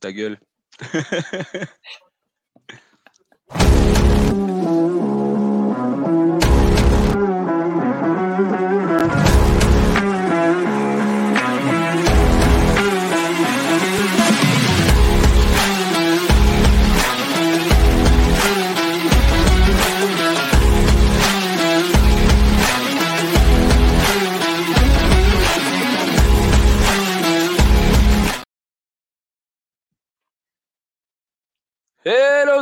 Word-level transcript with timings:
ta 0.00 0.12
gueule. 0.12 0.38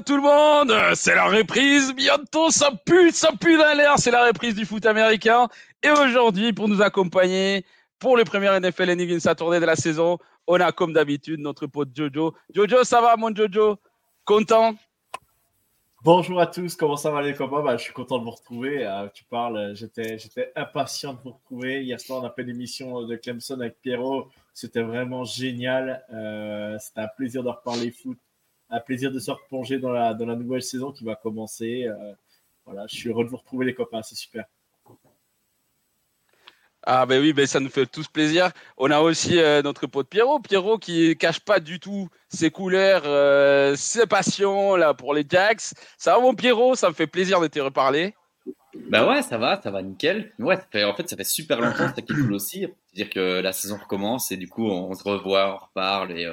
tout 0.05 0.17
le 0.17 0.23
monde, 0.23 0.73
c'est 0.95 1.15
la 1.15 1.27
reprise 1.27 1.95
bientôt, 1.95 2.51
ça 2.51 2.71
pue, 2.85 3.11
ça 3.11 3.31
pue 3.41 3.57
dans 3.57 3.77
l'air, 3.77 3.99
c'est 3.99 4.11
la 4.11 4.27
reprise 4.27 4.55
du 4.55 4.67
foot 4.67 4.85
américain. 4.85 5.49
Et 5.83 5.91
aujourd'hui, 5.91 6.53
pour 6.53 6.69
nous 6.69 6.83
accompagner 6.83 7.65
pour 7.99 8.17
le 8.17 8.25
premier 8.25 8.51
NFL 8.61 8.91
Any 8.91 9.19
tournée 9.37 9.61
de 9.61 9.65
la 9.65 9.77
saison, 9.77 10.19
on 10.47 10.61
a 10.61 10.73
comme 10.73 10.93
d'habitude 10.93 11.41
notre 11.41 11.67
pote 11.67 11.89
Jojo. 11.95 12.35
Jojo, 12.55 12.85
ça 12.85 13.01
va 13.01 13.17
mon 13.17 13.35
Jojo? 13.35 13.79
Content? 14.25 14.75
Bonjour 16.03 16.39
à 16.39 16.47
tous, 16.47 16.77
comment 16.77 16.97
ça 16.97 17.11
va 17.11 17.23
les 17.23 17.33
copains? 17.33 17.63
Bah, 17.63 17.79
Je 17.79 17.85
suis 17.85 17.95
content 17.95 18.19
de 18.19 18.25
vous 18.25 18.31
retrouver. 18.31 18.87
Euh, 18.87 19.09
tu 19.15 19.25
parles, 19.25 19.75
j'étais, 19.75 20.19
j'étais 20.19 20.53
impatient 20.55 21.15
de 21.15 21.21
vous 21.25 21.31
retrouver. 21.31 21.83
Hier 21.83 21.99
soir, 21.99 22.23
on 22.23 22.27
a 22.27 22.31
fait 22.31 22.43
l'émission 22.43 23.07
de 23.07 23.17
Clemson 23.17 23.59
avec 23.59 23.81
Pierrot. 23.81 24.29
C'était 24.53 24.83
vraiment 24.83 25.25
génial. 25.25 26.05
Euh, 26.13 26.77
c'était 26.79 27.01
un 27.01 27.09
plaisir 27.17 27.43
de 27.43 27.49
reparler 27.49 27.91
foot 27.91 28.19
un 28.75 28.81
plaisir 28.81 29.13
de 29.13 29.21
se 29.21 29.31
replonger 29.31 29.79
dans 29.79 29.93
la, 29.93 30.15
dans 30.15 30.27
la 30.27 30.35
nouvelle 30.35 30.63
saison 30.63 30.91
qui 30.91 31.05
va 31.05 31.15
commencer. 31.15 31.85
Euh, 31.87 32.13
voilà, 32.67 32.87
je 32.89 32.97
suis 32.97 33.09
heureux 33.09 33.25
de 33.25 33.31
vous 33.31 33.37
retrouver 33.37 33.67
les 33.67 33.75
copains, 33.75 34.03
c'est 34.03 34.17
super. 34.17 34.45
Ah 36.87 37.07
ben 37.07 37.19
oui, 37.23 37.33
ben 37.33 37.47
ça 37.47 37.61
nous 37.61 37.71
fait 37.71 37.87
tous 37.87 38.09
plaisir. 38.09 38.51
On 38.77 38.91
a 38.91 39.01
aussi 39.01 39.39
euh, 39.39 39.63
notre 39.63 39.87
pote 39.87 40.09
Pierrot, 40.09 40.41
Pierrot 40.41 40.79
qui 40.79 41.17
cache 41.17 41.41
pas 41.41 41.59
du 41.59 41.81
tout 41.81 42.09
ses 42.29 42.51
couleurs, 42.51 43.03
euh, 43.07 43.75
ses 43.75 44.07
passions 44.07 44.77
là 44.77 44.93
pour 44.93 45.15
les 45.15 45.25
Jacks. 45.27 45.73
Ça 45.97 46.15
va 46.15 46.21
mon 46.21 46.35
Pierrot, 46.35 46.75
ça 46.75 46.89
me 46.91 46.95
fait 46.95 47.07
plaisir 47.07 47.41
de 47.41 47.47
te 47.47 47.59
reparler. 47.59 48.15
Bah 48.91 49.09
ouais, 49.09 49.23
ça 49.23 49.39
va, 49.39 49.59
ça 49.63 49.71
va 49.71 49.83
nickel. 49.83 50.33
Ouais, 50.39 50.59
en 50.85 50.95
fait, 50.95 51.09
ça 51.09 51.17
fait 51.17 51.25
super 51.25 51.61
longtemps 51.61 51.91
que 51.91 52.01
tu 52.03 52.13
cool 52.13 52.35
aussi. 52.35 52.67
C'est-à-dire 52.93 53.09
que 53.09 53.41
la 53.41 53.53
saison 53.53 53.79
recommence 53.79 54.31
et 54.33 54.37
du 54.37 54.49
coup, 54.49 54.67
on, 54.67 54.93
se 54.95 55.05
revoit, 55.05 55.55
on 55.55 55.65
reparle 55.65 56.13
et 56.13 56.27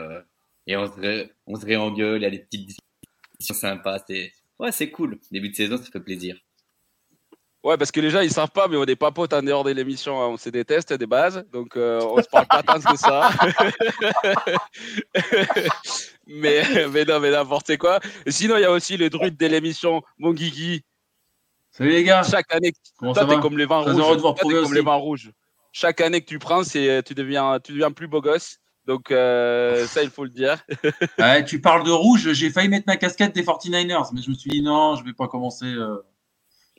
et 0.67 0.77
on 0.77 0.87
se, 0.87 1.27
on 1.47 1.55
se 1.55 1.65
réengueule, 1.65 2.21
il 2.21 2.23
y 2.23 2.25
a 2.25 2.29
des 2.29 2.39
petites 2.39 2.67
discussions 2.67 3.55
sympas. 3.55 3.99
C'est, 4.07 4.31
ouais, 4.59 4.71
c'est 4.71 4.89
cool. 4.91 5.19
Début 5.31 5.49
de 5.49 5.55
saison, 5.55 5.77
ça 5.77 5.83
fait 5.91 5.99
plaisir. 5.99 6.37
Ouais, 7.63 7.77
parce 7.77 7.91
que 7.91 7.99
les 7.99 8.09
gens, 8.09 8.21
ils 8.21 8.31
savent 8.31 8.49
pas, 8.51 8.67
mais 8.67 8.75
on 8.75 8.85
n'est 8.85 8.95
pas 8.95 9.11
potes 9.11 9.33
en 9.33 9.43
dehors 9.43 9.63
de 9.63 9.69
l'émission. 9.69 10.19
Hein. 10.19 10.29
On 10.29 10.37
se 10.37 10.49
déteste 10.49 10.93
des 10.93 11.05
bases, 11.05 11.45
donc 11.51 11.77
euh, 11.77 12.01
on 12.01 12.19
se 12.21 12.27
parle 12.27 12.47
pas 12.47 12.63
tant 12.63 12.79
que 12.79 12.97
ça. 12.97 13.29
mais, 16.27 16.63
mais 16.91 17.05
non, 17.05 17.19
mais 17.19 17.29
n'importe 17.29 17.77
quoi. 17.77 17.99
sinon, 18.25 18.57
il 18.57 18.61
y 18.61 18.65
a 18.65 18.71
aussi 18.71 18.97
le 18.97 19.11
druide 19.11 19.37
de 19.37 19.45
l'émission, 19.45 20.01
mon 20.17 20.33
Guigui. 20.33 20.83
Salut 21.69 21.91
les 21.91 22.03
gars. 22.03 22.23
Chaque 22.23 22.51
année, 22.51 22.73
toi, 22.99 23.13
t'es 23.13 23.39
comme 23.39 23.59
les 23.59 23.67
vins 23.67 23.79
rouges. 23.79 24.21
comme 24.39 24.73
les 24.73 24.81
vins 24.81 24.95
rouges. 24.95 25.31
Chaque 25.71 26.01
année 26.01 26.19
que 26.21 26.25
tu 26.25 26.39
prends, 26.39 26.63
c'est, 26.63 27.03
tu 27.03 27.13
deviens, 27.13 27.59
tu 27.59 27.73
deviens 27.73 27.91
plus 27.91 28.07
beau 28.07 28.21
gosse. 28.21 28.60
Donc, 28.87 29.11
euh, 29.11 29.85
ça, 29.85 30.03
il 30.03 30.09
faut 30.09 30.23
le 30.23 30.29
dire. 30.29 30.63
tu 31.45 31.61
parles 31.61 31.85
de 31.85 31.91
rouge. 31.91 32.31
J'ai 32.33 32.49
failli 32.49 32.67
mettre 32.67 32.85
ma 32.87 32.97
casquette 32.97 33.33
des 33.33 33.43
49ers, 33.43 34.09
mais 34.13 34.21
je 34.21 34.29
me 34.29 34.35
suis 34.35 34.49
dit 34.49 34.61
non, 34.61 34.95
je 34.95 35.01
ne 35.01 35.07
vais 35.07 35.13
pas 35.13 35.27
commencer 35.27 35.65
euh, 35.65 35.97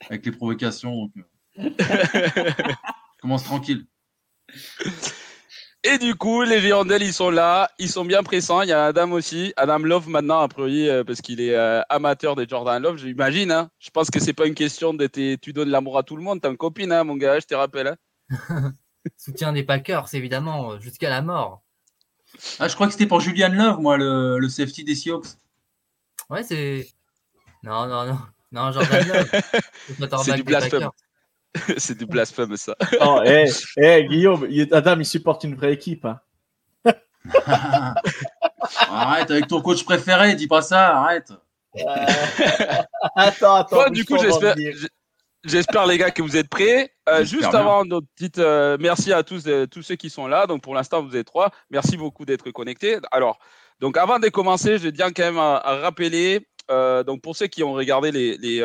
avec 0.09 0.27
les 0.27 0.33
provocations. 0.33 1.11
Euh. 1.59 1.71
commence 3.21 3.45
tranquille. 3.45 3.87
Et 5.85 5.99
du 5.99 6.15
coup, 6.15 6.43
les 6.43 6.61
Girondelles, 6.61 7.03
ils 7.03 7.13
sont 7.13 7.31
là, 7.31 7.71
ils 7.79 7.89
sont 7.89 8.05
bien 8.05 8.23
pressants. 8.23 8.63
Il 8.63 8.69
y 8.69 8.73
a 8.73 8.87
Adam 8.87 9.13
aussi, 9.13 9.53
Adam 9.57 9.79
Love 9.79 10.09
maintenant, 10.09 10.41
a 10.41 10.49
priori, 10.49 10.89
parce 11.07 11.21
qu'il 11.21 11.41
est 11.41 11.57
amateur 11.89 12.37
des 12.37 12.47
Jordan 12.49 12.83
Love, 12.83 12.99
j'imagine. 12.99 13.53
Hein. 13.53 13.71
Je 13.79 13.91
pense 13.91 14.11
que 14.11 14.21
c'est 14.21 14.33
pas 14.33 14.47
une 14.47 14.55
question 14.55 14.93
de 14.95 15.07
tu 15.07 15.53
donnes 15.53 15.71
l'amour 15.71 15.99
à 15.99 16.03
tout 16.03 16.17
le 16.17 16.23
monde. 16.23 16.41
T'as 16.41 16.51
une 16.51 16.57
copine, 16.57 16.93
hein, 16.93 17.05
mon 17.05 17.17
gars, 17.17 17.39
je 17.39 17.47
te 17.47 17.55
rappelle. 17.55 17.97
Hein. 18.31 18.73
Soutien 19.17 19.53
des 19.53 19.65
Packers, 19.65 20.15
évidemment, 20.15 20.79
jusqu'à 20.79 21.11
la 21.11 21.23
mort. 21.23 21.63
Ah, 22.59 22.69
je 22.69 22.75
crois 22.75 22.87
que 22.87 22.93
c'était 22.93 23.07
pour 23.07 23.21
Julian 23.21 23.53
Love, 23.53 23.81
moi, 23.81 23.97
le, 23.97 24.39
le 24.39 24.49
safety 24.49 24.85
des 24.85 24.95
Seahawks. 24.95 25.27
Ouais, 26.31 26.43
c'est. 26.43 26.89
Non, 27.63 27.87
non, 27.87 28.07
non. 28.07 28.19
Non, 28.53 28.73
Jordan 28.73 29.07
Love. 29.07 29.31
c'est 30.25 30.35
du 30.35 30.43
blasphème. 30.43 30.89
c'est 31.77 31.97
du 31.97 32.07
blasphème, 32.07 32.57
ça. 32.57 32.77
Oh, 33.01 33.21
hey, 33.25 33.51
hey, 33.77 34.07
Guillaume, 34.07 34.49
Adam, 34.73 34.99
il 34.99 35.07
supporte 35.07 35.45
une 35.45 35.55
vraie 35.55 35.73
équipe. 35.73 36.05
Hein. 36.05 36.21
arrête, 38.89 39.31
avec 39.31 39.47
ton 39.47 39.63
coach 39.63 39.85
préféré, 39.85 40.35
dis 40.35 40.49
pas 40.49 40.63
ça, 40.63 40.99
arrête. 40.99 41.33
attends, 43.15 43.55
attends. 43.55 43.91
du 43.91 44.05
coup, 44.05 44.19
j'espère. 44.19 44.57
J'espère 45.45 45.87
les 45.87 45.99
gars 45.99 46.13
que 46.13 46.23
vous 46.23 46.37
êtes 46.37 46.49
prêts. 46.49 46.95
Euh, 47.09 47.25
juste 47.25 47.53
avant 47.53 47.85
notre 47.85 48.07
petite 48.15 48.39
euh, 48.39 48.77
merci 48.79 49.13
à 49.13 49.25
tous 49.25 49.49
euh, 49.49 49.67
tous 49.67 49.83
ceux 49.83 49.97
qui 49.97 50.09
sont 50.09 50.29
là. 50.29 50.47
Donc 50.47 50.63
pour 50.63 50.75
l'instant 50.75 51.03
vous 51.03 51.17
êtes 51.17 51.27
trois. 51.27 51.51
Merci 51.71 51.97
beaucoup 51.97 52.25
d'être 52.25 52.53
connectés. 52.53 52.99
Alors 53.11 53.41
donc 53.81 53.97
avant 53.97 54.21
de 54.21 54.29
commencer, 54.29 54.79
je 54.79 54.89
tiens 54.89 55.11
quand 55.11 55.25
même 55.25 55.39
à, 55.39 55.59
rappeler. 55.83 56.47
donc 56.69 57.23
pour 57.23 57.35
ceux 57.35 57.49
qui 57.49 57.65
ont 57.65 57.73
regardé 57.73 58.13
les 58.13 58.37
les, 58.37 58.63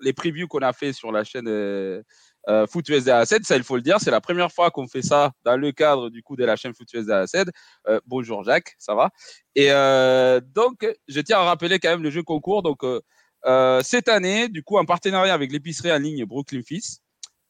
les 0.00 0.12
previews 0.12 0.46
qu'on 0.46 0.60
a 0.60 0.72
fait 0.72 0.92
sur 0.92 1.10
la 1.10 1.24
chaîne 1.24 1.48
euh, 1.48 2.66
Foot 2.68 2.88
USD 2.88 3.10
7 3.24 3.44
ça 3.44 3.56
il 3.56 3.64
faut 3.64 3.76
le 3.76 3.82
dire, 3.82 3.98
c'est 4.00 4.12
la 4.12 4.20
première 4.20 4.52
fois 4.52 4.70
qu'on 4.70 4.86
fait 4.86 5.02
ça 5.02 5.32
dans 5.44 5.56
le 5.56 5.72
cadre 5.72 6.08
du 6.08 6.22
coup 6.22 6.36
de 6.36 6.44
la 6.44 6.54
chaîne 6.54 6.72
Foot 6.72 6.88
USD 6.94 7.26
7 7.26 7.48
bonjour 8.06 8.44
Jacques, 8.44 8.76
ça 8.78 8.94
va? 8.94 9.10
Et 9.56 9.70
donc 10.54 10.86
je 11.08 11.20
tiens 11.20 11.38
à 11.38 11.42
rappeler 11.42 11.80
quand 11.80 11.90
même 11.90 12.04
le 12.04 12.10
jeu 12.10 12.22
concours. 12.22 12.62
Donc 12.62 12.84
euh, 13.46 13.80
cette 13.82 14.08
année, 14.08 14.48
du 14.48 14.62
coup, 14.62 14.78
en 14.78 14.84
partenariat 14.84 15.34
avec 15.34 15.52
l'épicerie 15.52 15.92
en 15.92 15.98
ligne 15.98 16.24
Brooklyn 16.24 16.62
Fils, 16.62 17.00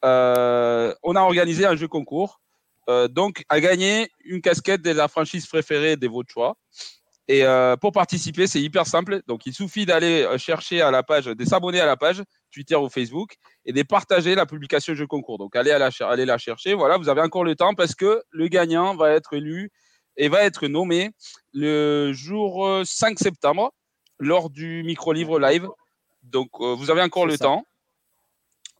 euh, 0.05 0.93
on 1.03 1.15
a 1.15 1.21
organisé 1.21 1.65
un 1.65 1.75
jeu 1.75 1.87
concours. 1.87 2.41
Euh, 2.89 3.07
donc, 3.07 3.43
à 3.49 3.59
gagner 3.59 4.09
une 4.23 4.41
casquette 4.41 4.81
de 4.81 4.91
la 4.91 5.07
franchise 5.07 5.45
préférée 5.47 5.97
de 5.97 6.07
votre 6.07 6.31
choix. 6.31 6.57
Et 7.27 7.45
pour 7.79 7.93
participer, 7.93 8.45
c'est 8.45 8.61
hyper 8.61 8.85
simple. 8.85 9.21
Donc, 9.25 9.45
il 9.45 9.53
suffit 9.53 9.85
d'aller 9.85 10.27
chercher 10.37 10.81
à 10.81 10.91
la 10.91 11.01
page, 11.01 11.25
de 11.25 11.45
s'abonner 11.45 11.79
à 11.79 11.85
la 11.85 11.95
page 11.95 12.21
Twitter 12.51 12.75
ou 12.75 12.89
Facebook 12.89 13.35
et 13.63 13.71
de 13.71 13.83
partager 13.83 14.35
la 14.35 14.45
publication 14.45 14.93
jeu 14.95 15.07
concours. 15.07 15.37
Donc, 15.37 15.55
allez, 15.55 15.77
la, 15.79 15.91
allez 16.09 16.25
la 16.25 16.37
chercher. 16.37 16.73
Voilà, 16.73 16.97
vous 16.97 17.07
avez 17.07 17.21
encore 17.21 17.45
le 17.45 17.55
temps 17.55 17.73
parce 17.73 17.95
que 17.95 18.21
le 18.31 18.47
gagnant 18.49 18.95
va 18.97 19.11
être 19.11 19.31
élu 19.33 19.71
et 20.17 20.27
va 20.27 20.43
être 20.43 20.67
nommé 20.67 21.11
le 21.53 22.11
jour 22.11 22.81
5 22.83 23.17
septembre 23.17 23.71
lors 24.19 24.49
du 24.49 24.83
micro-livre 24.83 25.39
live 25.39 25.69
donc, 26.23 26.49
euh, 26.59 26.75
vous 26.75 26.91
avez 26.91 27.01
encore 27.01 27.25
le 27.25 27.37
temps. 27.37 27.65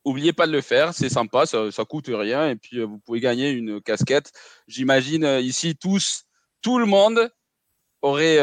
N'oubliez 0.06 0.34
pas 0.34 0.48
de 0.48 0.52
le 0.52 0.62
faire, 0.62 0.96
c'est 0.96 1.10
sympa, 1.10 1.46
ça, 1.46 1.66
ne 1.66 1.84
coûte 1.84 2.10
rien 2.10 2.50
et 2.50 2.56
puis 2.56 2.80
euh, 2.80 2.86
vous 2.86 2.98
pouvez 2.98 3.20
gagner 3.20 3.52
une 3.52 3.82
casquette. 3.82 4.32
J'imagine 4.68 5.24
euh, 5.24 5.42
ici 5.42 5.76
tous, 5.76 6.24
tout 6.64 6.80
le 6.80 6.88
monde 6.88 7.30
aurait, 8.02 8.40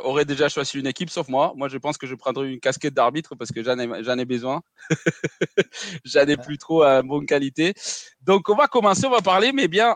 aurait 0.00 0.24
déjà 0.24 0.48
choisi 0.48 0.80
une 0.80 0.88
équipe 0.88 1.10
sauf 1.10 1.28
moi. 1.28 1.52
Moi, 1.54 1.68
je 1.68 1.78
pense 1.78 1.96
que 1.96 2.08
je 2.08 2.16
prendrai 2.16 2.50
une 2.52 2.58
casquette 2.58 2.92
d'arbitre 2.92 3.36
parce 3.36 3.52
que 3.52 3.62
j'en 3.62 3.78
ai, 3.78 4.24
besoin. 4.24 4.62
j'en 6.04 6.26
ai 6.26 6.36
plus 6.36 6.58
trop 6.58 6.82
à 6.82 7.02
bonne 7.02 7.24
qualité. 7.24 7.72
Donc, 8.22 8.48
on 8.48 8.56
va 8.56 8.66
commencer, 8.66 9.06
on 9.06 9.10
va 9.10 9.20
parler, 9.20 9.52
mais 9.52 9.68
bien 9.68 9.94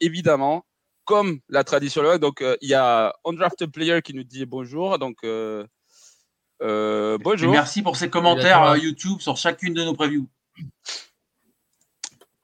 évidemment, 0.00 0.64
comme 1.04 1.40
la 1.50 1.64
tradition. 1.64 2.16
Donc, 2.16 2.42
il 2.62 2.68
y 2.68 2.72
a 2.72 3.14
Undrafted 3.26 3.70
Player 3.70 4.00
qui 4.00 4.14
nous 4.14 4.24
dit 4.24 4.46
bonjour. 4.46 4.98
Donc, 4.98 5.18
euh, 6.62 7.18
bonjour. 7.20 7.52
merci 7.52 7.82
pour 7.82 7.96
ces 7.96 8.08
commentaires 8.08 8.62
euh, 8.62 8.78
YouTube 8.78 9.20
sur 9.20 9.36
chacune 9.36 9.74
de 9.74 9.84
nos 9.84 9.94
previews. 9.94 10.28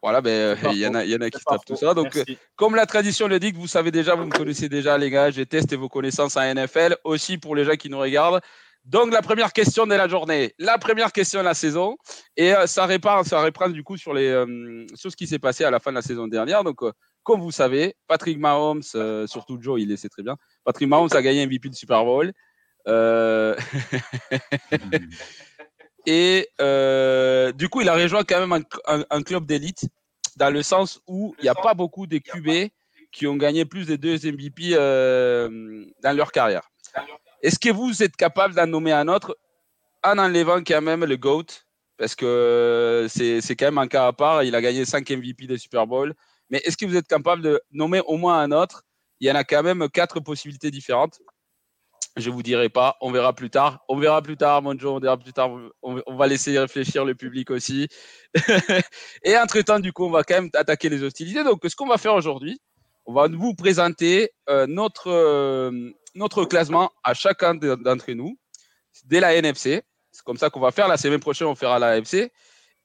Voilà, 0.02 0.20
ben, 0.20 0.58
il 0.72 0.78
y, 0.78 0.86
en 0.86 0.94
a, 0.94 1.04
y 1.04 1.14
en 1.14 1.20
a 1.20 1.30
qui 1.30 1.38
tapent 1.44 1.64
tout 1.64 1.76
ça. 1.76 1.94
Donc, 1.94 2.20
comme 2.56 2.74
la 2.74 2.86
tradition 2.86 3.28
le 3.28 3.38
dit, 3.38 3.52
que 3.52 3.56
vous 3.56 3.68
savez 3.68 3.92
déjà, 3.92 4.16
vous 4.16 4.24
me 4.24 4.36
connaissez 4.36 4.68
déjà, 4.68 4.98
les 4.98 5.10
gars, 5.10 5.30
j'ai 5.30 5.46
testé 5.46 5.76
vos 5.76 5.88
connaissances 5.88 6.36
en 6.36 6.54
NFL, 6.54 6.96
aussi 7.04 7.38
pour 7.38 7.54
les 7.54 7.64
gens 7.64 7.76
qui 7.76 7.88
nous 7.88 8.00
regardent. 8.00 8.40
Donc, 8.84 9.12
la 9.12 9.22
première 9.22 9.52
question 9.52 9.86
de 9.86 9.94
la 9.94 10.08
journée, 10.08 10.54
la 10.58 10.76
première 10.76 11.12
question 11.12 11.38
de 11.38 11.44
la 11.44 11.54
saison. 11.54 11.96
Et 12.36 12.52
euh, 12.52 12.66
ça, 12.66 12.84
répare, 12.86 13.24
ça 13.24 13.40
reprend 13.42 13.68
du 13.68 13.84
coup 13.84 13.96
sur, 13.96 14.12
les, 14.12 14.26
euh, 14.26 14.86
sur 14.94 15.10
ce 15.12 15.16
qui 15.16 15.28
s'est 15.28 15.38
passé 15.38 15.62
à 15.62 15.70
la 15.70 15.78
fin 15.78 15.92
de 15.92 15.96
la 15.96 16.02
saison 16.02 16.26
dernière. 16.26 16.64
Donc, 16.64 16.82
euh, 16.82 16.92
comme 17.22 17.40
vous 17.40 17.52
savez, 17.52 17.94
Patrick 18.08 18.38
Mahomes, 18.38 18.82
surtout 18.82 19.56
Joe, 19.60 19.80
il 19.80 19.88
le 19.88 19.96
sait 19.96 20.08
très 20.08 20.24
bien. 20.24 20.36
Patrick 20.64 20.88
Mahomes 20.88 21.10
a 21.12 21.22
gagné 21.22 21.42
un 21.42 21.46
MVP 21.46 21.68
de 21.68 21.74
Super 21.76 22.04
Bowl. 22.04 22.32
et 26.06 26.49
du 27.55 27.69
coup, 27.69 27.81
il 27.81 27.88
a 27.88 27.94
rejoint 27.94 28.25
quand 28.25 28.46
même 28.46 28.64
un, 28.87 29.23
club 29.23 29.46
d'élite, 29.46 29.88
dans 30.37 30.50
le 30.50 30.62
sens 30.62 31.00
où 31.06 31.34
il 31.38 31.43
n'y 31.43 31.49
a 31.49 31.55
pas 31.55 31.75
beaucoup 31.75 32.06
de 32.06 32.19
QB 32.19 32.70
qui 33.12 33.26
ont 33.26 33.37
gagné 33.37 33.64
plus 33.64 33.87
de 33.87 33.96
deux 33.96 34.17
MVP 34.17 34.75
dans 36.02 36.17
leur 36.17 36.32
carrière. 36.32 36.69
Est-ce 37.43 37.58
que 37.58 37.70
vous 37.70 38.02
êtes 38.02 38.17
capable 38.17 38.55
d'en 38.55 38.67
nommer 38.67 38.93
un 38.93 39.08
autre 39.08 39.37
en 40.05 40.19
enlevant 40.19 40.62
quand 40.64 40.81
même 40.81 41.05
le 41.05 41.17
GOAT? 41.17 41.46
Parce 41.96 42.14
que 42.14 43.06
c'est 43.08 43.56
quand 43.56 43.67
même 43.67 43.79
un 43.79 43.88
cas 43.88 44.06
à 44.06 44.12
part. 44.12 44.44
Il 44.44 44.55
a 44.55 44.61
gagné 44.61 44.84
5 44.84 45.08
MVP 45.11 45.46
de 45.46 45.56
Super 45.56 45.87
Bowl. 45.87 46.14
Mais 46.50 46.58
est-ce 46.64 46.76
que 46.76 46.87
vous 46.87 46.96
êtes 46.96 47.06
capable 47.06 47.43
de 47.43 47.61
nommer 47.70 48.00
au 48.06 48.17
moins 48.17 48.40
un 48.40 48.52
autre? 48.52 48.84
Il 49.20 49.29
y 49.29 49.31
en 49.31 49.34
a 49.34 49.44
quand 49.44 49.62
même 49.62 49.88
quatre 49.88 50.20
possibilités 50.20 50.70
différentes. 50.70 51.20
Je 52.16 52.28
vous 52.28 52.42
dirai 52.42 52.68
pas, 52.68 52.96
on 53.00 53.10
verra 53.10 53.32
plus 53.32 53.48
tard. 53.48 53.82
On 53.88 53.96
verra 53.96 54.20
plus 54.20 54.36
tard, 54.36 54.60
mon 54.60 54.78
Joe, 54.78 54.92
on 54.92 55.00
verra 55.00 55.16
plus 55.16 55.32
tard. 55.32 55.50
On, 55.82 56.14
va 56.14 56.26
laisser 56.26 56.58
réfléchir 56.58 57.06
le 57.06 57.14
public 57.14 57.50
aussi. 57.50 57.88
Et 59.24 59.36
entre-temps, 59.38 59.80
du 59.80 59.94
coup, 59.94 60.04
on 60.04 60.10
va 60.10 60.22
quand 60.22 60.34
même 60.34 60.50
attaquer 60.54 60.90
les 60.90 61.02
hostilités. 61.02 61.42
Donc, 61.42 61.60
ce 61.66 61.74
qu'on 61.74 61.86
va 61.86 61.96
faire 61.96 62.14
aujourd'hui, 62.14 62.60
on 63.06 63.14
va 63.14 63.28
vous 63.28 63.54
présenter 63.54 64.30
euh, 64.50 64.66
notre, 64.66 65.10
euh, 65.10 65.90
notre 66.14 66.44
classement 66.44 66.92
à 67.02 67.14
chacun 67.14 67.54
d'entre 67.54 68.12
nous 68.12 68.38
dès 69.06 69.20
la 69.20 69.34
NFC. 69.34 69.82
C'est 70.10 70.22
comme 70.22 70.36
ça 70.36 70.50
qu'on 70.50 70.60
va 70.60 70.70
faire. 70.70 70.88
La 70.88 70.98
semaine 70.98 71.20
prochaine, 71.20 71.46
on 71.46 71.54
fera 71.54 71.78
la 71.78 71.96
NFC. 71.96 72.30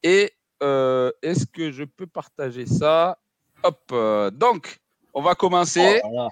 Et 0.03 0.31
euh, 0.63 1.11
est-ce 1.21 1.45
que 1.45 1.71
je 1.71 1.83
peux 1.83 2.07
partager 2.07 2.65
ça? 2.65 3.17
Hop. 3.63 3.93
Donc, 4.33 4.79
on 5.13 5.21
va 5.21 5.35
commencer 5.35 5.99
oh, 6.05 6.29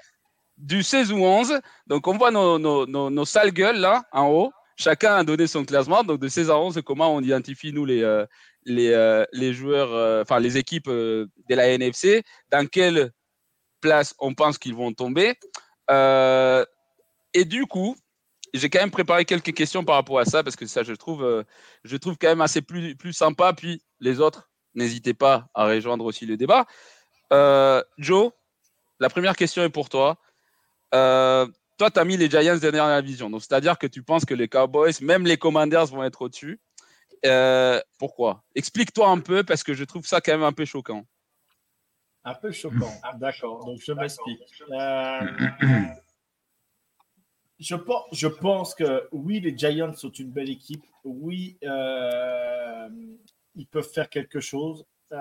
du 0.57 0.83
16 0.83 1.11
ou 1.11 1.17
11. 1.17 1.59
Donc, 1.87 2.07
on 2.07 2.17
voit 2.17 2.31
nos, 2.31 2.57
nos, 2.59 2.85
nos, 2.85 3.25
sales 3.25 3.51
gueules 3.51 3.79
là, 3.79 4.03
en 4.11 4.27
haut. 4.27 4.51
Chacun 4.77 5.15
a 5.15 5.23
donné 5.23 5.47
son 5.47 5.63
classement. 5.63 6.03
Donc, 6.03 6.19
de 6.19 6.27
16 6.27 6.49
à 6.49 6.57
11, 6.57 6.81
comment 6.85 7.13
on 7.13 7.21
identifie, 7.21 7.71
nous, 7.71 7.85
les, 7.85 8.03
euh, 8.03 8.25
les, 8.65 9.25
les 9.31 9.53
joueurs, 9.53 10.21
enfin, 10.21 10.39
les 10.39 10.57
équipes 10.57 10.89
de 10.89 11.29
la 11.49 11.67
NFC, 11.69 12.23
dans 12.51 12.67
quelle 12.67 13.11
place 13.81 14.13
on 14.19 14.33
pense 14.33 14.57
qu'ils 14.57 14.75
vont 14.75 14.93
tomber? 14.93 15.35
Et 17.35 17.43
du 17.43 17.65
coup, 17.65 17.97
j'ai 18.53 18.69
quand 18.69 18.79
même 18.79 18.91
préparé 18.91 19.25
quelques 19.25 19.53
questions 19.53 19.83
par 19.83 19.95
rapport 19.95 20.19
à 20.19 20.25
ça 20.25 20.41
parce 20.41 20.55
que 20.55 20.65
ça, 20.65 20.83
je 20.83 20.93
trouve, 20.93 21.23
euh, 21.23 21.43
je 21.83 21.97
trouve 21.97 22.17
quand 22.17 22.29
même 22.29 22.39
assez 22.39 22.61
plus, 22.61 22.95
plus 22.95 23.11
sympa. 23.11 23.51
Puis 23.51 23.83
les 23.99 24.21
autres, 24.21 24.49
n'hésitez 24.73 25.13
pas 25.13 25.49
à 25.53 25.65
rejoindre 25.65 26.05
aussi 26.05 26.25
le 26.25 26.37
débat. 26.37 26.65
Euh, 27.33 27.83
Joe, 27.97 28.31
la 29.01 29.09
première 29.09 29.35
question 29.35 29.63
est 29.63 29.69
pour 29.69 29.89
toi. 29.89 30.17
Euh, 30.93 31.47
toi, 31.77 31.91
tu 31.91 31.99
as 31.99 32.05
mis 32.05 32.17
les 32.17 32.29
Giants 32.29 32.57
dernière 32.57 32.87
la 32.87 33.01
vision. 33.01 33.29
Donc, 33.29 33.41
c'est-à-dire 33.41 33.77
que 33.77 33.87
tu 33.87 34.03
penses 34.03 34.25
que 34.25 34.33
les 34.33 34.47
Cowboys, 34.47 34.93
même 35.01 35.25
les 35.25 35.37
Commanders 35.37 35.87
vont 35.87 36.03
être 36.03 36.21
au-dessus. 36.21 36.59
pourquoi? 37.97 38.43
Explique-toi 38.55 39.07
un 39.09 39.19
peu 39.19 39.43
parce 39.43 39.63
que 39.63 39.73
je 39.73 39.83
trouve 39.83 40.05
ça 40.05 40.21
quand 40.21 40.33
même 40.33 40.43
un 40.43 40.53
peu 40.53 40.65
choquant. 40.65 41.05
Un 42.23 42.33
peu 42.35 42.51
choquant, 42.51 42.93
d'accord. 43.19 43.65
Donc, 43.65 43.79
je 43.85 43.91
m'explique. 43.93 44.41
Je 47.59 47.75
pense, 47.75 48.03
je 48.11 48.27
pense 48.27 48.75
que 48.75 49.07
oui, 49.11 49.39
les 49.39 49.57
Giants 49.57 49.93
sont 49.93 50.11
une 50.11 50.31
belle 50.31 50.49
équipe. 50.49 50.83
Oui, 51.05 51.57
euh, 51.63 52.89
ils 53.55 53.67
peuvent 53.67 53.89
faire 53.89 54.09
quelque 54.09 54.41
chose. 54.41 54.85
Euh, 55.13 55.17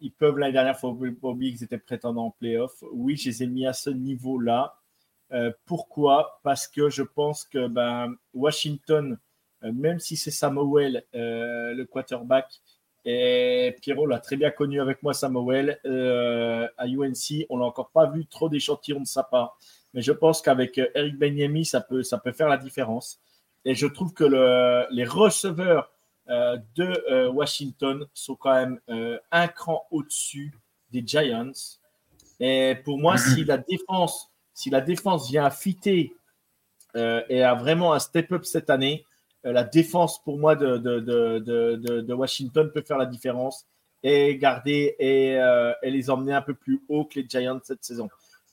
ils 0.00 0.12
peuvent, 0.12 0.38
l'année 0.38 0.54
dernière, 0.54 0.78
faut 0.78 0.88
oublier 0.88 1.52
qu'ils 1.52 1.64
étaient 1.64 1.78
prétendants 1.78 2.26
en 2.26 2.30
playoff. 2.30 2.82
Oui, 2.92 3.16
je 3.16 3.28
les 3.28 3.42
ai 3.42 3.46
mis 3.46 3.66
à 3.66 3.74
ce 3.74 3.90
niveau-là. 3.90 4.79
Euh, 5.32 5.52
pourquoi? 5.66 6.40
Parce 6.42 6.66
que 6.66 6.90
je 6.90 7.02
pense 7.02 7.44
que 7.44 7.68
ben, 7.68 8.14
Washington, 8.34 9.18
même 9.62 9.98
si 9.98 10.16
c'est 10.16 10.30
Samuel, 10.30 11.04
le 11.12 11.84
quarterback, 11.84 12.60
et 13.04 13.76
Pierrot 13.80 14.06
l'a 14.06 14.18
très 14.18 14.36
bien 14.36 14.50
connu 14.50 14.80
avec 14.80 15.02
moi, 15.02 15.12
Samuel, 15.14 15.78
à 15.84 16.86
UNC, 16.86 17.46
on 17.50 17.58
l'a 17.58 17.66
encore 17.66 17.90
pas 17.90 18.06
vu 18.06 18.26
trop 18.26 18.48
d'échantillons 18.48 19.00
de 19.00 19.06
sa 19.06 19.22
part 19.22 19.58
mais 19.94 20.02
je 20.02 20.12
pense 20.12 20.42
qu'avec 20.42 20.78
euh, 20.78 20.88
Eric 20.94 21.18
Benyemi, 21.18 21.64
ça 21.64 21.80
peut, 21.80 22.02
ça 22.02 22.18
peut 22.18 22.32
faire 22.32 22.48
la 22.48 22.56
différence. 22.56 23.18
Et 23.64 23.74
je 23.74 23.86
trouve 23.86 24.14
que 24.14 24.24
le, 24.24 24.86
les 24.90 25.04
receveurs 25.04 25.90
euh, 26.28 26.56
de 26.76 27.04
euh, 27.10 27.30
Washington 27.30 28.06
sont 28.14 28.36
quand 28.36 28.54
même 28.54 28.80
un 29.30 29.48
cran 29.48 29.86
au-dessus 29.90 30.54
des 30.90 31.02
Giants. 31.04 31.52
Et 32.38 32.76
pour 32.84 32.98
moi, 32.98 33.18
si 33.18 33.44
la 33.44 33.58
défense, 33.58 34.29
si 34.60 34.70
la 34.70 34.80
défense 34.80 35.30
vient 35.30 35.44
à 35.44 35.50
fitter 35.50 36.14
et 36.94 37.42
a 37.42 37.54
vraiment 37.54 37.92
un 37.92 38.00
step-up 38.00 38.44
cette 38.44 38.68
année, 38.68 39.04
la 39.44 39.62
défense 39.62 40.22
pour 40.22 40.38
moi 40.38 40.56
de, 40.56 42.12
Washington 42.12 42.70
peut 42.72 42.82
faire 42.82 42.98
la 42.98 43.06
différence 43.06 43.64
et 44.02 44.36
garder 44.38 44.96
et, 44.98 45.34
et 45.82 45.90
les 45.90 46.10
emmener 46.10 46.34
un 46.34 46.42
peu 46.42 46.54
plus 46.54 46.82
haut 46.88 47.04
que 47.04 47.20
les 47.20 47.26
Giants 47.28 47.60
cette 47.62 47.84
saison. 47.84 48.08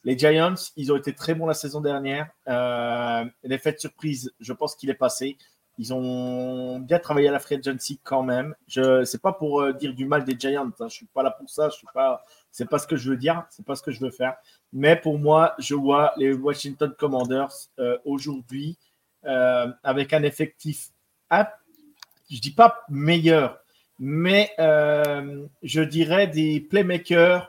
Les 0.07 0.17
Giants, 0.17 0.55
ils 0.77 0.93
ont 0.93 0.95
été 0.95 1.13
très 1.13 1.35
bons 1.35 1.47
la 1.47 1.53
saison 1.53 1.81
dernière. 1.81 2.29
Euh, 2.47 3.25
L'effet 3.43 3.73
de 3.73 3.77
surprise, 3.77 4.31
je 4.39 4.53
pense 4.53 4.73
qu'il 4.73 4.89
est 4.89 4.93
passé. 4.93 5.37
Ils 5.77 5.93
ont 5.93 6.79
bien 6.79 6.99
travaillé 6.99 7.27
à 7.27 7.33
la 7.33 7.39
free 7.39 7.55
agency 7.55 7.99
quand 8.05 8.23
même. 8.23 8.55
Je 8.67 9.03
c'est 9.03 9.21
pas 9.21 9.33
pour 9.33 9.61
euh, 9.61 9.73
dire 9.73 9.93
du 9.93 10.05
mal 10.05 10.23
des 10.23 10.39
Giants. 10.39 10.71
Hein. 10.79 10.87
Je 10.87 10.95
suis 10.95 11.05
pas 11.07 11.23
là 11.23 11.31
pour 11.31 11.49
ça. 11.49 11.67
Je 11.67 11.75
suis 11.75 11.87
pas. 11.93 12.23
C'est 12.57 12.67
pas 12.67 12.79
ce 12.79 12.87
que 12.87 12.95
je 12.95 13.11
veux 13.11 13.17
dire. 13.17 13.45
C'est 13.51 13.63
pas 13.63 13.75
ce 13.75 13.83
que 13.83 13.91
je 13.91 13.99
veux 13.99 14.09
faire. 14.09 14.35
Mais 14.73 14.95
pour 14.95 15.19
moi, 15.19 15.53
je 15.59 15.75
vois 15.75 16.13
les 16.17 16.33
Washington 16.33 16.91
Commanders 16.97 17.53
euh, 17.77 17.99
aujourd'hui 18.03 18.79
euh, 19.25 19.71
avec 19.83 20.11
un 20.11 20.23
effectif, 20.23 20.89
je 21.29 22.39
dis 22.39 22.49
pas 22.49 22.83
meilleur, 22.89 23.59
mais 23.99 24.51
je 24.57 25.81
dirais 25.81 26.25
des 26.25 26.59
playmakers 26.59 27.47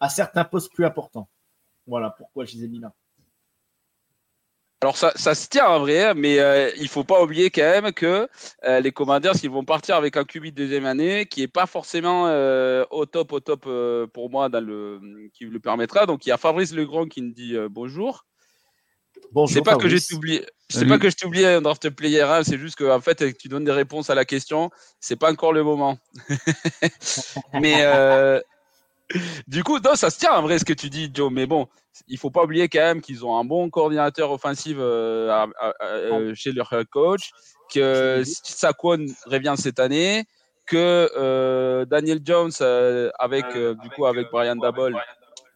à 0.00 0.08
certains 0.08 0.44
postes 0.44 0.72
plus 0.72 0.86
importants. 0.86 1.28
Voilà 1.86 2.08
pourquoi 2.08 2.46
je 2.46 2.56
les 2.56 2.64
ai 2.64 2.68
mis 2.68 2.78
là. 2.78 2.94
Alors 4.80 4.96
ça, 4.96 5.12
se 5.12 5.48
tient 5.48 5.66
en 5.66 5.80
vrai, 5.80 6.14
mais 6.14 6.38
euh, 6.38 6.70
il 6.76 6.86
faut 6.86 7.02
pas 7.02 7.20
oublier 7.20 7.50
quand 7.50 7.62
même 7.62 7.92
que 7.92 8.28
euh, 8.64 8.80
les 8.80 8.92
commandeurs, 8.92 9.34
s'ils 9.34 9.50
vont 9.50 9.64
partir 9.64 9.96
avec 9.96 10.16
un 10.16 10.22
QB 10.22 10.46
de 10.46 10.50
deuxième 10.50 10.86
année, 10.86 11.26
qui 11.26 11.42
est 11.42 11.48
pas 11.48 11.66
forcément 11.66 12.28
euh, 12.28 12.84
au 12.92 13.04
top, 13.04 13.32
au 13.32 13.40
top 13.40 13.68
pour 14.12 14.30
moi, 14.30 14.48
dans 14.48 14.64
le, 14.64 15.00
qui 15.34 15.46
le 15.46 15.58
permettra. 15.58 16.06
Donc 16.06 16.26
il 16.26 16.28
y 16.28 16.32
a 16.32 16.36
Fabrice 16.36 16.72
Legrand 16.72 17.06
qui 17.06 17.22
me 17.22 17.32
dit 17.32 17.56
bonjour. 17.68 18.24
Bonjour. 19.32 19.52
C'est 19.52 19.62
pas 19.62 19.74
que 19.74 19.88
j'ai 19.88 19.98
oublié. 20.14 20.46
C'est 20.68 20.86
pas 20.86 20.98
que 20.98 21.10
je 21.10 21.16
t'ai 21.16 21.26
oublié 21.26 21.46
un 21.46 21.60
draft 21.60 21.90
player, 21.90 22.22
hein, 22.22 22.42
c'est 22.44 22.58
juste 22.58 22.76
que 22.76 22.88
en 22.88 23.00
fait 23.00 23.36
tu 23.36 23.48
donnes 23.48 23.64
des 23.64 23.72
réponses 23.72 24.10
à 24.10 24.14
la 24.14 24.24
question. 24.24 24.70
C'est 25.00 25.16
pas 25.16 25.32
encore 25.32 25.52
le 25.52 25.64
moment. 25.64 25.98
mais 27.52 27.82
du 29.46 29.64
coup, 29.64 29.78
non, 29.78 29.94
ça 29.94 30.10
se 30.10 30.18
tient 30.18 30.32
en 30.32 30.42
vrai 30.42 30.58
ce 30.58 30.64
que 30.64 30.72
tu 30.72 30.90
dis, 30.90 31.10
Joe. 31.12 31.32
Mais 31.32 31.46
bon, 31.46 31.68
il 32.06 32.18
faut 32.18 32.30
pas 32.30 32.44
oublier 32.44 32.68
quand 32.68 32.80
même 32.80 33.00
qu'ils 33.00 33.24
ont 33.24 33.36
un 33.36 33.44
bon 33.44 33.68
coordinateur 33.70 34.30
offensif 34.30 34.76
euh, 34.78 35.46
euh, 35.82 36.34
chez 36.34 36.52
leur 36.52 36.72
coach, 36.90 37.30
que 37.72 38.22
Saquon 38.24 39.06
revient 39.26 39.54
cette 39.56 39.80
année, 39.80 40.24
que 40.66 41.10
euh, 41.16 41.84
Daniel 41.86 42.20
Jones 42.24 42.52
avec 43.18 43.46
du 43.56 43.90
coup 43.90 44.06
avec 44.06 44.28
Brian 44.30 44.56
Dabol, 44.56 44.96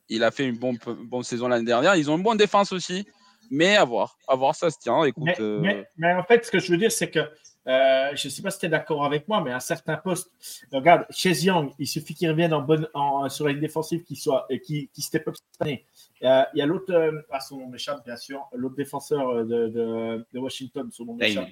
il 0.09 0.25
a 0.25 0.31
fait 0.31 0.45
une 0.45 0.59
bonne, 0.59 0.79
bonne 1.05 1.23
saison 1.23 1.49
l'année 1.49 1.65
dernière. 1.65 1.97
Ils 1.97 2.11
ont 2.11 2.17
une 2.17 2.23
bonne 2.23 2.39
défense 2.39 2.73
aussi, 2.73 3.07
mais 3.51 3.77
à 3.77 3.85
voir, 3.85 4.17
à 4.29 4.35
voir, 4.35 4.55
ça 4.55 4.71
se 4.71 4.79
tient. 4.79 5.05
Écoute, 5.05 5.39
mais 5.39 6.13
en 6.15 6.25
fait, 6.25 6.45
ce 6.45 6.51
que 6.51 6.59
je 6.59 6.73
veux 6.73 6.79
dire, 6.79 6.93
c'est 6.93 7.11
que 7.11 7.21
euh, 7.69 8.11
je 8.17 8.27
ne 8.27 8.31
sais 8.33 8.43
pas 8.43 8.51
si 8.51 8.59
tu 8.59 8.67
es 8.67 8.69
d'accord 8.69 9.05
avec 9.05 9.29
moi, 9.29 9.41
mais 9.41 9.53
à 9.53 9.61
certains 9.61 9.97
postes, 9.97 10.31
regarde, 10.73 11.07
chez 11.11 11.33
Young, 11.45 11.71
il 11.79 11.87
suffit 11.87 12.15
qu'il 12.15 12.29
revienne 12.29 12.53
en 12.53 12.61
bonne, 12.61 12.89
en, 12.93 13.29
sur 13.29 13.47
une 13.47 13.61
défensive 13.61 14.03
qui 14.03 14.17
soit, 14.17 14.49
qui, 14.65 14.89
qui 14.93 15.03
step 15.03 15.29
up 15.29 15.37
cette 15.37 15.63
année. 15.63 15.85
Euh, 16.25 16.43
il 16.55 16.59
y 16.59 16.63
a 16.63 16.67
l'autre, 16.67 16.93
euh, 16.93 17.23
ah, 17.31 17.41
son 17.41 17.59
nom 17.59 17.69
m'échappe 17.69 18.05
bien 18.05 18.17
sûr, 18.17 18.49
l'autre 18.53 18.75
défenseur 18.75 19.45
de, 19.45 19.69
de, 19.69 20.27
de, 20.33 20.39
Washington, 20.39 20.89
son 20.91 21.05
nom 21.05 21.15
m'échappe. 21.15 21.49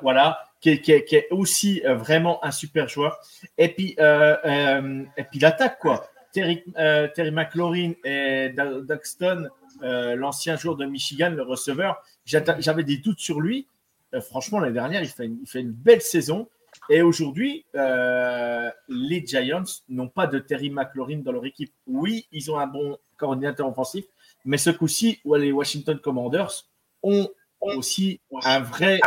voilà, 0.00 0.38
qui, 0.60 0.80
qui, 0.80 1.04
qui, 1.04 1.16
est 1.16 1.28
aussi 1.30 1.82
vraiment 1.84 2.42
un 2.42 2.50
super 2.50 2.88
joueur. 2.88 3.18
Et 3.58 3.68
puis, 3.68 3.96
et 3.98 5.24
puis 5.30 5.40
l'attaque, 5.40 5.78
quoi. 5.78 6.06
Terry, 6.32 6.64
Terry 6.74 7.30
McLaurin 7.30 7.92
et 8.02 8.52
Duxton, 8.88 9.48
l'ancien 9.82 10.56
joueur 10.56 10.76
de 10.76 10.86
Michigan, 10.86 11.30
le 11.30 11.42
receveur, 11.42 12.02
j'avais 12.24 12.82
des 12.82 12.96
doutes 12.96 13.20
sur 13.20 13.40
lui. 13.40 13.68
Euh, 14.14 14.20
franchement, 14.20 14.60
l'année 14.60 14.74
dernière, 14.74 15.02
il 15.02 15.08
fait, 15.08 15.60
une, 15.60 15.72
belle 15.72 16.00
saison. 16.00 16.48
Et 16.90 17.02
aujourd'hui, 17.02 17.64
euh, 17.76 18.70
les 18.88 19.24
Giants 19.26 19.64
n'ont 19.88 20.08
pas 20.08 20.26
de 20.26 20.38
Terry 20.38 20.70
McLaurin 20.70 21.18
dans 21.18 21.32
leur 21.32 21.44
équipe. 21.46 21.72
Oui, 21.86 22.26
ils 22.32 22.50
ont 22.50 22.58
un 22.58 22.66
bon 22.66 22.98
coordinateur 23.16 23.68
offensif, 23.68 24.04
mais 24.44 24.58
ce 24.58 24.70
coup-ci, 24.70 25.20
les 25.24 25.52
Washington 25.52 25.98
Commanders 26.00 26.64
ont 27.02 27.28
aussi 27.60 28.20
un 28.42 28.60
vrai, 28.60 29.00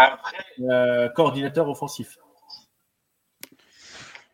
euh, 0.62 1.10
coordinateur 1.10 1.68
offensif. 1.70 2.18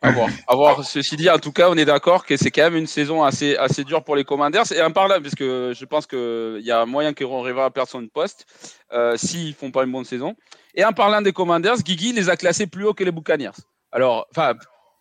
À 0.03 0.11
voir. 0.11 0.29
à 0.47 0.55
voir. 0.55 0.83
Ceci 0.83 1.15
dit, 1.15 1.29
en 1.29 1.39
tout 1.39 1.53
cas, 1.53 1.69
on 1.69 1.77
est 1.77 1.85
d'accord 1.85 2.25
que 2.25 2.35
c'est 2.35 2.51
quand 2.51 2.63
même 2.63 2.75
une 2.75 2.87
saison 2.87 3.23
assez, 3.23 3.55
assez 3.55 3.85
dure 3.85 4.03
pour 4.03 4.17
les 4.17 4.25
Commanders. 4.25 4.69
Et 4.73 4.81
en 4.81 4.91
parlant, 4.91 5.21
parce 5.21 5.33
que 5.33 5.71
je 5.73 5.85
pense 5.85 6.05
qu'il 6.07 6.61
y 6.61 6.71
a 6.71 6.85
moyen 6.85 7.13
qu'ils 7.13 7.25
arrivera 7.27 7.65
à 7.65 7.71
perdre 7.71 7.89
son 7.89 8.05
poste 8.07 8.45
euh, 8.91 9.15
s'ils 9.15 9.49
ne 9.49 9.53
font 9.53 9.71
pas 9.71 9.85
une 9.85 9.93
bonne 9.93 10.03
saison. 10.03 10.35
Et 10.75 10.83
en 10.83 10.93
parlant 10.93 11.21
des 11.21 11.33
Commanders, 11.33 11.77
Guigui 11.77 12.13
les 12.13 12.29
a 12.29 12.37
classés 12.37 12.67
plus 12.67 12.85
haut 12.85 12.93
que 12.93 13.03
les 13.03 13.11
Buccaneers. 13.11 13.51
Alors, 13.91 14.25
enfin, 14.31 14.53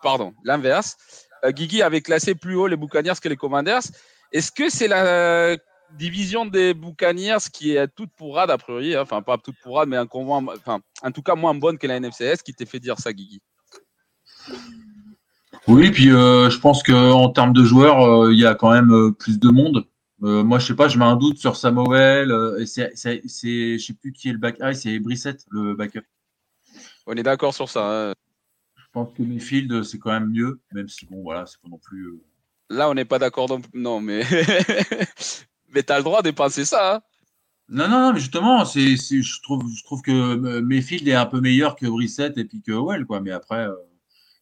pardon, 0.02 0.34
l'inverse. 0.44 0.96
Euh, 1.44 1.50
Guigui 1.50 1.82
avait 1.82 2.02
classé 2.02 2.34
plus 2.34 2.56
haut 2.56 2.66
les 2.66 2.76
Buccaneers 2.76 3.14
que 3.22 3.28
les 3.28 3.36
Commanders. 3.36 3.82
Est-ce 4.32 4.52
que 4.52 4.68
c'est 4.68 4.88
la 4.88 5.56
division 5.96 6.46
des 6.46 6.74
Buccaneers 6.74 7.50
qui 7.52 7.76
est 7.76 7.88
toute 7.88 8.10
pourrade 8.16 8.50
a 8.50 8.58
priori, 8.58 8.94
hein, 8.94 9.02
enfin 9.02 9.22
pas 9.22 9.36
toute 9.38 9.56
pourrade, 9.62 9.88
mais 9.88 9.98
en 9.98 10.06
tout 11.12 11.22
cas 11.22 11.34
moins 11.34 11.54
bonne 11.54 11.78
que 11.78 11.86
la 11.86 12.00
NFCS 12.00 12.42
qui 12.42 12.54
t'ait 12.54 12.66
fait 12.66 12.80
dire 12.80 12.98
ça, 12.98 13.12
Guigui? 13.12 13.40
Oui, 15.68 15.90
puis 15.90 16.10
euh, 16.10 16.50
je 16.50 16.58
pense 16.58 16.82
qu'en 16.82 17.28
termes 17.28 17.52
de 17.52 17.64
joueurs, 17.64 18.02
euh, 18.02 18.32
il 18.32 18.38
y 18.38 18.46
a 18.46 18.54
quand 18.54 18.72
même 18.72 18.92
euh, 18.92 19.12
plus 19.12 19.38
de 19.38 19.48
monde. 19.48 19.84
Moi, 20.22 20.58
je 20.58 20.66
sais 20.66 20.76
pas, 20.76 20.88
je 20.88 20.98
mets 20.98 21.04
un 21.04 21.16
doute 21.16 21.38
sur 21.38 21.56
Samuel. 21.56 22.32
et 22.58 22.66
c'est, 22.66 22.92
je 22.94 23.78
sais 23.78 23.94
plus 23.94 24.12
qui 24.12 24.28
est 24.28 24.32
le 24.32 24.38
back. 24.38 24.56
Ah, 24.60 24.72
c'est 24.72 24.98
Brissette, 24.98 25.44
le 25.50 25.74
backup. 25.74 26.02
On 27.06 27.14
est 27.14 27.22
d'accord 27.22 27.54
sur 27.54 27.68
ça. 27.68 28.10
Hein. 28.10 28.14
Je 28.76 28.84
pense 28.92 29.12
que 29.14 29.22
Mayfield, 29.22 29.82
c'est 29.82 29.98
quand 29.98 30.12
même 30.12 30.30
mieux, 30.30 30.60
même 30.72 30.88
si 30.88 31.06
bon, 31.06 31.22
voilà, 31.22 31.46
c'est 31.46 31.60
pas 31.60 31.68
non 31.68 31.78
plus. 31.78 32.20
Là, 32.70 32.88
on 32.88 32.94
n'est 32.94 33.04
pas 33.04 33.18
d'accord. 33.18 33.48
Non, 33.74 34.00
mais 34.00 34.22
Mais 35.72 35.82
tu 35.82 35.92
as 35.92 35.98
le 35.98 36.04
droit 36.04 36.22
de 36.22 36.30
penser 36.30 36.64
ça. 36.64 36.96
Hein. 36.96 37.00
non, 37.68 37.88
non, 37.88 38.00
non, 38.00 38.12
mais 38.12 38.20
justement, 38.20 38.64
c'est, 38.64 38.96
je, 38.96 39.42
trouve, 39.42 39.66
je 39.74 39.82
trouve 39.84 40.02
que 40.02 40.10
euh, 40.10 40.60
Mayfield 40.62 41.08
est 41.08 41.14
un 41.14 41.26
peu 41.26 41.40
meilleur 41.40 41.76
que 41.76 41.86
Brissett 41.86 42.36
et 42.38 42.44
puis 42.44 42.62
que 42.62 42.72
Well, 42.72 43.06
quoi. 43.06 43.20
Mais 43.20 43.30
après, 43.30 43.66
euh, 43.66 43.74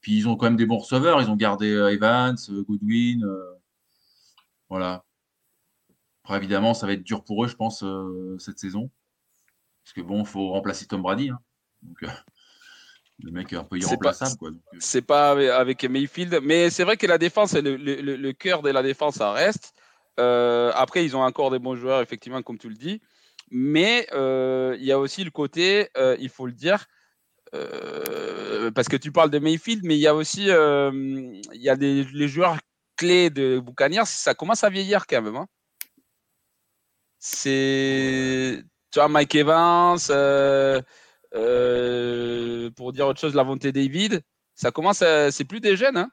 puis 0.00 0.16
ils 0.16 0.28
ont 0.28 0.36
quand 0.36 0.46
même 0.46 0.56
des 0.56 0.66
bons 0.66 0.78
receveurs. 0.78 1.22
Ils 1.22 1.30
ont 1.30 1.36
gardé 1.36 1.70
euh, 1.72 1.92
Evans, 1.92 2.36
Goodwin. 2.66 3.24
voilà. 4.68 5.04
Après, 6.30 6.38
évidemment, 6.38 6.74
ça 6.74 6.86
va 6.86 6.92
être 6.92 7.02
dur 7.02 7.24
pour 7.24 7.44
eux, 7.44 7.48
je 7.48 7.56
pense, 7.56 7.84
cette 8.38 8.60
saison. 8.60 8.88
Parce 9.82 9.94
que 9.94 10.00
bon, 10.00 10.20
il 10.20 10.26
faut 10.26 10.52
remplacer 10.52 10.86
Tom 10.86 11.02
Brady. 11.02 11.30
Hein. 11.30 11.40
Donc, 11.82 11.98
le 13.18 13.32
mec 13.32 13.52
est 13.52 13.56
un 13.56 13.64
peu 13.64 13.76
irremplaçable. 13.78 14.36
C'est 14.78 15.02
pas 15.02 15.32
avec 15.58 15.82
Mayfield, 15.82 16.38
mais 16.44 16.70
c'est 16.70 16.84
vrai 16.84 16.96
que 16.96 17.08
la 17.08 17.18
défense, 17.18 17.54
le, 17.54 17.74
le, 17.74 17.96
le 18.14 18.32
cœur 18.32 18.62
de 18.62 18.70
la 18.70 18.84
défense, 18.84 19.16
ça 19.16 19.32
reste. 19.32 19.74
Euh, 20.20 20.70
après, 20.76 21.04
ils 21.04 21.16
ont 21.16 21.22
encore 21.22 21.50
des 21.50 21.58
bons 21.58 21.74
joueurs, 21.74 22.00
effectivement, 22.00 22.42
comme 22.42 22.58
tu 22.58 22.68
le 22.68 22.76
dis. 22.76 23.02
Mais 23.50 24.06
euh, 24.12 24.76
il 24.78 24.84
y 24.84 24.92
a 24.92 25.00
aussi 25.00 25.24
le 25.24 25.32
côté, 25.32 25.88
euh, 25.96 26.16
il 26.20 26.28
faut 26.28 26.46
le 26.46 26.52
dire, 26.52 26.86
parce 27.50 28.86
que 28.86 28.96
tu 28.96 29.10
parles 29.10 29.30
de 29.30 29.40
Mayfield, 29.40 29.82
mais 29.84 29.96
il 29.96 30.00
y 30.00 30.06
a 30.06 30.14
aussi 30.14 30.44
il 30.44 31.40
y 31.54 31.68
a 31.68 31.74
des, 31.74 32.04
les 32.04 32.28
joueurs 32.28 32.56
clés 32.94 33.30
de 33.30 33.58
Buccaneers, 33.58 34.04
ça 34.04 34.34
commence 34.34 34.62
à 34.62 34.70
vieillir 34.70 35.08
quand 35.08 35.22
même. 35.22 35.34
Hein. 35.34 35.48
C'est, 37.20 38.64
Mike 38.96 39.34
Evans, 39.36 39.98
pour 42.74 42.92
dire 42.92 43.06
autre 43.06 43.20
chose, 43.20 43.34
la 43.34 43.44
volonté 43.44 43.70
David, 43.72 44.22
ça 44.54 44.72
commence, 44.72 45.04
c'est 45.30 45.44
plus 45.44 45.60
des 45.60 45.76
jeunes. 45.76 45.96
Hein 45.96 46.10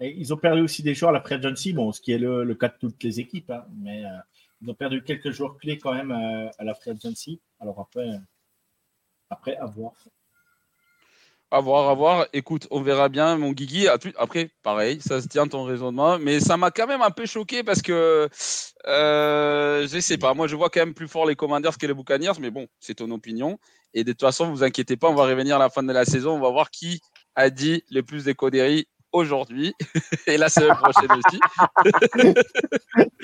ils 0.00 0.32
ont 0.32 0.36
perdu 0.36 0.62
aussi 0.62 0.82
des 0.82 0.94
joueurs 0.94 1.10
à 1.10 1.12
la 1.12 1.36
Agency, 1.36 1.72
bon, 1.72 1.92
ce 1.92 2.00
qui 2.00 2.12
est 2.12 2.18
le, 2.18 2.54
cas 2.54 2.68
de 2.68 2.76
toutes 2.78 3.02
les 3.02 3.20
équipes, 3.20 3.50
hein, 3.50 3.66
mais 3.76 4.04
euh, 4.04 4.18
ils 4.62 4.70
ont 4.70 4.74
perdu 4.74 5.02
quelques 5.02 5.30
joueurs 5.30 5.56
clés 5.58 5.78
quand 5.78 5.94
même 5.94 6.10
euh, 6.10 6.48
à 6.58 6.64
la 6.64 6.74
Agency. 6.86 7.40
Alors 7.58 7.80
après, 7.80 8.08
euh, 8.08 8.18
après 9.28 9.56
à 9.56 9.66
voir. 9.66 9.92
À 11.52 11.60
voir, 11.60 11.88
à 11.88 11.94
voir. 11.94 12.26
Écoute, 12.32 12.68
on 12.70 12.80
verra 12.80 13.08
bien, 13.08 13.36
mon 13.36 13.50
Guigui. 13.50 13.88
Après, 13.88 14.50
pareil, 14.62 15.00
ça 15.00 15.20
se 15.20 15.26
tient 15.26 15.48
ton 15.48 15.64
raisonnement, 15.64 16.16
mais 16.18 16.38
ça 16.38 16.56
m'a 16.56 16.70
quand 16.70 16.86
même 16.86 17.02
un 17.02 17.10
peu 17.10 17.26
choqué 17.26 17.64
parce 17.64 17.82
que 17.82 18.28
euh, 18.86 19.88
je 19.88 19.98
sais 19.98 20.16
pas. 20.16 20.32
Moi, 20.32 20.46
je 20.46 20.54
vois 20.54 20.70
quand 20.70 20.80
même 20.80 20.94
plus 20.94 21.08
fort 21.08 21.26
les 21.26 21.34
Commanders 21.34 21.76
que 21.76 21.86
les 21.86 21.94
Buccaneers, 21.94 22.38
mais 22.40 22.52
bon, 22.52 22.68
c'est 22.78 22.94
ton 22.94 23.10
opinion. 23.10 23.58
Et 23.94 24.04
de 24.04 24.12
toute 24.12 24.20
façon, 24.20 24.48
vous 24.50 24.62
inquiétez 24.62 24.96
pas, 24.96 25.08
on 25.08 25.14
va 25.14 25.24
revenir 25.24 25.56
à 25.56 25.58
la 25.58 25.70
fin 25.70 25.82
de 25.82 25.92
la 25.92 26.04
saison. 26.04 26.36
On 26.36 26.40
va 26.40 26.50
voir 26.50 26.70
qui 26.70 27.00
a 27.34 27.50
dit 27.50 27.82
le 27.90 28.02
plus 28.02 28.24
des 28.24 28.34
conneries 28.34 28.86
aujourd'hui 29.12 29.74
et 30.28 30.36
la 30.36 30.48
semaine 30.48 30.76
prochaine 30.76 31.10
aussi. 31.10 31.40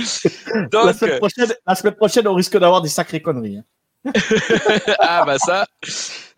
la, 0.72 0.92
semaine 0.92 1.18
prochaine, 1.18 1.54
la, 1.64 1.74
semaine 1.76 1.94
prochaine, 1.94 2.26
on 2.26 2.34
risque 2.34 2.58
d'avoir 2.58 2.82
des 2.82 2.88
sacrées 2.88 3.22
conneries. 3.22 3.58
Hein. 3.58 3.64
ah 4.98 5.24
bah 5.24 5.38
ça. 5.38 5.66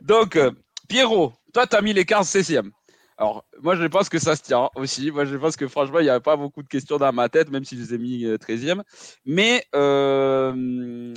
Donc, 0.00 0.36
euh, 0.36 0.50
Pierrot, 0.88 1.32
toi, 1.52 1.66
tu 1.66 1.76
as 1.76 1.82
mis 1.82 1.92
les 1.92 2.04
15 2.04 2.28
16e. 2.28 2.70
Alors, 3.16 3.44
moi, 3.62 3.74
je 3.74 3.84
pense 3.86 4.08
que 4.08 4.18
ça 4.18 4.36
se 4.36 4.42
tient 4.42 4.70
aussi. 4.76 5.10
Moi, 5.10 5.24
je 5.24 5.36
pense 5.36 5.56
que 5.56 5.66
franchement, 5.66 5.98
il 5.98 6.04
n'y 6.04 6.10
avait 6.10 6.20
pas 6.20 6.36
beaucoup 6.36 6.62
de 6.62 6.68
questions 6.68 6.98
dans 6.98 7.12
ma 7.12 7.28
tête, 7.28 7.50
même 7.50 7.64
si 7.64 7.76
je 7.76 7.82
les 7.82 7.94
ai 7.94 7.98
mis 7.98 8.24
13e. 8.24 8.78
Euh, 8.78 8.82
Mais 9.24 9.64
euh, 9.74 11.14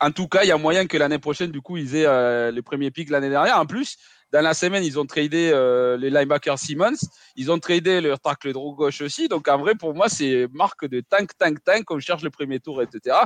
en 0.00 0.10
tout 0.10 0.26
cas, 0.26 0.42
il 0.42 0.48
y 0.48 0.52
a 0.52 0.58
moyen 0.58 0.86
que 0.86 0.96
l'année 0.96 1.20
prochaine, 1.20 1.52
du 1.52 1.60
coup, 1.60 1.76
ils 1.76 1.94
aient 1.94 2.50
les 2.50 2.62
premiers 2.62 2.90
l'année 3.08 3.30
dernière. 3.30 3.58
En 3.58 3.66
plus, 3.66 3.96
dans 4.34 4.40
la 4.40 4.52
semaine, 4.52 4.82
ils 4.82 4.98
ont 4.98 5.06
tradé 5.06 5.52
euh, 5.54 5.96
les 5.96 6.10
linebackers 6.10 6.58
Simmons. 6.58 6.98
Ils 7.36 7.52
ont 7.52 7.60
tradé 7.60 8.00
leur 8.00 8.18
tackle 8.18 8.52
droit 8.52 8.74
gauche 8.74 9.00
aussi. 9.00 9.28
Donc, 9.28 9.46
en 9.46 9.58
vrai, 9.58 9.76
pour 9.76 9.94
moi, 9.94 10.08
c'est 10.08 10.48
marque 10.52 10.86
de 10.86 11.00
tank, 11.08 11.30
tank, 11.38 11.62
tank. 11.62 11.88
On 11.88 12.00
cherche 12.00 12.24
le 12.24 12.30
premier 12.30 12.58
tour, 12.58 12.82
etc. 12.82 13.16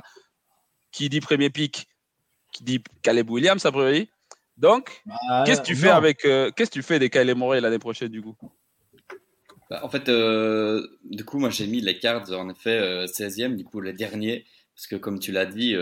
Qui 0.92 1.08
dit 1.08 1.20
premier 1.20 1.48
pick 1.48 1.88
Qui 2.52 2.62
dit 2.62 2.84
Caleb 3.00 3.30
Williams, 3.30 3.64
a 3.64 3.72
priori. 3.72 4.10
Donc, 4.58 5.02
bah, 5.06 5.44
qu'est-ce 5.46 5.60
que 5.60 5.66
tu 5.66 5.76
fais 5.76 5.90
avec. 5.90 6.24
Euh, 6.24 6.50
qu'est-ce 6.50 6.70
que 6.70 6.74
tu 6.74 6.82
fais 6.82 6.98
des 6.98 7.10
Caleb 7.10 7.38
Morey 7.38 7.60
l'année 7.60 7.78
prochaine, 7.78 8.08
du 8.08 8.22
coup? 8.22 8.36
Bah, 9.70 9.80
En 9.82 9.88
fait, 9.88 10.08
euh, 10.08 10.86
du 11.04 11.24
coup, 11.24 11.38
moi, 11.38 11.50
j'ai 11.50 11.66
mis 11.66 11.80
les 11.80 11.98
cards, 11.98 12.30
en 12.32 12.48
effet, 12.50 13.06
16e, 13.06 13.56
du 13.56 13.64
coup, 13.64 13.80
le 13.80 13.92
dernier. 13.92 14.44
Parce 14.74 14.86
que, 14.86 14.96
comme 14.96 15.18
tu 15.18 15.32
l'as 15.32 15.46
dit, 15.46 15.74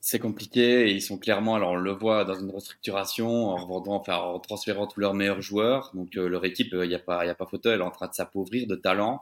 c'est 0.00 0.18
compliqué 0.18 0.88
et 0.88 0.92
ils 0.92 1.02
sont 1.02 1.18
clairement, 1.18 1.54
alors 1.56 1.72
on 1.72 1.76
le 1.76 1.92
voit 1.92 2.24
dans 2.24 2.34
une 2.38 2.50
restructuration 2.50 3.48
en 3.48 3.56
revendant, 3.56 3.96
enfin 3.96 4.16
en 4.16 4.38
transférant 4.38 4.86
tous 4.86 5.00
leurs 5.00 5.14
meilleurs 5.14 5.42
joueurs. 5.42 5.90
Donc 5.94 6.16
euh, 6.16 6.28
leur 6.28 6.44
équipe, 6.44 6.68
il 6.72 6.88
n'y 6.88 6.94
a 6.94 6.98
pas, 6.98 7.24
il 7.24 7.30
a 7.30 7.34
pas 7.34 7.46
photo, 7.46 7.70
elle 7.70 7.80
est 7.80 7.84
en 7.84 7.90
train 7.90 8.08
de 8.08 8.14
s'appauvrir 8.14 8.66
de 8.66 8.76
talent. 8.76 9.20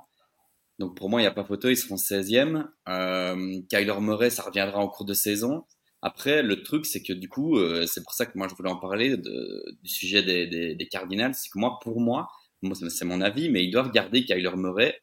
Donc 0.79 0.97
pour 0.97 1.09
moi, 1.09 1.21
il 1.21 1.25
n'y 1.25 1.29
a 1.29 1.33
pas 1.33 1.45
photo, 1.45 1.69
ils 1.69 1.77
seront 1.77 1.97
16e. 1.97 2.69
Euh, 2.89 3.61
Kyler 3.69 4.01
Murray, 4.01 4.31
ça 4.31 4.43
reviendra 4.43 4.79
en 4.79 4.89
cours 4.89 5.07
de 5.07 5.15
saison. 5.15 5.65
Après, 6.07 6.43
le 6.43 6.63
truc, 6.63 6.87
c'est 6.87 7.03
que 7.03 7.13
du 7.13 7.29
coup, 7.29 7.59
euh, 7.59 7.85
c'est 7.87 8.03
pour 8.05 8.13
ça 8.13 8.27
que 8.27 8.39
moi 8.39 8.47
je 8.49 8.55
voulais 8.55 8.71
en 8.71 8.77
parler 8.77 9.17
de, 9.17 9.65
du 9.83 9.91
sujet 9.91 10.23
des, 10.23 10.47
des, 10.47 10.75
des 10.75 10.87
Cardinals, 10.87 11.35
c'est 11.35 11.51
que 11.51 11.59
moi, 11.59 11.79
pour 11.83 12.01
moi, 12.01 12.29
moi 12.63 12.77
c'est 12.77 13.05
mon 13.05 13.21
avis, 13.21 13.49
mais 13.51 13.65
ils 13.65 13.71
doivent 13.71 13.91
garder 13.91 14.25
Kyler 14.25 14.57
Murray 14.57 15.01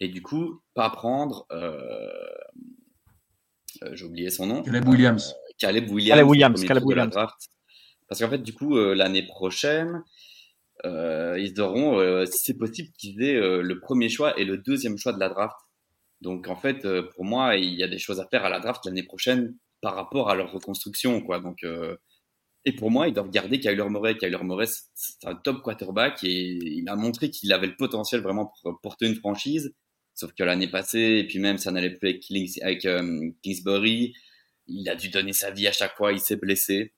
et 0.00 0.08
du 0.08 0.20
coup 0.20 0.60
pas 0.74 0.90
prendre 0.90 1.46
euh, 1.52 2.10
euh, 3.82 3.90
j'ai 3.94 4.04
oublié 4.04 4.30
son 4.30 4.46
nom. 4.46 4.62
Caleb 4.62 4.88
Williams. 4.88 5.30
Euh, 5.30 5.52
Caleb 5.58 5.90
Williams. 5.90 6.16
Caleb 6.16 6.28
Williams. 6.28 6.64
Caleb 6.64 6.84
Williams. 6.84 7.14
Parce 8.08 8.20
qu'en 8.20 8.28
fait, 8.28 8.42
du 8.42 8.52
coup, 8.52 8.76
euh, 8.76 8.94
l'année 8.94 9.26
prochaine, 9.26 10.02
ils 10.84 11.60
auront, 11.60 12.26
si 12.26 12.38
c'est 12.42 12.58
possible, 12.58 12.88
qu'ils 12.98 13.22
aient 13.22 13.40
le 13.40 13.78
premier 13.78 14.08
choix 14.08 14.38
et 14.38 14.44
le 14.44 14.58
deuxième 14.58 14.98
choix 14.98 15.12
de 15.12 15.20
la 15.20 15.28
draft. 15.28 15.56
Donc, 16.20 16.48
en 16.48 16.56
fait, 16.56 16.84
pour 17.14 17.24
moi, 17.24 17.56
il 17.56 17.74
y 17.74 17.84
a 17.84 17.88
des 17.88 17.98
choses 17.98 18.18
à 18.18 18.26
faire 18.26 18.44
à 18.44 18.48
la 18.48 18.58
draft 18.58 18.84
l'année 18.84 19.04
prochaine 19.04 19.54
par 19.82 19.94
rapport 19.94 20.30
à 20.30 20.34
leur 20.34 20.50
reconstruction, 20.52 21.20
quoi. 21.20 21.40
Donc, 21.40 21.62
et 22.64 22.72
pour 22.72 22.90
moi, 22.90 23.08
ils 23.08 23.14
doivent 23.14 23.30
garder 23.30 23.58
Kyler 23.58 23.88
Murray. 23.88 24.16
Kyler 24.16 24.42
Murray, 24.42 24.66
c'est 24.94 25.26
un 25.26 25.34
top 25.34 25.62
quarterback 25.62 26.22
et 26.22 26.58
il 26.62 26.88
a 26.88 26.96
montré 26.96 27.30
qu'il 27.30 27.52
avait 27.52 27.66
le 27.66 27.76
potentiel 27.76 28.20
vraiment 28.20 28.52
pour 28.62 28.80
porter 28.80 29.06
une 29.06 29.16
franchise. 29.16 29.74
Sauf 30.14 30.32
que 30.34 30.44
l'année 30.44 30.68
passée, 30.68 31.18
et 31.20 31.26
puis 31.26 31.38
même 31.38 31.58
ça 31.58 31.72
n'allait 31.72 31.90
plus 31.96 32.20
avec, 32.62 32.84
euh, 32.84 33.30
Kingsbury, 33.42 34.14
il 34.66 34.88
a 34.88 34.94
dû 34.94 35.08
donner 35.08 35.32
sa 35.32 35.50
vie 35.50 35.66
à 35.66 35.72
chaque 35.72 35.96
fois, 35.96 36.12
il 36.12 36.20
s'est 36.20 36.36
blessé. 36.36 36.94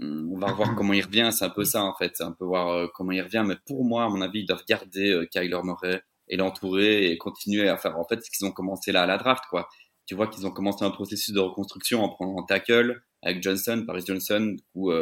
Hum, 0.00 0.30
on 0.32 0.38
va 0.38 0.52
voir 0.52 0.74
comment 0.74 0.92
il 0.92 1.04
revient, 1.04 1.30
c'est 1.32 1.44
un 1.44 1.50
peu 1.50 1.64
ça 1.64 1.82
en 1.84 1.94
fait, 1.94 2.12
c'est 2.16 2.24
un 2.24 2.32
peu 2.32 2.44
voir 2.44 2.68
euh, 2.70 2.86
comment 2.94 3.12
il 3.12 3.22
revient. 3.22 3.44
Mais 3.46 3.56
pour 3.66 3.84
moi, 3.84 4.04
à 4.04 4.08
mon 4.08 4.20
avis, 4.22 4.40
ils 4.40 4.46
doivent 4.46 4.64
garder 4.66 5.10
euh, 5.10 5.26
Kyler 5.26 5.60
Murray 5.62 6.02
et 6.28 6.36
l'entourer 6.36 7.10
et 7.10 7.18
continuer 7.18 7.68
à 7.68 7.76
faire 7.76 7.98
en 7.98 8.04
fait 8.04 8.24
ce 8.24 8.30
qu'ils 8.30 8.46
ont 8.46 8.52
commencé 8.52 8.92
là 8.92 9.02
à 9.02 9.06
la 9.06 9.18
draft. 9.18 9.44
quoi. 9.50 9.68
Tu 10.10 10.16
vois 10.16 10.26
qu'ils 10.26 10.44
ont 10.44 10.50
commencé 10.50 10.84
un 10.84 10.90
processus 10.90 11.32
de 11.32 11.38
reconstruction 11.38 12.02
en 12.02 12.08
prenant 12.08 12.42
tackle 12.42 13.00
avec 13.22 13.40
Johnson, 13.44 13.84
Paris 13.86 14.02
Johnson, 14.04 14.56
du 14.74 14.92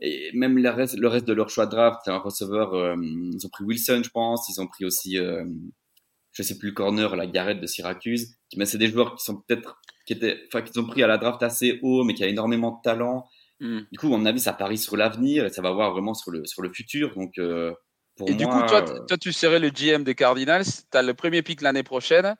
et 0.00 0.30
même 0.32 0.58
le 0.58 0.70
reste, 0.70 0.96
le 0.96 1.06
reste 1.06 1.26
de 1.26 1.32
leur 1.32 1.50
choix 1.50 1.66
de 1.66 1.70
draft, 1.70 2.00
c'est 2.04 2.10
un 2.10 2.18
receveur, 2.18 2.96
ils 3.00 3.46
ont 3.46 3.48
pris 3.48 3.62
Wilson, 3.62 4.02
je 4.04 4.10
pense, 4.10 4.48
ils 4.48 4.60
ont 4.60 4.66
pris 4.66 4.84
aussi 4.84 5.18
je 6.38 6.42
sais 6.44 6.56
plus 6.56 6.68
le 6.68 6.74
corner, 6.74 7.16
la 7.16 7.26
Garrett 7.26 7.60
de 7.60 7.66
Syracuse. 7.66 8.36
Mais 8.56 8.64
c'est 8.64 8.78
des 8.78 8.88
joueurs 8.88 9.16
qui 9.16 9.24
sont 9.24 9.42
peut-être, 9.42 9.80
qui 10.06 10.12
étaient, 10.12 10.40
enfin, 10.46 10.62
qui 10.62 10.78
ont 10.78 10.86
pris 10.86 11.02
à 11.02 11.06
la 11.06 11.18
draft 11.18 11.42
assez 11.42 11.80
haut, 11.82 12.04
mais 12.04 12.14
qui 12.14 12.22
a 12.22 12.28
énormément 12.28 12.70
de 12.70 12.80
talent. 12.82 13.28
Hmm. 13.60 13.80
Du 13.90 13.98
coup, 13.98 14.06
à 14.06 14.18
mon 14.18 14.24
avis, 14.24 14.38
ça 14.40 14.52
parie 14.52 14.78
sur 14.78 14.96
l'avenir 14.96 15.44
et 15.44 15.50
ça 15.50 15.62
va 15.62 15.72
voir 15.72 15.92
vraiment 15.92 16.14
sur 16.14 16.30
le, 16.30 16.44
sur 16.44 16.62
le 16.62 16.72
futur. 16.72 17.12
Donc, 17.16 17.38
euh, 17.38 17.72
pour 18.16 18.28
Et 18.28 18.34
moi, 18.34 18.38
du 18.38 18.46
coup, 18.46 18.66
toi, 18.68 18.88
euh, 18.88 19.04
toi, 19.06 19.18
tu 19.18 19.32
serais 19.32 19.58
le 19.58 19.70
GM 19.70 20.04
des 20.04 20.14
Cardinals. 20.14 20.64
Tu 20.64 20.96
as 20.96 21.02
le 21.02 21.14
premier 21.14 21.42
pick 21.42 21.60
l'année 21.60 21.82
prochaine. 21.82 22.36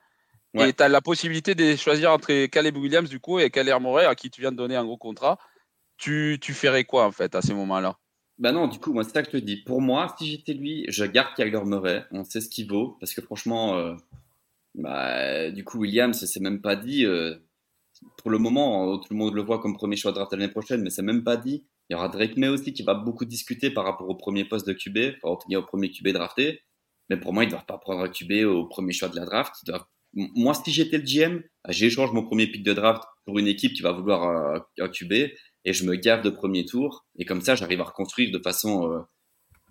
Ouais. 0.54 0.70
Et 0.70 0.72
tu 0.72 0.82
as 0.82 0.88
la 0.88 1.00
possibilité 1.00 1.54
de 1.54 1.76
choisir 1.76 2.12
entre 2.12 2.46
Caleb 2.46 2.76
Williams, 2.76 3.08
du 3.08 3.20
coup, 3.20 3.38
et 3.38 3.50
Kyler 3.50 3.76
Murray, 3.80 4.06
à 4.06 4.14
qui 4.14 4.30
tu 4.30 4.40
viens 4.40 4.52
de 4.52 4.56
donner 4.56 4.76
un 4.76 4.84
gros 4.84 4.96
contrat. 4.96 5.38
Tu, 5.98 6.38
tu 6.40 6.54
ferais 6.54 6.84
quoi, 6.84 7.04
en 7.04 7.12
fait, 7.12 7.34
à 7.34 7.42
ces 7.42 7.54
moments-là? 7.54 7.98
Bah 8.38 8.52
non, 8.52 8.68
du 8.68 8.78
coup, 8.78 8.92
moi, 8.92 9.04
c'est 9.04 9.12
ça 9.12 9.22
que 9.22 9.30
je 9.32 9.38
te 9.38 9.44
dis. 9.44 9.56
Pour 9.56 9.80
moi, 9.80 10.14
si 10.18 10.26
j'étais 10.26 10.54
lui, 10.54 10.84
je 10.88 11.04
garde 11.04 11.34
Kyler 11.34 11.64
Murray. 11.64 12.04
On 12.12 12.24
sait 12.24 12.40
ce 12.40 12.48
qu'il 12.48 12.68
vaut. 12.68 12.96
Parce 13.00 13.12
que 13.12 13.20
franchement, 13.20 13.76
euh, 13.76 13.94
bah, 14.74 15.50
du 15.50 15.64
coup, 15.64 15.78
Williams, 15.80 16.24
c'est 16.24 16.40
même 16.40 16.60
pas 16.60 16.76
dit. 16.76 17.04
euh, 17.04 17.34
pour 18.16 18.30
le 18.30 18.38
moment, 18.38 18.92
euh, 18.92 18.96
tout 18.96 19.08
le 19.10 19.16
monde 19.16 19.34
le 19.34 19.42
voit 19.42 19.58
comme 19.58 19.76
premier 19.76 19.96
choix 19.96 20.12
de 20.12 20.16
draft 20.16 20.32
l'année 20.32 20.48
prochaine, 20.48 20.82
mais 20.82 20.90
c'est 20.90 21.02
même 21.02 21.24
pas 21.24 21.36
dit. 21.36 21.64
Il 21.88 21.94
y 21.94 21.96
aura 21.96 22.08
Drake 22.08 22.36
May 22.36 22.48
aussi 22.48 22.72
qui 22.72 22.82
va 22.82 22.94
beaucoup 22.94 23.24
discuter 23.24 23.70
par 23.70 23.84
rapport 23.84 24.08
au 24.08 24.14
premier 24.14 24.44
poste 24.44 24.66
de 24.66 24.72
QB, 24.72 25.16
enfin, 25.22 25.36
au 25.56 25.62
premier 25.62 25.90
QB 25.90 26.08
drafté. 26.08 26.60
Mais 27.08 27.16
pour 27.16 27.32
moi, 27.32 27.44
ils 27.44 27.46
ne 27.46 27.52
doivent 27.52 27.66
pas 27.66 27.78
prendre 27.78 28.02
un 28.02 28.08
QB 28.08 28.44
au 28.46 28.66
premier 28.66 28.92
choix 28.92 29.08
de 29.08 29.16
la 29.16 29.24
draft. 29.24 29.54
Ils 29.62 29.66
doivent... 29.66 29.86
Moi, 30.14 30.54
si 30.54 30.70
j'étais 30.72 30.98
le 30.98 31.04
GM, 31.04 31.40
j'échange 31.68 32.12
mon 32.12 32.24
premier 32.24 32.46
pick 32.46 32.62
de 32.62 32.72
draft 32.72 33.02
pour 33.26 33.38
une 33.38 33.46
équipe 33.46 33.74
qui 33.74 33.82
va 33.82 33.92
vouloir 33.92 34.22
un, 34.22 34.64
un 34.80 34.88
QB 34.88 35.12
et 35.12 35.72
je 35.72 35.84
me 35.84 35.94
gave 35.96 36.22
de 36.22 36.30
premier 36.30 36.64
tour. 36.64 37.06
Et 37.18 37.24
comme 37.24 37.42
ça, 37.42 37.54
j'arrive 37.54 37.80
à 37.80 37.84
reconstruire 37.84 38.30
de 38.32 38.38
façon 38.42 38.90
euh, 38.90 38.98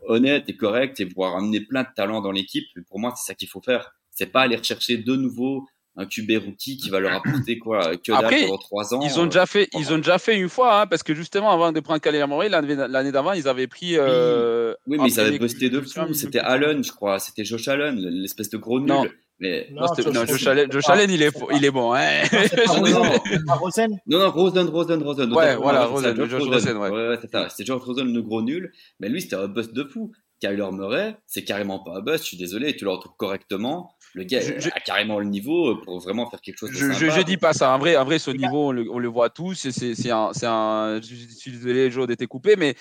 honnête 0.07 0.45
et 0.47 0.55
correcte 0.55 0.99
et 0.99 1.05
pouvoir 1.05 1.35
amener 1.35 1.61
plein 1.61 1.83
de 1.83 1.89
talents 1.95 2.21
dans 2.21 2.31
l'équipe. 2.31 2.65
Pour 2.87 2.99
moi, 2.99 3.13
c'est 3.17 3.25
ça 3.25 3.35
qu'il 3.35 3.47
faut 3.49 3.61
faire. 3.61 3.91
C'est 4.11 4.27
pas 4.27 4.41
aller 4.41 4.55
rechercher 4.55 4.97
de 4.97 5.15
nouveau 5.15 5.67
un 5.99 6.05
QB 6.05 6.31
rookie 6.45 6.77
qui 6.77 6.91
va 6.91 6.99
leur 6.99 7.13
apporter 7.13 7.57
quoi 7.57 7.97
que 7.97 8.11
dalle 8.11 8.25
Après, 8.25 8.41
pendant 8.43 8.57
trois 8.59 8.93
ans. 8.93 8.99
Ils 9.01 9.19
ont 9.19 9.23
euh, 9.23 9.25
déjà 9.25 9.47
fait, 9.47 9.67
ils 9.73 9.91
ont 9.91 9.97
déjà 9.97 10.19
fait 10.19 10.37
une 10.37 10.47
fois, 10.49 10.81
hein, 10.81 10.87
parce 10.87 11.01
que 11.01 11.15
justement, 11.15 11.49
avant 11.51 11.71
de 11.71 11.79
prendre 11.79 11.99
Kyler 11.99 12.25
Murray, 12.27 12.49
l'année 12.49 12.75
l'année 12.75 13.11
d'avant, 13.11 13.33
ils 13.33 13.47
avaient 13.47 13.65
pris. 13.65 13.93
euh, 13.97 14.75
Oui, 14.85 14.97
mais 15.01 15.07
ils 15.09 15.19
avaient 15.19 15.39
busté 15.39 15.71
de 15.71 15.81
fou. 15.81 16.13
C'était. 16.13 16.37
Allen, 16.39 16.83
je 16.83 16.91
crois. 16.91 17.17
C'était 17.17 17.43
Josh 17.43 17.67
Allen, 17.67 17.95
l'espèce 17.97 18.51
de 18.51 18.57
gros 18.57 18.79
nul. 18.79 18.87
Non. 18.89 19.05
Mais 19.39 19.67
Non, 19.71 19.81
non, 19.81 19.87
Rosen, 19.87 20.27
Josh 20.27 20.47
Allen, 20.47 20.65
c'est 20.67 20.73
Josh 20.73 20.89
Allen, 20.89 21.11
il 21.11 21.21
est, 21.21 21.29
c'est 21.37 21.45
il 21.55 21.65
est 21.65 21.71
bon. 21.71 21.93
Hein. 21.93 22.23
C'est 22.31 22.65
Non, 22.65 22.73
Rosen, 22.73 22.93
non. 22.93 23.11
c'est 23.23 23.45
pas 23.45 23.53
Rosen 23.53 23.99
Non, 24.07 24.19
non, 24.19 24.31
Rosen, 24.31 24.67
Rosen, 24.69 25.03
Rosen. 25.03 25.33
Ouais, 25.33 25.55
voilà, 25.55 25.81
c'est 25.81 25.87
Rosen, 25.91 26.15
Josh 26.25 26.43
Rosen, 26.43 26.77
ouais. 26.77 26.89
ouais, 26.89 27.17
c'est 27.21 27.29
ça. 27.31 27.47
C'était 27.49 27.65
Josh 27.65 27.81
Rosen, 27.83 28.11
le 28.11 28.21
gros 28.23 28.41
nul. 28.41 28.71
Mais 28.99 29.09
lui, 29.09 29.21
c'était 29.21 29.35
un 29.35 29.47
bust 29.47 29.73
de 29.73 29.83
fou. 29.83 30.11
Kyler 30.39 30.67
Murray, 30.71 31.17
c'est 31.25 31.43
carrément 31.43 31.79
pas 31.79 31.97
un 31.97 32.01
bust. 32.01 32.23
Je 32.23 32.27
suis 32.29 32.37
désolé, 32.37 32.75
tu 32.75 32.85
l'entoures 32.85 33.17
correctement. 33.17 33.95
Le 34.13 34.23
gars 34.23 34.39
Je- 34.39 34.59
je- 34.59 34.69
a 34.69 34.79
carrément 34.79 35.19
le 35.19 35.25
niveau 35.25 35.75
pour 35.83 35.99
vraiment 35.99 36.29
faire 36.29 36.41
quelque 36.41 36.57
chose 36.57 36.69
de 36.69 36.75
Je, 36.75 36.91
je, 36.91 36.93
sympa. 36.93 37.17
je 37.17 37.21
dis 37.23 37.37
pas 37.37 37.53
ça. 37.53 37.71
En 37.71 37.79
vrai, 37.79 37.97
en 37.97 38.05
vrai, 38.05 38.19
ce 38.19 38.29
niveau, 38.31 38.67
on 38.67 38.71
le, 38.71 38.85
on 38.91 38.99
le 38.99 39.07
voit 39.07 39.29
tous. 39.31 39.55
C'est 39.69 39.95
c'est 39.95 40.11
un, 40.11 40.29
c'est 40.33 40.45
un. 40.47 40.99
Je 41.01 41.15
suis 41.35 41.51
désolé, 41.51 41.89
Joe, 41.91 42.07
d'être 42.07 42.25
coupé, 42.27 42.55
mais 42.55 42.75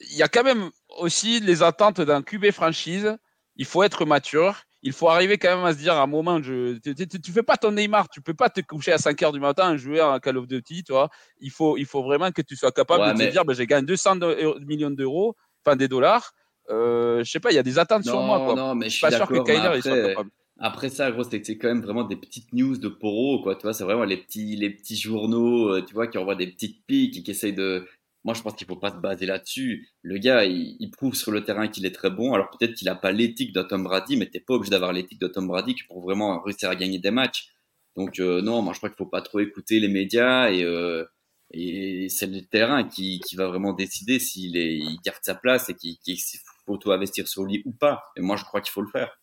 il 0.00 0.16
y 0.16 0.22
a 0.22 0.28
quand 0.28 0.44
même 0.44 0.70
aussi 0.98 1.40
les 1.40 1.62
attentes 1.64 2.00
d'un 2.00 2.22
QB 2.22 2.50
franchise. 2.52 3.16
Il 3.56 3.64
faut 3.64 3.82
être 3.82 4.04
mature. 4.06 4.62
Il 4.82 4.92
faut 4.92 5.08
arriver 5.08 5.36
quand 5.36 5.54
même 5.56 5.64
à 5.66 5.72
se 5.74 5.78
dire 5.78 5.92
à 5.94 6.02
un 6.02 6.06
moment, 6.06 6.42
je, 6.42 6.78
tu, 6.78 6.94
tu, 6.94 7.20
tu 7.20 7.32
fais 7.32 7.42
pas 7.42 7.56
ton 7.58 7.72
Neymar, 7.72 8.08
tu 8.08 8.22
peux 8.22 8.32
pas 8.34 8.48
te 8.48 8.60
coucher 8.62 8.92
à 8.92 8.98
5 8.98 9.22
heures 9.22 9.32
du 9.32 9.40
matin 9.40 9.74
et 9.74 9.78
jouer 9.78 10.00
à 10.00 10.18
Call 10.20 10.38
of 10.38 10.46
Duty, 10.46 10.84
tu 10.84 10.92
vois. 10.92 11.10
Il 11.40 11.50
faut, 11.50 11.76
il 11.76 11.84
faut 11.84 12.02
vraiment 12.02 12.30
que 12.30 12.40
tu 12.40 12.56
sois 12.56 12.72
capable 12.72 13.02
Ouais, 13.02 13.12
de 13.12 13.18
mais- 13.18 13.26
te 13.26 13.32
dire, 13.32 13.44
ben, 13.44 13.52
j'ai 13.54 13.66
gagné 13.66 13.86
200 13.86 14.16
de- 14.16 14.58
millions 14.64 14.90
d'euros, 14.90 15.36
enfin 15.64 15.76
des 15.76 15.86
dollars. 15.88 16.32
Euh, 16.70 17.22
je 17.24 17.30
sais 17.30 17.40
pas, 17.40 17.50
il 17.50 17.56
y 17.56 17.58
a 17.58 17.62
des 17.62 17.78
attentes 17.78 18.04
sur 18.04 18.20
moi, 18.22 18.38
quoi. 18.44 18.54
non, 18.54 18.74
mais 18.74 18.86
je 18.88 18.92
suis 18.96 19.00
pas 19.00 19.10
sûr 19.10 19.26
que 19.26 19.42
Kyler 19.44 19.70
il 19.76 19.82
soit 19.82 19.92
après- 19.92 20.08
capable. 20.08 20.30
Après 20.62 20.88
ça, 20.90 21.10
gros, 21.10 21.24
c'est 21.24 21.44
c'est 21.44 21.56
quand 21.56 21.68
même 21.68 21.80
vraiment 21.80 22.04
des 22.04 22.16
petites 22.16 22.52
news 22.52 22.76
de 22.76 22.88
Poro, 22.88 23.42
quoi. 23.42 23.56
Tu 23.56 23.62
vois, 23.62 23.72
c'est 23.72 23.84
vraiment 23.84 24.04
les 24.04 24.18
petits, 24.18 24.56
les 24.56 24.68
petits 24.68 24.96
journaux, 24.96 25.68
euh, 25.74 25.82
tu 25.82 25.94
vois, 25.94 26.06
qui 26.06 26.18
envoient 26.18 26.34
des 26.34 26.48
petites 26.48 26.84
piques 26.86 27.16
et 27.16 27.22
qui 27.22 27.30
essayent 27.30 27.54
de. 27.54 27.86
Moi, 28.24 28.34
je 28.34 28.42
pense 28.42 28.54
qu'il 28.54 28.66
faut 28.66 28.76
pas 28.76 28.90
se 28.90 28.96
baser 28.96 29.26
là-dessus. 29.26 29.88
Le 30.02 30.18
gars, 30.18 30.44
il, 30.44 30.90
prouve 30.90 31.14
sur 31.14 31.30
le 31.32 31.42
terrain 31.42 31.68
qu'il 31.68 31.86
est 31.86 31.94
très 31.94 32.10
bon. 32.10 32.34
Alors 32.34 32.50
peut-être 32.50 32.74
qu'il 32.74 32.88
a 32.88 32.94
pas 32.94 33.12
l'éthique 33.12 33.52
de 33.52 33.62
Tom 33.62 33.84
Brady, 33.84 34.16
mais 34.16 34.26
t'es 34.26 34.40
pas 34.40 34.54
obligé 34.54 34.70
d'avoir 34.70 34.92
l'éthique 34.92 35.20
de 35.20 35.28
Tom 35.28 35.46
Brady 35.46 35.74
pour 35.88 36.02
vraiment 36.02 36.40
réussir 36.42 36.68
à 36.68 36.76
gagner 36.76 36.98
des 36.98 37.10
matchs. 37.10 37.48
Donc 37.96 38.20
euh, 38.20 38.42
non, 38.42 38.62
moi 38.62 38.72
je 38.74 38.78
crois 38.78 38.90
qu'il 38.90 38.98
faut 38.98 39.06
pas 39.06 39.22
trop 39.22 39.40
écouter 39.40 39.80
les 39.80 39.88
médias 39.88 40.50
et 40.50 40.62
euh, 40.64 41.04
et 41.52 42.08
c'est 42.08 42.26
le 42.26 42.42
terrain 42.42 42.84
qui, 42.84 43.20
va 43.34 43.48
vraiment 43.48 43.72
décider 43.72 44.18
s'il 44.20 44.56
il 44.56 44.98
garde 45.04 45.18
sa 45.22 45.34
place 45.34 45.68
et 45.68 45.74
qu'il 45.74 46.16
faut 46.64 46.74
auto-investir 46.74 47.26
sur 47.26 47.44
lui 47.44 47.62
ou 47.64 47.72
pas. 47.72 48.04
Et 48.16 48.20
moi, 48.20 48.36
je 48.36 48.44
crois 48.44 48.60
qu'il 48.60 48.70
faut 48.70 48.82
le 48.82 48.90
faire. 48.90 49.19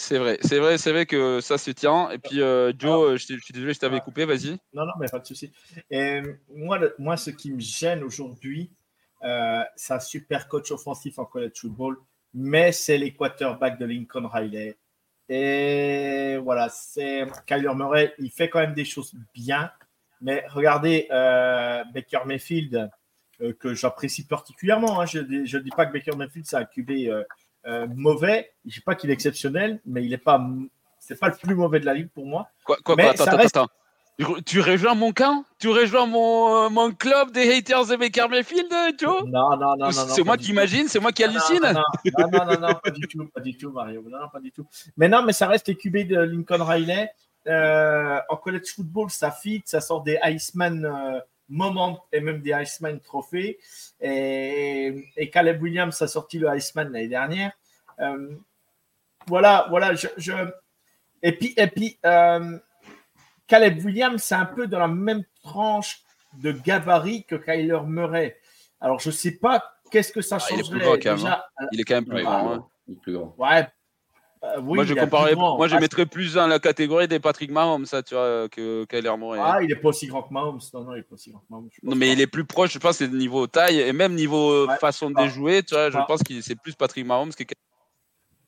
C'est 0.00 0.16
vrai, 0.18 0.38
c'est 0.40 0.58
vrai, 0.58 0.78
c'est 0.78 0.92
vrai 0.92 1.04
que 1.04 1.40
ça 1.42 1.58
se 1.58 1.70
tient. 1.72 2.08
Et 2.10 2.16
puis, 2.18 2.40
euh, 2.40 2.72
Joe, 2.78 3.10
euh, 3.10 3.16
je, 3.18 3.34
je 3.36 3.38
suis 3.44 3.52
désolé, 3.52 3.74
je 3.74 3.78
t'avais 3.80 4.00
coupé, 4.00 4.24
vas-y. 4.24 4.52
Non, 4.72 4.86
non, 4.86 4.92
mais 4.98 5.06
pas 5.08 5.18
de 5.18 5.26
souci. 5.26 5.52
Et 5.90 6.22
moi, 6.54 6.78
le- 6.78 6.94
moi, 6.98 7.18
ce 7.18 7.28
qui 7.30 7.52
me 7.52 7.60
gêne 7.60 8.02
aujourd'hui, 8.02 8.70
euh, 9.24 9.62
c'est 9.76 9.92
un 9.92 10.00
super 10.00 10.48
coach 10.48 10.70
offensif 10.70 11.18
en 11.18 11.26
college 11.26 11.52
football, 11.60 11.98
mais 12.32 12.72
c'est 12.72 12.96
les 12.96 13.12
quarterbacks 13.12 13.78
de 13.78 13.84
Lincoln 13.84 14.26
Riley. 14.26 14.78
Et 15.28 16.38
voilà, 16.42 16.70
c'est 16.70 17.26
Kyler 17.46 17.74
Murray, 17.74 18.14
il 18.18 18.30
fait 18.30 18.48
quand 18.48 18.60
même 18.60 18.74
des 18.74 18.86
choses 18.86 19.12
bien, 19.34 19.70
mais 20.22 20.44
regardez 20.48 21.08
euh, 21.10 21.84
Baker 21.92 22.20
Mayfield, 22.24 22.90
euh, 23.42 23.52
que 23.52 23.74
j'apprécie 23.74 24.26
particulièrement. 24.26 25.00
hein. 25.00 25.04
Je 25.06 25.18
ne 25.20 25.58
dis 25.62 25.70
pas 25.76 25.84
que 25.86 25.92
Baker 25.92 26.16
Mayfield, 26.16 26.46
c'est 26.46 26.56
un 26.56 26.64
QB 26.64 26.90
euh, 27.66 27.86
mauvais. 27.94 28.52
Je 28.64 28.68
ne 28.70 28.72
dis 28.74 28.80
pas 28.80 28.94
qu'il 28.94 29.10
est 29.10 29.12
exceptionnel, 29.12 29.80
mais 29.86 30.02
il 30.04 30.10
n'est 30.10 30.18
pas, 30.18 30.40
c'est 30.98 31.18
pas 31.18 31.28
le 31.28 31.34
plus 31.34 31.54
mauvais 31.54 31.80
de 31.80 31.86
la 31.86 31.94
ligue 31.94 32.10
pour 32.10 32.26
moi. 32.26 32.48
Quoi, 32.64 32.76
quoi, 32.84 32.96
Mais 32.96 33.02
quoi, 33.04 33.12
attends, 33.12 33.24
ça 33.24 33.30
attends, 33.30 33.36
reste- 33.42 33.56
attends. 33.56 33.68
Tu 34.18 34.26
re- 34.26 34.44
Tu 34.44 34.60
rejoins 34.60 34.94
mon 34.94 35.12
camp? 35.12 35.44
Tu 35.58 35.68
rejoins 35.68 36.04
mon, 36.06 36.66
euh, 36.66 36.68
mon 36.68 36.92
club 36.92 37.30
des 37.32 37.54
haters 37.56 37.86
de 37.86 37.96
Baker 37.96 38.26
Mayfield, 38.28 38.70
Joe 38.98 39.22
Non, 39.26 39.56
non, 39.56 39.76
non, 39.78 39.90
C'est 39.90 40.22
moi 40.22 40.36
qui 40.36 40.50
imagine, 40.50 40.88
c'est 40.88 41.00
moi 41.00 41.10
qui 41.12 41.24
hallucine. 41.24 41.60
Non, 41.62 41.82
non, 42.18 42.28
non, 42.30 42.44
non, 42.44 42.60
non, 42.68 42.74
pas 42.82 42.90
du 42.90 43.06
tout, 43.08 43.26
pas 43.32 43.40
du 43.40 43.56
tout, 43.56 43.70
Mario. 43.70 44.02
Non, 44.08 44.18
non, 44.20 44.28
pas 44.30 44.40
du 44.40 44.52
tout. 44.52 44.66
Mais 44.98 45.08
non, 45.08 45.22
mais 45.22 45.32
ça 45.32 45.46
reste 45.46 45.68
les 45.68 45.74
QB 45.76 46.06
de 46.08 46.18
Lincoln 46.20 46.62
Riley. 46.62 47.10
Euh, 47.46 48.18
en 48.28 48.36
college 48.36 48.74
football, 48.76 49.08
ça 49.08 49.30
fit, 49.30 49.62
ça 49.64 49.80
sort 49.80 50.02
des 50.02 50.18
Iceman 50.22 50.84
Moment 51.50 52.06
et 52.12 52.20
même 52.20 52.40
des 52.40 52.52
Iceman 52.52 52.98
Trophées. 53.00 53.58
Et, 54.00 55.10
et 55.16 55.28
Caleb 55.30 55.60
Williams 55.62 56.00
a 56.00 56.06
sorti 56.08 56.38
le 56.38 56.48
Iceman 56.56 56.90
l'année 56.90 57.08
dernière. 57.08 57.52
Euh, 58.00 58.34
voilà, 59.26 59.66
voilà. 59.68 59.94
Je, 59.94 60.06
je- 60.16 60.32
Et 61.22 61.32
puis, 61.32 61.52
et 61.56 61.66
puis 61.66 61.98
euh, 62.06 62.58
Caleb 63.46 63.84
Williams, 63.84 64.22
c'est 64.22 64.34
un 64.36 64.46
peu 64.46 64.66
dans 64.66 64.78
la 64.78 64.88
même 64.88 65.24
tranche 65.42 66.00
de 66.40 66.52
gabarit 66.52 67.24
que 67.24 67.34
Kyler 67.34 67.80
Murray. 67.84 68.38
Alors, 68.80 69.00
je 69.00 69.10
sais 69.10 69.32
pas 69.32 69.74
qu'est-ce 69.90 70.12
que 70.12 70.22
ça 70.22 70.38
Ah, 70.40 70.46
il 70.52 70.54
est 70.54 70.62
changerait. 70.62 70.78
plus 70.78 70.80
grand, 70.86 70.92
quand 70.94 71.04
même, 71.10 71.16
Déjà, 71.16 71.46
Il 71.72 71.80
est 71.80 71.84
quand 71.84 71.94
même 71.96 72.06
plus 72.06 72.22
grand. 72.22 72.52
hein. 72.52 72.66
il 72.88 72.94
est 72.94 73.00
plus 73.00 73.12
grand. 73.12 73.34
Ouais. 73.36 73.68
Euh, 74.42 74.58
oui, 74.62 74.76
moi, 74.76 74.84
je 74.84 74.94
comparais, 74.94 75.34
moi, 75.34 75.68
je 75.68 75.76
Ah, 75.76 75.80
mettrais 75.80 76.06
plus 76.06 76.34
dans 76.34 76.46
la 76.46 76.58
catégorie 76.58 77.06
des 77.06 77.20
Patrick 77.20 77.50
Mahomes, 77.50 77.84
ça, 77.84 78.02
tu 78.02 78.14
vois, 78.14 78.48
que 78.48 78.86
Kyler 78.86 79.14
Murray. 79.18 79.38
Ah, 79.42 79.62
il 79.62 79.70
est 79.70 79.76
pas 79.76 79.88
aussi 79.88 80.06
grand 80.06 80.22
que 80.22 80.32
Mahomes. 80.32 80.60
Non, 80.72 80.84
non, 80.84 80.94
il 80.94 81.00
est 81.00 81.02
pas 81.02 81.14
aussi 81.14 81.30
grand 81.30 81.40
que 81.40 81.46
Mahomes. 81.50 81.68
Non, 81.82 81.94
mais 81.94 82.12
il 82.12 82.20
est 82.22 82.26
plus 82.26 82.46
proche, 82.46 82.72
je 82.72 82.78
pense, 82.78 82.96
c'est 82.96 83.08
niveau 83.08 83.46
taille 83.46 83.80
et 83.80 83.92
même 83.92 84.14
niveau 84.14 84.50
euh, 84.50 84.66
Ouais, 84.66 84.76
façon 84.78 85.10
de 85.10 85.14
pas. 85.16 85.28
jouer, 85.28 85.62
tu 85.62 85.74
vois, 85.74 85.90
je 85.90 85.98
Pas. 85.98 86.04
pense 86.06 86.22
que 86.22 86.40
c'est 86.40 86.56
plus 86.56 86.74
Patrick 86.74 87.04
Mahomes 87.04 87.34
que 87.34 87.44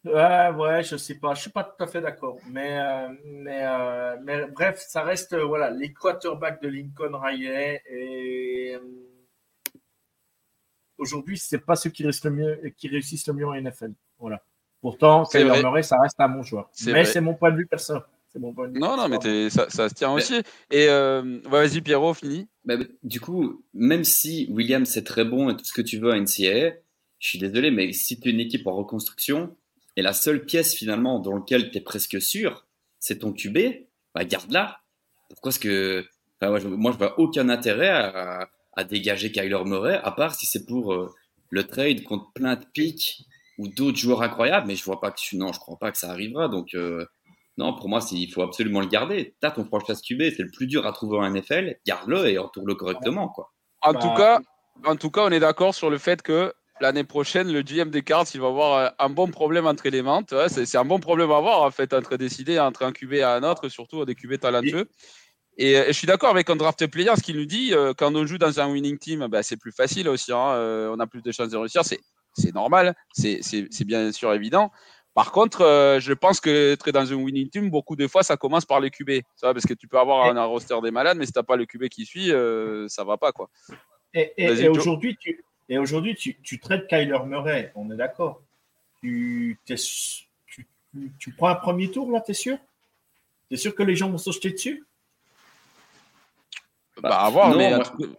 Ouais, 0.05 0.49
ouais, 0.51 0.83
je 0.83 0.97
sais 0.97 1.15
pas. 1.19 1.35
Je 1.35 1.43
suis 1.43 1.51
pas 1.51 1.63
tout 1.63 1.83
à 1.83 1.87
fait 1.87 2.01
d'accord. 2.01 2.37
Mais, 2.49 2.77
euh, 2.81 3.09
mais, 3.25 3.65
euh, 3.65 4.17
mais 4.23 4.47
bref, 4.47 4.85
ça 4.89 5.03
reste 5.03 5.33
euh, 5.35 5.45
voilà, 5.45 5.71
les 5.71 5.93
quarterbacks 5.93 6.61
de 6.61 6.69
Lincoln 6.69 7.17
Riley. 7.17 7.81
Et 7.89 8.75
euh, 8.75 8.81
aujourd'hui, 10.99 11.39
c'est 11.39 11.61
pas 11.65 11.77
ceux 11.77 11.91
qui, 11.91 12.05
restent 12.05 12.25
le 12.25 12.33
mieux, 12.33 12.73
qui 12.77 12.89
réussissent 12.89 13.29
le 13.29 13.35
mieux 13.35 13.47
en 13.47 13.55
NFL. 13.55 13.93
Voilà. 14.19 14.43
Pourtant, 14.83 15.25
C'est 15.25 15.39
Kyler 15.39 15.51
vrai. 15.51 15.63
Murray, 15.63 15.83
ça 15.83 15.97
reste 16.01 16.21
un 16.21 16.29
bon 16.29 16.43
joueur. 16.43 16.69
C'est 16.73 16.87
Mais 16.93 17.03
vrai. 17.03 17.05
c'est 17.07 17.21
mon 17.23 17.35
point 17.35 17.51
de 17.53 17.57
vue 17.57 17.67
perso. 17.67 17.95
C'est 18.33 18.39
mon 18.39 18.53
point 18.53 18.69
de 18.69 18.75
vue 18.75 18.81
Non, 18.81 18.97
non, 18.97 19.09
mais 19.09 19.49
ça, 19.51 19.71
ça 19.71 19.89
se 19.89 19.95
tient 19.95 20.09
Mais- 20.15 20.21
aussi. 20.23 20.35
Et 20.71 20.89
euh, 20.89 21.39
vas-y, 21.45 21.81
Pierrot, 21.81 22.13
fini. 22.15 22.49
Bah, 22.65 22.75
du 23.03 23.21
coup, 23.21 23.63
même 23.75 24.05
si 24.05 24.49
Williams 24.51 24.97
est 24.97 25.07
très 25.07 25.25
bon 25.25 25.49
et 25.51 25.57
tout 25.57 25.65
ce 25.65 25.73
que 25.73 25.83
tu 25.83 25.99
veux 25.99 26.11
à 26.13 26.17
NCAA, 26.19 26.73
je 27.19 27.29
suis 27.29 27.39
désolé, 27.39 27.71
mais 27.71 27.93
si 27.93 28.19
tu 28.19 28.29
es 28.29 28.33
une 28.33 28.41
équipe 28.41 28.67
en 28.67 28.75
reconstruction 28.75 29.57
et 29.97 30.03
la 30.03 30.13
seule 30.13 30.45
pièce 30.45 30.75
finalement 30.75 31.21
dans 31.21 31.37
laquelle 31.37 31.71
tu 31.71 31.79
es 31.79 31.81
presque 31.81 32.21
sûr, 32.21 32.67
c'est 32.99 33.19
ton 33.21 33.33
QB, 33.33 33.59
bah 34.15 34.25
garde-la. 34.25 34.81
Pourquoi 35.29 35.51
est-ce 35.51 35.59
que. 35.61 36.05
Enfin, 36.41 36.51
moi, 36.51 36.59
je, 36.59 36.69
moi, 36.69 36.93
je 36.93 36.99
vois 36.99 37.19
aucun 37.21 37.49
intérêt 37.51 37.89
à, 37.91 38.49
à 38.75 38.85
dégager 38.85 39.31
Kyler 39.31 39.63
Murray, 39.65 40.01
à 40.03 40.11
part 40.11 40.35
si 40.35 40.47
c'est 40.47 40.67
pour 40.67 40.93
euh, 40.93 41.09
le 41.51 41.65
trade 41.65 42.03
contre 42.03 42.33
plein 42.33 42.57
de 42.57 42.65
pics 42.73 43.27
ou 43.63 43.69
d'autres 43.69 43.99
joueurs 43.99 44.23
incroyables, 44.23 44.67
mais 44.67 44.75
je 44.75 44.85
vois 44.85 45.01
pas 45.01 45.13
que. 45.13 45.21
Non, 45.35 45.53
je 45.53 45.61
crois 45.61 45.77
pas 45.79 45.93
que 45.93 45.99
ça 45.99 46.11
arrivera. 46.11 46.49
Donc, 46.49 46.75
euh, 46.75 47.07
non, 47.57 47.75
pour 47.75 47.89
moi, 47.89 48.01
c'est- 48.01 48.17
il 48.17 48.31
faut 48.33 48.43
absolument 48.43 48.81
le 48.81 48.87
garder. 48.87 49.37
T'as 49.41 49.53
ton 49.53 49.65
franchise 49.65 50.03
QB, 50.03 50.23
c'est 50.37 50.43
le 50.43 50.51
plus 50.51 50.67
dur 50.67 50.85
à 50.85 50.93
trouver 50.93 51.19
en 51.19 51.25
NFL, 51.25 51.77
garde-le 51.87 52.27
et 52.27 52.39
entoure-le 52.39 52.75
correctement, 52.75 53.29
quoi. 53.29 53.53
En 53.83 53.93
Bah, 53.93 54.01
tout 54.01 54.15
cas, 54.15 54.41
en 54.85 54.97
tout 54.97 55.11
cas, 55.11 55.25
on 55.25 55.31
est 55.31 55.41
d'accord 55.41 55.75
sur 55.75 55.91
le 55.91 55.99
fait 55.99 56.23
que 56.23 56.53
l'année 56.81 57.05
prochaine, 57.05 57.53
le 57.53 57.63
GM 57.63 57.91
des 57.91 58.03
cartes, 58.03 58.35
il 58.35 58.41
va 58.41 58.49
avoir 58.49 58.79
euh, 58.79 58.89
un 58.99 59.11
bon 59.11 59.29
problème 59.29 59.67
entre 59.67 59.89
les 59.89 60.03
vois, 60.03 60.23
C'est 60.49 60.77
un 60.77 60.85
bon 60.85 60.99
problème 60.99 61.31
à 61.31 61.37
avoir, 61.37 61.63
en 61.63 61.71
fait, 61.71 61.93
entre 61.95 62.17
décider 62.17 62.59
entre 62.59 62.85
un 62.85 62.91
QB 62.91 63.13
et 63.13 63.23
un 63.23 63.45
autre, 63.45 63.69
surtout 63.69 64.05
des 64.05 64.17
QB 64.17 64.41
talentueux. 64.41 64.89
Et, 65.59 65.75
je 65.87 65.93
suis 65.93 66.07
d'accord 66.07 66.31
avec 66.31 66.51
un 66.51 66.57
draft 66.57 66.85
player, 66.89 67.13
ce 67.17 67.23
qu'il 67.23 67.37
nous 67.37 67.45
dit, 67.45 67.73
quand 67.99 68.13
on 68.17 68.27
joue 68.27 68.39
dans 68.39 68.59
un 68.59 68.73
winning 68.73 68.99
team, 68.99 69.29
bah, 69.29 69.45
c'est 69.45 69.59
plus 69.59 69.73
facile 69.73 70.09
aussi. 70.09 70.33
Hein, 70.33 70.89
on 70.91 70.99
a 70.99 71.07
plus 71.07 71.23
de 71.23 71.31
chances 71.31 71.51
de 71.51 71.59
réussir. 71.59 71.85
C'est 71.85 72.01
normal, 72.55 72.95
c'est 73.13 73.85
bien 73.85 74.13
sûr 74.13 74.33
évident. 74.33 74.71
Par 75.15 75.31
contre, 75.31 75.61
euh, 75.61 76.01
je 76.01 76.13
pense 76.15 76.41
que 76.41 76.73
être 76.73 76.91
dans 76.91 77.13
un 77.13 77.17
winning 77.17 77.51
team, 77.51 77.69
beaucoup 77.69 77.97
de 77.97 78.07
fois, 78.07 78.23
ça 78.23 78.37
commence 78.39 78.65
par 78.65 78.81
les 78.81 78.91
QB. 78.91 79.23
Ça 79.37 79.53
parce 79.53 79.67
que 79.67 79.75
tu 79.75 79.87
peux 79.87 79.99
avoir 79.99 80.35
un, 80.35 80.45
roster 80.45 80.77
des 80.83 80.91
malades, 80.91 81.19
mais 81.19 81.27
si 81.27 81.33
tu 81.33 81.39
n'as 81.39 81.43
pas 81.43 81.57
le 81.57 81.67
QB 81.67 81.89
qui 81.89 82.07
suit, 82.07 82.33
euh, 82.33 82.89
ça 82.89 83.05
va 83.05 83.19
pas. 83.19 83.33
quoi. 83.33 83.51
Et, 84.15 84.69
aujourd'hui, 84.69 85.17
tu, 85.17 85.45
et 85.69 85.79
aujourd'hui 85.79 86.15
tu, 86.15 86.41
tu, 86.43 86.59
traites 86.59 86.87
Kyler 86.87 87.19
Murray, 87.27 87.73
on 87.75 87.91
est 87.91 87.97
d'accord. 87.97 88.43
Tu, 89.01 89.59
tu, 89.67 90.67
tu, 91.19 91.33
prends 91.33 91.49
un 91.49 91.57
premier 91.57 91.91
tour, 91.91 92.11
là, 92.11 92.21
tu 92.21 92.31
es 92.31 92.35
sûr? 92.35 92.57
Tu 93.49 93.55
es 93.55 93.57
sûr 93.57 93.75
que 93.75 93.83
les 93.83 93.97
gens 93.97 94.09
vont 94.11 94.19
se 94.19 94.31
jeter 94.31 94.51
dessus? 94.53 94.85
Bah, 97.01 97.09
bah, 97.09 97.21
à 97.21 97.31
voir, 97.31 97.57
mais 97.57 97.73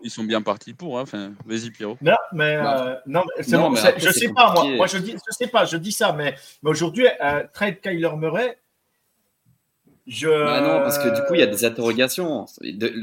ils 0.04 0.10
sont 0.10 0.24
bien 0.24 0.42
partis 0.42 0.74
pour. 0.74 0.98
Hein. 0.98 1.04
Enfin, 1.04 1.34
vas-y, 1.46 1.70
Pierrot. 1.70 1.98
Non, 2.02 2.16
mais, 2.32 2.56
euh, 2.58 2.96
non, 3.06 3.24
c'est 3.42 3.58
bon, 3.58 3.76
je 3.76 4.10
sais 4.10 4.30
pas, 4.30 4.54
moi. 4.54 4.66
Moi, 4.76 4.88
je 4.88 4.98
dis, 4.98 5.12
je 5.12 5.36
sais 5.36 5.48
pas, 5.48 5.66
je 5.66 5.78
dis 5.78 5.92
ça, 5.92 6.14
mais, 6.14 6.36
mais 6.64 6.72
aujourd'hui, 6.72 7.06
euh, 7.22 7.44
trade 7.54 7.80
Kyler 7.82 8.16
Murray. 8.18 8.58
Je... 10.06 10.28
Bah 10.28 10.60
non, 10.60 10.80
parce 10.80 10.98
que 10.98 11.16
du 11.16 11.22
coup, 11.26 11.36
il 11.36 11.40
y 11.40 11.44
a 11.44 11.48
des 11.48 11.64
interrogations. 11.64 12.46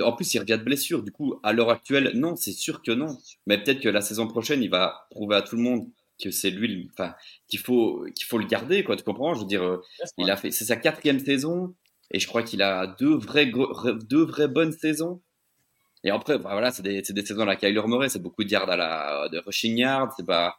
En 0.05 0.13
plus, 0.13 0.35
il 0.35 0.39
revient 0.39 0.59
de 0.59 0.65
blessure. 0.65 1.03
Du 1.03 1.13
coup, 1.13 1.41
à 1.43 1.53
l'heure 1.53 1.71
actuelle, 1.71 2.11
non, 2.15 2.37
c'est 2.37 2.53
sûr 2.53 2.83
que 2.83 2.93
non. 2.93 3.17
Mais 3.47 3.57
peut-être 3.57 3.81
que 3.81 3.89
la 3.89 4.03
saison 4.03 4.27
prochaine, 4.27 4.63
il 4.63 4.69
va 4.69 5.07
prouver 5.11 5.37
à 5.37 5.43
tout 5.43 5.57
le 5.57 5.63
monde 5.63 5.87
que 6.23 6.31
c'est 6.31 6.51
lui, 6.51 6.91
enfin, 6.93 7.15
qu'il 7.49 7.59
faut, 7.59 8.05
qu'il 8.15 8.27
faut 8.27 8.37
le 8.37 8.45
garder, 8.45 8.85
quoi. 8.85 8.97
Tu 8.97 9.05
comprends? 9.05 9.35
Je 9.35 9.41
veux 9.41 9.47
dire, 9.47 9.63
euh, 9.63 9.83
il 10.19 10.31
a 10.31 10.37
fait, 10.37 10.51
c'est 10.51 10.67
sa 10.67 10.77
quatrième 10.77 11.19
saison, 11.19 11.75
et 12.11 12.21
je 12.21 12.27
crois 12.27 12.43
qu'il 12.43 12.61
a 12.61 12.87
deux 12.87 13.17
vraies, 13.17 13.51
deux 14.07 14.25
vraies 14.25 14.49
bonnes 14.49 14.73
saisons. 14.73 15.23
Et 16.03 16.11
après, 16.11 16.39
bah, 16.39 16.51
voilà, 16.53 16.71
c'est 16.71 16.83
des, 16.83 17.03
des, 17.03 17.27
saisons 17.27 17.43
à 17.43 17.47
la 17.47 17.57
Kyler 17.57 17.83
Murray, 17.87 18.09
c'est 18.09 18.23
beaucoup 18.23 18.43
de 18.43 18.49
yards 18.49 18.71
à 18.71 18.77
la 18.77 19.29
de 19.31 19.39
rushing 19.39 19.77
yards, 19.77 20.15
c'est 20.17 20.27
pas, 20.27 20.57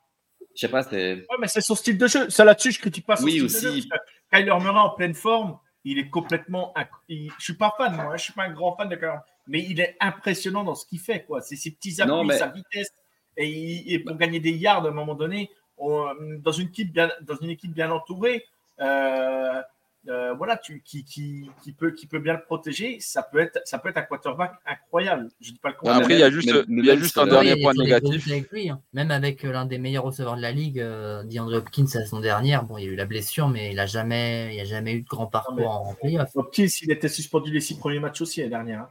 je 0.55 0.61
sais 0.61 0.69
pas, 0.69 0.83
c'est. 0.83 1.15
Ouais, 1.15 1.37
mais 1.39 1.47
c'est 1.47 1.61
son 1.61 1.75
style 1.75 1.97
de 1.97 2.07
jeu. 2.07 2.29
Ça 2.29 2.45
là-dessus, 2.45 2.71
je 2.71 2.79
critique 2.79 3.05
pas 3.05 3.15
son 3.15 3.25
oui, 3.25 3.31
style 3.31 3.45
aussi. 3.45 3.65
de 3.65 3.81
jeu. 3.81 3.89
Kyler 4.31 4.59
Murray 4.59 4.79
en 4.79 4.91
pleine 4.91 5.15
forme, 5.15 5.57
il 5.83 5.97
est 5.97 6.09
complètement. 6.09 6.73
Je 7.09 7.15
Je 7.37 7.43
suis 7.43 7.55
pas 7.55 7.73
fan, 7.77 7.95
moi, 7.95 8.13
hein, 8.13 8.17
je 8.17 8.23
suis 8.23 8.33
pas 8.33 8.43
un 8.43 8.51
grand 8.51 8.75
fan 8.75 8.87
de 8.89 8.95
Kyler, 8.95 9.17
mais 9.47 9.65
il 9.67 9.79
est 9.79 9.97
impressionnant 9.99 10.63
dans 10.63 10.75
ce 10.75 10.85
qu'il 10.85 10.99
fait, 10.99 11.23
quoi. 11.23 11.41
C'est 11.41 11.55
ses 11.55 11.71
petits 11.71 12.01
appuis, 12.01 12.37
sa 12.37 12.47
vitesse, 12.47 12.91
et, 13.37 13.93
et, 13.93 13.99
pour 13.99 14.15
gagner 14.17 14.39
des 14.39 14.51
yards 14.51 14.85
à 14.85 14.89
un 14.89 14.91
moment 14.91 15.15
donné, 15.15 15.49
dans 15.79 16.51
une 16.51 16.67
équipe 16.67 16.93
bien, 16.93 17.09
dans 17.21 17.35
une 17.37 17.49
équipe 17.49 17.73
bien 17.73 17.91
entourée. 17.91 18.45
Euh, 18.79 19.61
euh, 20.07 20.33
voilà, 20.33 20.57
tu, 20.57 20.81
qui, 20.81 21.05
qui, 21.05 21.49
qui, 21.63 21.73
peut, 21.73 21.91
qui 21.91 22.07
peut 22.07 22.17
bien 22.17 22.33
le 22.33 22.41
protéger, 22.41 22.97
ça 22.99 23.21
peut 23.21 23.39
être, 23.39 23.59
ça 23.65 23.77
peut 23.77 23.89
être 23.89 23.97
un 23.97 24.01
quarterback 24.01 24.53
incroyable. 24.65 25.29
Je 25.39 25.51
dis 25.51 25.59
pas 25.59 25.69
le 25.69 25.75
contraire. 25.75 25.97
Après, 25.97 26.15
il 26.15 26.19
y 26.19 26.23
a 26.23 26.31
juste, 26.31 26.51
il 26.67 26.85
y 26.85 26.89
a 26.89 26.95
juste 26.95 27.17
un 27.19 27.27
dernier 27.27 27.61
point 27.61 27.73
négatif. 27.73 28.27
Hein. 28.31 28.81
Même 28.93 29.11
avec 29.11 29.45
euh, 29.45 29.51
l'un 29.51 29.65
des 29.65 29.77
meilleurs 29.77 30.03
receveurs 30.03 30.37
de 30.37 30.41
la 30.41 30.51
ligue, 30.51 30.79
euh, 30.79 31.23
DeAndre 31.23 31.57
Hopkins 31.57 31.85
la 31.93 32.01
saison 32.01 32.19
dernière, 32.19 32.63
bon, 32.63 32.77
il 32.77 32.85
y 32.85 32.87
a 32.87 32.91
eu 32.91 32.95
la 32.95 33.05
blessure, 33.05 33.47
mais 33.47 33.71
il 33.71 33.79
a 33.79 33.85
jamais, 33.85 34.55
il 34.55 34.59
a 34.59 34.65
jamais 34.65 34.93
eu 34.93 35.01
de 35.01 35.07
grand 35.07 35.27
parcours 35.27 35.69
en 35.69 35.93
playoff. 35.93 36.35
Hopkins, 36.35 36.67
il 36.81 36.91
était 36.91 37.09
suspendu 37.09 37.51
les 37.51 37.61
six 37.61 37.77
premiers 37.77 37.99
matchs 37.99 38.21
aussi 38.21 38.39
l'année 38.39 38.49
dernière. 38.49 38.81
Hein. 38.81 38.89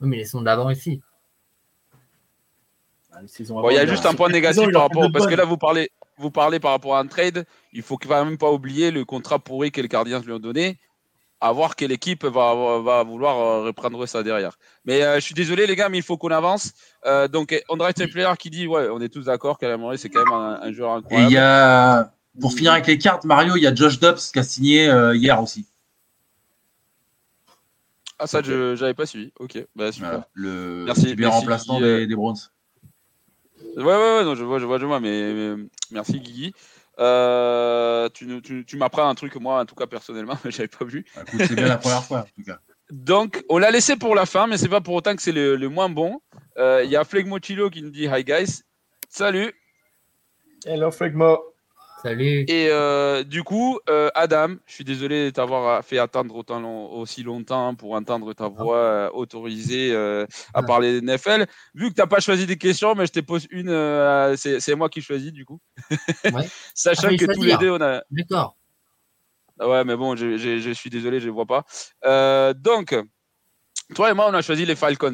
Oui, 0.00 0.08
mais 0.08 0.16
les 0.16 0.24
saisons 0.24 0.42
d'avant 0.42 0.70
ici. 0.70 1.00
Ah, 3.12 3.20
bon, 3.48 3.70
il 3.70 3.74
y 3.74 3.78
a 3.78 3.86
juste 3.86 4.04
un 4.04 4.14
point 4.14 4.28
négatif 4.28 4.70
par 4.72 4.82
rapport, 4.82 5.10
parce 5.12 5.26
que 5.26 5.34
là, 5.34 5.44
vous 5.44 5.56
parlez, 5.56 5.90
vous 6.18 6.30
parlez 6.30 6.60
par 6.60 6.70
rapport 6.70 6.96
à 6.96 7.00
un 7.00 7.06
trade, 7.06 7.44
il 7.72 7.82
faut 7.82 7.98
quand 7.98 8.24
même 8.24 8.38
pas 8.38 8.50
oublier 8.50 8.90
le 8.90 9.04
contrat 9.04 9.38
pourri 9.38 9.70
que 9.70 9.80
les 9.80 9.88
Gardiens 9.88 10.20
lui 10.20 10.32
ont 10.32 10.38
donné. 10.38 10.78
À 11.38 11.52
voir 11.52 11.76
quelle 11.76 11.92
équipe 11.92 12.24
va, 12.24 12.80
va 12.80 13.02
vouloir 13.02 13.38
euh, 13.38 13.64
reprendre 13.66 14.06
ça 14.06 14.22
derrière. 14.22 14.58
Mais 14.86 15.02
euh, 15.02 15.16
je 15.16 15.20
suis 15.20 15.34
désolé, 15.34 15.66
les 15.66 15.76
gars, 15.76 15.90
mais 15.90 15.98
il 15.98 16.02
faut 16.02 16.16
qu'on 16.16 16.30
avance. 16.30 16.72
Euh, 17.04 17.28
donc, 17.28 17.62
André 17.68 17.92
Player 17.92 18.30
qui 18.38 18.48
dit 18.48 18.66
Ouais, 18.66 18.88
on 18.90 19.02
est 19.02 19.10
tous 19.10 19.26
d'accord 19.26 19.58
qu'Alain 19.58 19.78
c'est 19.98 20.08
quand 20.08 20.24
même 20.24 20.32
un, 20.32 20.72
joueur 20.72 20.92
incroyable. 20.92 21.26
Et 21.26 21.30
il 21.30 21.34
y 21.34 21.38
a, 21.38 22.10
pour 22.40 22.54
finir 22.54 22.72
avec 22.72 22.86
les 22.86 22.96
cartes, 22.96 23.26
Mario, 23.26 23.54
il 23.56 23.62
y 23.62 23.66
a 23.66 23.74
Josh 23.74 24.00
Dobbs 24.00 24.16
qui 24.32 24.38
a 24.38 24.42
signé 24.42 24.90
hier 25.14 25.42
aussi. 25.42 25.66
Ah, 28.18 28.26
ça, 28.26 28.40
je 28.42 28.80
n'avais 28.80 28.94
pas 28.94 29.04
suivi. 29.04 29.30
Ok, 29.38 29.62
bah, 29.76 29.92
super. 29.92 30.22
le 30.32 30.84
merci, 30.86 31.14
bien 31.14 31.28
remplaçant 31.28 31.80
des, 31.80 32.06
des 32.06 32.16
Browns. 32.16 32.38
Ouais, 33.76 33.84
ouais, 33.84 34.16
ouais, 34.16 34.24
non, 34.24 34.34
je 34.34 34.42
vois, 34.42 34.58
je 34.58 34.64
vois, 34.64 34.78
je 34.78 34.86
vois, 34.86 35.00
mais, 35.00 35.54
merci 35.90 36.18
Guigui. 36.18 36.54
Euh, 36.98 38.08
tu, 38.08 38.40
tu, 38.40 38.64
tu 38.64 38.76
m'apprends 38.78 39.06
un 39.06 39.14
truc, 39.14 39.36
moi, 39.36 39.60
en 39.60 39.66
tout 39.66 39.74
cas, 39.74 39.86
personnellement, 39.86 40.38
je 40.44 40.48
n'avais 40.48 40.68
pas 40.68 40.84
vu. 40.84 41.04
Bah, 41.14 41.22
c'est 41.38 41.54
bien 41.54 41.68
la 41.68 41.76
première 41.76 42.02
fois, 42.02 42.20
en 42.20 42.22
tout 42.22 42.44
cas. 42.44 42.58
Donc, 42.90 43.44
on 43.48 43.58
l'a 43.58 43.70
laissé 43.70 43.96
pour 43.96 44.14
la 44.14 44.26
fin, 44.26 44.46
mais 44.46 44.56
c'est 44.56 44.68
pas 44.68 44.80
pour 44.80 44.94
autant 44.94 45.14
que 45.14 45.20
c'est 45.20 45.32
le, 45.32 45.56
le, 45.56 45.68
moins 45.68 45.90
bon. 45.90 46.20
Euh, 46.56 46.82
il 46.84 46.90
y 46.90 46.96
a 46.96 47.04
Flegmo 47.04 47.38
Chilo 47.38 47.68
qui 47.68 47.82
nous 47.82 47.90
dit 47.90 48.06
Hi 48.06 48.24
guys. 48.24 48.62
Salut. 49.10 49.52
Hello 50.64 50.90
Flegmo. 50.90 51.55
Salut. 52.06 52.44
Et 52.46 52.68
euh, 52.70 53.24
du 53.24 53.42
coup, 53.42 53.80
euh, 53.90 54.10
Adam, 54.14 54.54
je 54.64 54.74
suis 54.74 54.84
désolé 54.84 55.24
de 55.24 55.30
t'avoir 55.30 55.84
fait 55.84 55.98
attendre 55.98 56.36
autant 56.36 56.88
aussi 56.92 57.24
longtemps 57.24 57.74
pour 57.74 57.94
entendre 57.94 58.32
ta 58.32 58.46
voix 58.46 58.76
euh, 58.76 59.10
autorisée 59.12 59.92
à 59.92 60.26
ah. 60.54 60.62
parler 60.62 61.00
de 61.00 61.04
NFL. 61.04 61.46
Vu 61.74 61.88
que 61.88 61.94
tu 61.94 62.00
n'as 62.00 62.06
pas 62.06 62.20
choisi 62.20 62.46
des 62.46 62.58
questions, 62.58 62.94
mais 62.94 63.06
je 63.06 63.12
te 63.12 63.18
pose 63.18 63.48
une, 63.50 63.70
c'est 64.36 64.74
moi 64.76 64.88
qui 64.88 65.02
choisis 65.02 65.32
du 65.32 65.44
coup. 65.44 65.58
Sachant 66.76 67.08
ah, 67.10 67.16
que 67.16 67.24
tous 67.24 67.42
les 67.42 67.56
deux, 67.56 67.72
on 67.72 67.80
a. 67.80 68.04
D'accord. 68.12 68.56
Ah 69.58 69.68
ouais, 69.68 69.82
mais 69.82 69.96
bon, 69.96 70.14
je, 70.14 70.36
je, 70.36 70.70
suis 70.70 70.90
désolé, 70.90 71.18
je 71.18 71.26
ne 71.26 71.32
vois 71.32 71.46
pas. 71.46 72.52
donc, 72.52 72.94
toi 73.96 74.12
et 74.12 74.14
moi, 74.14 74.28
on 74.30 74.34
a 74.34 74.42
choisi 74.42 74.64
les 74.64 74.76
Falcons 74.76 75.12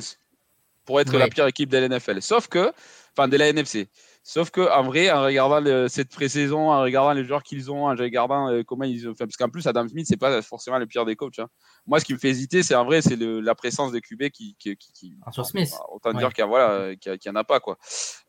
pour 0.85 1.01
être 1.01 1.17
la 1.17 1.29
pire 1.29 1.47
équipe 1.47 1.71
de 1.71 1.79
la 1.79 1.89
NFL. 1.89 2.21
Sauf 2.21 2.49
que, 2.49 2.71
enfin, 3.17 3.29
de 3.29 3.39
la 3.39 3.49
NFC. 3.49 3.89
Sauf 4.25 4.51
que 4.51 4.61
en 4.61 4.85
vrai, 4.85 5.11
en 5.11 5.23
regardant 5.23 5.89
cette 5.89 6.11
pré-saison, 6.11 6.71
en 6.71 6.81
regardant 6.83 7.13
les 7.13 7.25
joueurs 7.25 7.43
qu'ils 7.43 7.73
ont, 7.73 7.89
en 7.89 7.97
regardant 7.97 8.49
euh, 8.49 8.63
comment 8.63 8.85
ils 8.85 9.09
ont 9.09 9.15
fait, 9.15 9.27
parce 9.27 9.37
qu'en 9.37 9.49
plus 9.49 9.67
Adam 9.67 9.89
Smith, 9.89 10.07
c'est 10.09 10.17
pas 10.17 10.41
forcément 10.43 10.79
le 10.79 10.87
pire 10.87 11.05
des 11.05 11.17
coachs. 11.17 11.41
Hein. 11.41 11.49
Moi, 11.87 11.99
ce 11.99 12.05
qui 12.05 12.13
me 12.13 12.19
fait 12.19 12.29
hésiter, 12.29 12.63
c'est 12.63 12.77
en 12.77 12.85
vrai, 12.85 13.03
c'est 13.03 13.19
la 13.19 13.55
présence 13.57 13.91
des 13.91 14.01
QB 14.01 14.29
qui, 14.29 14.55
qui, 14.61 14.77
qui, 14.77 15.17
Smith. 15.45 15.73
autant 15.91 16.13
dire 16.13 16.33
qu'il 16.33 16.45
n'y 16.45 16.51
voilà, 16.51 16.95
en 17.27 17.35
a 17.35 17.45
pas 17.45 17.59
quoi. 17.59 17.77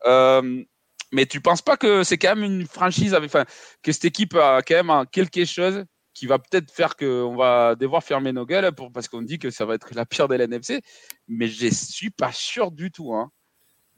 Euh, 0.05 0.63
mais 1.11 1.27
tu 1.27 1.41
penses 1.41 1.61
pas 1.61 1.77
que 1.77 2.03
c'est 2.03 2.17
quand 2.17 2.35
même 2.35 2.43
une 2.43 2.65
franchise, 2.65 3.13
avec, 3.13 3.29
enfin, 3.29 3.45
que 3.83 3.91
cette 3.91 4.05
équipe 4.05 4.33
a 4.33 4.63
quand 4.63 4.83
même 4.83 5.05
quelque 5.11 5.45
chose 5.45 5.85
qui 6.15 6.25
va 6.25 6.39
peut-être 6.39 6.71
faire 6.71 6.95
qu'on 6.95 7.35
va 7.35 7.75
devoir 7.75 8.03
fermer 8.03 8.33
nos 8.33 8.45
gueules 8.45 8.71
pour, 8.71 8.91
parce 8.91 9.07
qu'on 9.07 9.21
dit 9.21 9.37
que 9.37 9.51
ça 9.51 9.65
va 9.65 9.75
être 9.75 9.93
la 9.93 10.07
pire 10.07 10.27
de 10.27 10.35
l'NFC, 10.35 10.81
mais 11.27 11.47
je 11.47 11.67
suis 11.67 12.09
pas 12.09 12.31
sûr 12.31 12.71
du 12.71 12.91
tout. 12.91 13.13
Hein. 13.13 13.31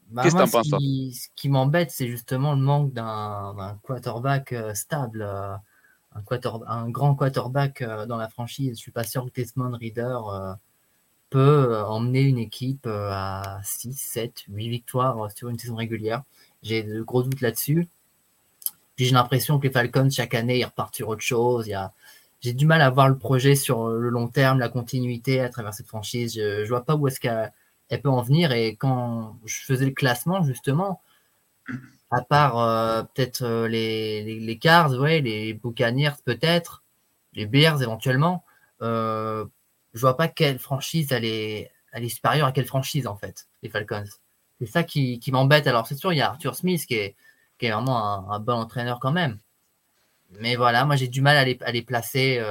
Bah, 0.09 0.23
Qu'est-ce 0.23 0.35
que 0.35 0.43
tu 0.43 0.51
penses 0.51 0.67
Ce 0.69 1.27
qui 1.35 1.49
m'embête, 1.49 1.91
c'est 1.91 2.07
justement 2.07 2.53
le 2.53 2.61
manque 2.61 2.93
d'un 2.93 3.79
quarterback 3.83 4.51
euh, 4.53 4.73
stable, 4.73 5.23
euh, 5.23 5.55
un, 6.15 6.23
un, 6.67 6.89
grand 6.89 7.15
quarterback 7.15 7.81
euh, 7.81 8.05
dans 8.05 8.17
la 8.17 8.29
franchise. 8.29 8.77
Je 8.77 8.81
suis 8.81 8.91
pas 8.91 9.03
sûr 9.03 9.25
que 9.25 9.41
Desmond 9.41 9.77
Reader 9.77 10.19
peut 11.31 11.75
emmener 11.87 12.21
une 12.21 12.37
équipe 12.37 12.87
à 12.87 13.59
6, 13.63 13.93
7, 13.93 14.43
8 14.47 14.69
victoires 14.69 15.29
sur 15.35 15.49
une 15.49 15.57
saison 15.57 15.75
régulière. 15.75 16.23
J'ai 16.61 16.83
de 16.83 17.01
gros 17.01 17.23
doutes 17.23 17.41
là-dessus. 17.41 17.87
Puis 18.95 19.05
j'ai 19.05 19.13
l'impression 19.13 19.59
que 19.59 19.67
les 19.67 19.73
Falcons, 19.73 20.09
chaque 20.09 20.35
année, 20.35 20.59
ils 20.59 20.65
repartent 20.65 20.95
sur 20.95 21.09
autre 21.09 21.21
chose. 21.21 21.69
J'ai 22.39 22.53
du 22.53 22.65
mal 22.65 22.81
à 22.81 22.89
voir 22.89 23.09
le 23.09 23.17
projet 23.17 23.55
sur 23.55 23.89
le 23.89 24.09
long 24.09 24.27
terme, 24.27 24.59
la 24.59 24.69
continuité 24.69 25.41
à 25.41 25.49
travers 25.49 25.73
cette 25.73 25.87
franchise. 25.87 26.35
Je 26.35 26.61
ne 26.61 26.67
vois 26.67 26.85
pas 26.85 26.95
où 26.95 27.07
est-ce 27.07 27.19
qu'elle 27.19 27.51
elle 27.89 28.01
peut 28.01 28.09
en 28.09 28.21
venir. 28.21 28.51
Et 28.51 28.75
quand 28.75 29.37
je 29.45 29.63
faisais 29.65 29.85
le 29.85 29.91
classement, 29.91 30.43
justement, 30.43 31.01
à 32.11 32.21
part 32.21 32.59
euh, 32.59 33.03
peut-être 33.03 33.43
euh, 33.43 33.67
les, 33.67 34.23
les, 34.23 34.39
les, 34.39 34.57
Cards, 34.57 34.93
ouais, 34.93 35.21
les 35.21 35.53
Buccaneers 35.53 36.13
peut-être, 36.23 36.83
les 37.33 37.45
Bears 37.45 37.81
éventuellement, 37.81 38.43
euh, 38.81 39.45
je 39.93 40.01
vois 40.01 40.17
pas 40.17 40.27
quelle 40.27 40.59
franchise 40.59 41.11
elle 41.11 41.25
est, 41.25 41.71
elle 41.91 42.03
est 42.03 42.09
supérieure 42.09 42.47
à 42.47 42.51
quelle 42.51 42.65
franchise 42.65 43.07
en 43.07 43.15
fait, 43.15 43.47
les 43.63 43.69
Falcons. 43.69 44.05
C'est 44.59 44.67
ça 44.67 44.83
qui, 44.83 45.19
qui 45.19 45.31
m'embête. 45.31 45.67
Alors 45.67 45.87
c'est 45.87 45.95
sûr, 45.95 46.13
il 46.13 46.17
y 46.17 46.21
a 46.21 46.29
Arthur 46.29 46.55
Smith 46.55 46.85
qui 46.85 46.95
est, 46.95 47.15
qui 47.59 47.65
est 47.65 47.71
vraiment 47.71 48.31
un, 48.31 48.39
bon 48.39 48.53
entraîneur 48.53 48.99
quand 48.99 49.11
même. 49.11 49.39
Mais 50.39 50.55
voilà, 50.55 50.85
moi 50.85 50.95
j'ai 50.95 51.07
du 51.07 51.21
mal 51.21 51.37
à 51.37 51.45
les, 51.45 51.57
à 51.61 51.71
les 51.71 51.81
placer. 51.81 52.41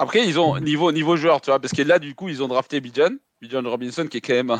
Euh, 0.00 0.04
Après, 0.04 0.26
ils 0.26 0.38
ont 0.38 0.58
niveau, 0.58 0.92
niveau 0.92 1.16
joueur, 1.16 1.40
tu 1.40 1.50
vois, 1.50 1.60
parce 1.60 1.72
que 1.72 1.82
là, 1.82 1.98
du 1.98 2.14
coup, 2.14 2.28
ils 2.28 2.42
ont 2.42 2.48
drafté 2.48 2.80
Bijan. 2.80 3.16
John 3.42 3.66
Robinson, 3.66 4.06
qui 4.06 4.18
est 4.18 4.20
quand 4.20 4.34
même, 4.34 4.56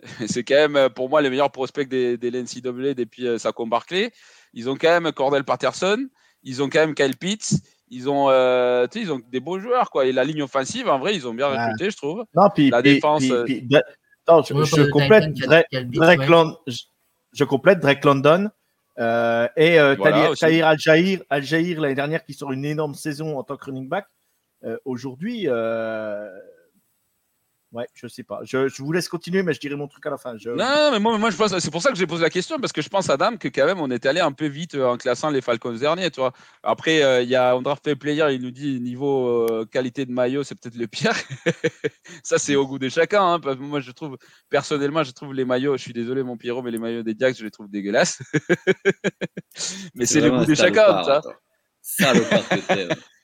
c'est 0.26 0.44
quand 0.44 0.54
même 0.54 0.76
euh, 0.76 0.88
pour 0.88 1.08
moi 1.08 1.22
le 1.22 1.30
meilleur 1.30 1.50
prospect 1.50 1.86
des, 1.86 2.16
des 2.16 2.30
NCAA 2.30 2.94
depuis 2.94 3.26
euh, 3.26 3.38
Saquon 3.38 3.66
Barclay. 3.66 4.12
Ils 4.54 4.70
ont 4.70 4.76
quand 4.76 5.00
même 5.00 5.12
Cordell 5.12 5.44
Patterson, 5.44 6.06
ils 6.42 6.62
ont 6.62 6.68
quand 6.68 6.80
même 6.80 6.94
Kyle 6.94 7.16
Pitts, 7.16 7.54
ils 7.88 8.08
ont, 8.08 8.30
euh, 8.30 8.86
ils 8.94 9.12
ont 9.12 9.20
des 9.30 9.40
beaux 9.40 9.58
joueurs 9.58 9.90
quoi. 9.90 10.06
Et 10.06 10.12
la 10.12 10.24
ligne 10.24 10.42
offensive, 10.42 10.88
en 10.88 10.98
vrai, 10.98 11.14
ils 11.14 11.26
ont 11.28 11.34
bien 11.34 11.48
recruté, 11.48 11.90
je 11.90 11.96
trouve. 11.96 12.24
Non, 12.34 12.48
puis 12.54 12.70
la 12.70 12.82
défense. 12.82 13.22
je, 13.22 14.90
complète 14.90 15.32
Drake, 15.34 16.26
London, 16.26 16.56
je, 17.32 17.44
complète 17.44 17.80
Drake 17.80 18.04
London. 18.04 18.50
et 18.98 19.78
voilà, 19.98 20.30
Tahir 20.38 20.66
Al-Jair, 20.66 21.20
Al 21.28 21.44
l'année 21.44 21.94
dernière, 21.94 22.24
qui 22.24 22.32
sort 22.32 22.52
une 22.52 22.64
énorme 22.64 22.94
saison 22.94 23.38
en 23.38 23.42
tant 23.42 23.56
que 23.56 23.66
running 23.66 23.88
back. 23.88 24.06
Aujourd'hui, 24.84 25.48
Ouais, 27.76 27.86
je 27.94 28.06
sais 28.06 28.22
pas. 28.22 28.40
Je, 28.44 28.82
vous 28.82 28.92
laisse 28.92 29.08
continuer, 29.08 29.42
mais 29.42 29.52
je 29.52 29.60
dirai 29.60 29.74
mon 29.74 29.88
truc 29.88 30.06
à 30.06 30.10
la 30.10 30.16
fin. 30.16 30.34
Non, 30.34 30.90
mais 30.92 30.98
moi, 31.00 31.18
moi 31.18 31.30
je 31.30 31.36
pense, 31.36 31.58
c'est 31.58 31.70
pour 31.70 31.82
ça 31.82 31.90
que 31.90 31.98
j'ai 31.98 32.06
posé 32.06 32.22
la 32.22 32.30
question, 32.30 32.58
parce 32.58 32.72
que 32.72 32.80
je 32.80 32.88
pense, 32.88 33.10
Adam, 33.10 33.36
que 33.36 33.48
quand 33.48 33.66
même, 33.66 33.80
on 33.80 33.90
est 33.90 34.06
allé 34.06 34.20
un 34.20 34.32
peu 34.32 34.46
vite 34.46 34.76
euh, 34.76 34.86
en 34.86 34.96
classant 34.96 35.30
les 35.30 35.40
Falcons 35.40 35.74
derniers, 35.74 36.10
tu 36.10 36.20
vois. 36.20 36.32
Après, 36.62 37.02
euh, 37.02 37.22
il 37.22 37.28
y 37.28 37.34
a 37.34 37.58
Draft 37.60 37.94
Player, 37.96 38.28
il 38.30 38.40
nous 38.40 38.52
dit 38.52 38.80
niveau 38.80 39.46
euh, 39.50 39.66
qualité 39.66 40.06
de 40.06 40.12
maillot, 40.12 40.44
c'est 40.44 40.54
peut-être 40.54 40.76
le 40.76 40.86
pire. 40.86 41.12
ça, 42.22 42.38
c'est 42.38 42.54
au 42.54 42.66
goût 42.66 42.78
de 42.78 42.88
chacun. 42.88 43.34
Hein. 43.34 43.40
Moi, 43.58 43.80
je 43.80 43.90
trouve, 43.90 44.16
personnellement, 44.48 45.02
je 45.02 45.10
trouve 45.10 45.34
les 45.34 45.44
maillots, 45.44 45.76
je 45.76 45.82
suis 45.82 45.92
désolé, 45.92 46.22
mon 46.22 46.36
Pierrot, 46.36 46.62
mais 46.62 46.70
les 46.70 46.78
maillots 46.78 47.02
des 47.02 47.14
Diacs, 47.14 47.36
je 47.36 47.44
les 47.44 47.50
trouve 47.50 47.68
dégueulasses. 47.68 48.22
mais 49.94 50.06
c'est 50.06 50.20
le 50.20 50.30
goût 50.30 50.46
de 50.46 50.54
chacun, 50.54 51.02
ça. 51.02 51.20
Salopard 51.82 52.48
que 52.48 53.15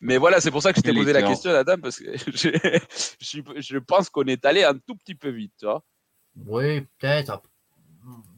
mais 0.00 0.16
voilà, 0.18 0.40
c'est 0.40 0.50
pour 0.50 0.62
ça 0.62 0.72
que 0.72 0.78
je 0.78 0.82
t'ai 0.82 0.92
posé 0.92 1.12
la 1.12 1.22
question, 1.22 1.50
Adam, 1.50 1.76
parce 1.80 1.98
que 1.98 2.16
je, 3.20 3.78
pense 3.78 4.08
qu'on 4.10 4.24
est 4.24 4.44
allé 4.44 4.64
un 4.64 4.74
tout 4.74 4.96
petit 4.96 5.14
peu 5.14 5.28
vite, 5.28 5.52
tu 5.58 5.66
vois. 5.66 5.82
Oui, 6.46 6.82
peut-être. 6.98 7.42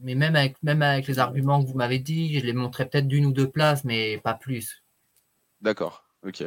Mais 0.01 0.15
même 0.15 0.35
avec, 0.35 0.61
même 0.61 0.81
avec 0.81 1.07
les 1.07 1.17
arguments 1.17 1.63
que 1.63 1.67
vous 1.67 1.75
m'avez 1.75 1.99
dit, 1.99 2.39
je 2.39 2.45
les 2.45 2.53
montrais 2.53 2.87
peut-être 2.87 3.07
d'une 3.07 3.25
ou 3.25 3.31
deux 3.31 3.49
places, 3.49 3.83
mais 3.83 4.19
pas 4.19 4.33
plus. 4.33 4.83
D'accord, 5.61 6.03
ok. 6.25 6.43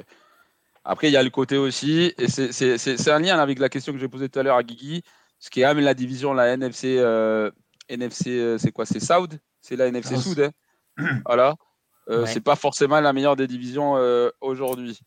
Après, 0.84 1.08
il 1.08 1.12
y 1.12 1.16
a 1.16 1.22
le 1.22 1.30
côté 1.30 1.56
aussi, 1.56 2.14
et 2.18 2.28
c'est 2.28 3.10
un 3.10 3.18
lien 3.18 3.38
avec 3.38 3.58
la 3.58 3.68
question 3.68 3.92
que 3.92 3.98
j'ai 3.98 4.08
posée 4.08 4.28
tout 4.28 4.38
à 4.38 4.42
l'heure 4.42 4.56
à 4.56 4.62
Guigui, 4.62 5.02
ce 5.38 5.50
qui 5.50 5.60
est 5.60 5.74
même 5.74 5.84
la 5.84 5.94
division, 5.94 6.32
la 6.32 6.48
NFC, 6.48 6.96
euh, 6.98 7.50
NFC 7.88 8.30
euh, 8.30 8.58
c'est 8.58 8.72
quoi? 8.72 8.86
C'est 8.86 9.00
South 9.00 9.36
C'est 9.60 9.76
la 9.76 9.86
NFC 9.86 10.16
South, 10.16 10.38
hein 10.38 10.50
voilà. 11.26 11.56
Euh, 12.10 12.26
c'est 12.26 12.40
pas 12.40 12.56
forcément 12.56 13.00
la 13.00 13.12
meilleure 13.12 13.36
des 13.36 13.46
divisions 13.46 13.96
euh, 13.96 14.30
aujourd'hui. 14.40 14.98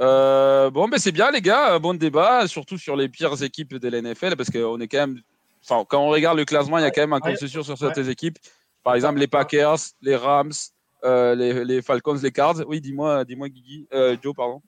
Euh, 0.00 0.70
bon, 0.70 0.88
ben 0.88 0.98
c'est 0.98 1.12
bien 1.12 1.30
les 1.30 1.40
gars, 1.40 1.78
bon 1.78 1.94
débat, 1.94 2.46
surtout 2.46 2.76
sur 2.76 2.96
les 2.96 3.08
pires 3.08 3.42
équipes 3.42 3.74
de 3.74 3.88
l'NFL, 3.88 4.36
parce 4.36 4.50
qu'on 4.50 4.80
est 4.80 4.88
quand 4.88 4.98
même, 4.98 5.20
enfin, 5.64 5.84
quand 5.88 6.02
on 6.02 6.08
regarde 6.08 6.36
le 6.36 6.44
classement, 6.44 6.78
il 6.78 6.82
y 6.82 6.86
a 6.86 6.90
quand 6.90 7.02
même 7.02 7.12
un 7.12 7.20
consensus 7.20 7.62
sur 7.62 7.78
certaines 7.78 8.08
équipes. 8.08 8.38
Par 8.82 8.94
exemple, 8.94 9.18
les 9.18 9.28
Packers, 9.28 9.78
les 10.02 10.16
Rams, 10.16 10.52
les, 11.04 11.82
Falcons, 11.82 12.18
les 12.22 12.32
Cards. 12.32 12.66
Oui, 12.66 12.80
dis-moi, 12.80 13.24
dis-moi, 13.24 13.48
Guigui, 13.48 13.86
Joe, 14.22 14.34
pardon. 14.34 14.60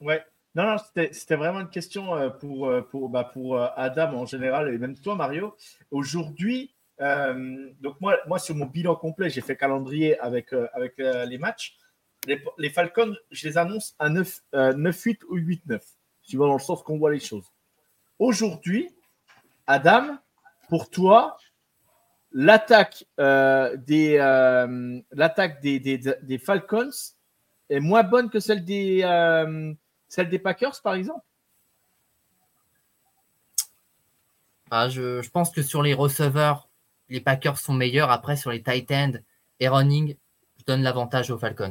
Ouais. 0.00 0.22
Non, 0.54 0.64
non, 0.64 0.76
c'était 1.12 1.36
vraiment 1.36 1.60
une 1.60 1.70
question 1.70 2.30
pour, 2.40 2.70
pour, 2.90 3.08
bah, 3.08 3.24
pour 3.24 3.58
Adam 3.76 4.14
en 4.14 4.26
général 4.26 4.74
et 4.74 4.78
même 4.78 4.98
toi, 4.98 5.14
Mario. 5.14 5.54
Aujourd'hui, 5.90 6.74
euh, 7.02 7.70
donc 7.80 8.00
moi, 8.00 8.16
moi, 8.26 8.38
sur 8.38 8.54
mon 8.54 8.66
bilan 8.66 8.94
complet, 8.94 9.28
j'ai 9.28 9.40
fait 9.40 9.56
calendrier 9.56 10.18
avec, 10.20 10.52
euh, 10.52 10.68
avec 10.72 11.00
euh, 11.00 11.24
les 11.24 11.38
matchs. 11.38 11.76
Les, 12.58 12.70
Falcons, 12.70 13.16
je 13.32 13.48
les 13.48 13.58
annonce 13.58 13.96
à 13.98 14.08
9-8 14.08 15.22
ou 15.28 15.38
8-9, 15.38 15.80
suivant 16.22 16.46
dans 16.46 16.52
le 16.52 16.60
sens 16.60 16.80
qu'on 16.84 16.96
voit 16.96 17.10
les 17.10 17.18
choses. 17.18 17.50
Aujourd'hui, 18.20 18.88
Adam, 19.66 20.18
pour 20.68 20.88
toi, 20.88 21.36
l'attaque 22.30 23.04
des, 23.16 24.20
des, 25.80 25.98
des, 25.98 26.38
Falcons 26.38 26.90
est 27.68 27.80
moins 27.80 28.04
bonne 28.04 28.30
que 28.30 28.38
celle 28.38 28.64
des, 28.64 29.00
celle 30.06 30.28
des 30.28 30.38
Packers, 30.38 30.80
par 30.80 30.94
exemple? 30.94 31.24
Ah, 34.70 34.88
je, 34.88 35.20
je, 35.20 35.30
pense 35.30 35.50
que 35.50 35.60
sur 35.60 35.82
les 35.82 35.92
receveurs, 35.92 36.68
les 37.12 37.20
Packers 37.20 37.58
sont 37.58 37.74
meilleurs. 37.74 38.10
Après, 38.10 38.36
sur 38.36 38.50
les 38.50 38.62
tight 38.62 38.90
ends 38.90 39.12
et 39.60 39.68
running, 39.68 40.16
je 40.58 40.64
donne 40.64 40.82
l'avantage 40.82 41.30
aux 41.30 41.38
Falcons. 41.38 41.70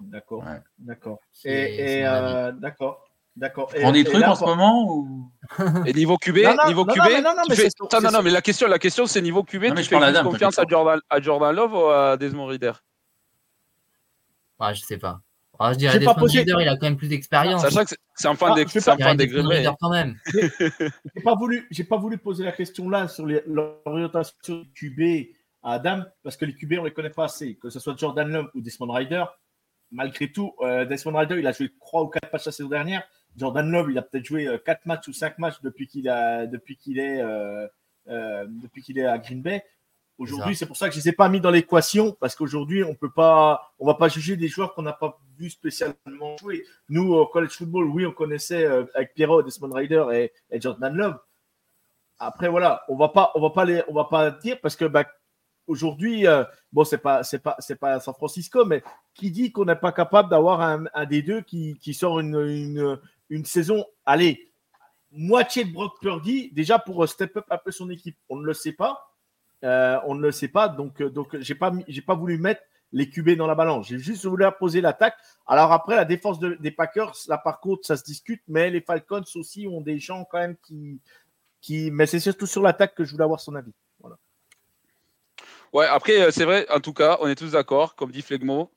D'accord. 0.00 0.44
D'accord. 0.78 1.18
Et, 1.44 2.06
euh, 2.06 2.52
d'accord. 2.52 3.02
D'accord. 3.34 3.68
Prends 3.68 3.92
des 3.92 4.04
trucs 4.04 4.24
en 4.24 4.34
ce 4.34 4.44
moment 4.44 4.84
ou... 4.88 5.30
Et 5.84 5.92
niveau 5.92 6.16
QB, 6.16 6.38
niveau 6.68 6.86
QB, 6.86 6.96
non, 7.22 7.34
non, 7.36 8.00
non, 8.00 8.10
non, 8.10 8.22
mais 8.22 8.30
la 8.30 8.40
question, 8.40 8.66
la 8.66 8.78
question, 8.78 9.06
c'est 9.06 9.20
niveau 9.20 9.42
QB. 9.42 9.74
tu 9.74 9.84
fais 9.84 9.98
plus 9.98 10.22
confiance 10.22 10.58
à 10.58 10.64
Jordan, 10.66 11.00
à 11.10 11.20
Jordan 11.20 11.54
Love 11.54 11.74
ou 11.74 11.86
à 11.88 12.16
Desmond 12.16 12.46
Reader 12.46 12.72
ah, 14.58 14.72
Je 14.72 14.80
sais 14.80 14.96
pas. 14.96 15.20
Je 15.60 15.76
dirais 15.76 15.98
Desmond 15.98 16.26
Reader, 16.26 16.56
il 16.60 16.68
a 16.68 16.76
quand 16.76 16.86
même 16.86 16.96
plus 16.96 17.08
d'expérience. 17.08 17.62
Sachant 17.62 17.84
que 17.84 17.94
c'est 18.14 18.28
un 18.28 18.34
fan 18.34 18.52
ah, 18.52 19.14
des 19.14 19.26
quand 19.80 19.90
même. 19.90 20.16
J'ai 20.34 21.22
pas 21.22 21.34
voulu, 21.34 21.66
j'ai 21.70 21.84
pas 21.84 21.96
voulu 21.96 22.18
poser 22.18 22.44
la 22.44 22.52
question 22.52 22.88
là 22.88 23.08
sur 23.08 23.26
l'orientation 23.26 24.64
QB 24.74 25.32
à 25.62 25.74
Adam 25.74 26.04
parce 26.22 26.36
que 26.36 26.44
les 26.44 26.54
QB 26.54 26.74
on 26.80 26.84
les 26.84 26.92
connaît 26.92 27.10
pas 27.10 27.24
assez, 27.24 27.56
que 27.56 27.70
ce 27.70 27.80
soit 27.80 27.96
Jordan 27.98 28.28
Love 28.28 28.50
ou 28.54 28.60
Desmond 28.60 28.92
Ryder. 28.92 29.24
Malgré 29.92 30.32
tout, 30.32 30.54
euh, 30.60 30.84
Desmond 30.84 31.16
Ryder, 31.16 31.38
il 31.38 31.46
a 31.46 31.52
joué 31.52 31.70
3 31.80 32.02
ou 32.02 32.08
4 32.08 32.32
matchs 32.32 32.46
la 32.46 32.52
saison 32.52 32.68
dernière. 32.68 33.02
Jordan 33.36 33.70
Love, 33.70 33.90
il 33.90 33.98
a 33.98 34.02
peut-être 34.02 34.24
joué 34.24 34.44
4 34.64 34.78
euh, 34.78 34.82
matchs 34.86 35.08
ou 35.08 35.12
5 35.12 35.38
matchs 35.38 35.60
depuis 35.62 35.86
qu'il 35.86 36.08
a, 36.08 36.46
depuis 36.46 36.76
qu'il 36.76 36.98
est, 36.98 37.20
euh, 37.20 37.68
depuis 38.48 38.82
qu'il 38.82 38.98
est 38.98 39.06
à 39.06 39.18
Green 39.18 39.42
Bay. 39.42 39.62
Aujourd'hui, 40.18 40.56
c'est 40.56 40.66
pour 40.66 40.76
ça 40.78 40.88
que 40.88 40.94
je 40.94 40.98
ne 40.98 41.04
les 41.04 41.08
ai 41.10 41.12
pas 41.12 41.28
mis 41.28 41.40
dans 41.40 41.50
l'équation, 41.50 42.16
parce 42.18 42.34
qu'aujourd'hui, 42.34 42.82
on 42.82 42.94
peut 42.94 43.10
pas, 43.10 43.72
on 43.78 43.86
va 43.86 43.94
pas 43.94 44.08
juger 44.08 44.36
des 44.36 44.48
joueurs 44.48 44.74
qu'on 44.74 44.82
n'a 44.82 44.94
pas 44.94 45.18
vu 45.38 45.50
spécialement 45.50 46.36
jouer. 46.38 46.64
Nous, 46.88 47.12
au 47.12 47.26
college 47.26 47.50
football, 47.50 47.86
oui, 47.86 48.06
on 48.06 48.12
connaissait 48.12 48.64
euh, 48.64 48.84
avec 48.94 49.12
Pierrot, 49.14 49.42
Desmond 49.42 49.74
Ryder 49.74 50.30
et, 50.50 50.60
Jordan 50.60 50.94
Love. 50.96 51.18
Après, 52.18 52.48
voilà, 52.48 52.82
on 52.88 52.96
va 52.96 53.10
pas, 53.10 53.30
on 53.34 53.42
va 53.42 53.50
pas 53.50 53.66
les, 53.66 53.82
on 53.88 53.92
va 53.92 54.04
pas 54.04 54.30
dire 54.30 54.58
parce 54.62 54.74
que 54.74 54.86
bah, 54.86 55.04
aujourd'hui, 55.66 56.26
euh, 56.26 56.44
bon, 56.72 56.84
c'est 56.84 56.98
pas, 56.98 57.22
c'est 57.22 57.40
pas, 57.40 57.56
c'est 57.58 57.76
pas 57.76 58.00
San 58.00 58.14
Francisco, 58.14 58.64
mais 58.64 58.82
qui 59.12 59.30
dit 59.30 59.52
qu'on 59.52 59.66
n'est 59.66 59.76
pas 59.76 59.92
capable 59.92 60.30
d'avoir 60.30 60.62
un, 60.62 61.04
des 61.04 61.20
deux 61.20 61.42
qui, 61.42 61.76
sort 61.92 62.20
une, 62.20 62.98
une, 63.28 63.44
saison, 63.44 63.84
allez, 64.06 64.50
moitié 65.10 65.64
de 65.64 65.72
Brock 65.74 66.00
Purdy, 66.00 66.50
déjà 66.52 66.78
pour 66.78 67.06
step 67.06 67.36
up 67.36 67.44
un 67.50 67.58
peu 67.58 67.70
son 67.70 67.90
équipe. 67.90 68.16
On 68.30 68.36
ne 68.36 68.46
le 68.46 68.54
sait 68.54 68.72
pas. 68.72 69.12
Euh, 69.66 69.98
on 70.04 70.14
ne 70.14 70.22
le 70.22 70.30
sait 70.30 70.48
pas, 70.48 70.68
donc, 70.68 71.00
euh, 71.00 71.10
donc 71.10 71.36
j'ai 71.40 71.56
pas, 71.56 71.72
j'ai 71.88 72.00
pas 72.00 72.14
voulu 72.14 72.38
mettre 72.38 72.62
les 72.92 73.10
QB 73.10 73.30
dans 73.30 73.48
la 73.48 73.56
balance. 73.56 73.88
J'ai 73.88 73.98
juste 73.98 74.24
voulu 74.24 74.44
poser 74.60 74.80
l'attaque. 74.80 75.16
Alors 75.44 75.72
après, 75.72 75.96
la 75.96 76.04
défense 76.04 76.38
des 76.38 76.70
Packers, 76.70 77.14
là 77.26 77.36
par 77.36 77.60
contre, 77.60 77.84
ça 77.84 77.96
se 77.96 78.04
discute, 78.04 78.42
mais 78.46 78.70
les 78.70 78.80
Falcons 78.80 79.24
aussi 79.34 79.66
ont 79.66 79.80
des 79.80 79.98
gens 79.98 80.24
quand 80.30 80.38
même 80.38 80.56
qui, 81.60 81.90
mais 81.90 82.06
c'est 82.06 82.20
surtout 82.20 82.46
sur 82.46 82.62
l'attaque 82.62 82.94
que 82.94 83.04
je 83.04 83.10
voulais 83.10 83.24
avoir 83.24 83.40
son 83.40 83.56
avis. 83.56 83.72
Voilà. 83.98 84.16
Ouais, 85.72 85.86
après, 85.86 86.22
euh, 86.22 86.30
c'est 86.30 86.44
vrai, 86.44 86.64
en 86.70 86.78
tout 86.78 86.92
cas, 86.92 87.18
on 87.20 87.26
est 87.26 87.34
tous 87.34 87.52
d'accord, 87.52 87.96
comme 87.96 88.12
dit 88.12 88.22
Flegmo, 88.22 88.70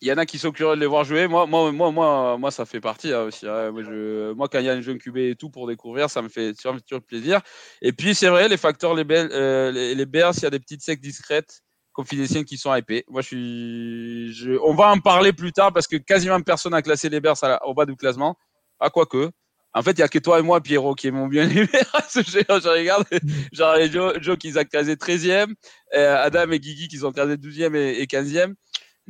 il 0.00 0.08
y 0.08 0.12
en 0.12 0.18
a 0.18 0.26
qui 0.26 0.38
sont 0.38 0.52
curieux 0.52 0.76
de 0.76 0.80
les 0.80 0.86
voir 0.86 1.04
jouer. 1.04 1.26
Moi, 1.26 1.46
moi, 1.46 1.72
moi, 1.72 2.36
moi, 2.38 2.50
ça 2.50 2.64
fait 2.66 2.80
partie 2.80 3.12
hein, 3.12 3.22
aussi. 3.22 3.46
Hein. 3.46 3.72
Moi, 3.72 4.48
quand 4.48 4.58
il 4.58 4.64
y 4.64 4.68
a 4.68 4.72
un 4.72 4.80
jeune 4.80 4.98
QB 4.98 5.16
et 5.16 5.36
tout 5.36 5.50
pour 5.50 5.66
découvrir, 5.66 6.08
ça 6.08 6.22
me 6.22 6.28
fait 6.28 6.54
toujours 6.54 7.02
plaisir. 7.06 7.40
Et 7.82 7.92
puis, 7.92 8.14
c'est 8.14 8.28
vrai, 8.28 8.48
les 8.48 8.56
facteurs, 8.56 8.94
les, 8.94 9.04
belles, 9.04 9.30
euh, 9.32 9.70
les, 9.72 9.94
les 9.94 10.04
y 10.04 10.46
a 10.46 10.50
des 10.50 10.60
petites 10.60 10.82
secs 10.82 11.00
discrètes 11.00 11.62
confidentielles 11.92 12.44
qui 12.44 12.56
sont 12.56 12.72
épais. 12.74 13.04
Moi, 13.08 13.22
je 13.22 14.58
on 14.62 14.74
va 14.74 14.90
en 14.90 15.00
parler 15.00 15.32
plus 15.32 15.52
tard 15.52 15.72
parce 15.72 15.88
que 15.88 15.96
quasiment 15.96 16.40
personne 16.40 16.72
n'a 16.72 16.82
classé 16.82 17.08
les 17.08 17.20
Bears 17.20 17.36
au 17.64 17.74
bas 17.74 17.86
du 17.86 17.96
classement. 17.96 18.36
À 18.78 18.90
quoi 18.90 19.06
que. 19.06 19.30
En 19.74 19.82
fait, 19.82 19.92
il 19.92 19.96
n'y 19.96 20.02
a 20.02 20.08
que 20.08 20.18
toi 20.18 20.38
et 20.38 20.42
moi, 20.42 20.60
Pierrot, 20.60 20.94
qui 20.94 21.10
m'ont 21.10 21.26
bien 21.26 21.48
aimé. 21.48 21.68
je, 21.72 22.68
regarde, 22.68 23.04
Joe, 23.52 24.14
Joe 24.20 24.38
qui 24.38 24.56
a 24.56 24.64
classé 24.64 24.94
13e, 24.94 25.52
euh, 25.94 26.16
Adam 26.16 26.50
et 26.52 26.58
Guigui 26.58 26.88
qui 26.88 27.04
ont 27.04 27.12
classé 27.12 27.34
12e 27.34 27.74
et, 27.74 28.00
et 28.00 28.06
15e. 28.06 28.54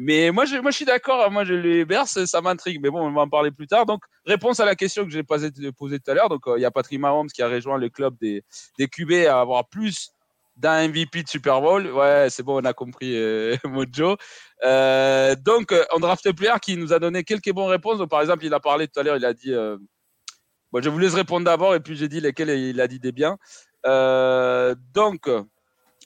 Mais 0.00 0.30
moi, 0.30 0.44
je, 0.44 0.56
moi, 0.58 0.70
je 0.70 0.76
suis 0.76 0.84
d'accord. 0.84 1.28
Moi, 1.28 1.44
je 1.44 1.54
les 1.54 1.84
berce, 1.84 2.24
ça 2.24 2.40
m'intrigue. 2.40 2.80
Mais 2.80 2.88
bon, 2.88 3.04
on 3.04 3.12
va 3.12 3.22
en 3.22 3.28
parler 3.28 3.50
plus 3.50 3.66
tard. 3.66 3.84
Donc, 3.84 4.04
réponse 4.24 4.60
à 4.60 4.64
la 4.64 4.76
question 4.76 5.04
que 5.04 5.10
j'ai 5.10 5.24
posée 5.24 5.50
tout 5.50 6.10
à 6.10 6.14
l'heure. 6.14 6.28
Donc, 6.28 6.46
euh, 6.46 6.56
il 6.56 6.62
y 6.62 6.64
a 6.64 6.70
Patrick 6.70 7.00
Mahomes 7.00 7.26
qui 7.26 7.42
a 7.42 7.48
rejoint 7.48 7.78
le 7.78 7.88
club 7.88 8.14
des, 8.20 8.44
des 8.78 8.86
QB 8.86 9.26
à 9.28 9.40
avoir 9.40 9.68
plus 9.68 10.10
d'un 10.56 10.86
MVP 10.86 11.24
de 11.24 11.28
Super 11.28 11.60
Bowl. 11.60 11.88
Ouais, 11.88 12.28
c'est 12.30 12.44
bon, 12.44 12.62
on 12.62 12.64
a 12.64 12.72
compris, 12.72 13.16
euh, 13.16 13.56
Mojo. 13.64 14.16
Euh, 14.62 15.34
donc, 15.34 15.74
on 15.92 15.98
draft 15.98 16.32
player 16.32 16.54
qui 16.62 16.76
nous 16.76 16.92
a 16.92 17.00
donné 17.00 17.24
quelques 17.24 17.52
bonnes 17.52 17.68
réponses. 17.68 18.00
par 18.08 18.20
exemple, 18.20 18.44
il 18.44 18.54
a 18.54 18.60
parlé 18.60 18.86
tout 18.86 19.00
à 19.00 19.02
l'heure, 19.02 19.16
il 19.16 19.24
a 19.24 19.34
dit. 19.34 19.52
bon, 20.70 20.80
je 20.80 20.88
vous 20.90 20.98
laisse 21.00 21.14
répondre 21.14 21.44
d'abord 21.44 21.74
et 21.74 21.80
puis 21.80 21.96
j'ai 21.96 22.08
dit 22.08 22.20
lesquels 22.20 22.50
il 22.50 22.80
a 22.80 22.86
dit 22.86 23.00
des 23.00 23.10
biens. 23.10 23.36
donc, 23.84 25.28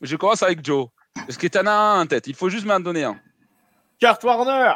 je 0.00 0.16
commence 0.16 0.42
avec 0.42 0.64
Joe. 0.64 0.88
Est-ce 1.28 1.38
que 1.38 1.46
tu 1.46 1.58
en 1.58 1.66
as 1.66 1.72
un 1.72 2.00
en 2.00 2.06
tête? 2.06 2.26
Il 2.26 2.34
faut 2.34 2.48
juste 2.48 2.64
m'en 2.64 2.80
donner 2.80 3.04
un. 3.04 3.20
Kurt 4.02 4.24
Warner 4.24 4.72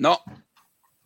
Non. 0.00 0.18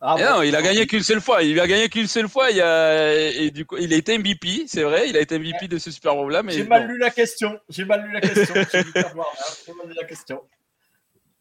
Ah 0.01 0.15
eh 0.17 0.23
non, 0.23 0.41
il 0.41 0.55
a 0.55 0.63
gagné 0.63 0.87
qu'une 0.87 1.03
seule 1.03 1.21
fois. 1.21 1.43
Il 1.43 1.59
a 1.59 1.67
gagné 1.67 1.87
qu'une 1.87 2.07
seule 2.07 2.27
fois. 2.27 2.49
Il 2.49 2.59
a, 2.61 3.13
et 3.13 3.51
du 3.51 3.63
coup, 3.63 3.77
il 3.77 3.93
a 3.93 3.95
été 3.95 4.17
MVP, 4.17 4.65
c'est 4.65 4.81
vrai. 4.81 5.07
Il 5.07 5.15
a 5.17 5.19
été 5.19 5.37
MVP 5.37 5.67
de 5.67 5.77
ce 5.77 5.91
Super 5.91 6.15
Bowl 6.15 6.31
là. 6.31 6.41
J'ai 6.47 6.63
mal 6.63 6.87
lu 6.87 6.97
la 6.97 7.11
question. 7.11 7.59
J'ai 7.69 7.85
mal 7.85 8.03
lu 8.07 8.11
la 8.11 8.21
question. 8.21 8.55
J'ai 8.73 9.73
mal 9.73 9.87
lu 9.87 9.93
la 9.93 10.03
question. 10.05 10.41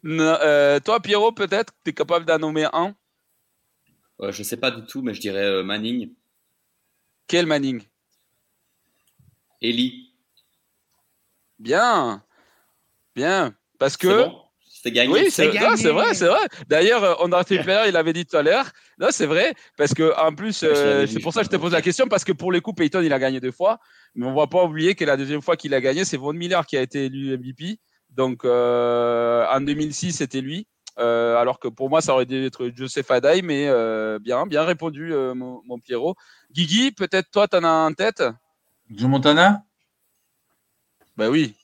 Euh, 0.05 0.81
toi, 0.81 1.01
Pierrot, 1.01 1.33
peut-être, 1.33 1.73
tu 1.83 1.93
es 1.93 1.95
capable 1.95 2.27
d'en 2.27 2.39
nommer 2.39 2.67
un? 2.75 2.95
Je 4.21 4.33
Je 4.33 4.43
sais 4.43 4.59
pas 4.59 4.71
du 4.71 4.85
tout, 4.85 5.01
mais 5.01 5.15
je 5.15 5.21
dirais 5.23 5.45
euh, 5.47 5.63
Manning. 5.63 6.13
Quel 7.27 7.47
Manning? 7.47 7.83
Ellie. 9.63 10.13
Bien. 11.59 12.23
Bien. 13.15 13.55
Parce 13.79 13.97
que. 13.97 14.46
C'était 14.87 14.97
gagné. 14.97 15.13
Oui, 15.13 15.31
c'est 15.31 15.49
vrai, 15.91 16.15
c'est 16.15 16.27
vrai. 16.27 16.47
D'ailleurs, 16.69 17.19
on 17.21 17.33
a 17.33 17.43
il 17.51 17.97
avait 17.97 18.13
dit 18.13 18.25
tout 18.25 18.37
à 18.37 18.43
l'heure. 18.43 18.71
Non, 18.99 19.09
c'est 19.11 19.27
vrai, 19.27 19.55
parce 19.77 19.95
que 19.95 20.15
en 20.19 20.35
plus, 20.35 20.63
euh, 20.63 21.07
c'est 21.07 21.21
pour 21.21 21.33
ça 21.33 21.41
que 21.41 21.47
je 21.47 21.51
te 21.51 21.57
pose 21.57 21.73
la 21.73 21.83
question, 21.83 22.07
parce 22.07 22.25
que 22.25 22.33
pour 22.33 22.53
les 22.53 22.61
coups, 22.61 22.77
Peyton, 22.77 23.01
il 23.03 23.13
a 23.13 23.19
gagné 23.19 23.41
deux 23.41 23.51
fois, 23.51 23.79
mais 24.15 24.27
on 24.27 24.31
ne 24.31 24.37
va 24.37 24.47
pas 24.47 24.65
oublier 24.65 24.95
que 24.95 25.05
la 25.05 25.17
deuxième 25.17 25.43
fois 25.43 25.57
qu'il 25.57 25.75
a 25.75 25.81
gagné, 25.81 26.05
c'est 26.05 26.17
Von 26.17 26.33
Miller 26.33 26.65
qui 26.67 26.77
a 26.77 26.83
été 26.83 27.07
élu 27.07 27.37
MVP. 27.37 27.79
Donc, 28.11 28.45
euh, 28.45 29.45
en 29.51 29.61
2006, 29.61 30.13
c'était 30.13 30.41
lui. 30.41 30.67
Euh, 30.99 31.37
alors 31.37 31.59
que 31.59 31.69
pour 31.69 31.91
moi, 31.91 32.01
ça 32.01 32.15
aurait 32.15 32.25
dû 32.25 32.47
être 32.47 32.71
Joseph 32.75 33.11
Adai, 33.11 33.43
mais 33.43 33.69
bien, 34.21 34.47
bien 34.47 34.65
répondu, 34.65 35.13
mon, 35.35 35.61
mon, 35.65 35.79
Pierrot. 35.79 36.15
Guigui, 36.53 36.93
peut-être 36.93 37.31
toi, 37.31 37.49
tu 37.49 37.57
en 37.57 37.65
as 37.65 37.69
en 37.69 37.93
tête? 37.93 38.23
Joe 38.89 39.11
Montana? 39.11 39.63
Ben 41.17 41.29
oui, 41.29 41.57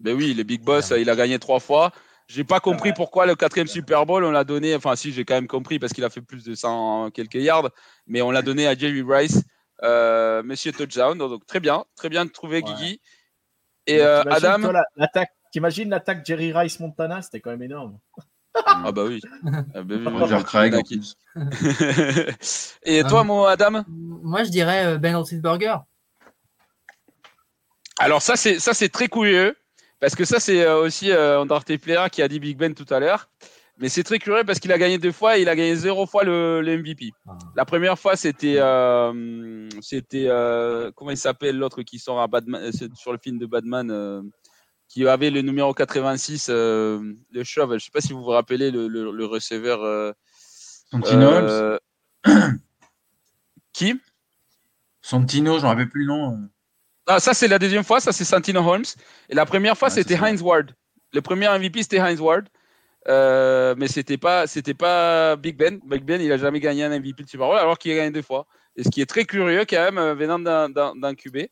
ben 0.00 0.16
oui, 0.16 0.34
le 0.34 0.44
Big 0.44 0.62
Boss, 0.62 0.92
il 0.96 1.10
a 1.10 1.16
gagné 1.16 1.38
trois 1.38 1.60
fois. 1.60 1.92
J'ai 2.26 2.44
pas 2.44 2.60
compris 2.60 2.92
pourquoi 2.94 3.26
le 3.26 3.34
quatrième 3.34 3.66
Super 3.66 4.06
Bowl, 4.06 4.24
on 4.24 4.30
l'a 4.30 4.44
donné. 4.44 4.74
Enfin, 4.74 4.96
si, 4.96 5.12
j'ai 5.12 5.24
quand 5.24 5.34
même 5.34 5.46
compris 5.46 5.78
parce 5.78 5.92
qu'il 5.92 6.04
a 6.04 6.10
fait 6.10 6.22
plus 6.22 6.44
de 6.44 6.54
100 6.54 7.10
quelques 7.10 7.34
yards, 7.34 7.70
mais 8.06 8.22
on 8.22 8.30
l'a 8.30 8.42
donné 8.42 8.66
à 8.66 8.74
Jerry 8.74 9.02
Rice, 9.06 9.42
euh, 9.82 10.42
Monsieur 10.42 10.72
Touchdown. 10.72 11.18
Donc, 11.18 11.46
très 11.46 11.60
bien, 11.60 11.84
très 11.96 12.08
bien 12.08 12.24
de 12.24 12.30
trouver 12.30 12.62
Guigui. 12.62 13.00
Et 13.86 14.00
euh, 14.00 14.22
Adam. 14.22 14.72
L'attaque, 14.96 15.32
t'imagines 15.52 15.90
l'attaque 15.90 16.24
Jerry 16.24 16.52
Rice 16.52 16.80
Montana 16.80 17.20
C'était 17.20 17.40
quand 17.40 17.50
même 17.50 17.62
énorme. 17.62 17.98
Ah 18.54 18.92
bah 18.92 19.04
oui. 19.04 19.20
Ah 19.74 19.82
bah 19.82 19.96
oui 19.98 20.04
Et 22.84 23.02
toi, 23.02 23.20
euh, 23.20 23.24
mon 23.24 23.44
Adam 23.44 23.84
Moi, 23.88 24.44
je 24.44 24.50
dirais 24.50 24.96
Ben 24.98 25.16
Roethlisberger. 25.16 25.76
Alors 27.98 28.22
ça, 28.22 28.36
c'est 28.36 28.58
ça, 28.60 28.72
c'est 28.74 28.88
très 28.88 29.08
curieux. 29.08 29.56
Parce 30.00 30.14
que 30.14 30.24
ça, 30.24 30.40
c'est 30.40 30.62
euh, 30.62 30.80
aussi 30.80 31.10
euh, 31.10 31.40
Andrade 31.40 31.64
Player 31.78 32.04
qui 32.10 32.22
a 32.22 32.28
dit 32.28 32.40
Big 32.40 32.56
Ben 32.56 32.74
tout 32.74 32.86
à 32.90 33.00
l'heure. 33.00 33.28
Mais 33.78 33.88
c'est 33.88 34.04
très 34.04 34.18
curieux 34.18 34.44
parce 34.44 34.60
qu'il 34.60 34.70
a 34.70 34.78
gagné 34.78 34.98
deux 34.98 35.10
fois 35.10 35.36
et 35.36 35.42
il 35.42 35.48
a 35.48 35.56
gagné 35.56 35.74
zéro 35.74 36.06
fois 36.06 36.22
le, 36.22 36.62
MVP. 36.62 37.10
Ah. 37.26 37.36
La 37.56 37.64
première 37.64 37.98
fois, 37.98 38.14
c'était. 38.14 38.56
Euh, 38.58 39.68
c'était 39.80 40.28
comment 40.94 41.10
il 41.10 41.16
s'appelle 41.16 41.58
l'autre 41.58 41.82
qui 41.82 41.98
sort 41.98 42.20
à 42.20 42.28
Batman, 42.28 42.70
sur 42.94 43.12
le 43.12 43.18
film 43.18 43.38
de 43.38 43.46
Batman 43.46 44.30
qui 44.88 45.08
avait 45.08 45.30
le 45.30 45.42
numéro 45.42 45.74
86, 45.74 46.50
le 46.50 47.16
chauve. 47.42 47.70
Je 47.70 47.74
ne 47.74 47.78
sais 47.80 47.90
pas 47.92 48.00
si 48.00 48.12
vous 48.12 48.22
vous 48.22 48.30
rappelez 48.30 48.70
le, 48.70 48.86
le, 48.86 49.24
receveur. 49.26 50.14
Santino 50.90 51.78
Qui? 53.72 54.00
Santino, 55.02 55.58
je 55.58 55.58
ne 55.58 55.62
me 55.62 55.68
rappelle 55.68 55.88
plus 55.90 56.02
le 56.02 56.06
nom. 56.06 56.48
Ah, 57.06 57.20
ça, 57.20 57.34
c'est 57.34 57.48
la 57.48 57.58
deuxième 57.58 57.84
fois, 57.84 58.00
ça, 58.00 58.12
c'est 58.12 58.24
Santino 58.24 58.60
Holmes. 58.60 58.84
Et 59.28 59.34
la 59.34 59.44
première 59.44 59.76
fois, 59.76 59.90
c'était 59.90 60.16
Heinz 60.16 60.40
Ward. 60.40 60.72
Le 61.12 61.20
premier 61.20 61.48
MVP, 61.48 61.82
c'était 61.82 62.00
Heinz 62.00 62.20
Ward. 62.20 62.48
Euh, 63.08 63.74
mais 63.76 63.88
c'était 63.88 64.16
pas, 64.16 64.46
c'était 64.46 64.74
pas 64.74 65.36
Big 65.36 65.56
Ben. 65.56 65.78
Big 65.84 66.02
Ben, 66.04 66.20
il 66.20 66.32
a 66.32 66.38
jamais 66.38 66.60
gagné 66.60 66.84
un 66.84 66.98
MVP 66.98 67.24
de 67.24 67.28
Super 67.28 67.46
Bowl, 67.48 67.58
alors 67.58 67.78
qu'il 67.78 67.92
a 67.92 67.96
gagné 67.96 68.10
deux 68.10 68.22
fois. 68.22 68.46
Et 68.76 68.82
ce 68.82 68.88
qui 68.88 69.02
est 69.02 69.06
très 69.06 69.24
curieux, 69.24 69.64
quand 69.68 69.84
même, 69.84 69.98
euh, 69.98 70.14
venant 70.14 70.38
d'un 70.38 71.14
QB. 71.14 71.48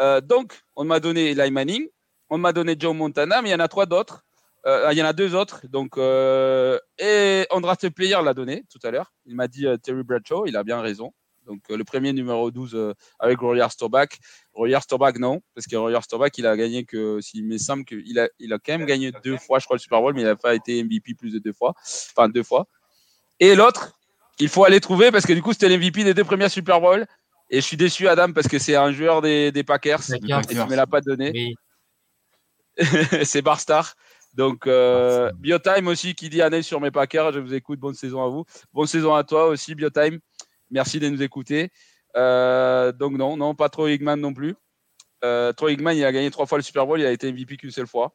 Euh, 0.00 0.20
donc, 0.22 0.62
on 0.74 0.84
m'a 0.84 1.00
donné 1.00 1.32
Eli 1.32 1.50
Manning, 1.50 1.86
on 2.30 2.38
m'a 2.38 2.52
donné 2.52 2.74
Joe 2.78 2.94
Montana, 2.94 3.42
mais 3.42 3.50
il 3.50 3.52
y 3.52 3.54
en 3.54 3.60
a 3.60 3.68
trois 3.68 3.86
d'autres. 3.86 4.24
il 4.66 4.96
y 4.96 5.02
en 5.02 5.06
a 5.06 5.12
deux 5.12 5.34
autres. 5.34 5.66
Donc, 5.68 5.98
et 5.98 7.46
Andraste 7.50 7.90
Player 7.90 8.18
l'a 8.24 8.32
donné 8.32 8.64
tout 8.70 8.78
à 8.82 8.90
l'heure. 8.90 9.12
Il 9.26 9.36
m'a 9.36 9.46
dit 9.48 9.66
Terry 9.82 10.02
Bradshaw, 10.02 10.46
il 10.46 10.56
a 10.56 10.64
bien 10.64 10.80
raison. 10.80 11.12
Donc 11.46 11.60
euh, 11.70 11.76
le 11.76 11.84
premier 11.84 12.12
numéro 12.12 12.50
12 12.50 12.74
euh, 12.74 12.94
avec 13.18 13.38
Royer 13.38 13.66
Storbach. 13.70 14.08
Royer 14.52 14.80
Storbach, 14.80 15.14
non, 15.18 15.40
parce 15.54 15.66
que 15.66 15.76
Royer 15.76 16.00
Storbach, 16.02 16.30
il 16.38 16.46
a 16.46 16.56
gagné 16.56 16.84
que, 16.84 17.20
s'il 17.20 17.44
me 17.46 17.58
semble 17.58 17.84
qu'il 17.84 18.18
a, 18.18 18.28
il 18.38 18.52
a 18.52 18.58
quand 18.58 18.78
même 18.78 18.86
gagné 18.86 19.12
deux 19.24 19.36
fois, 19.36 19.58
je 19.58 19.64
crois, 19.64 19.76
le 19.76 19.80
Super 19.80 20.00
Bowl, 20.00 20.14
mais 20.14 20.22
il 20.22 20.24
n'a 20.24 20.36
pas 20.36 20.54
été 20.54 20.82
MVP 20.82 21.14
plus 21.14 21.32
de 21.32 21.38
deux 21.38 21.52
fois. 21.52 21.74
Enfin, 22.16 22.28
deux 22.28 22.42
fois. 22.42 22.66
Et 23.40 23.54
l'autre, 23.54 23.98
il 24.38 24.48
faut 24.48 24.64
aller 24.64 24.80
trouver 24.80 25.10
parce 25.10 25.26
que 25.26 25.32
du 25.32 25.42
coup, 25.42 25.52
c'était 25.52 25.68
l'MVP 25.68 26.04
des 26.04 26.14
deux 26.14 26.24
premiers 26.24 26.48
Super 26.48 26.80
Bowl. 26.80 27.06
Et 27.50 27.56
je 27.56 27.66
suis 27.66 27.76
déçu, 27.76 28.08
Adam, 28.08 28.32
parce 28.32 28.48
que 28.48 28.58
c'est 28.58 28.74
un 28.74 28.90
joueur 28.92 29.22
des, 29.22 29.52
des 29.52 29.64
Packers. 29.64 30.00
Et 30.12 30.18
tu 30.18 30.26
ne 30.26 30.64
me 30.68 30.74
l'as 30.74 30.86
pas 30.86 31.00
donné. 31.00 31.54
c'est 33.24 33.42
Barstar. 33.42 33.94
Donc, 34.34 34.66
euh, 34.66 35.30
Biotime 35.38 35.86
aussi 35.86 36.14
qui 36.14 36.28
dit 36.28 36.42
année 36.42 36.62
sur 36.62 36.80
mes 36.80 36.90
Packers. 36.90 37.32
Je 37.32 37.38
vous 37.38 37.54
écoute. 37.54 37.78
Bonne 37.78 37.94
saison 37.94 38.24
à 38.24 38.28
vous. 38.28 38.44
Bonne 38.72 38.86
saison 38.86 39.14
à 39.14 39.22
toi 39.22 39.46
aussi, 39.46 39.74
Biotime. 39.74 40.18
Merci 40.74 40.98
de 40.98 41.08
nous 41.08 41.22
écouter. 41.22 41.70
Euh, 42.16 42.90
donc 42.90 43.12
non, 43.12 43.36
non, 43.36 43.54
pas 43.54 43.68
Troy 43.68 43.92
Higman 43.92 44.20
non 44.20 44.34
plus. 44.34 44.56
Euh, 45.24 45.52
Troy 45.52 45.70
Higman, 45.70 45.96
il 45.96 46.04
a 46.04 46.10
gagné 46.10 46.32
trois 46.32 46.46
fois 46.46 46.58
le 46.58 46.64
Super 46.64 46.84
Bowl, 46.84 46.98
il 46.98 47.06
a 47.06 47.12
été 47.12 47.32
MVP 47.32 47.56
qu'une 47.56 47.70
seule 47.70 47.86
fois. 47.86 48.12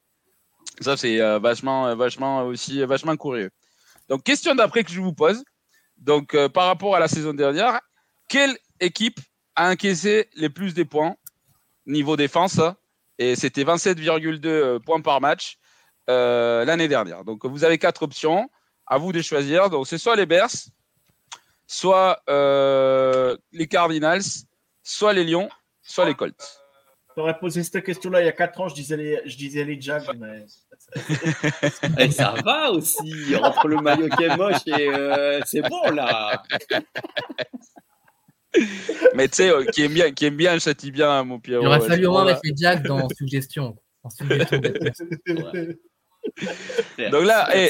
Ça, 0.81 0.97
c'est 0.97 1.21
euh, 1.21 1.39
vachement, 1.39 1.95
vachement 1.95 2.43
aussi, 2.43 2.83
vachement 2.83 3.15
curieux. 3.15 3.49
Donc, 4.09 4.23
question 4.23 4.55
d'après 4.55 4.83
que 4.83 4.91
je 4.91 4.99
vous 4.99 5.13
pose. 5.13 5.41
Donc, 5.97 6.35
par 6.49 6.65
rapport 6.65 6.97
à 6.97 6.99
la 6.99 7.07
saison 7.07 7.33
dernière, 7.33 7.79
quelle 8.27 8.57
équipe 8.81 9.19
a 9.55 9.71
encaissé 9.71 10.29
les 10.35 10.49
plus 10.49 10.73
de 10.73 10.83
points 10.83 11.15
niveau 11.85 12.17
défense 12.17 12.59
Et 13.17 13.37
c'était 13.37 13.63
27,2 13.63 14.79
points 14.79 15.01
par 15.01 15.21
match 15.21 15.57
l'année 16.07 16.89
dernière. 16.89 17.23
Donc, 17.23 17.45
vous 17.45 17.63
avez 17.63 17.77
quatre 17.77 18.03
options. 18.03 18.49
À 18.91 18.97
vous 18.97 19.11
de 19.11 19.21
choisir. 19.21 19.69
Donc, 19.69 19.87
c'est 19.87 19.99
soit 19.99 20.15
les 20.15 20.25
Bears, 20.25 20.49
soit 21.69 22.19
euh, 22.29 23.37
les 23.51 23.67
Cardinals, 23.67 24.23
soit 24.81 25.13
les 25.13 25.23
Lions, 25.23 25.49
soit 25.83 26.05
les 26.05 26.15
Colts. 26.15 26.63
J'aurais 27.15 27.37
posé 27.37 27.63
cette 27.63 27.83
question-là 27.83 28.21
il 28.21 28.25
y 28.25 28.29
a 28.29 28.31
4 28.31 28.61
ans, 28.61 28.67
je 28.69 28.73
disais 28.73 28.97
les, 28.97 29.21
je 29.25 29.37
disais 29.37 29.63
les 29.63 29.79
Jags, 29.79 30.09
mais. 30.17 30.45
et 31.99 32.09
ça 32.09 32.33
va 32.43 32.71
aussi, 32.71 33.35
entre 33.35 33.67
le 33.67 33.77
maillot 33.77 34.09
qui 34.09 34.23
est 34.23 34.35
moche 34.35 34.65
et 34.65 34.89
euh, 34.89 35.41
c'est 35.45 35.61
bon 35.61 35.91
là. 35.91 36.41
mais 39.13 39.27
tu 39.27 39.35
sais, 39.35 39.51
euh, 39.51 39.63
qui 39.65 39.83
aime 39.83 39.93
bien, 39.93 40.11
qui 40.11 40.25
aime 40.25 40.37
bien, 40.37 40.57
châtie 40.57 40.91
bien, 40.91 41.23
mon 41.23 41.39
Pierrot. 41.39 41.63
Il 41.63 41.67
aurait 41.67 41.81
fallu 41.81 42.07
au 42.07 42.11
moins 42.11 42.25
mettre 42.25 42.41
les 42.43 42.55
Jags 42.55 42.81
dans 42.83 43.07
suggestion. 43.09 43.77
En 44.01 44.09
suggestion 44.09 44.59
Donc 47.11 47.25
là, 47.25 47.49
eh, 47.55 47.69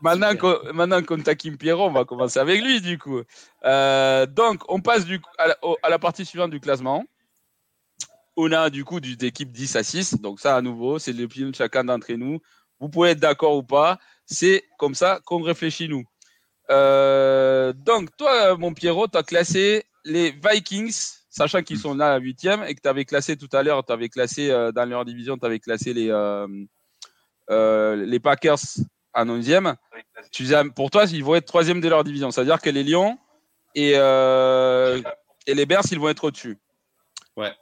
maintenant 0.00 0.36
qu'on 0.36 0.72
maintenant 0.72 1.02
t'a 1.22 1.34
Kim 1.34 1.56
Pierrot, 1.56 1.88
on 1.88 1.92
va 1.92 2.04
commencer 2.04 2.38
avec 2.38 2.62
lui 2.62 2.80
du 2.80 2.98
coup. 2.98 3.22
Euh, 3.64 4.26
donc 4.26 4.62
on 4.68 4.80
passe 4.80 5.04
du 5.04 5.20
à 5.38 5.48
la, 5.48 5.58
à 5.82 5.90
la, 5.90 5.98
partie 5.98 6.24
suivante 6.24 6.50
du 6.50 6.60
classement. 6.60 7.04
On 8.36 8.50
a 8.52 8.70
du 8.70 8.84
coup 8.84 9.00
d'équipe 9.00 9.52
10 9.52 9.76
à 9.76 9.82
6. 9.82 10.20
Donc 10.20 10.40
ça 10.40 10.56
à 10.56 10.62
nouveau, 10.62 10.98
c'est 10.98 11.12
l'opinion 11.12 11.50
de 11.50 11.54
chacun 11.54 11.84
d'entre 11.84 12.12
nous. 12.12 12.40
Vous 12.80 12.88
pouvez 12.88 13.10
être 13.10 13.20
d'accord 13.20 13.56
ou 13.56 13.62
pas. 13.62 13.98
C'est 14.26 14.64
comme 14.78 14.94
ça 14.94 15.20
qu'on 15.24 15.42
réfléchit 15.42 15.88
nous. 15.88 16.04
Euh, 16.70 17.72
donc 17.72 18.16
toi, 18.16 18.56
mon 18.56 18.72
Pierrot, 18.72 19.08
tu 19.08 19.18
as 19.18 19.22
classé 19.22 19.84
les 20.04 20.30
Vikings, 20.30 20.94
sachant 21.28 21.62
qu'ils 21.62 21.78
sont 21.78 21.94
là 21.94 22.14
à 22.14 22.18
8 22.18 22.44
et 22.66 22.74
que 22.74 22.80
tu 22.80 22.88
avais 22.88 23.04
classé 23.04 23.36
tout 23.36 23.48
à 23.52 23.62
l'heure, 23.62 23.84
tu 23.84 23.92
avais 23.92 24.08
classé 24.08 24.50
euh, 24.50 24.72
dans 24.72 24.84
leur 24.88 25.04
division, 25.04 25.36
tu 25.36 25.46
avais 25.46 25.58
classé 25.58 25.92
les 25.92 26.10
euh, 26.10 26.46
les 27.96 28.20
Packers 28.20 28.58
en 29.14 29.26
11e. 29.26 29.74
Tu 30.30 30.46
pour 30.74 30.90
toi, 30.90 31.04
ils 31.04 31.24
vont 31.24 31.34
être 31.34 31.46
troisième 31.46 31.80
de 31.80 31.88
leur 31.88 32.04
division. 32.04 32.30
C'est-à-dire 32.30 32.60
que 32.60 32.70
les 32.70 32.84
Lions 32.84 33.18
et, 33.74 33.92
euh, 33.96 35.00
et 35.46 35.54
les 35.54 35.66
Bears, 35.66 35.84
ils 35.90 35.98
vont 35.98 36.08
être 36.08 36.24
au-dessus. 36.24 36.58
Ouais. 37.36 37.52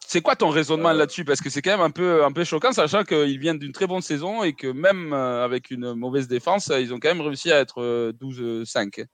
C'est 0.00 0.20
quoi 0.20 0.36
ton 0.36 0.50
raisonnement 0.50 0.90
euh. 0.90 0.94
là-dessus? 0.94 1.24
Parce 1.24 1.40
que 1.40 1.50
c'est 1.50 1.62
quand 1.62 1.72
même 1.72 1.80
un 1.80 1.90
peu, 1.90 2.24
un 2.24 2.32
peu 2.32 2.44
choquant, 2.44 2.72
sachant 2.72 3.02
qu'ils 3.04 3.38
viennent 3.38 3.58
d'une 3.58 3.72
très 3.72 3.86
bonne 3.86 4.02
saison 4.02 4.44
et 4.44 4.52
que 4.52 4.68
même 4.68 5.12
avec 5.12 5.70
une 5.70 5.94
mauvaise 5.94 6.28
défense, 6.28 6.68
ils 6.68 6.92
ont 6.94 6.98
quand 6.98 7.08
même 7.08 7.20
réussi 7.20 7.50
à 7.50 7.58
être 7.58 8.12
12-5. 8.12 9.06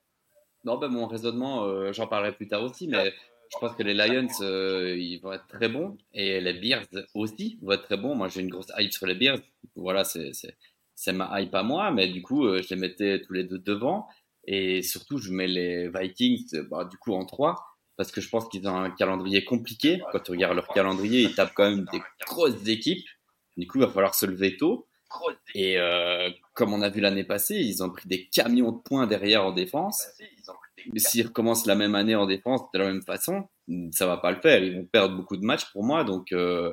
Non, 0.64 0.78
ben 0.78 0.88
mon 0.88 1.06
raisonnement, 1.06 1.92
j'en 1.92 2.06
parlerai 2.06 2.32
plus 2.32 2.46
tard 2.46 2.62
aussi, 2.62 2.86
mais 2.86 3.12
je 3.52 3.58
pense 3.58 3.76
que 3.76 3.82
les 3.82 3.94
Lions, 3.94 4.28
euh, 4.40 4.96
ils 4.96 5.18
vont 5.18 5.32
être 5.32 5.46
très 5.46 5.68
bons. 5.68 5.96
Et 6.14 6.40
les 6.40 6.54
Bears 6.54 6.86
aussi 7.14 7.58
vont 7.60 7.72
être 7.72 7.84
très 7.84 7.96
bons. 7.96 8.14
Moi, 8.14 8.28
j'ai 8.28 8.40
une 8.40 8.48
grosse 8.48 8.72
hype 8.78 8.92
sur 8.92 9.06
les 9.06 9.14
Bears. 9.14 9.40
Voilà, 9.76 10.04
c'est 10.04 11.12
ma 11.12 11.40
hype 11.40 11.54
à 11.54 11.62
moi. 11.62 11.90
Mais 11.90 12.08
du 12.08 12.22
coup, 12.22 12.46
euh, 12.46 12.62
je 12.62 12.74
les 12.74 12.80
mettais 12.80 13.20
tous 13.20 13.32
les 13.34 13.44
deux 13.44 13.58
devant. 13.58 14.08
Et 14.44 14.82
surtout, 14.82 15.18
je 15.18 15.30
mets 15.30 15.46
les 15.46 15.88
Vikings, 15.88 16.62
bah, 16.70 16.84
du 16.84 16.96
coup, 16.96 17.12
en 17.12 17.24
trois. 17.26 17.56
Parce 17.96 18.10
que 18.10 18.20
je 18.20 18.28
pense 18.28 18.48
qu'ils 18.48 18.66
ont 18.66 18.74
un 18.74 18.90
calendrier 18.90 19.44
compliqué. 19.44 20.00
Quand 20.12 20.20
tu 20.20 20.30
regardes 20.30 20.56
leur 20.56 20.68
calendrier, 20.68 21.20
ils 21.20 21.34
tapent 21.34 21.54
quand 21.54 21.70
même 21.70 21.86
des 21.92 22.00
grosses 22.26 22.66
équipes. 22.66 23.06
Du 23.56 23.66
coup, 23.66 23.78
il 23.78 23.84
va 23.84 23.90
falloir 23.90 24.14
se 24.14 24.24
lever 24.24 24.56
tôt. 24.56 24.88
Et 25.54 25.78
euh, 25.78 26.30
comme 26.54 26.72
on 26.72 26.80
a 26.80 26.88
vu 26.88 27.00
l'année 27.00 27.24
passée, 27.24 27.56
ils 27.56 27.82
ont 27.82 27.90
pris 27.90 28.08
des 28.08 28.28
camions 28.28 28.72
de 28.72 28.78
points 28.78 29.06
derrière 29.06 29.44
en 29.44 29.52
défense. 29.52 30.06
S'ils 30.96 31.26
recommencent 31.26 31.66
la 31.66 31.74
même 31.74 31.94
année 31.94 32.14
en 32.14 32.26
défense 32.26 32.60
de 32.72 32.78
la 32.78 32.86
même 32.86 33.02
façon, 33.02 33.48
ça 33.90 34.06
va 34.06 34.16
pas 34.16 34.30
le 34.30 34.40
faire. 34.40 34.62
Ils 34.62 34.76
vont 34.76 34.84
perdre 34.84 35.16
beaucoup 35.16 35.36
de 35.36 35.44
matchs 35.44 35.70
pour 35.72 35.84
moi, 35.84 36.04
donc 36.04 36.32
euh, 36.32 36.72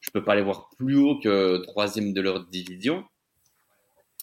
je 0.00 0.10
peux 0.10 0.24
pas 0.24 0.34
les 0.34 0.42
voir 0.42 0.68
plus 0.76 0.96
haut 0.96 1.18
que 1.18 1.58
troisième 1.58 2.12
de 2.12 2.20
leur 2.20 2.46
division. 2.46 3.04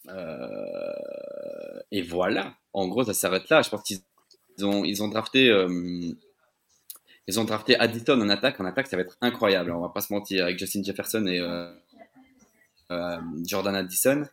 Euh, 0.09 1.79
et 1.91 2.01
voilà. 2.01 2.55
En 2.73 2.87
gros, 2.87 3.03
ça 3.03 3.13
s'arrête 3.13 3.49
là. 3.49 3.61
Je 3.61 3.69
pense 3.69 3.83
qu'ils 3.83 4.01
ont, 4.65 4.83
ils 4.83 5.03
ont 5.03 5.07
drafté, 5.07 5.49
euh, 5.49 5.67
ils 7.27 7.39
ont 7.39 7.43
drafté 7.43 7.77
Addison 7.77 8.19
en 8.19 8.29
attaque. 8.29 8.59
En 8.59 8.65
attaque, 8.65 8.87
ça 8.87 8.95
va 8.95 9.03
être 9.03 9.17
incroyable. 9.21 9.71
On 9.71 9.81
va 9.81 9.89
pas 9.89 10.01
se 10.01 10.13
mentir 10.13 10.45
avec 10.45 10.57
Justin 10.57 10.83
Jefferson 10.83 11.25
et 11.27 11.39
euh, 11.39 13.17
Jordan 13.45 13.75
Addison. 13.75 14.23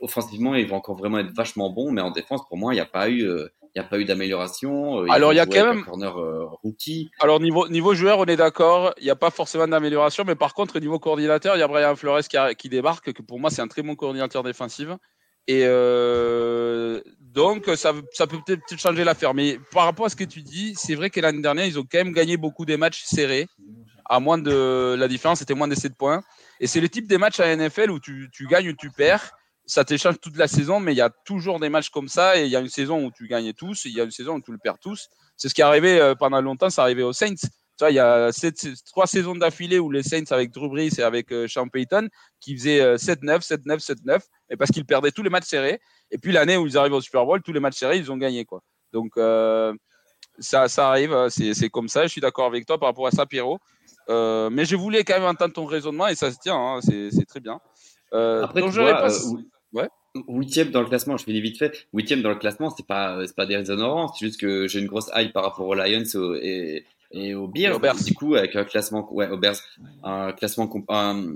offensivement, 0.00 0.54
ils 0.54 0.66
vont 0.66 0.76
encore 0.76 0.96
vraiment 0.96 1.18
être 1.18 1.34
vachement 1.34 1.70
bons, 1.70 1.90
mais 1.90 2.00
en 2.00 2.10
défense, 2.10 2.42
pour 2.48 2.58
moi, 2.58 2.72
il 2.72 2.76
n'y 2.76 2.82
a 2.82 2.86
pas 2.86 3.10
eu, 3.10 3.26
il 3.74 3.80
n'y 3.80 3.86
a 3.86 3.88
pas 3.88 3.98
eu 3.98 4.04
d'amélioration. 4.04 5.00
Euh, 5.00 5.06
Alors, 5.10 5.32
il 5.32 5.36
y 5.36 5.40
a 5.40 5.46
quand 5.46 5.66
même. 5.66 5.84
Corner 5.84 6.16
euh, 6.16 6.44
rookie. 6.62 7.10
Alors, 7.18 7.40
niveau, 7.40 7.66
niveau 7.66 7.92
joueur, 7.92 8.20
on 8.20 8.24
est 8.26 8.36
d'accord. 8.36 8.94
Il 8.98 9.04
n'y 9.04 9.10
a 9.10 9.16
pas 9.16 9.30
forcément 9.30 9.66
d'amélioration. 9.66 10.22
Mais 10.24 10.36
par 10.36 10.54
contre, 10.54 10.78
niveau 10.78 11.00
coordinateur, 11.00 11.56
il 11.56 11.58
y 11.58 11.62
a 11.62 11.66
Brian 11.66 11.96
Flores 11.96 12.22
qui, 12.22 12.36
qui 12.56 12.68
débarque, 12.68 13.12
que 13.12 13.22
pour 13.22 13.40
moi, 13.40 13.50
c'est 13.50 13.62
un 13.62 13.66
très 13.66 13.82
bon 13.82 13.96
coordinateur 13.96 14.44
défensif. 14.44 14.88
Et 15.48 15.62
euh, 15.64 17.00
donc, 17.18 17.66
ça, 17.74 17.94
ça 18.12 18.28
peut 18.28 18.38
peut-être 18.46 18.78
changer 18.78 19.02
l'affaire. 19.02 19.34
Mais 19.34 19.58
par 19.72 19.86
rapport 19.86 20.06
à 20.06 20.08
ce 20.08 20.16
que 20.16 20.24
tu 20.24 20.42
dis, 20.42 20.74
c'est 20.76 20.94
vrai 20.94 21.10
que 21.10 21.18
l'année 21.20 21.42
dernière, 21.42 21.66
ils 21.66 21.78
ont 21.78 21.84
quand 21.90 21.98
même 21.98 22.12
gagné 22.12 22.36
beaucoup 22.36 22.64
des 22.64 22.76
matchs 22.76 23.02
serrés. 23.02 23.48
À 24.04 24.20
moins 24.20 24.38
de. 24.38 24.94
La 24.96 25.08
différence, 25.08 25.40
c'était 25.40 25.54
moins 25.54 25.66
de 25.66 25.74
7 25.74 25.96
points. 25.96 26.22
Et 26.60 26.68
c'est 26.68 26.80
le 26.80 26.88
type 26.88 27.08
des 27.08 27.18
matchs 27.18 27.40
à 27.40 27.56
NFL 27.56 27.90
où 27.90 27.98
tu, 27.98 28.28
tu 28.32 28.46
gagnes 28.46 28.68
ou 28.68 28.74
tu 28.74 28.90
perds 28.90 29.32
ça 29.66 29.84
t'échange 29.84 30.20
toute 30.20 30.36
la 30.36 30.48
saison, 30.48 30.80
mais 30.80 30.92
il 30.92 30.96
y 30.96 31.02
a 31.02 31.10
toujours 31.10 31.58
des 31.58 31.68
matchs 31.68 31.90
comme 31.90 32.08
ça. 32.08 32.38
Et 32.38 32.44
il 32.44 32.50
y 32.50 32.56
a 32.56 32.60
une 32.60 32.68
saison 32.68 33.04
où 33.04 33.10
tu 33.10 33.26
gagnes 33.26 33.52
tous, 33.52 33.84
il 33.86 33.92
y 33.92 34.00
a 34.00 34.04
une 34.04 34.10
saison 34.10 34.36
où 34.36 34.40
tu 34.40 34.52
le 34.52 34.58
perds 34.58 34.78
tous. 34.78 35.08
C'est 35.36 35.48
ce 35.48 35.54
qui 35.54 35.62
est 35.62 35.64
arrivé 35.64 36.00
euh, 36.00 36.14
pendant 36.14 36.40
longtemps, 36.40 36.70
ça 36.70 36.82
arrivait 36.82 37.02
aux 37.02 37.12
Saints. 37.12 37.34
Tu 37.34 37.80
vois, 37.80 37.90
il 37.90 37.94
y 37.94 37.98
a 37.98 38.30
trois 38.86 39.06
saisons 39.06 39.34
d'affilée 39.34 39.80
où 39.80 39.90
les 39.90 40.04
Saints 40.04 40.30
avec 40.30 40.52
Drew 40.52 40.68
Brees 40.68 40.90
et 40.98 41.02
avec 41.02 41.32
euh, 41.32 41.48
Sean 41.48 41.68
Payton 41.68 42.08
qui 42.40 42.56
faisaient 42.56 42.94
7-9, 42.94 43.44
7-9, 43.44 43.84
7-9, 43.84 44.20
et 44.50 44.56
parce 44.56 44.70
qu'ils 44.70 44.84
perdaient 44.84 45.10
tous 45.10 45.24
les 45.24 45.30
matchs 45.30 45.46
serrés. 45.46 45.80
Et 46.10 46.18
puis 46.18 46.30
l'année 46.30 46.56
où 46.56 46.66
ils 46.66 46.78
arrivent 46.78 46.92
au 46.92 47.00
Super 47.00 47.26
Bowl, 47.26 47.42
tous 47.42 47.52
les 47.52 47.60
matchs 47.60 47.78
serrés, 47.78 47.96
ils 47.96 48.12
ont 48.12 48.16
gagné. 48.16 48.44
Quoi. 48.44 48.60
Donc 48.92 49.12
euh, 49.16 49.74
ça, 50.38 50.68
ça 50.68 50.88
arrive, 50.88 51.28
c'est 51.30 51.68
comme 51.70 51.88
ça. 51.88 52.02
Je 52.04 52.08
suis 52.08 52.20
d'accord 52.20 52.46
avec 52.46 52.64
toi 52.64 52.78
par 52.78 52.90
rapport 52.90 53.08
à 53.08 53.10
ça, 53.10 53.26
Pierrot. 53.26 53.58
mais 54.08 54.64
je 54.64 54.76
voulais 54.76 55.02
quand 55.02 55.14
même 55.14 55.24
entendre 55.24 55.54
ton 55.54 55.64
raisonnement 55.64 56.06
et 56.06 56.14
ça 56.14 56.30
se 56.30 56.38
tient, 56.38 56.56
hein, 56.56 56.80
c'est 56.80 57.26
très 57.26 57.40
bien. 57.40 57.60
Après, 58.14 58.60
donc, 58.60 58.72
tu 58.72 58.80
vois, 58.80 59.08
Ouais. 59.74 59.88
Huitième 60.28 60.70
dans 60.70 60.80
le 60.80 60.86
classement, 60.86 61.16
je 61.16 61.24
finis 61.24 61.40
vite 61.40 61.58
fait. 61.58 61.88
Huitième 61.92 62.22
dans 62.22 62.28
le 62.28 62.36
classement, 62.36 62.70
c'est 62.70 62.86
pas, 62.86 63.26
c'est 63.26 63.34
pas 63.34 63.46
déshonorant. 63.46 64.12
C'est 64.12 64.26
juste 64.26 64.40
que 64.40 64.68
j'ai 64.68 64.78
une 64.78 64.86
grosse 64.86 65.10
hype 65.14 65.32
par 65.32 65.42
rapport 65.42 65.66
aux 65.66 65.74
Lions 65.74 66.04
et, 66.40 66.84
et 67.10 67.34
aux 67.34 67.48
Bears. 67.48 67.80
Du 68.04 68.14
coup, 68.14 68.36
avec 68.36 68.54
un 68.54 68.64
classement, 68.64 69.12
ouais, 69.12 69.28
aux 69.28 69.36
Bears, 69.36 69.56
un 70.04 70.32
classement, 70.32 70.70
un, 70.88 71.26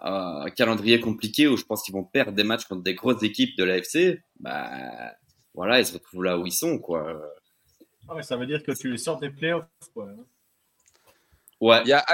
un, 0.00 0.50
calendrier 0.56 0.98
compliqué 1.00 1.46
où 1.46 1.58
je 1.58 1.64
pense 1.64 1.82
qu'ils 1.82 1.94
vont 1.94 2.04
perdre 2.04 2.32
des 2.32 2.44
matchs 2.44 2.64
contre 2.64 2.82
des 2.82 2.94
grosses 2.94 3.22
équipes 3.22 3.56
de 3.58 3.64
l'AFC. 3.64 4.22
Bah, 4.40 5.12
voilà, 5.52 5.80
ils 5.80 5.86
se 5.86 5.92
retrouvent 5.92 6.24
là 6.24 6.38
où 6.38 6.46
ils 6.46 6.52
sont, 6.52 6.78
quoi. 6.78 7.22
Ah 8.08 8.22
ça 8.22 8.36
veut 8.36 8.46
dire 8.46 8.62
que 8.62 8.72
tu 8.72 8.90
les 8.90 8.98
sors 8.98 9.18
des 9.18 9.30
playoffs, 9.30 9.66
quoi. 9.92 10.08
Ouais. 11.60 11.82
Il 11.84 11.88
y 11.88 11.92
a, 11.92 12.04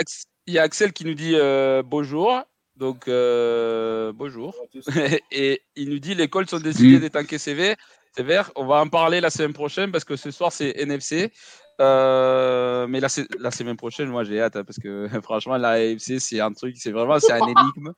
il 0.47 0.55
y 0.55 0.59
a 0.59 0.63
Axel 0.63 0.93
qui 0.93 1.05
nous 1.05 1.15
dit 1.15 1.35
euh, 1.35 1.83
bonjour. 1.85 2.43
Donc, 2.81 3.09
euh, 3.09 4.11
bonjour. 4.15 4.55
Et 5.31 5.61
il 5.77 5.91
nous 5.91 5.99
dit 5.99 6.15
les 6.15 6.29
Colts 6.29 6.51
ont 6.55 6.59
décidé 6.59 6.99
d'être 6.99 7.13
d'être 7.13 7.37
CV. 7.37 7.77
C'est 8.17 8.23
vert. 8.23 8.51
On 8.57 8.65
va 8.65 8.77
en 8.77 8.89
parler 8.89 9.21
la 9.21 9.29
semaine 9.29 9.53
prochaine 9.53 9.93
parce 9.93 10.05
que 10.05 10.17
ce 10.17 10.31
soir, 10.31 10.51
c'est 10.51 10.71
NFC. 10.81 11.31
Euh, 11.83 12.87
mais 12.87 13.01
la, 13.01 13.09
la, 13.39 13.51
semaine 13.51 13.77
prochaine, 13.77 14.09
moi, 14.09 14.25
j'ai 14.25 14.41
hâte 14.41 14.57
hein, 14.57 14.65
parce 14.65 14.79
que 14.79 15.09
franchement, 15.23 15.59
la 15.59 15.73
AFC, 15.73 16.19
c'est 16.21 16.41
un 16.41 16.53
truc, 16.53 16.77
c'est 16.79 16.91
vraiment, 16.91 17.21
c'est 17.21 17.33
un 17.33 17.47
énigme. 17.47 17.93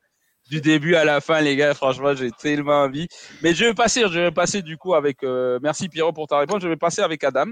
Du 0.51 0.61
début 0.61 0.97
à 0.97 1.05
la 1.05 1.21
fin, 1.21 1.41
les 1.41 1.55
gars, 1.55 1.75
franchement, 1.75 2.15
j'ai 2.17 2.33
tellement 2.33 2.83
envie. 2.83 3.07
Mais 3.41 3.55
je 3.55 3.67
vais 3.67 3.75
passer, 3.75 4.03
je 4.11 4.19
vais 4.19 4.33
passer 4.33 4.63
du 4.63 4.77
coup 4.79 4.95
avec. 4.95 5.23
Euh, 5.23 5.61
merci 5.63 5.89
Pierrot 5.89 6.13
pour 6.13 6.27
ta 6.27 6.39
réponse. 6.39 6.61
Je 6.61 6.67
vais 6.67 6.77
passer 6.77 7.03
avec 7.03 7.23
Adam. 7.23 7.47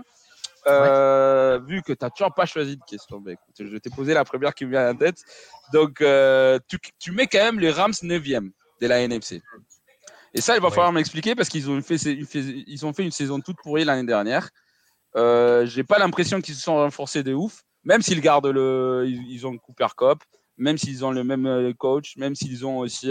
Euh, 0.66 1.58
vu 1.66 1.82
que 1.82 1.92
tu 1.92 1.98
n'as 2.04 2.10
toujours 2.10 2.34
pas 2.34 2.46
choisi 2.46 2.76
de 2.76 2.82
question, 2.84 3.22
je 3.58 3.76
t'ai 3.78 3.90
posé 3.90 4.14
la 4.14 4.24
première 4.24 4.54
qui 4.54 4.64
me 4.64 4.70
vient 4.70 4.80
à 4.80 4.92
la 4.92 4.94
tête. 4.94 5.22
Donc, 5.72 6.00
euh, 6.00 6.58
tu, 6.98 7.12
mets 7.12 7.26
quand 7.26 7.38
même 7.38 7.60
les 7.60 7.70
Rams 7.70 7.92
9e 7.92 8.50
de 8.80 8.86
la 8.86 9.00
NFC. 9.00 9.42
Et 10.34 10.40
ça, 10.40 10.56
il 10.56 10.62
va 10.62 10.70
falloir 10.70 10.92
m'expliquer 10.92 11.34
parce 11.34 11.48
qu'ils 11.48 11.70
ont 11.70 11.80
fait, 11.82 11.96
ils 11.96 12.86
ont 12.86 12.92
fait 12.92 13.02
une 13.02 13.10
saison 13.10 13.40
toute 13.40 13.56
pourrie 13.62 13.84
l'année 13.84 14.06
dernière. 14.06 14.50
Euh, 15.16 15.66
J'ai 15.66 15.82
pas 15.82 15.98
l'impression 15.98 16.40
qu'ils 16.40 16.54
se 16.54 16.62
sont 16.62 16.76
renforcés 16.76 17.22
de 17.22 17.34
ouf, 17.34 17.62
même 17.84 18.02
s'ils 18.02 18.20
gardent 18.20 18.46
le, 18.46 19.06
ils, 19.08 19.46
ont 19.46 19.56
Cooper 19.58 19.88
Cup, 19.96 20.18
même 20.56 20.78
s'ils 20.78 21.04
ont 21.04 21.10
le 21.10 21.24
même 21.24 21.46
euh, 21.46 21.72
coach, 21.72 22.16
même 22.16 22.34
s'ils 22.34 22.64
ont 22.64 22.78
aussi 22.78 23.10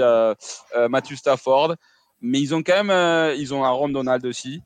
Matthew 0.90 1.16
Stafford, 1.16 1.76
mais 2.22 2.40
ils 2.40 2.56
ont 2.56 2.64
quand 2.64 2.84
même, 2.84 3.36
ils 3.38 3.54
ont 3.54 3.66
un 3.66 3.72
Ron 3.72 3.90
Donald 3.90 4.26
aussi. 4.26 4.62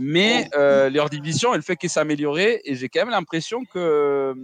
Mais 0.00 0.48
euh, 0.54 0.90
leur 0.90 1.10
division, 1.10 1.52
elle 1.54 1.62
fait 1.62 1.74
que 1.74 1.88
s'améliorer. 1.88 2.60
Et 2.64 2.76
j'ai 2.76 2.88
quand 2.88 3.00
même 3.00 3.10
l'impression 3.10 3.64
que 3.64 3.78
euh, 3.78 4.34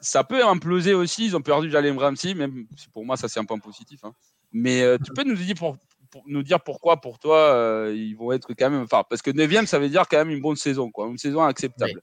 ça 0.00 0.24
peut 0.24 0.42
imploser 0.42 0.94
aussi. 0.94 1.26
Ils 1.26 1.36
ont 1.36 1.42
perdu 1.42 1.70
Jalen 1.70 1.98
Ramsey, 1.98 2.32
même 2.32 2.66
si 2.74 2.88
pour 2.88 3.04
moi, 3.04 3.18
ça 3.18 3.28
c'est 3.28 3.38
un 3.38 3.44
point 3.44 3.58
positif. 3.58 4.02
Hein. 4.02 4.14
Mais 4.52 4.80
euh, 4.80 4.96
tu 4.96 5.12
peux 5.12 5.24
nous 5.24 5.34
dire, 5.34 5.56
pour, 5.56 5.76
nous 6.24 6.42
dire 6.42 6.58
pourquoi, 6.62 7.02
pour 7.02 7.18
toi, 7.18 7.86
ils 7.92 8.14
vont 8.14 8.32
être 8.32 8.54
quand 8.54 8.70
même. 8.70 8.80
Enfin, 8.80 9.02
parce 9.10 9.20
que 9.20 9.30
9 9.30 9.66
ça 9.66 9.78
veut 9.78 9.90
dire 9.90 10.08
quand 10.08 10.16
même 10.16 10.30
une 10.30 10.40
bonne 10.40 10.56
saison, 10.56 10.90
quoi. 10.90 11.06
Une 11.06 11.18
saison 11.18 11.42
acceptable. 11.42 12.00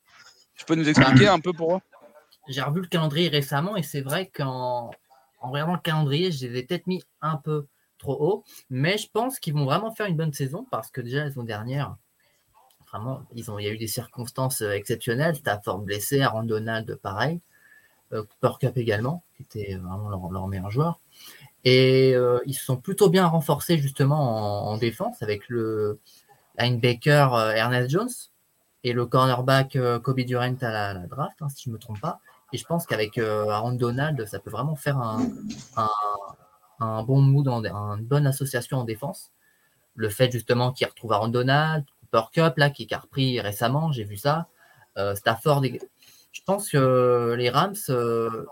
Tu 0.56 0.64
peux 0.66 0.76
nous 0.76 0.88
expliquer 0.88 1.28
un 1.30 1.40
peu 1.40 1.54
pourquoi 1.54 1.82
J'ai 2.48 2.62
revu 2.62 2.82
le 2.82 2.88
calendrier 2.88 3.30
récemment 3.30 3.76
et 3.76 3.82
c'est 3.82 4.02
vrai 4.02 4.30
qu'en 4.32 4.92
en 5.42 5.52
regardant 5.52 5.74
le 5.74 5.80
calendrier, 5.80 6.32
je 6.32 6.46
les 6.46 6.60
ai 6.60 6.64
peut-être 6.64 6.86
mis 6.86 7.02
un 7.22 7.38
peu 7.38 7.66
trop 7.98 8.16
haut. 8.20 8.44
Mais 8.70 9.00
je 9.00 9.08
pense 9.12 9.40
qu'ils 9.40 9.56
vont 9.56 9.66
vraiment 9.66 9.92
faire 9.92 10.06
une 10.06 10.18
bonne 10.18 10.34
saison 10.34 10.68
parce 10.70 10.92
que 10.92 11.02
déjà, 11.02 11.24
la 11.24 11.30
saison 11.30 11.44
dernière, 11.44 11.96
ils 13.36 13.52
ont, 13.52 13.60
il 13.60 13.66
y 13.66 13.68
a 13.68 13.72
eu 13.72 13.78
des 13.78 13.88
circonstances 13.88 14.62
euh, 14.62 14.72
exceptionnelles. 14.72 15.36
Stafford 15.36 15.80
blessé, 15.80 16.22
Aaron 16.22 16.44
Donald 16.44 16.96
pareil, 17.02 17.40
euh, 18.14 18.24
Cooper 18.24 18.68
Cup 18.68 18.78
également, 18.78 19.24
qui 19.36 19.44
était 19.44 19.76
vraiment 19.76 20.10
leur, 20.30 20.48
meilleur 20.48 20.72
joueur. 20.72 21.00
Et 21.64 22.14
euh, 22.16 22.40
ils 22.46 22.54
se 22.54 22.64
sont 22.64 22.78
plutôt 22.78 23.10
bien 23.10 23.26
renforcés 23.26 23.78
justement 23.78 24.70
en, 24.70 24.78
défense 24.78 25.22
avec 25.24 25.48
le 25.50 26.00
linebacker 26.60 27.52
Ernest 27.56 27.90
Jones 27.90 28.10
et 28.84 28.94
le 28.94 29.06
cornerback 29.06 29.78
Kobe 30.04 30.20
Durant 30.22 30.56
à 30.62 30.72
la, 30.72 31.08
draft, 31.08 31.38
hein, 31.42 31.48
si 31.50 31.64
je 31.64 31.70
ne 31.70 31.76
me 31.76 31.80
trompe 31.80 32.02
pas. 32.02 32.20
Et 32.52 32.58
je 32.58 32.66
pense 32.66 32.86
qu'avec 32.86 33.18
Aaron 33.18 33.72
Donald, 33.72 34.28
ça 34.28 34.40
peut 34.40 34.52
vraiment 34.52 34.76
faire 34.76 34.98
un, 35.00 35.24
bon 37.04 37.22
mood, 37.22 37.48
une 37.48 38.04
bonne 38.04 38.28
association 38.28 38.78
en 38.80 38.84
défense. 38.84 39.32
Le 39.96 40.10
fait 40.10 40.32
justement 40.32 40.74
qu'il 40.74 40.86
retrouve 40.86 41.14
Aaron 41.14 41.30
Donald, 41.30 41.86
Cup, 42.32 42.58
là, 42.58 42.70
qui, 42.70 42.88
a 42.94 42.98
repris 43.00 43.40
récemment, 43.40 43.92
j'ai 43.92 44.04
vu 44.04 44.18
ça. 44.18 44.48
Euh, 44.98 45.16
Stafford, 45.16 45.64
je 46.32 46.42
pense 46.46 46.70
que 46.70 47.36
les 47.38 47.50
Rams, 47.50 47.76
euh, 47.90 48.46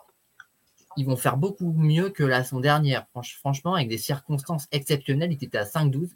ils 0.98 1.06
vont 1.06 1.16
faire 1.16 1.38
beaucoup 1.38 1.72
mieux 1.72 2.10
que 2.10 2.24
la 2.24 2.44
saison 2.44 2.60
dernière. 2.60 3.08
franchement, 3.40 3.76
avec 3.76 3.88
des 3.88 3.98
circonstances 3.98 4.68
exceptionnelles, 4.72 5.32
ils 5.32 5.44
étaient 5.44 5.58
à 5.58 5.66
5-12. 5.66 6.10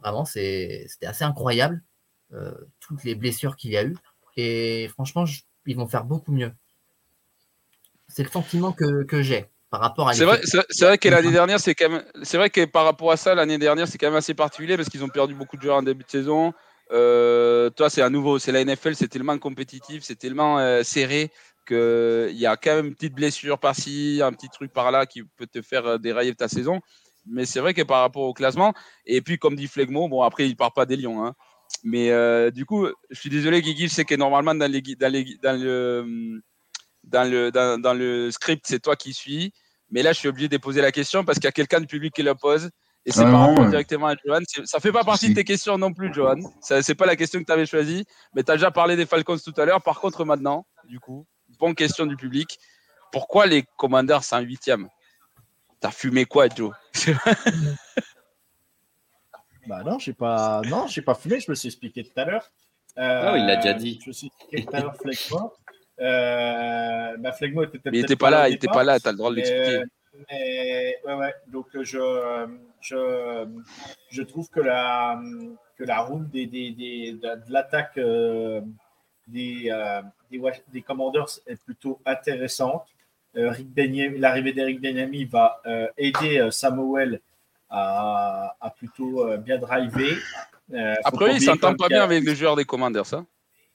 Vraiment, 0.00 0.24
c'était 0.24 0.88
assez 1.02 1.24
incroyable, 1.24 1.82
euh, 2.32 2.52
toutes 2.80 3.04
les 3.04 3.14
blessures 3.14 3.56
qu'il 3.56 3.70
y 3.70 3.76
a 3.76 3.84
eu. 3.84 3.96
Et 4.36 4.88
franchement, 4.88 5.24
ils 5.66 5.76
vont 5.76 5.86
faire 5.86 6.04
beaucoup 6.04 6.32
mieux. 6.32 6.52
C'est 8.08 8.24
le 8.24 8.30
sentiment 8.30 8.72
que, 8.72 9.04
que 9.04 9.22
j'ai 9.22 9.51
rapport 9.80 10.08
à 10.08 10.14
c'est 10.14 10.24
vrai, 10.24 10.40
c'est 10.44 10.84
vrai 10.84 10.98
que 10.98 11.08
l'année 11.08 11.30
dernière, 11.30 11.58
c'est 11.58 11.74
quand 11.74 11.88
même, 11.88 12.04
c'est 12.22 12.36
vrai 12.36 12.50
que 12.50 12.64
par 12.64 12.84
rapport 12.84 13.10
à 13.10 13.16
ça, 13.16 13.34
l'année 13.34 13.58
dernière, 13.58 13.88
c'est 13.88 13.98
quand 13.98 14.08
même 14.08 14.16
assez 14.16 14.34
particulier 14.34 14.76
parce 14.76 14.88
qu'ils 14.88 15.02
ont 15.02 15.08
perdu 15.08 15.34
beaucoup 15.34 15.56
de 15.56 15.62
joueurs 15.62 15.76
en 15.76 15.82
début 15.82 16.04
de 16.04 16.10
saison. 16.10 16.52
Euh, 16.92 17.70
toi, 17.70 17.88
c'est 17.88 18.02
à 18.02 18.10
nouveau, 18.10 18.38
c'est 18.38 18.52
la 18.52 18.64
NFL, 18.64 18.94
c'est 18.94 19.08
tellement 19.08 19.38
compétitif, 19.38 20.02
c'est 20.02 20.16
tellement 20.16 20.58
euh, 20.58 20.82
serré 20.82 21.30
qu'il 21.66 22.36
y 22.36 22.46
a 22.46 22.56
quand 22.56 22.74
même 22.74 22.86
une 22.86 22.94
petite 22.94 23.14
blessure 23.14 23.58
par-ci, 23.58 24.20
un 24.22 24.32
petit 24.32 24.48
truc 24.48 24.72
par-là 24.72 25.06
qui 25.06 25.22
peut 25.22 25.46
te 25.46 25.62
faire 25.62 25.86
euh, 25.86 25.98
dérailler 25.98 26.34
ta 26.34 26.48
saison. 26.48 26.80
Mais 27.24 27.46
c'est 27.46 27.60
vrai 27.60 27.72
que 27.72 27.82
par 27.82 28.00
rapport 28.00 28.24
au 28.24 28.34
classement, 28.34 28.74
et 29.06 29.22
puis 29.22 29.38
comme 29.38 29.54
dit 29.54 29.68
Flegmo, 29.68 30.08
bon 30.08 30.22
après 30.22 30.48
il 30.48 30.56
part 30.56 30.72
pas 30.72 30.86
des 30.86 30.96
Lions, 30.96 31.24
hein. 31.24 31.34
mais 31.84 32.10
du 32.50 32.66
coup, 32.66 32.88
je 33.10 33.20
suis 33.20 33.30
désolé 33.30 33.62
Guigui, 33.62 33.86
je 33.86 33.94
sais 33.94 34.04
que 34.04 34.16
normalement 34.16 34.56
dans, 34.56 34.68
les, 34.68 34.82
dans, 34.82 35.12
les, 35.12 35.24
dans 35.40 35.56
le 35.56 36.42
dans 37.04 37.30
le, 37.30 37.50
dans, 37.52 37.80
dans 37.80 37.94
le 37.94 38.30
script, 38.32 38.64
c'est 38.66 38.80
toi 38.80 38.96
qui 38.96 39.12
suis. 39.12 39.52
Mais 39.92 40.02
là, 40.02 40.12
je 40.12 40.18
suis 40.18 40.28
obligé 40.28 40.48
de 40.48 40.56
poser 40.56 40.80
la 40.80 40.90
question 40.90 41.24
parce 41.24 41.38
qu'il 41.38 41.44
y 41.44 41.48
a 41.48 41.52
quelqu'un 41.52 41.78
du 41.78 41.86
public 41.86 42.12
qui 42.14 42.22
la 42.22 42.34
pose. 42.34 42.70
Et 43.04 43.12
c'est 43.12 43.24
ah 43.24 43.30
par 43.30 43.48
rapport 43.48 43.66
directement 43.66 44.06
à 44.06 44.14
Johan. 44.24 44.40
Ça 44.64 44.80
fait 44.80 44.92
pas 44.92 45.04
partie 45.04 45.28
de 45.28 45.34
tes 45.34 45.44
questions 45.44 45.76
non 45.76 45.92
plus, 45.92 46.12
Johan. 46.12 46.36
C'est 46.60 46.94
pas 46.94 47.06
la 47.06 47.16
question 47.16 47.40
que 47.40 47.44
tu 47.44 47.52
avais 47.52 47.66
choisie. 47.66 48.04
Mais 48.34 48.42
tu 48.42 48.50
as 48.50 48.54
déjà 48.54 48.70
parlé 48.70 48.96
des 48.96 49.06
Falcons 49.06 49.38
tout 49.38 49.54
à 49.56 49.64
l'heure. 49.64 49.82
Par 49.82 50.00
contre, 50.00 50.24
maintenant, 50.24 50.66
du 50.88 50.98
coup, 50.98 51.26
bonne 51.60 51.74
question 51.74 52.06
du 52.06 52.16
public. 52.16 52.58
Pourquoi 53.12 53.46
les 53.46 53.64
Commanders 53.76 54.24
sont 54.24 54.36
un 54.36 54.40
huitième 54.40 54.88
T'as 55.80 55.90
fumé 55.90 56.24
quoi, 56.24 56.48
Joe? 56.48 56.72
Bah 59.66 59.84
non, 59.84 59.98
j'ai 59.98 60.12
pas, 60.12 60.60
non, 60.62 60.88
j'ai 60.88 61.02
pas 61.02 61.14
fumé. 61.14 61.38
Je 61.38 61.48
me 61.48 61.54
suis 61.54 61.68
expliqué 61.68 62.02
tout 62.02 62.18
à 62.20 62.24
l'heure. 62.24 62.50
Euh, 62.98 63.30
oh, 63.32 63.36
il 63.36 63.46
l'a 63.46 63.56
déjà 63.56 63.74
dit. 63.74 64.00
Je 64.02 64.08
me 64.08 64.12
suis 64.12 64.26
expliqué 64.26 64.64
tout 64.64 64.74
à 64.74 64.80
l'heure, 64.80 64.96
euh, 66.00 67.16
bah, 67.18 67.32
Flegmo 67.32 67.64
était 67.64 67.78
Il 67.86 68.00
n'était 68.00 68.16
pas 68.16 68.30
là, 68.30 68.48
il 68.48 68.52
n'était 68.52 68.68
pas 68.68 68.84
là, 68.84 68.98
tu 68.98 69.08
as 69.08 69.12
le 69.12 69.18
droit 69.18 69.30
de 69.30 69.36
l'expliquer. 69.36 69.82
Mais, 70.30 70.98
ouais, 71.06 71.14
ouais. 71.14 71.34
Donc, 71.48 71.66
je, 71.74 72.46
je, 72.80 73.46
je 74.10 74.22
trouve 74.22 74.48
que 74.50 74.60
la, 74.60 75.20
que 75.76 75.84
la 75.84 76.00
route 76.00 76.28
des, 76.30 76.46
des, 76.46 76.70
des 76.72 77.12
de, 77.12 77.52
l'attaque 77.52 77.96
euh, 77.98 78.60
des, 79.26 79.70
euh, 79.70 80.02
des, 80.30 80.40
des, 80.72 80.82
Commanders 80.82 81.38
est 81.46 81.60
plutôt 81.62 82.00
intéressante. 82.04 82.86
Euh, 83.36 83.52
L'arrivée 84.18 84.52
d'Eric 84.52 84.80
Benyami 84.80 85.24
va 85.24 85.60
euh, 85.66 85.88
aider 85.96 86.48
Samuel 86.50 87.20
a, 87.70 88.54
plutôt 88.76 89.26
bien 89.38 89.58
drivé. 89.58 90.18
Après, 91.04 91.36
il 91.36 91.40
s'entend 91.40 91.74
pas 91.74 91.88
bien 91.88 92.02
avec 92.02 92.24
les 92.24 92.34
joueurs 92.34 92.56
des 92.56 92.66
Commanders, 92.66 93.06
ça 93.06 93.24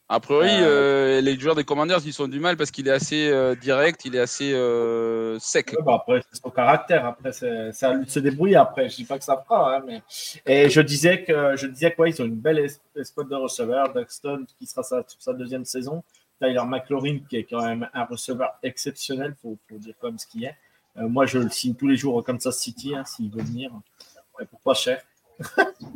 a 0.09 0.21
priori, 0.21 0.47
euh, 0.49 1.19
les 1.19 1.37
joueurs 1.37 1.55
des 1.55 1.65
Commanders, 1.65 1.99
ils 2.05 2.13
sont 2.13 2.29
du 2.29 2.39
mal 2.39 2.55
parce 2.55 2.71
qu'il 2.71 2.87
est 2.87 2.91
assez 2.91 3.29
euh, 3.29 3.55
direct, 3.55 4.05
il 4.05 4.15
est 4.15 4.19
assez 4.19 4.53
euh, 4.53 5.37
sec. 5.37 5.75
bah 5.83 5.95
après, 5.95 6.21
c'est 6.31 6.41
son 6.41 6.49
caractère. 6.49 7.05
Après, 7.05 7.33
c'est 7.33 7.83
à 7.83 7.93
lui 7.93 8.05
de 8.05 8.09
se 8.09 8.19
débrouiller. 8.19 8.55
Après, 8.55 8.87
je 8.87 8.95
dis 8.95 9.03
pas 9.03 9.17
que 9.17 9.25
ça 9.25 9.43
fera. 9.43 9.75
Hein, 9.75 9.83
mais... 9.85 10.01
Et 10.45 10.69
je 10.69 10.79
disais 10.79 11.25
que 11.25 11.57
je 11.57 11.67
disais 11.67 11.91
quoi, 11.91 12.07
ils 12.07 12.21
ont 12.21 12.25
une 12.25 12.39
belle 12.39 12.67
escouade 12.95 13.27
de 13.27 13.35
receveurs. 13.35 13.93
Duxton 13.93 14.45
qui 14.57 14.65
sera 14.65 14.81
sa, 14.81 15.03
sa 15.19 15.33
deuxième 15.33 15.65
saison. 15.65 16.01
Tyler 16.41 16.63
McLaurin 16.65 17.19
qui 17.29 17.35
est 17.37 17.43
quand 17.43 17.65
même 17.65 17.89
un 17.93 18.05
receveur 18.05 18.53
exceptionnel, 18.63 19.35
faut, 19.41 19.57
faut 19.67 19.77
dire 19.77 19.95
comme 19.99 20.17
ce 20.17 20.27
qu'il 20.27 20.45
est. 20.45 20.55
moi, 20.95 21.25
je 21.25 21.39
le 21.39 21.49
signe 21.49 21.73
tous 21.73 21.87
les 21.87 21.97
jours 21.97 22.15
au 22.15 22.21
Kansas 22.21 22.57
City 22.57 22.95
hein, 22.95 23.03
s'il 23.03 23.29
veut 23.29 23.43
venir. 23.43 23.71
pourquoi 24.49 24.73
cher 24.73 25.01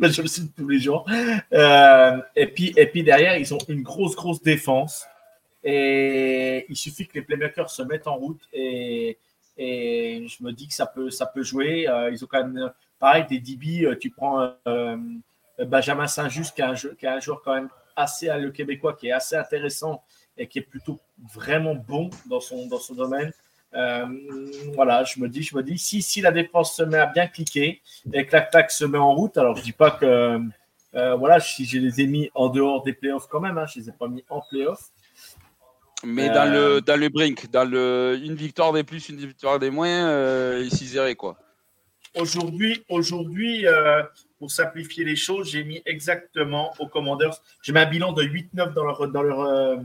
je 0.02 0.22
le 0.22 0.28
cite 0.28 0.56
tous 0.56 0.68
les 0.68 0.80
jours. 0.80 1.06
Euh, 1.54 2.22
et, 2.36 2.48
puis, 2.48 2.74
et 2.78 2.88
puis 2.88 3.04
derrière, 3.04 3.38
ils 3.38 3.54
ont 3.54 3.60
une 3.68 3.82
grosse, 3.82 4.16
grosse 4.16 4.42
défense. 4.42 5.06
Et 5.64 6.66
il 6.70 6.76
suffit 6.76 7.08
que 7.08 7.14
les 7.16 7.22
playmakers 7.22 7.70
se 7.70 7.84
mettent 7.84 8.08
en 8.08 8.16
route. 8.16 8.42
Et, 8.54 9.18
et 9.58 10.26
je 10.28 10.44
me 10.44 10.52
dis 10.52 10.68
que 10.68 10.74
ça 10.74 10.86
peut, 10.86 11.10
ça 11.10 11.26
peut 11.26 11.44
jouer. 11.44 11.88
Euh, 11.88 12.10
ils 12.12 12.24
ont 12.24 12.28
quand 12.28 12.44
même, 12.44 12.72
pareil, 13.00 13.26
des 13.30 13.40
DB. 13.40 13.86
Euh, 13.86 13.98
tu 13.98 14.10
prends 14.10 14.54
Benjamin 15.60 16.08
Saint-Just, 16.08 16.56
qui, 16.56 16.64
qui, 16.98 17.06
est 17.06 17.10
un 17.10 17.20
joueur 17.20 17.42
quand 17.44 17.54
même 17.54 17.70
assez, 17.96 18.28
le 18.28 18.52
Québécois, 18.52 18.94
qui 18.94 19.08
est 19.08 19.12
assez 19.12 19.36
intéressant 19.36 20.04
et 20.38 20.48
qui 20.48 20.60
est 20.60 20.64
plutôt 20.64 21.00
vraiment 21.34 21.76
bon 21.76 22.10
dans 22.26 22.40
son, 22.40 22.68
dans 22.68 22.80
son 22.80 22.96
domaine. 22.96 23.32
Euh, 23.74 24.06
voilà, 24.74 25.04
je 25.04 25.20
me 25.20 25.30
dis, 25.30 25.44
je 25.44 25.56
me 25.56 25.64
dis, 25.64 25.78
si, 25.78 26.02
si 26.02 26.22
la 26.22 26.32
défense 26.32 26.76
se 26.76 26.84
met 26.84 26.98
à 26.98 27.06
bien 27.06 27.28
cliquer 27.28 27.82
et 28.12 28.26
que 28.26 28.34
l'attaque 28.34 28.72
se 28.72 28.84
met 28.84 28.98
en 28.98 29.14
route, 29.14 29.38
alors 29.38 29.56
je 29.56 29.64
dis 29.64 29.72
pas 29.72 29.92
que, 29.92 30.40
euh, 30.96 31.16
voilà, 31.16 31.40
si 31.40 31.66
je 31.66 31.80
les 31.80 32.02
ai 32.02 32.08
mis 32.08 32.30
en 32.36 32.50
dehors 32.50 32.84
des 32.84 32.94
playoffs 32.94 33.28
quand 33.28 33.40
même, 33.40 33.58
hein, 33.58 33.66
je 33.66 33.80
les 33.80 33.90
ai 33.90 33.94
pas 33.94 34.08
mis 34.08 34.24
en 34.30 34.42
playoffs. 34.50 34.90
Mais 36.04 36.30
dans 36.30 36.52
le 36.52 36.58
euh, 36.58 36.82
dans 36.82 37.00
le 37.00 37.10
brink, 37.10 37.50
dans 37.52 37.64
le 37.64 38.20
une 38.22 38.34
victoire 38.34 38.74
des 38.74 38.84
plus, 38.84 39.08
une 39.10 39.18
victoire 39.18 39.60
des 39.60 39.70
moins, 39.70 40.58
ils 40.58 40.72
s'y 40.72 40.98
quoi. 41.16 41.38
Aujourd'hui, 42.16 42.84
aujourd'hui, 42.90 43.66
pour 44.38 44.52
simplifier 44.52 45.06
les 45.06 45.16
choses, 45.16 45.50
j'ai 45.50 45.64
mis 45.64 45.82
exactement 45.86 46.74
aux 46.80 46.88
Commanders, 46.88 47.40
j'ai 47.62 47.72
mis 47.72 47.80
un 47.80 47.86
bilan 47.86 48.12
de 48.12 48.24
8-9 48.24 48.74
dans 48.74 48.84
leur 48.84 49.08
dans 49.08 49.22
leur 49.22 49.80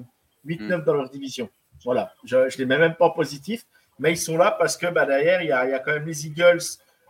8-9 0.44 0.78
hmm. 0.80 0.84
dans 0.84 0.94
leur 0.94 1.10
division. 1.10 1.48
Voilà, 1.84 2.12
je 2.24 2.36
ne 2.36 2.58
les 2.58 2.66
mets 2.66 2.78
même 2.78 2.94
pas 2.94 3.10
positif 3.10 3.66
mais 3.98 4.12
ils 4.12 4.18
sont 4.18 4.36
là 4.36 4.54
parce 4.58 4.76
que 4.76 4.86
bah, 4.86 5.06
derrière, 5.06 5.42
il 5.42 5.48
y, 5.48 5.52
a, 5.52 5.78
quand 5.78 5.92
même 5.92 6.06
les 6.06 6.26
Eagles, 6.26 6.62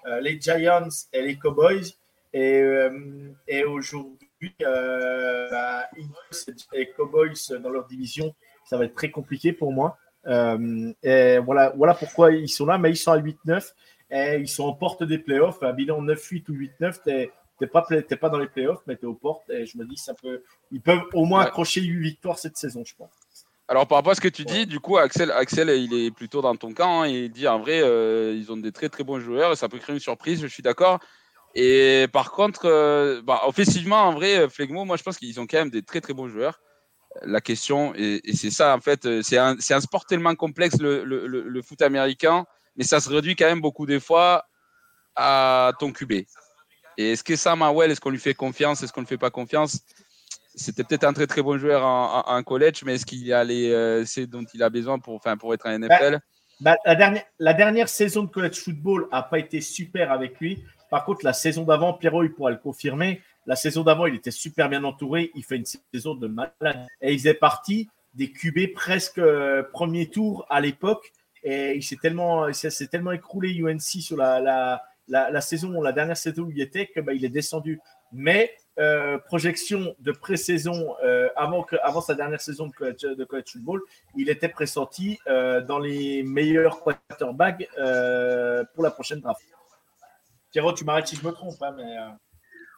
euh, 0.06 0.20
les 0.20 0.40
Giants 0.40 0.88
et 1.12 1.22
les 1.22 1.36
Cowboys. 1.36 1.86
Et, 2.32 2.60
euh, 2.60 3.30
et 3.48 3.64
aujourd'hui, 3.64 4.54
euh, 4.62 5.50
bah, 5.50 5.88
Eagles 5.96 6.56
et 6.72 6.90
Cowboys 6.90 7.34
dans 7.60 7.70
leur 7.70 7.86
division, 7.86 8.34
ça 8.64 8.76
va 8.76 8.84
être 8.84 8.94
très 8.94 9.10
compliqué 9.10 9.52
pour 9.52 9.72
moi. 9.72 9.98
et 10.26 11.38
voilà, 11.38 11.72
voilà 11.76 11.94
pourquoi 11.94 12.32
ils 12.32 12.48
sont 12.48 12.66
là, 12.66 12.78
mais 12.78 12.90
ils 12.90 12.96
sont 12.96 13.12
à 13.12 13.18
8-9 13.18 13.72
et 14.10 14.36
ils 14.36 14.48
sont 14.48 14.64
en 14.64 14.72
porte 14.72 15.02
des 15.02 15.18
playoffs. 15.18 15.62
Un 15.62 15.72
bilan 15.72 16.02
9-8 16.02 16.50
ou 16.50 16.54
8-9, 16.54 17.00
tu 17.04 17.30
n'es 17.60 17.66
pas, 17.66 17.82
pas 17.82 18.28
dans 18.28 18.38
les 18.38 18.48
playoffs, 18.48 18.82
mais 18.86 18.96
tu 18.96 19.02
es 19.02 19.06
aux 19.06 19.14
portes. 19.14 19.48
Et 19.50 19.66
je 19.66 19.78
me 19.78 19.84
dis, 19.84 19.96
ça 19.96 20.14
peut, 20.14 20.42
ils 20.70 20.80
peuvent 20.80 21.04
au 21.14 21.24
moins 21.24 21.42
accrocher 21.42 21.80
8 21.80 22.00
victoires 22.00 22.38
cette 22.38 22.56
saison, 22.56 22.82
je 22.84 22.94
pense. 22.94 23.25
Alors 23.68 23.88
par 23.88 23.98
rapport 23.98 24.12
à 24.12 24.14
ce 24.14 24.20
que 24.20 24.28
tu 24.28 24.44
dis, 24.44 24.66
du 24.66 24.78
coup, 24.78 24.96
Axel, 24.96 25.30
Axel, 25.32 25.70
il 25.70 25.92
est 25.92 26.10
plutôt 26.12 26.40
dans 26.40 26.54
ton 26.54 26.72
camp. 26.72 27.02
Hein, 27.02 27.08
il 27.08 27.30
dit 27.30 27.48
en 27.48 27.58
vrai, 27.58 27.80
euh, 27.82 28.34
ils 28.36 28.52
ont 28.52 28.56
des 28.56 28.70
très 28.70 28.88
très 28.88 29.02
bons 29.02 29.18
joueurs 29.18 29.52
et 29.52 29.56
ça 29.56 29.68
peut 29.68 29.78
créer 29.78 29.94
une 29.94 30.00
surprise. 30.00 30.40
Je 30.40 30.46
suis 30.46 30.62
d'accord. 30.62 31.00
Et 31.54 32.06
par 32.12 32.30
contre, 32.30 32.66
euh, 32.66 33.22
bah, 33.22 33.40
offensivement, 33.46 34.02
en 34.02 34.12
vrai, 34.12 34.48
Flegmo, 34.48 34.84
moi 34.84 34.96
je 34.96 35.02
pense 35.02 35.16
qu'ils 35.18 35.40
ont 35.40 35.46
quand 35.46 35.58
même 35.58 35.70
des 35.70 35.82
très 35.82 36.00
très 36.00 36.12
bons 36.12 36.28
joueurs. 36.28 36.60
La 37.22 37.40
question, 37.40 37.94
et, 37.96 38.20
c'est 38.34 38.50
ça 38.50 38.76
en 38.76 38.80
fait, 38.80 39.22
c'est 39.22 39.38
un, 39.38 39.56
un, 39.56 39.80
sport 39.80 40.04
tellement 40.04 40.34
complexe 40.34 40.76
le, 40.78 41.02
le, 41.02 41.26
le, 41.26 41.62
foot 41.62 41.80
américain, 41.80 42.44
mais 42.76 42.84
ça 42.84 43.00
se 43.00 43.08
réduit 43.08 43.34
quand 43.36 43.46
même 43.46 43.62
beaucoup 43.62 43.86
des 43.86 44.00
fois 44.00 44.44
à 45.14 45.72
ton 45.78 45.92
QB. 45.92 46.12
Et 46.98 47.12
est-ce 47.12 47.24
que 47.24 47.34
Sam 47.34 47.62
Howell, 47.62 47.90
est-ce 47.90 48.02
qu'on 48.02 48.10
lui 48.10 48.18
fait 48.18 48.34
confiance, 48.34 48.82
est-ce 48.82 48.92
qu'on 48.92 49.00
ne 49.00 49.06
lui 49.06 49.08
fait 49.08 49.18
pas 49.18 49.30
confiance? 49.30 49.80
C'était 50.56 50.84
peut-être 50.84 51.04
un 51.04 51.12
très 51.12 51.26
très 51.26 51.42
bon 51.42 51.58
joueur 51.58 51.84
en, 51.84 52.42
college, 52.42 52.82
mais 52.84 52.94
est-ce 52.94 53.06
qu'il 53.06 53.24
y 53.24 53.32
a 53.32 53.44
les, 53.44 53.70
euh, 53.70 54.04
c'est 54.06 54.26
dont 54.26 54.44
il 54.54 54.62
a 54.62 54.70
besoin 54.70 54.98
pour, 54.98 55.14
enfin, 55.14 55.36
pour 55.36 55.52
être 55.54 55.66
un 55.66 55.78
NFL 55.78 56.12
bah, 56.12 56.20
bah, 56.60 56.76
la, 56.86 56.94
dernière, 56.94 57.24
la 57.38 57.52
dernière 57.52 57.88
saison 57.88 58.22
de 58.24 58.30
college 58.30 58.56
football 58.56 59.06
n'a 59.12 59.22
pas 59.22 59.38
été 59.38 59.60
super 59.60 60.10
avec 60.10 60.40
lui. 60.40 60.64
Par 60.90 61.04
contre, 61.04 61.24
la 61.24 61.34
saison 61.34 61.64
d'avant, 61.64 61.92
Pierrot, 61.92 62.24
il 62.24 62.32
pourra 62.32 62.50
le 62.50 62.56
confirmer. 62.56 63.20
La 63.44 63.56
saison 63.56 63.82
d'avant, 63.82 64.06
il 64.06 64.14
était 64.14 64.30
super 64.30 64.68
bien 64.68 64.82
entouré. 64.84 65.30
Il 65.34 65.44
fait 65.44 65.56
une 65.56 65.66
saison 65.92 66.14
de 66.14 66.26
malade. 66.26 66.86
Et 67.02 67.12
il 67.12 67.26
est 67.26 67.34
parti 67.34 67.88
des 68.14 68.32
QB 68.32 68.72
presque 68.74 69.18
euh, 69.18 69.62
premier 69.62 70.08
tour 70.08 70.46
à 70.48 70.60
l'époque. 70.60 71.12
Et 71.42 71.76
il 71.76 71.82
s'est 71.82 71.96
tellement, 71.96 72.50
s'est 72.52 72.86
tellement 72.86 73.12
écroulé 73.12 73.54
UNC 73.54 73.80
sur 73.80 74.16
la, 74.16 74.40
la, 74.40 74.80
la, 75.30 75.40
saison, 75.40 75.80
la 75.82 75.92
dernière 75.92 76.16
saison 76.16 76.44
où 76.44 76.50
il 76.50 76.60
était, 76.60 76.86
que 76.86 77.00
bah, 77.00 77.12
il 77.12 77.24
est 77.24 77.30
descendu. 77.30 77.78
Mais 78.12 78.52
euh, 78.78 79.16
projection 79.18 79.96
de 80.00 80.12
pré-saison 80.12 80.94
euh, 81.02 81.28
avant, 81.34 81.62
que, 81.62 81.76
avant 81.82 82.02
sa 82.02 82.14
dernière 82.14 82.42
saison 82.42 82.66
de 82.66 82.72
college, 82.72 83.00
de 83.00 83.24
college 83.24 83.52
football, 83.52 83.80
il 84.16 84.28
était 84.28 84.50
pressenti 84.50 85.18
euh, 85.28 85.62
dans 85.62 85.78
les 85.78 86.22
meilleurs 86.22 86.82
quarterbacks 86.82 87.66
pour 88.74 88.84
la 88.84 88.90
prochaine 88.90 89.20
draft. 89.20 89.40
Thierry, 90.50 90.74
tu 90.74 90.84
m'arrêtes 90.84 91.06
si 91.06 91.16
je 91.16 91.26
me 91.26 91.32
trompe, 91.32 91.56
hein, 91.62 91.74
mais. 91.76 91.96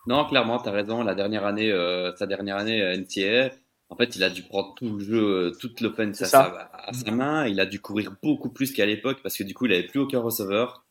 Non, 0.06 0.24
clairement, 0.24 0.60
tu 0.62 0.68
as 0.68 0.72
raison. 0.72 1.02
La 1.02 1.16
dernière 1.16 1.44
année, 1.44 1.70
sa 2.16 2.26
dernière 2.26 2.56
année 2.56 2.96
NCAA, 2.96 3.50
en 3.90 3.96
fait, 3.96 4.14
il 4.14 4.22
a 4.22 4.30
dû 4.30 4.42
prendre 4.42 4.74
tout 4.76 4.96
le 4.96 5.04
jeu, 5.04 5.52
toute 5.60 5.80
l'offense 5.80 6.22
à, 6.32 6.70
à, 6.72 6.92
sa 6.92 7.10
main. 7.10 7.46
Il 7.46 7.58
a 7.58 7.66
dû 7.66 7.80
courir 7.80 8.12
beaucoup 8.22 8.50
plus 8.50 8.72
qu'à 8.72 8.86
l'époque 8.86 9.18
parce 9.22 9.36
que 9.36 9.42
du 9.42 9.52
coup, 9.52 9.66
il 9.66 9.72
n'avait 9.72 9.86
plus 9.86 10.00
aucun 10.00 10.20
receveur. 10.20 10.84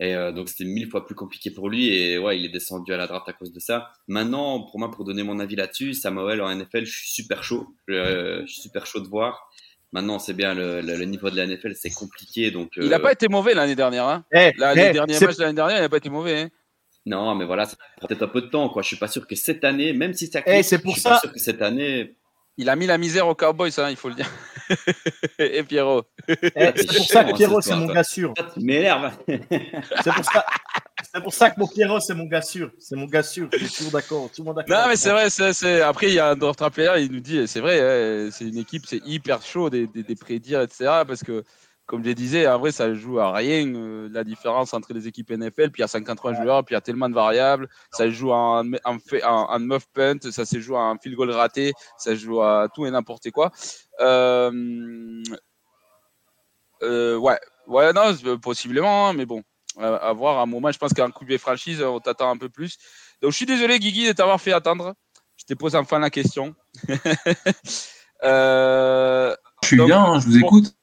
Et 0.00 0.14
euh, 0.14 0.30
donc 0.30 0.48
c'était 0.48 0.64
mille 0.64 0.88
fois 0.88 1.04
plus 1.04 1.16
compliqué 1.16 1.50
pour 1.50 1.68
lui 1.68 1.88
et 1.88 2.18
ouais, 2.18 2.38
il 2.38 2.44
est 2.44 2.50
descendu 2.50 2.92
à 2.92 2.96
la 2.96 3.06
draft 3.06 3.28
à 3.28 3.32
cause 3.32 3.52
de 3.52 3.58
ça. 3.58 3.90
Maintenant, 4.06 4.60
pour 4.60 4.78
moi, 4.78 4.90
pour 4.90 5.04
donner 5.04 5.24
mon 5.24 5.40
avis 5.40 5.56
là-dessus, 5.56 5.94
Samuel 5.94 6.40
en 6.40 6.54
NFL, 6.54 6.84
je 6.84 6.96
suis 6.96 7.10
super 7.10 7.42
chaud. 7.42 7.66
Je, 7.88 8.44
suis 8.46 8.62
super 8.62 8.86
chaud 8.86 9.00
de 9.00 9.08
voir. 9.08 9.50
Maintenant, 9.92 10.18
c'est 10.18 10.34
bien 10.34 10.54
le, 10.54 10.82
le, 10.82 11.04
niveau 11.04 11.30
de 11.30 11.36
la 11.36 11.46
NFL, 11.46 11.74
c'est 11.74 11.90
compliqué. 11.90 12.50
Donc 12.50 12.70
il 12.76 12.88
n'a 12.88 13.00
pas 13.00 13.12
été 13.12 13.26
mauvais 13.28 13.54
l'année 13.54 13.74
dernière. 13.74 14.06
Hein. 14.06 14.24
Eh, 14.32 14.52
les 14.56 14.92
derniers 14.92 15.18
matchs 15.18 15.36
de 15.36 15.42
l'année 15.42 15.54
dernière, 15.54 15.78
il 15.78 15.80
n'a 15.80 15.88
pas 15.88 15.96
été 15.96 16.10
mauvais. 16.10 16.42
Hein. 16.42 16.48
Non, 17.06 17.34
mais 17.34 17.46
voilà, 17.46 17.64
ça 17.64 17.76
prend 17.96 18.06
peut-être 18.06 18.22
un 18.22 18.28
peu 18.28 18.42
de 18.42 18.48
temps. 18.48 18.68
Quoi. 18.68 18.82
Je 18.82 18.88
suis 18.88 18.96
pas 18.96 19.08
sûr 19.08 19.26
que 19.26 19.34
cette 19.34 19.64
année, 19.64 19.92
même 19.94 20.12
si 20.12 20.26
ça, 20.26 20.42
eh, 20.46 20.62
c'est 20.62 20.78
pour 20.78 20.94
je 20.94 21.00
suis 21.00 21.02
ça. 21.02 21.10
Pas 21.10 21.20
sûr 21.20 21.32
que 21.32 21.40
cette 21.40 21.62
année, 21.62 22.14
il 22.58 22.68
a 22.68 22.76
mis 22.76 22.86
la 22.86 22.98
misère 22.98 23.26
aux 23.28 23.34
Cowboys, 23.34 23.70
hein, 23.78 23.88
il 23.88 23.96
faut 23.96 24.08
le 24.08 24.16
dire. 24.16 24.28
Et 25.38 25.62
Pierrot. 25.62 26.02
Eh, 26.28 26.72
c'est 26.76 26.86
pour 26.86 27.06
ça 27.06 27.24
que 27.24 27.34
Pierrot, 27.34 27.60
c'est 27.60 27.76
mon 27.76 27.86
gars 27.86 28.02
sûr. 28.02 28.34
M'énerve. 28.56 29.12
c'est 29.28 30.12
pour 30.12 30.24
ça. 30.24 30.44
C'est 31.14 31.22
pour 31.22 31.32
ça 31.32 31.50
que 31.50 31.60
mon 31.60 31.68
Pierrot, 31.68 32.00
c'est 32.00 32.14
mon 32.14 32.24
gars 32.24 32.42
sûr. 32.42 32.70
C'est 32.78 32.96
mon 32.96 33.06
gars 33.06 33.22
sûr. 33.22 33.48
Je 33.52 33.58
suis 33.58 33.68
toujours 33.68 33.92
d'accord. 33.92 34.28
Tout 34.34 34.42
le 34.42 34.46
monde 34.46 34.56
d'accord. 34.56 34.76
Non, 34.76 34.88
mais 34.88 34.96
c'est 34.96 35.10
vrai. 35.10 35.30
C'est, 35.30 35.80
Après, 35.80 36.08
il 36.08 36.14
y 36.14 36.18
a 36.18 36.30
un 36.30 36.36
draft 36.36 36.68
player, 36.70 36.90
il 36.98 37.12
nous 37.12 37.20
dit, 37.20 37.46
c'est 37.46 37.60
vrai, 37.60 37.80
hein, 37.80 38.30
c'est 38.32 38.44
une 38.44 38.58
équipe, 38.58 38.84
c'est 38.86 39.00
hyper 39.06 39.40
chaud 39.40 39.70
des, 39.70 39.86
des, 39.86 40.02
des 40.02 40.16
prédire, 40.16 40.60
etc. 40.60 41.02
Parce 41.06 41.22
que 41.22 41.44
comme 41.88 42.04
je 42.04 42.10
disais, 42.10 42.46
en 42.46 42.58
vrai, 42.58 42.70
ça 42.70 42.92
joue 42.92 43.18
à 43.18 43.32
rien 43.32 43.66
euh, 43.74 44.10
la 44.12 44.22
différence 44.22 44.74
entre 44.74 44.92
les 44.92 45.08
équipes 45.08 45.30
NFL. 45.30 45.70
Puis 45.70 45.78
il 45.78 45.80
y 45.80 45.84
a 45.84 45.88
53 45.88 46.34
joueurs, 46.34 46.62
puis 46.62 46.74
il 46.74 46.76
y 46.76 46.78
a 46.78 46.82
tellement 46.82 47.08
de 47.08 47.14
variables. 47.14 47.66
Ça 47.90 48.10
joue 48.10 48.30
en, 48.30 48.62
en, 48.84 48.98
en, 49.24 49.58
muff 49.58 49.86
punt, 49.94 50.18
ça 50.30 50.44
se 50.44 50.60
joue 50.60 50.76
en 50.76 50.98
field 50.98 51.16
goal 51.16 51.30
raté, 51.30 51.72
ça 51.96 52.14
joue 52.14 52.42
à 52.42 52.68
tout 52.74 52.84
et 52.84 52.90
n'importe 52.90 53.30
quoi. 53.30 53.52
Euh, 54.00 55.22
euh, 56.82 57.16
ouais, 57.16 57.38
ouais, 57.66 57.90
non, 57.94 58.14
possiblement, 58.36 59.08
hein, 59.08 59.12
mais 59.14 59.24
bon, 59.24 59.42
à, 59.78 60.12
voir. 60.12 60.40
À 60.40 60.42
un 60.42 60.46
moment, 60.46 60.70
je 60.70 60.78
pense 60.78 60.92
qu'un 60.92 61.10
coup 61.10 61.24
de 61.24 61.38
franchise, 61.38 61.82
on 61.82 62.00
t'attend 62.00 62.30
un 62.30 62.36
peu 62.36 62.50
plus. 62.50 62.76
Donc 63.22 63.32
je 63.32 63.36
suis 63.38 63.46
désolé, 63.46 63.78
Guigui, 63.78 64.08
de 64.08 64.12
t'avoir 64.12 64.38
fait 64.38 64.52
attendre. 64.52 64.92
Je 65.38 65.44
te 65.46 65.54
pose 65.54 65.74
enfin 65.74 66.00
la 66.00 66.10
question. 66.10 66.54
je 66.86 66.96
suis 69.62 69.76
bien, 69.76 70.04
hein, 70.04 70.20
je 70.20 70.26
vous 70.26 70.36
écoute. 70.36 70.77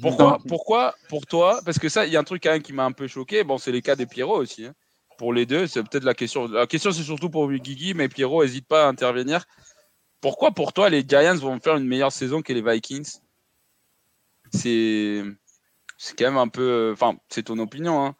Pourquoi, 0.00 0.38
pourquoi 0.46 0.94
pour 1.08 1.26
toi 1.26 1.60
Parce 1.64 1.78
que 1.78 1.88
ça, 1.88 2.06
il 2.06 2.12
y 2.12 2.16
a 2.16 2.20
un 2.20 2.24
truc 2.24 2.42
quand 2.42 2.50
même 2.50 2.62
qui 2.62 2.72
m'a 2.72 2.84
un 2.84 2.92
peu 2.92 3.06
choqué. 3.06 3.44
Bon, 3.44 3.58
c'est 3.58 3.72
les 3.72 3.82
cas 3.82 3.96
des 3.96 4.06
Pierrot 4.06 4.36
aussi. 4.36 4.66
Hein. 4.66 4.74
Pour 5.16 5.32
les 5.32 5.46
deux, 5.46 5.66
c'est 5.66 5.82
peut-être 5.82 6.04
la 6.04 6.14
question. 6.14 6.48
La 6.48 6.66
question, 6.66 6.92
c'est 6.92 7.02
surtout 7.02 7.30
pour 7.30 7.50
Guigui, 7.50 7.94
mais 7.94 8.08
Pierrot, 8.08 8.44
n'hésite 8.44 8.66
pas 8.66 8.84
à 8.84 8.88
intervenir. 8.88 9.44
Pourquoi 10.20 10.50
pour 10.50 10.72
toi, 10.72 10.90
les 10.90 11.04
Giants 11.06 11.36
vont 11.36 11.58
faire 11.60 11.76
une 11.76 11.86
meilleure 11.86 12.12
saison 12.12 12.42
que 12.42 12.52
les 12.52 12.62
Vikings? 12.62 13.20
C'est 14.52 15.22
c'est 15.98 16.16
quand 16.18 16.26
même 16.26 16.36
un 16.36 16.48
peu. 16.48 16.90
Enfin, 16.92 17.16
c'est 17.28 17.44
ton 17.44 17.58
opinion, 17.58 18.04
hein. 18.04 18.14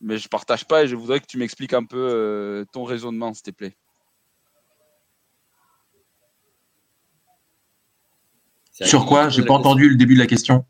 mais 0.00 0.18
je 0.18 0.28
partage 0.28 0.66
pas 0.66 0.84
et 0.84 0.88
je 0.88 0.96
voudrais 0.96 1.20
que 1.20 1.26
tu 1.26 1.38
m'expliques 1.38 1.72
un 1.72 1.84
peu 1.84 1.98
euh, 1.98 2.64
ton 2.72 2.84
raisonnement, 2.84 3.32
s'il 3.32 3.44
te 3.44 3.50
plaît. 3.50 3.76
Sur 8.72 9.06
quoi? 9.06 9.28
J'ai 9.28 9.44
pas 9.44 9.54
entendu 9.54 9.88
le 9.88 9.96
début 9.96 10.14
de 10.14 10.20
la 10.20 10.26
question. 10.26 10.64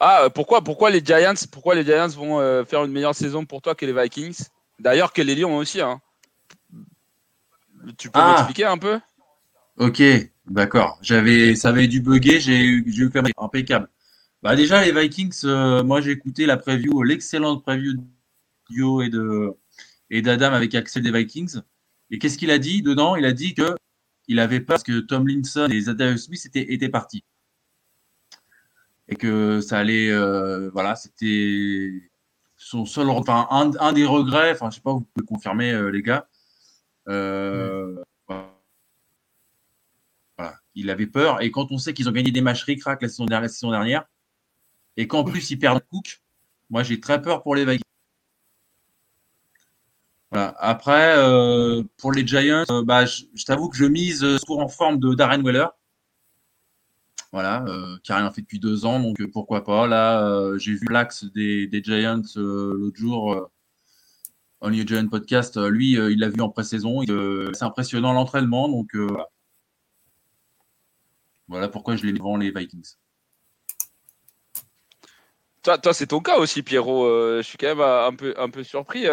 Ah, 0.00 0.28
pourquoi, 0.34 0.64
pourquoi 0.64 0.90
les 0.90 1.04
Giants, 1.04 1.34
pourquoi 1.52 1.74
les 1.74 1.84
Giants 1.84 2.08
vont 2.08 2.64
faire 2.64 2.84
une 2.84 2.92
meilleure 2.92 3.14
saison 3.14 3.44
pour 3.44 3.60
toi 3.60 3.74
que 3.74 3.84
les 3.84 3.92
Vikings? 3.92 4.46
D'ailleurs, 4.78 5.12
que 5.12 5.20
les 5.20 5.34
Lions 5.34 5.58
aussi. 5.58 5.80
Hein. 5.80 6.00
Tu 7.98 8.10
peux 8.10 8.18
ah. 8.18 8.32
m'expliquer 8.32 8.64
un 8.64 8.78
peu? 8.78 8.98
Ok, 9.76 10.02
d'accord. 10.46 10.98
J'avais, 11.02 11.54
ça 11.54 11.68
avait 11.68 11.86
dû 11.86 12.00
bugger, 12.00 12.40
j'ai 12.40 12.64
eu 12.64 13.10
faire 13.10 13.22
impeccable. 13.38 13.88
Bah 14.42 14.56
déjà 14.56 14.82
les 14.82 14.92
Vikings, 14.92 15.44
moi 15.84 16.00
j'ai 16.00 16.12
écouté 16.12 16.46
la 16.46 16.56
preview, 16.56 17.02
l'excellente 17.02 17.62
preview 17.62 17.92
de 17.92 18.00
Dio 18.70 19.02
et 19.02 19.10
de 19.10 19.54
et 20.08 20.22
d'Adam 20.22 20.52
avec 20.52 20.74
Axel 20.74 21.02
des 21.02 21.12
Vikings. 21.12 21.60
Et 22.10 22.18
qu'est-ce 22.18 22.38
qu'il 22.38 22.50
a 22.50 22.58
dit 22.58 22.80
dedans? 22.80 23.16
Il 23.16 23.26
a 23.26 23.32
dit 23.32 23.54
que 23.54 23.76
il 24.28 24.40
avait 24.40 24.60
peur 24.60 24.76
parce 24.76 24.82
que 24.82 25.00
Tom 25.00 25.28
Linson 25.28 25.68
et 25.70 25.80
Zadarius 25.82 26.24
Smith 26.24 26.44
étaient, 26.46 26.72
étaient 26.72 26.88
partis. 26.88 27.22
Et 29.10 29.16
que 29.16 29.60
ça 29.60 29.78
allait, 29.78 30.10
euh, 30.10 30.70
voilà, 30.70 30.94
c'était 30.96 31.90
son 32.56 32.84
seul, 32.84 33.10
enfin, 33.10 33.48
un, 33.50 33.92
des 33.92 34.06
regrets, 34.06 34.52
enfin, 34.52 34.70
je 34.70 34.76
sais 34.76 34.80
pas, 34.80 34.92
vous 34.92 35.00
pouvez 35.00 35.26
confirmer, 35.26 35.72
euh, 35.72 35.88
les 35.90 36.02
gars. 36.02 36.28
Euh, 37.08 37.96
voilà. 38.28 38.54
Il 40.74 40.90
avait 40.90 41.06
peur. 41.06 41.42
Et 41.42 41.50
quand 41.50 41.72
on 41.72 41.78
sait 41.78 41.92
qu'ils 41.92 42.08
ont 42.08 42.12
gagné 42.12 42.30
des 42.30 42.40
matchs 42.40 42.62
ric 42.64 42.82
la 42.84 42.96
saison 43.00 43.26
dernière, 43.26 43.42
la 43.42 43.48
saison 43.48 43.70
dernière 43.70 44.04
et 44.96 45.06
qu'en 45.08 45.24
plus 45.24 45.50
ils 45.50 45.58
perdent 45.58 45.82
Cook, 45.90 46.20
moi 46.68 46.82
j'ai 46.82 47.00
très 47.00 47.20
peur 47.20 47.42
pour 47.42 47.54
les 47.54 47.64
Vikings. 47.64 47.82
Après, 50.32 51.16
euh, 51.16 51.82
pour 51.96 52.12
les 52.12 52.24
Giants, 52.24 52.64
bah, 52.84 53.04
je, 53.04 53.24
t'avoue 53.44 53.68
que 53.68 53.76
je 53.76 53.86
mise 53.86 54.38
sur 54.38 54.58
en 54.58 54.68
forme 54.68 54.98
de 54.98 55.14
Darren 55.14 55.42
Weller. 55.42 55.66
Voilà, 57.32 57.64
qui 58.02 58.10
n'a 58.10 58.18
rien 58.18 58.30
fait 58.32 58.40
depuis 58.40 58.58
deux 58.58 58.84
ans, 58.84 58.98
donc 58.98 59.24
pourquoi 59.32 59.62
pas. 59.64 59.86
Là, 59.86 60.56
j'ai 60.58 60.74
vu 60.74 60.86
l'axe 60.90 61.24
des, 61.24 61.68
Giants 61.84 62.22
l'autre 62.34 62.96
jour, 62.96 63.50
Only 64.60 64.80
a 64.80 64.84
Giant 64.84 65.06
Podcast. 65.08 65.56
lui, 65.56 65.92
il 65.92 66.18
l'a 66.18 66.28
vu 66.28 66.40
en 66.40 66.48
pré-saison. 66.48 67.02
c'est 67.52 67.62
impressionnant 67.62 68.12
l'entraînement, 68.12 68.68
donc 68.68 68.96
voilà 71.46 71.68
pourquoi 71.68 71.94
je 71.94 72.04
les 72.04 72.12
mets 72.12 72.18
devant 72.18 72.36
les 72.36 72.50
Vikings. 72.50 72.96
Toi, 75.62 75.78
toi 75.78 75.94
c'est 75.94 76.08
ton 76.08 76.20
cas 76.20 76.38
aussi, 76.38 76.64
Pierrot. 76.64 77.36
je 77.36 77.42
suis 77.42 77.58
quand 77.58 77.68
même 77.68 77.80
un 77.80 78.14
peu, 78.16 78.34
un 78.36 78.50
peu 78.50 78.64
surpris 78.64 79.06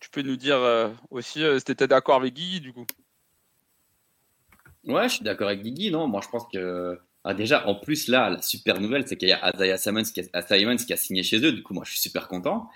tu 0.00 0.10
peux 0.10 0.22
nous 0.22 0.36
dire 0.36 0.56
euh, 0.56 0.90
aussi 1.10 1.42
euh, 1.42 1.58
si 1.58 1.64
tu 1.64 1.72
étais 1.72 1.88
d'accord 1.88 2.16
avec 2.16 2.34
Guigui 2.34 2.60
du 2.60 2.72
coup? 2.72 2.86
Ouais, 4.84 5.08
je 5.08 5.14
suis 5.14 5.24
d'accord 5.24 5.48
avec 5.48 5.62
Guigui. 5.62 5.90
Non, 5.90 6.06
moi 6.06 6.20
je 6.22 6.28
pense 6.28 6.46
que 6.52 6.98
ah, 7.30 7.34
déjà 7.34 7.66
en 7.66 7.74
plus 7.74 8.08
là, 8.08 8.30
la 8.30 8.42
super 8.42 8.80
nouvelle, 8.80 9.06
c'est 9.06 9.16
qu'il 9.16 9.28
y 9.28 9.32
a 9.32 9.52
Isaiah 9.54 9.76
Simons 9.76 10.04
qui, 10.04 10.92
a, 10.92 10.96
signé 10.96 11.22
chez 11.22 11.38
eux. 11.44 11.52
Du 11.52 11.62
coup, 11.62 11.74
moi 11.74 11.84
je 11.84 11.90
suis 11.90 12.00
super 12.00 12.28
content. 12.28 12.68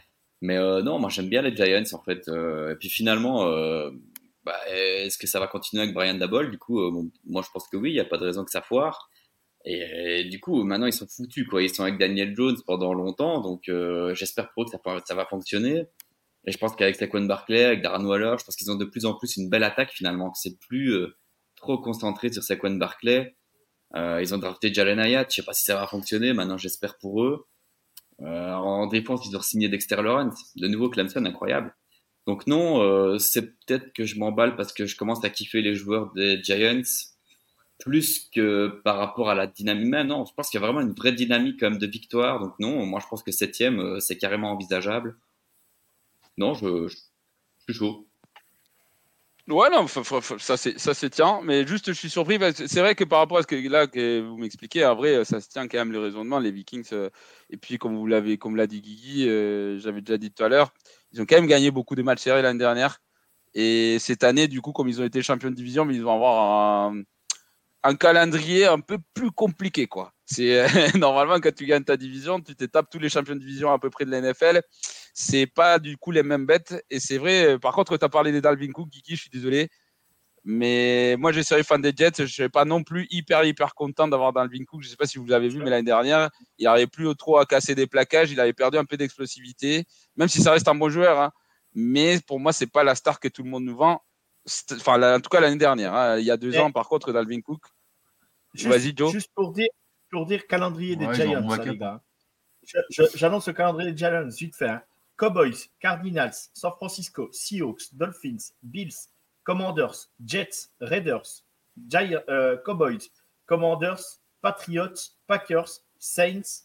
Mais 0.42 0.56
euh, 0.56 0.82
non, 0.82 0.98
moi 0.98 1.10
j'aime 1.10 1.28
bien 1.28 1.42
les 1.42 1.54
Giants 1.54 1.82
en 1.92 2.02
fait. 2.02 2.28
et 2.28 2.74
puis 2.78 2.88
finalement, 2.88 3.44
bah, 4.44 4.56
est-ce 4.68 5.18
que 5.18 5.26
ça 5.26 5.40
va 5.40 5.46
continuer 5.46 5.82
avec 5.82 5.94
Brian 5.94 6.14
Dabol 6.14 6.50
Du 6.50 6.58
coup, 6.58 6.80
moi 7.26 7.42
je 7.42 7.50
pense 7.52 7.68
que 7.68 7.76
oui, 7.76 7.90
il 7.90 7.94
n'y 7.94 8.00
a 8.00 8.04
pas 8.04 8.18
de 8.18 8.24
raison 8.24 8.44
que 8.44 8.50
ça 8.50 8.62
foire. 8.62 9.10
Et, 9.66 10.24
du 10.24 10.40
coup, 10.40 10.64
maintenant 10.64 10.86
ils 10.86 10.92
sont 10.92 11.06
foutus 11.06 11.46
quoi. 11.46 11.62
Ils 11.62 11.74
sont 11.74 11.82
avec 11.82 11.98
Daniel 11.98 12.34
Jones 12.34 12.56
pendant 12.66 12.94
longtemps, 12.94 13.40
donc 13.40 13.70
j'espère 14.14 14.50
pour 14.52 14.64
eux 14.64 14.66
que 14.66 14.76
ça, 15.06 15.14
va 15.14 15.26
fonctionner. 15.26 15.84
Et 16.46 16.52
je 16.52 16.58
pense 16.58 16.74
qu'avec 16.74 16.96
Saquon 16.96 17.24
Barclay, 17.24 17.64
avec 17.64 17.82
Darren 17.82 18.04
Waller, 18.04 18.36
je 18.38 18.44
pense 18.44 18.56
qu'ils 18.56 18.70
ont 18.70 18.76
de 18.76 18.84
plus 18.84 19.04
en 19.04 19.14
plus 19.14 19.36
une 19.36 19.50
belle 19.50 19.64
attaque 19.64 19.90
finalement. 19.90 20.32
C'est 20.34 20.58
plus 20.58 20.94
euh, 20.94 21.16
trop 21.56 21.78
concentré 21.78 22.32
sur 22.32 22.42
Saquon 22.42 22.74
Barclay. 22.76 23.36
Euh, 23.96 24.20
ils 24.22 24.34
ont 24.34 24.38
drafté 24.38 24.72
Jalen 24.72 24.98
Hayat. 24.98 25.26
Je 25.28 25.36
sais 25.36 25.42
pas 25.42 25.52
si 25.52 25.64
ça 25.64 25.76
va 25.76 25.86
fonctionner. 25.86 26.32
Maintenant, 26.32 26.58
j'espère 26.58 26.98
pour 26.98 27.24
eux. 27.24 27.46
Euh, 28.22 28.52
en 28.52 28.86
défense, 28.86 29.26
ils 29.26 29.36
ont 29.36 29.42
signé 29.42 29.68
Dexter 29.68 30.02
Lawrence. 30.02 30.52
De 30.56 30.68
nouveau, 30.68 30.90
Clemson, 30.90 31.24
incroyable. 31.24 31.74
Donc 32.26 32.46
non, 32.46 32.82
euh, 32.82 33.18
c'est 33.18 33.42
peut-être 33.42 33.92
que 33.92 34.04
je 34.04 34.18
m'emballe 34.18 34.56
parce 34.56 34.72
que 34.72 34.86
je 34.86 34.96
commence 34.96 35.24
à 35.24 35.30
kiffer 35.30 35.62
les 35.62 35.74
joueurs 35.74 36.12
des 36.12 36.42
Giants 36.42 36.82
plus 37.78 38.28
que 38.34 38.80
par 38.84 38.98
rapport 38.98 39.30
à 39.30 39.34
la 39.34 39.46
dynamique. 39.46 39.88
Mais 39.88 40.04
non, 40.04 40.26
je 40.26 40.34
pense 40.34 40.50
qu'il 40.50 40.60
y 40.60 40.62
a 40.62 40.66
vraiment 40.66 40.82
une 40.82 40.92
vraie 40.92 41.12
dynamique 41.12 41.64
de 41.64 41.86
victoire. 41.86 42.40
Donc 42.40 42.52
non, 42.60 42.84
moi 42.84 43.00
je 43.00 43.06
pense 43.08 43.22
que 43.22 43.32
septième, 43.32 43.98
c'est 44.00 44.18
carrément 44.18 44.52
envisageable 44.52 45.16
non, 46.40 46.54
je, 46.54 46.88
suis 46.88 47.74
chaud. 47.74 48.09
Ouais, 49.50 49.68
non, 49.70 49.86
ça 49.88 50.56
c'est 50.56 51.10
tient, 51.10 51.40
mais 51.42 51.66
juste 51.66 51.88
je 51.88 51.92
suis 51.92 52.10
surpris. 52.10 52.38
C'est 52.54 52.80
vrai 52.80 52.94
que 52.94 53.04
par 53.04 53.18
rapport 53.18 53.38
à 53.38 53.42
ce 53.42 53.46
que 53.46 53.56
là 53.68 53.86
que 53.88 54.20
vous 54.20 54.36
m'expliquez, 54.36 54.84
en 54.86 54.94
vrai, 54.94 55.24
ça 55.24 55.40
se 55.40 55.48
tient 55.48 55.66
quand 55.66 55.78
même 55.78 55.90
le 55.92 55.98
raisonnement. 55.98 56.38
Les 56.38 56.52
Vikings, 56.52 56.86
euh, 56.92 57.10
et 57.50 57.56
puis 57.56 57.76
comme 57.78 57.96
vous 57.96 58.06
l'avez, 58.06 58.38
comme 58.38 58.54
l'a 58.56 58.66
dit 58.66 58.80
Guigui, 58.80 59.28
euh, 59.28 59.78
j'avais 59.78 60.02
déjà 60.02 60.18
dit 60.18 60.30
tout 60.30 60.44
à 60.44 60.48
l'heure, 60.48 60.72
ils 61.12 61.20
ont 61.20 61.26
quand 61.26 61.36
même 61.36 61.46
gagné 61.48 61.70
beaucoup 61.70 61.96
de 61.96 62.02
matchs 62.02 62.20
serrés 62.22 62.42
l'année 62.42 62.58
dernière. 62.58 63.00
Et 63.54 63.98
cette 63.98 64.24
année, 64.24 64.46
du 64.48 64.60
coup, 64.60 64.72
comme 64.72 64.88
ils 64.88 65.00
ont 65.00 65.04
été 65.04 65.22
champions 65.22 65.50
de 65.50 65.56
division, 65.56 65.88
ils 65.90 66.02
vont 66.02 66.14
avoir 66.14 66.90
un, 66.92 67.02
un 67.82 67.94
calendrier 67.96 68.66
un 68.66 68.80
peu 68.80 68.98
plus 69.14 69.30
compliqué, 69.32 69.86
quoi. 69.86 70.12
C'est 70.30 70.64
normalement 70.96 71.40
quand 71.40 71.52
tu 71.52 71.66
gagnes 71.66 71.82
ta 71.82 71.96
division, 71.96 72.40
tu 72.40 72.54
te 72.54 72.64
tapes 72.64 72.88
tous 72.88 73.00
les 73.00 73.08
champions 73.08 73.34
de 73.34 73.40
division 73.40 73.72
à 73.72 73.80
peu 73.80 73.90
près 73.90 74.04
de 74.04 74.12
la 74.12 74.20
NFL. 74.20 74.62
C'est 75.12 75.46
pas 75.46 75.80
du 75.80 75.96
coup 75.96 76.12
les 76.12 76.22
mêmes 76.22 76.46
bêtes. 76.46 76.84
Et 76.88 77.00
c'est 77.00 77.18
vrai. 77.18 77.58
Par 77.58 77.74
contre, 77.74 77.96
tu 77.96 78.04
as 78.04 78.08
parlé 78.08 78.30
des 78.30 78.40
Dalvin 78.40 78.70
Cook, 78.70 78.90
Kiki, 78.90 79.16
je 79.16 79.22
suis 79.22 79.30
désolé. 79.30 79.68
Mais 80.44 81.16
moi, 81.18 81.32
je 81.32 81.40
suis 81.40 81.64
fan 81.64 81.82
des 81.82 81.92
Jets. 81.94 82.12
Je 82.18 82.22
ne 82.22 82.28
suis 82.28 82.48
pas 82.48 82.64
non 82.64 82.84
plus 82.84 83.08
hyper, 83.10 83.44
hyper 83.44 83.74
content 83.74 84.06
d'avoir 84.06 84.32
Dalvin 84.32 84.64
Cook. 84.64 84.82
Je 84.82 84.86
ne 84.86 84.90
sais 84.90 84.96
pas 84.96 85.06
si 85.06 85.18
vous 85.18 85.26
l'avez 85.26 85.48
vu, 85.48 85.58
mais 85.58 85.70
l'année 85.70 85.82
dernière, 85.82 86.30
il 86.58 86.64
n'arrivait 86.64 86.86
plus 86.86 87.12
trop 87.16 87.38
à 87.38 87.44
casser 87.44 87.74
des 87.74 87.88
plaquages. 87.88 88.30
Il 88.30 88.38
avait 88.38 88.52
perdu 88.52 88.78
un 88.78 88.84
peu 88.84 88.96
d'explosivité, 88.96 89.84
même 90.14 90.28
si 90.28 90.40
ça 90.40 90.52
reste 90.52 90.68
un 90.68 90.76
bon 90.76 90.88
joueur. 90.88 91.20
Hein. 91.20 91.32
Mais 91.74 92.20
pour 92.24 92.38
moi, 92.38 92.52
c'est 92.52 92.70
pas 92.70 92.84
la 92.84 92.94
star 92.94 93.18
que 93.18 93.26
tout 93.26 93.42
le 93.42 93.50
monde 93.50 93.64
nous 93.64 93.76
vend. 93.76 94.00
Enfin, 94.72 95.16
en 95.16 95.20
tout 95.20 95.28
cas, 95.28 95.40
l'année 95.40 95.58
dernière. 95.58 95.92
Hein. 95.92 96.18
Il 96.18 96.24
y 96.24 96.30
a 96.30 96.36
deux 96.36 96.56
ans, 96.56 96.70
par 96.70 96.88
contre, 96.88 97.12
Dalvin 97.12 97.40
Cook. 97.40 97.62
Vas-y, 98.54 98.96
Joe. 98.96 99.12
Juste 99.12 99.30
pour 99.34 99.52
dire, 99.52 99.68
pour 100.10 100.26
dire 100.26 100.46
calendrier 100.46 100.96
des 100.96 101.12
Giants, 101.14 101.46
les 101.64 101.76
gars. 101.76 102.02
J'annonce 103.14 103.48
le 103.48 103.54
calendrier 103.54 103.92
des 103.92 103.96
Giants, 103.96 104.28
vite 104.28 104.56
fait. 104.56 104.68
Hein. 104.68 104.82
Cowboys, 105.16 105.68
Cardinals, 105.80 106.50
San 106.54 106.72
Francisco, 106.72 107.28
Seahawks, 107.32 107.92
Dolphins, 107.92 108.52
Bills, 108.62 109.08
Commanders, 109.44 110.08
Jets, 110.24 110.70
Raiders, 110.80 111.42
Giants, 111.88 112.22
euh, 112.28 112.56
Cowboys, 112.64 113.10
Commanders, 113.46 114.20
Patriots, 114.40 115.10
Packers, 115.26 115.82
Saints, 115.98 116.64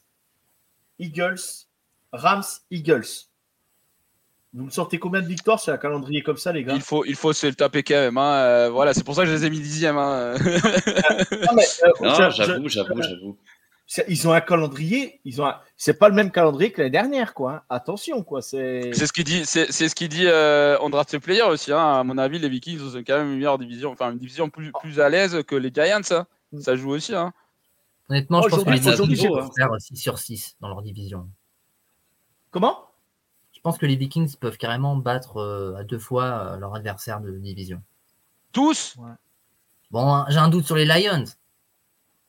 Eagles, 0.99 1.67
Rams, 2.13 2.61
Eagles. 2.71 3.27
Vous 4.55 4.63
me 4.63 4.69
sortez 4.69 4.99
combien 4.99 5.21
de 5.21 5.27
victoires 5.27 5.59
sur 5.59 5.73
un 5.73 5.77
calendrier 5.77 6.21
comme 6.21 6.37
ça, 6.37 6.53
les 6.53 6.63
gars 6.63 6.75
Il 6.75 6.81
faut, 6.81 7.03
il 7.03 7.15
faut 7.15 7.33
se 7.33 7.45
le 7.45 7.55
taper 7.55 7.83
quand 7.83 7.95
même. 7.95 8.17
Hein. 8.17 8.33
Euh, 8.35 8.69
voilà, 8.69 8.93
c'est 8.93 9.03
pour 9.03 9.13
ça 9.13 9.23
que 9.23 9.27
je 9.27 9.33
les 9.33 9.45
ai 9.45 9.49
mis 9.49 9.59
dixième. 9.59 9.97
Hein. 9.97 10.11
Euh, 10.13 10.37
j'avoue, 12.01 12.69
j'avoue, 12.69 13.01
j'avoue. 13.01 13.37
Ils 14.07 14.27
ont 14.27 14.31
un 14.31 14.39
calendrier, 14.39 15.19
ils 15.25 15.41
ont. 15.41 15.51
C'est 15.75 15.99
pas 15.99 16.07
le 16.07 16.15
même 16.15 16.31
calendrier 16.31 16.71
que 16.71 16.77
l'année 16.77 16.91
dernière, 16.91 17.33
quoi. 17.33 17.51
Hein. 17.51 17.61
Attention, 17.69 18.23
quoi. 18.23 18.41
C'est. 18.41 18.91
C'est 18.93 19.07
ce 19.07 19.11
qu'il 19.11 19.25
dit. 19.25 19.45
C'est 19.45 19.69
ce 19.69 19.93
qu'il 19.93 20.07
dit. 20.07 20.25
Euh, 20.25 20.77
on 20.79 20.89
draft 20.89 21.19
player 21.19 21.43
aussi. 21.43 21.73
Hein. 21.73 21.99
À 21.99 22.03
mon 22.05 22.17
avis, 22.17 22.39
les 22.39 22.47
Vikings 22.47 22.79
ont 22.79 23.03
quand 23.05 23.17
même 23.17 23.31
une 23.31 23.35
meilleure 23.35 23.57
division, 23.57 23.91
enfin 23.91 24.13
une 24.13 24.19
division 24.19 24.49
plus, 24.49 24.71
plus 24.79 25.01
à 25.01 25.09
l'aise 25.09 25.43
que 25.45 25.55
les 25.55 25.71
Giants. 25.73 25.99
Hein. 26.11 26.27
Mm. 26.53 26.61
Ça 26.61 26.77
joue 26.77 26.91
aussi. 26.91 27.13
Hein. 27.13 27.33
Honnêtement, 28.09 28.41
je 28.41 28.47
pense 28.47 28.63
que 28.63 28.69
les 28.69 28.79
Vikings 28.79 29.27
vont 29.27 29.51
faire 29.51 29.69
6 29.77 29.97
sur 29.97 30.17
6 30.17 30.55
dans 30.61 30.69
leur 30.69 30.81
division. 30.81 31.27
Comment? 32.51 32.85
Pense 33.65 33.79
que 33.79 33.87
les 33.87 33.95
Vikings 33.95 34.35
peuvent 34.35 34.59
carrément 34.59 34.95
battre 34.95 35.37
euh, 35.37 35.75
à 35.75 35.83
deux 35.83 35.97
fois 35.97 36.25
euh, 36.25 36.57
leur 36.57 36.75
adversaire 36.75 37.19
de 37.19 37.31
division. 37.31 37.81
Tous? 38.51 38.95
Bon, 39.89 40.23
j'ai 40.29 40.37
un 40.37 40.49
doute 40.49 40.67
sur 40.67 40.75
les 40.75 40.85
Lions. 40.85 41.25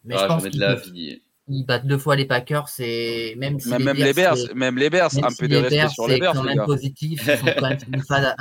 Mais 0.05 0.15
ah, 0.17 0.23
je 0.23 0.27
pense 0.29 0.49
qu'ils 0.49 1.67
battent 1.67 1.87
deux 1.87 1.99
fois 1.99 2.17
les 2.17 2.25
Packers. 2.25 2.71
Et 2.79 3.35
même, 3.37 3.61
si 3.61 3.69
même, 3.69 3.99
les 3.99 4.15
Bears, 4.15 4.39
même 4.55 4.79
les 4.79 4.89
Bears, 4.89 5.11
un 5.23 5.29
peu 5.39 5.47
de 5.47 5.57
respect 5.59 5.89
sur 5.91 6.09
les 6.09 6.19
Bears. 6.19 6.33
C'est 6.33 6.39
quand 6.39 6.45
même 6.45 6.65
positif. 6.65 7.21
Ils 7.27 7.37
sont 7.37 7.47
quand 7.55 7.69
même 7.69 7.79
une 7.93 8.03
phase 8.03 8.35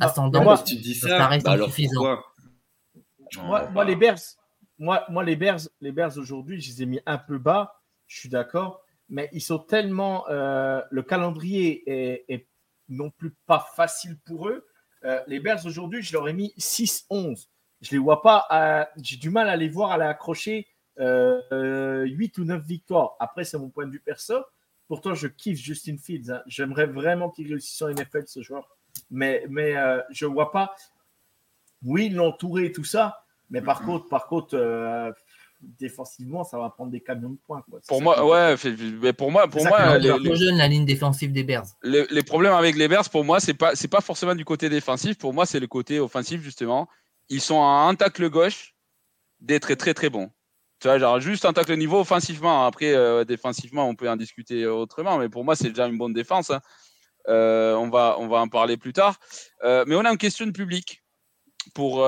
ascendante. 0.00 0.64
tu 0.64 0.76
dis 0.76 0.94
ça, 0.94 1.08
ça 1.08 1.26
reste 1.26 1.46
bah 1.46 1.54
insuffisant. 1.54 2.16
Moi, 3.42 3.84
les 3.84 3.96
Bears, 3.96 4.20
moi, 4.78 5.04
moi, 5.08 5.24
les 5.24 5.34
Bears, 5.34 5.62
les 5.80 5.90
Bears 5.90 6.16
aujourd'hui, 6.16 6.60
je 6.60 6.70
les 6.70 6.82
ai 6.84 6.86
mis 6.86 7.00
un 7.06 7.18
peu 7.18 7.38
bas. 7.38 7.80
Je 8.06 8.20
suis 8.20 8.28
d'accord 8.28 8.84
mais 9.10 9.28
ils 9.32 9.42
sont 9.42 9.58
tellement. 9.58 10.28
Euh, 10.30 10.80
le 10.90 11.02
calendrier 11.02 11.82
est, 12.32 12.46
non 12.88 13.10
plus 13.10 13.34
pas 13.46 13.66
facile 13.76 14.18
pour 14.24 14.48
eux. 14.48 14.66
Euh, 15.04 15.20
les 15.26 15.38
Bears 15.38 15.64
aujourd'hui, 15.66 16.02
je 16.02 16.12
leur 16.12 16.28
ai 16.28 16.32
mis 16.32 16.54
6-11. 16.58 17.48
Je 17.80 17.90
les 17.92 17.98
vois 17.98 18.22
pas. 18.22 18.88
J'ai 18.96 19.16
du 19.16 19.30
mal 19.30 19.48
à 19.48 19.56
les 19.56 19.68
voir 19.68 19.92
à 19.92 19.98
les 19.98 20.04
accrocher 20.04 20.66
8 20.96 21.02
euh, 21.02 22.06
ou 22.38 22.44
9 22.44 22.62
victoires. 22.64 23.16
Après, 23.20 23.44
c'est 23.44 23.58
mon 23.58 23.68
point 23.68 23.86
de 23.86 23.92
vue 23.92 24.00
perso. 24.00 24.34
Pourtant, 24.88 25.14
je 25.14 25.28
kiffe 25.28 25.58
Justin 25.58 25.96
Fields. 25.98 26.30
Hein. 26.30 26.42
J'aimerais 26.46 26.86
vraiment 26.86 27.30
qu'il 27.30 27.48
réussisse 27.48 27.80
en 27.82 27.88
NFL, 27.88 28.26
ce 28.26 28.42
joueur. 28.42 28.68
Mais, 29.10 29.44
mais 29.48 29.74
je 30.10 30.26
ne 30.26 30.32
vois 30.32 30.52
pas. 30.52 30.74
Oui, 31.84 32.08
l'entourer 32.10 32.66
et 32.66 32.72
tout 32.72 32.84
ça. 32.84 33.24
Mais 33.50 33.62
par 33.62 33.82
contre, 33.82 34.08
par 34.08 34.26
contre 34.26 34.56
défensivement, 35.62 36.44
ça 36.44 36.58
va 36.58 36.70
prendre 36.70 36.90
des 36.90 37.00
camions 37.00 37.30
de 37.30 37.38
points. 37.46 37.62
Pour 37.88 38.02
moi, 38.02 38.24
ouais, 38.24 38.54
mais 39.02 39.12
pour 39.12 39.30
moi, 39.30 39.48
pour 39.48 39.64
moi, 39.66 39.98
les, 39.98 40.36
jeune, 40.36 40.56
la 40.56 40.68
ligne 40.68 40.84
défensive 40.84 41.32
des 41.32 41.44
Bears. 41.44 41.66
Les, 41.82 42.22
problèmes 42.22 42.52
avec 42.52 42.76
les 42.76 42.88
Bears, 42.88 43.08
pour 43.10 43.24
moi, 43.24 43.40
c'est 43.40 43.54
pas, 43.54 43.74
c'est 43.74 43.88
pas 43.88 44.00
forcément 44.00 44.34
du 44.34 44.44
côté 44.44 44.68
défensif. 44.68 45.18
Pour 45.18 45.34
moi, 45.34 45.46
c'est 45.46 45.60
le 45.60 45.66
côté 45.66 46.00
offensif 46.00 46.40
justement. 46.42 46.88
Ils 47.28 47.40
sont 47.40 47.62
à 47.62 47.88
un 47.88 47.94
tacle 47.94 48.28
gauche 48.28 48.74
d'être 49.40 49.62
très 49.62 49.76
très 49.76 49.94
très 49.94 50.10
bons. 50.10 50.30
Tu 50.80 50.88
vois, 50.88 50.98
genre 50.98 51.20
juste 51.20 51.44
un 51.44 51.52
tacle 51.52 51.76
niveau 51.76 52.00
offensivement. 52.00 52.66
Après, 52.66 52.94
euh, 52.94 53.24
défensivement, 53.24 53.86
on 53.88 53.94
peut 53.94 54.08
en 54.08 54.16
discuter 54.16 54.66
autrement, 54.66 55.18
mais 55.18 55.28
pour 55.28 55.44
moi, 55.44 55.54
c'est 55.54 55.68
déjà 55.68 55.86
une 55.86 55.98
bonne 55.98 56.14
défense. 56.14 56.50
Hein. 56.50 56.60
Euh, 57.28 57.74
on, 57.74 57.90
va, 57.90 58.16
on 58.18 58.28
va 58.28 58.38
en 58.38 58.48
parler 58.48 58.76
plus 58.76 58.92
tard. 58.92 59.20
Euh, 59.62 59.84
mais 59.86 59.94
on 59.94 60.04
a 60.04 60.10
une 60.10 60.18
question 60.18 60.46
de 60.46 60.52
public 60.52 61.02
pour 61.74 62.06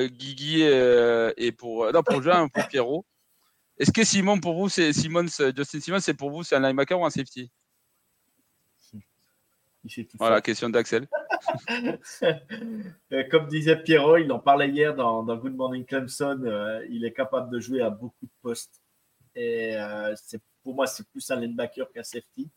Guigui 0.00 0.62
et, 0.62 1.52
pour, 1.52 1.92
non, 1.92 2.02
pour 2.02 2.22
Jean 2.22 2.48
pour 2.48 2.66
Pierrot. 2.68 3.04
Est-ce 3.78 3.92
que 3.92 4.04
Simon, 4.04 4.38
pour 4.38 4.54
vous, 4.54 4.68
c'est 4.68 4.92
Simon, 4.92 5.26
Justin 5.26 5.80
Simon, 5.80 6.00
c'est 6.00 6.14
pour 6.14 6.30
vous, 6.30 6.42
c'est 6.42 6.56
un 6.56 6.60
linebacker 6.60 6.98
ou 6.98 7.04
un 7.04 7.10
safety? 7.10 7.50
Voilà, 10.18 10.40
question 10.40 10.68
d'Axel. 10.68 11.08
Comme 13.30 13.48
disait 13.48 13.82
Pierrot, 13.82 14.18
il 14.18 14.30
en 14.30 14.38
parlait 14.38 14.68
hier 14.68 14.94
dans, 14.94 15.24
Good 15.24 15.56
Morning 15.56 15.84
Clemson, 15.84 16.82
il 16.88 17.04
est 17.04 17.12
capable 17.12 17.50
de 17.50 17.58
jouer 17.58 17.80
à 17.80 17.90
beaucoup 17.90 18.26
de 18.26 18.32
postes. 18.42 18.80
Et 19.34 19.76
pour 20.62 20.74
moi, 20.74 20.86
c'est 20.86 21.08
plus 21.08 21.28
un 21.30 21.36
linebacker 21.36 21.90
qu'un 21.92 22.04
safety. 22.04 22.50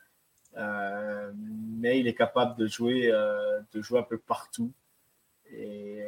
Euh, 0.58 1.32
mais 1.36 2.00
il 2.00 2.08
est 2.08 2.14
capable 2.14 2.58
de 2.58 2.68
jouer, 2.68 3.12
euh, 3.12 3.60
de 3.74 3.82
jouer 3.82 4.00
un 4.00 4.04
peu 4.04 4.18
partout. 4.18 4.72
Et 5.58 6.00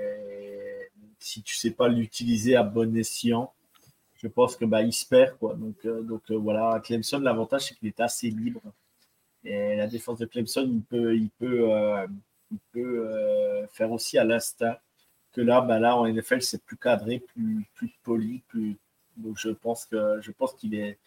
si 1.19 1.41
tu 1.41 1.55
sais 1.55 1.71
pas 1.71 1.87
l'utiliser 1.87 2.55
à 2.55 2.63
bon 2.63 2.95
escient, 2.95 3.53
je 4.15 4.27
pense 4.27 4.55
que 4.55 4.65
bah, 4.65 4.81
il 4.81 4.93
se 4.93 5.05
perd. 5.05 5.37
Quoi. 5.37 5.55
Donc, 5.55 5.75
euh, 5.85 6.01
donc 6.01 6.29
voilà, 6.31 6.81
Clemson, 6.83 7.19
l'avantage, 7.19 7.67
c'est 7.67 7.75
qu'il 7.75 7.87
est 7.87 7.99
assez 7.99 8.29
libre. 8.29 8.61
Et 9.43 9.75
la 9.75 9.87
défense 9.87 10.19
de 10.19 10.25
Clemson, 10.25 10.67
il 10.69 10.81
peut, 10.81 11.15
il 11.15 11.29
peut, 11.29 11.69
il 12.51 12.59
peut 12.71 13.67
faire 13.71 13.91
aussi 13.91 14.17
à 14.17 14.23
l'instinct. 14.23 14.77
Que 15.31 15.41
là, 15.41 15.61
bah, 15.61 15.79
là, 15.79 15.95
en 15.95 16.07
NFL, 16.07 16.41
c'est 16.41 16.63
plus 16.63 16.77
cadré, 16.77 17.19
plus, 17.19 17.65
plus 17.75 17.91
poli. 18.03 18.41
Plus... 18.47 18.75
Donc 19.15 19.37
je 19.37 19.49
pense 19.49 19.85
que 19.85 20.19
je 20.21 20.31
pense 20.31 20.53
qu'il 20.53 20.75
est 20.75 20.97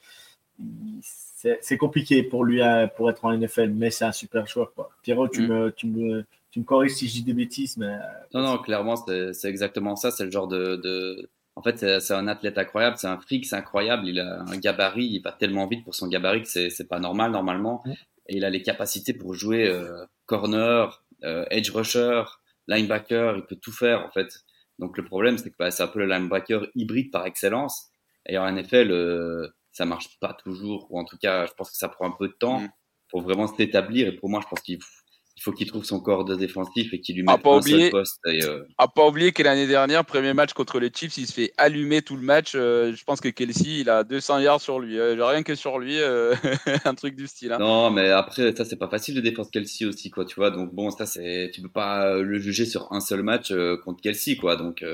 c'est 1.33 1.77
compliqué 1.79 2.23
pour 2.23 2.45
lui 2.45 2.63
hein, 2.63 2.89
pour 2.89 3.11
être 3.11 3.25
en 3.25 3.37
NFL, 3.37 3.71
mais 3.71 3.91
c'est 3.91 4.05
un 4.05 4.13
super 4.13 4.47
joueur. 4.47 4.73
Quoi. 4.75 4.91
Pierrot, 5.03 5.29
tu, 5.29 5.43
mm. 5.43 5.47
me, 5.47 5.73
tu, 5.73 5.87
me, 5.87 6.25
tu 6.51 6.61
me 6.61 6.65
corriges 6.65 6.93
si 6.93 7.09
je 7.09 7.15
dis 7.15 7.23
des 7.23 7.35
bêtises. 7.35 7.77
Mais... 7.77 7.97
Non, 8.35 8.43
non, 8.43 8.59
clairement, 8.59 8.97
c'est 8.97 9.49
exactement 9.49 9.97
ça. 9.97 10.11
C'est 10.11 10.25
le 10.25 10.31
genre 10.31 10.49
de. 10.49 10.77
de... 10.77 11.31
En 11.57 11.63
fait, 11.63 12.01
c'est 12.01 12.15
un 12.15 12.29
athlète 12.29 12.57
incroyable, 12.59 12.97
c'est 12.97 13.09
un 13.09 13.19
fric, 13.19 13.45
c'est 13.45 13.57
incroyable. 13.57 14.09
Il 14.09 14.21
a 14.21 14.43
un 14.43 14.57
gabarit, 14.57 15.07
il 15.07 15.21
va 15.21 15.33
tellement 15.33 15.67
vite 15.67 15.85
pour 15.85 15.95
son 15.95 16.09
gabarit 16.09 16.43
que 16.43 16.49
c'est 16.49 16.89
pas 16.89 17.01
normal 17.01 17.33
normalement. 17.33 17.83
Et 18.29 18.37
il 18.37 18.45
a 18.45 18.51
les 18.51 18.63
capacités 18.63 19.13
pour 19.13 19.35
jouer 19.35 19.69
euh, 19.69 20.05
corner, 20.27 21.05
euh, 21.25 21.45
edge 21.51 21.71
rusher, 21.71 22.23
linebacker, 22.69 23.37
il 23.37 23.45
peut 23.45 23.57
tout 23.57 23.73
faire 23.73 24.07
en 24.07 24.11
fait. 24.11 24.29
Donc 24.79 24.97
le 24.97 25.05
problème, 25.05 25.37
c'est 25.37 25.51
que 25.51 25.57
bah, 25.59 25.71
c'est 25.71 25.83
un 25.83 25.89
peu 25.89 25.99
le 25.99 26.07
linebacker 26.07 26.67
hybride 26.75 27.11
par 27.11 27.27
excellence. 27.27 27.91
Et 28.27 28.39
en 28.39 28.51
NFL, 28.51 28.91
euh, 28.91 29.49
ça 29.73 29.85
marche 29.85 30.19
pas 30.21 30.35
toujours, 30.35 30.87
ou 30.91 30.99
en 30.99 31.05
tout 31.05 31.19
cas, 31.19 31.47
je 31.47 31.53
pense 31.53 31.71
que 31.71 31.77
ça 31.77 31.89
prend 31.89 32.07
un 32.07 32.17
peu 32.17 32.29
de 32.29 32.33
temps 32.33 32.61
mm. 32.61 32.69
pour 33.09 33.23
vraiment 33.23 33.47
s'établir. 33.47 34.09
Et 34.09 34.13
pour 34.13 34.31
moi, 34.31 34.41
je 34.43 34.49
pense 34.49 34.61
qu'il 34.61 34.81
faut 34.81 35.00
qu'il 35.49 35.67
trouve 35.67 35.85
son 35.85 36.01
corps 36.01 36.25
de 36.25 36.37
défensif 36.37 36.93
et 36.93 37.01
qu'il 37.01 37.17
lui 37.17 37.23
mette 37.23 37.43
pas 37.43 37.57
un 37.57 37.63
seul 37.63 37.91
poste. 37.91 38.21
Et, 38.27 38.45
euh... 38.45 38.63
pas 38.95 39.07
oublier 39.07 39.33
que 39.33 39.43
l'année 39.43 39.67
dernière, 39.67 40.05
premier 40.05 40.35
match 40.35 40.53
contre 40.53 40.79
les 40.79 40.91
Chiefs, 40.95 41.17
il 41.17 41.27
se 41.27 41.33
fait 41.33 41.53
allumer 41.57 42.03
tout 42.03 42.17
le 42.17 42.23
match. 42.23 42.53
Euh, 42.55 42.95
je 42.95 43.05
pense 43.05 43.21
que 43.21 43.29
Kelsey, 43.29 43.81
il 43.81 43.91
a 43.91 44.05
200 44.05 44.41
yards 44.41 44.61
sur 44.61 44.81
lui. 44.81 44.99
Euh, 44.99 45.25
rien 45.25 45.43
que 45.43 45.55
sur 45.55 45.79
lui, 45.79 45.99
euh, 45.99 46.35
un 46.85 46.95
truc 46.95 47.17
du 47.17 47.27
style. 47.27 47.53
Hein. 47.53 47.59
Non, 47.59 47.91
mais 47.91 48.11
après, 48.11 48.55
ça, 48.55 48.65
c'est 48.65 48.77
pas 48.77 48.89
facile 48.89 49.15
de 49.15 49.21
défendre 49.21 49.51
Kelsey 49.51 49.87
aussi, 49.87 50.11
quoi, 50.11 50.25
tu 50.25 50.35
vois. 50.37 50.51
Donc 50.51 50.75
bon, 50.75 50.91
ça, 50.91 51.07
c'est, 51.07 51.51
tu 51.55 51.63
peux 51.63 51.71
pas 51.71 52.19
le 52.19 52.39
juger 52.39 52.67
sur 52.67 52.93
un 52.93 53.01
seul 53.01 53.23
match 53.23 53.53
contre 53.85 54.03
Kelsey, 54.03 54.37
quoi. 54.37 54.57
Donc 54.57 54.85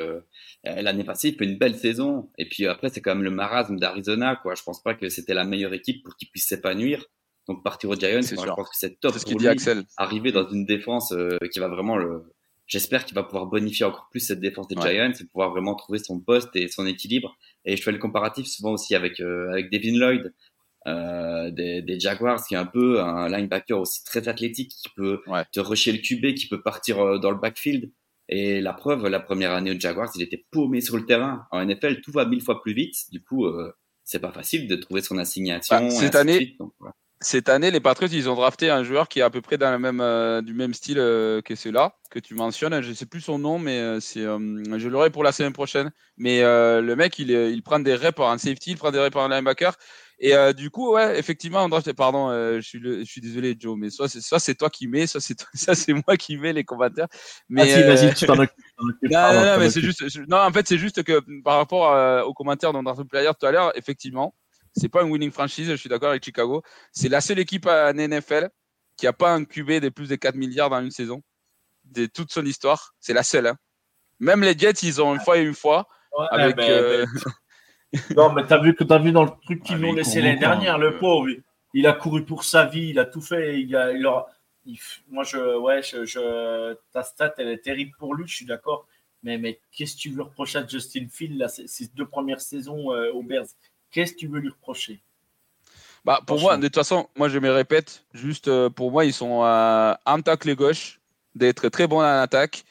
l'année 0.65 1.05
passée, 1.05 1.31
il 1.31 1.37
fait 1.37 1.45
une 1.45 1.59
belle 1.59 1.77
saison. 1.77 2.31
Et 2.39 2.49
puis 2.49 2.67
après, 2.67 2.89
c'est 2.91 3.01
quand 3.01 3.15
même 3.15 3.25
le 3.25 3.31
marasme 3.31 3.79
d'Arizona, 3.79 4.37
quoi. 4.37 4.55
Je 4.55 4.63
pense 4.63 4.83
pas 4.83 4.95
que 4.95 5.09
c'était 5.09 5.35
la 5.35 5.45
meilleure 5.45 5.75
équipe 5.75 6.05
pour 6.05 6.17
qu'il 6.17 6.29
puisse 6.29 6.47
s'épanouir. 6.47 7.05
Donc 7.49 7.63
partir 7.63 7.91
aux 7.91 7.95
Giants, 7.95 8.23
je 8.23 8.35
pense 8.35 8.69
que 8.69 8.77
c'est 8.77 8.99
top 9.01 9.15
ce 9.15 9.25
pour 9.25 9.39
lui. 9.39 9.49
Axel. 9.49 9.85
Arriver 9.97 10.33
dans 10.33 10.49
une 10.49 10.67
défense 10.67 11.13
euh, 11.13 11.39
qui 11.53 11.59
va 11.59 11.69
vraiment 11.69 11.97
le. 11.97 12.25
J'espère 12.67 13.05
qu'il 13.05 13.15
va 13.15 13.23
pouvoir 13.23 13.47
bonifier 13.47 13.87
encore 13.87 14.09
plus 14.11 14.19
cette 14.19 14.41
défense 14.41 14.67
des 14.67 14.75
Giants 14.75 15.13
et 15.13 15.25
pouvoir 15.27 15.51
vraiment 15.51 15.77
trouver 15.77 16.01
son 16.01 16.19
poste 16.19 16.55
et 16.57 16.67
son 16.67 16.85
équilibre. 16.85 17.37
Et 17.65 17.77
je 17.77 17.83
fais 17.83 17.93
le 17.93 17.99
comparatif 17.99 18.47
souvent 18.47 18.73
aussi 18.73 18.97
avec 18.97 19.21
euh, 19.21 19.51
avec 19.53 19.71
Devin 19.71 19.97
Lloyd 19.97 20.33
euh, 20.87 21.51
des, 21.51 21.83
des, 21.83 21.99
Jaguars, 21.99 22.45
qui 22.47 22.55
est 22.55 22.59
un 22.59 22.67
peu 22.67 23.01
un 23.01 23.29
linebacker 23.29 23.77
aussi 23.77 24.05
très 24.05 24.29
athlétique, 24.29 24.71
qui 24.71 24.89
peut 24.91 25.21
te 25.51 25.59
rusher 25.59 25.91
le 25.91 25.99
QB, 25.99 26.35
qui 26.35 26.47
peut 26.47 26.63
partir 26.63 27.01
euh, 27.01 27.19
dans 27.19 27.33
le 27.33 27.39
backfield. 27.39 27.91
Et 28.29 28.61
la 28.61 28.73
preuve, 28.73 29.07
la 29.09 29.19
première 29.19 29.53
année 29.53 29.73
aux 29.73 29.81
Jaguars, 29.81 30.11
il 30.15 30.23
était 30.23 30.45
paumé 30.51 30.81
sur 30.81 30.97
le 30.97 31.05
terrain. 31.05 31.47
En 31.51 31.65
NFL, 31.65 32.03
tout 32.03 32.13
va 32.13 32.25
mille 32.25 32.41
fois 32.41 32.61
plus 32.63 32.73
vite. 32.73 32.95
Du 33.11 33.21
coup, 33.21 33.47
euh, 33.47 33.73
c'est 34.05 34.21
pas 34.21 34.31
facile 34.31 34.69
de 34.69 34.77
trouver 34.77 35.01
son 35.01 35.19
assignation. 35.19 35.77
Bah, 35.77 35.91
cette 35.91 36.15
année, 36.15 36.57
cette 37.21 37.49
année, 37.49 37.71
les 37.71 37.81
Patriots, 37.81 38.11
ils 38.13 38.29
ont 38.29 38.35
drafté 38.35 38.69
un 38.69 38.85
joueur 38.85 39.09
qui 39.09 39.21
est 39.21 39.23
à 39.23 39.31
peu 39.31 39.41
près 39.41 39.57
dans 39.57 39.71
le 39.71 39.79
même, 39.79 40.01
euh, 40.03 40.43
du 40.43 40.53
même 40.53 40.75
style 40.75 40.99
euh, 40.99 41.41
que 41.41 41.55
celui-là, 41.55 41.95
que 42.11 42.19
tu 42.19 42.35
mentionnes. 42.35 42.83
Je 42.83 42.91
ne 42.91 42.95
sais 42.95 43.07
plus 43.07 43.23
son 43.23 43.39
nom, 43.39 43.59
mais 43.59 43.79
euh, 43.79 44.01
c'est, 44.01 44.21
je 44.23 44.89
l'aurai 44.89 45.09
pour 45.09 45.25
la 45.25 45.33
semaine 45.33 45.55
prochaine. 45.55 45.91
Mais 46.19 46.43
le 46.43 46.95
mec, 46.95 47.19
il, 47.19 47.31
il 47.31 47.63
prend 47.63 47.79
des 47.79 47.95
reps 47.95 48.21
en 48.21 48.37
safety, 48.37 48.73
il 48.73 48.77
prend 48.77 48.91
des 48.91 49.01
reps 49.01 49.17
en 49.17 49.29
linebacker. 49.29 49.75
Et 50.19 50.35
du 50.55 50.71
coup, 50.71 50.95
ouais, 50.95 51.19
effectivement, 51.19 51.63
on 51.65 51.69
draft, 51.69 51.91
pardon, 51.93 52.31
je, 52.31 52.61
suis 52.63 52.81
je 52.83 53.05
suis 53.05 53.21
désolé, 53.21 53.55
Joe, 53.59 53.77
mais 53.79 53.91
soit 53.91 54.09
c'est, 54.09 54.23
soit 54.23 54.39
c'est 54.39 54.55
toi 54.55 54.71
qui 54.71 54.87
mets, 54.87 55.07
soit 55.07 55.21
c'est, 55.21 55.39
ça 55.55 55.75
c'est 55.75 55.93
moi 55.93 56.17
qui 56.19 56.37
mets 56.39 56.55
les 56.55 56.65
commentaires. 56.65 57.09
Mais, 57.51 57.65
vas-y, 57.65 57.83
vas-y, 57.83 58.15
tu 58.15 58.27
t'en 58.27 58.39
occupes. 58.39 58.57
Non, 59.03 59.33
non, 59.33 59.47
non, 59.47 59.59
mais 59.59 59.71
c'est 59.71 59.81
juste, 59.81 60.03
non, 60.29 60.39
en 60.39 60.53
fait, 60.53 60.69
c'est 60.69 60.79
juste 60.79 61.03
que 61.03 61.23
par 61.43 61.57
rapport 61.57 62.27
aux 62.27 62.35
commentaires 62.35 62.73
dans 62.73 62.83
Draft 62.83 63.05
Player 63.05 63.31
tout 63.39 63.47
à 63.47 63.53
l'heure, 63.53 63.73
effectivement, 63.75 64.35
c'est 64.77 64.89
pas 64.89 65.03
une 65.03 65.11
winning 65.11 65.31
franchise, 65.31 65.69
je 65.71 65.77
suis 65.77 65.89
d'accord 65.89 66.11
avec 66.11 66.25
Chicago. 66.25 66.63
C'est 66.93 67.09
la 67.09 67.21
seule 67.21 67.39
équipe 67.39 67.67
en 67.67 67.93
NFL 67.95 68.51
qui 68.97 69.07
a 69.07 69.13
pas 69.13 69.33
un 69.33 69.45
QB 69.45 69.81
de 69.81 69.89
plus 69.89 70.09
de 70.09 70.17
4 70.17 70.35
milliards 70.35 70.71
dans 70.71 70.81
une 70.81 70.91
saison 70.91 71.23
de 71.85 72.07
toute 72.07 72.33
son 72.33 72.45
histoire. 72.45 72.95
C'est 73.01 73.15
la 73.15 73.23
seule. 73.23 73.47
Hein. 73.47 73.57
Même 74.21 74.43
les 74.43 74.57
Jets, 74.57 74.83
ils 74.83 75.01
ont 75.01 75.15
une 75.15 75.21
fois 75.21 75.39
et 75.39 75.43
une 75.43 75.55
fois. 75.55 75.87
avec, 76.31 76.59
euh, 76.59 77.07
non, 78.17 78.33
mais 78.33 78.47
t'as 78.47 78.61
vu 78.61 78.75
que 78.75 78.85
t'as 78.85 78.99
vu 78.99 79.13
dans 79.13 79.25
le 79.25 79.31
truc 79.43 79.63
qu'ils 79.63 79.77
lui 79.77 79.87
ont 79.87 79.93
laissé 79.93 80.21
l'année 80.21 80.39
dernière, 80.39 80.79
le 80.79 80.99
pauvre. 80.99 81.29
Il 81.75 81.87
a 81.87 81.93
couru 81.93 82.25
pour 82.25 82.45
sa 82.45 82.65
vie, 82.67 82.89
il 82.89 82.99
a 82.99 83.05
tout 83.05 83.21
fait. 83.21 83.61
Il 83.61 83.77
a, 83.77 83.93
il 83.93 84.79
moi, 85.09 85.25
je, 85.25 85.59
ouais, 85.59 85.83
je, 85.83 86.75
ta 86.93 87.03
stat, 87.03 87.35
elle 87.39 87.49
est 87.49 87.59
terrible 87.59 87.93
pour 87.99 88.15
lui, 88.15 88.27
je 88.27 88.35
suis 88.35 88.47
d'accord. 88.47 88.87
Mais, 89.23 89.39
mais 89.39 89.61
qu'est-ce 89.73 89.95
que 89.97 90.01
tu 90.01 90.11
veux 90.11 90.23
reprocher 90.23 90.59
à 90.59 90.67
Justin 90.67 91.07
Field, 91.11 91.39
là, 91.39 91.49
ces 91.49 91.89
deux 91.95 92.07
premières 92.07 92.41
saisons 92.41 92.93
euh, 92.93 93.13
aux 93.13 93.23
Bears? 93.23 93.47
Qu'est-ce 93.97 94.13
que 94.13 94.19
tu 94.19 94.27
veux 94.27 94.41
lui 94.41 94.51
reprocher? 94.51 95.01
Bah, 96.05 96.21
Pour 96.27 96.39
moi, 96.39 96.59
de 96.59 96.65
toute 96.65 96.75
façon, 96.75 97.09
moi 97.17 97.31
je 97.31 97.39
me 97.39 97.51
répète, 97.51 98.05
juste 98.13 98.47
euh, 98.47 98.69
pour 98.69 98.91
moi, 98.91 99.07
ils 99.07 99.13
sont 99.15 99.41
à 99.43 100.01
un 100.05 100.21
tacle 100.21 100.55
gauche, 100.55 101.01
d'être 101.35 101.71
très 101.71 101.87
bons 101.87 102.01
en 102.01 102.21
attaque. 102.21 102.65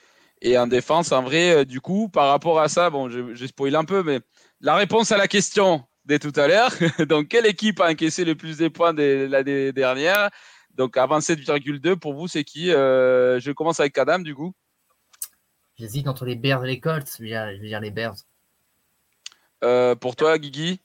Et 0.43 0.55
en 0.55 0.67
défense, 0.67 1.11
en 1.11 1.23
vrai, 1.23 1.49
euh, 1.49 1.65
du 1.65 1.81
coup, 1.81 2.09
par 2.09 2.27
rapport 2.27 2.59
à 2.59 2.69
ça, 2.69 2.91
bon, 2.91 3.09
je, 3.09 3.43
spoil 3.47 3.75
un 3.75 3.85
peu, 3.85 4.03
mais 4.03 4.19
la 4.61 4.75
réponse 4.75 5.11
à 5.11 5.17
la 5.17 5.27
question 5.27 5.83
de 6.05 6.17
tout 6.17 6.31
à 6.35 6.47
l'heure, 6.47 6.71
donc 7.09 7.29
quelle 7.29 7.47
équipe 7.47 7.79
a 7.79 7.89
encaissé 7.89 8.23
le 8.23 8.35
plus 8.35 8.59
de 8.59 8.67
points 8.67 8.93
de 8.93 9.27
l'année 9.27 9.71
dernière? 9.71 10.29
Donc 10.75 10.95
avant 10.95 11.17
7,2, 11.17 11.95
pour 11.95 12.13
vous, 12.13 12.27
c'est 12.27 12.43
qui 12.43 12.71
euh, 12.71 13.39
Je 13.39 13.51
commence 13.51 13.79
avec 13.79 13.97
Adam, 13.97 14.19
du 14.19 14.35
coup. 14.35 14.53
J'hésite 15.79 16.07
entre 16.07 16.25
les 16.25 16.35
Bears 16.35 16.63
et 16.65 16.67
les 16.67 16.79
Colts, 16.79 17.09
je 17.17 17.23
vais 17.23 17.67
dire 17.67 17.79
les 17.79 17.89
Bears. 17.89 18.17
pour 19.99 20.15
toi, 20.15 20.37
Guigui? 20.37 20.84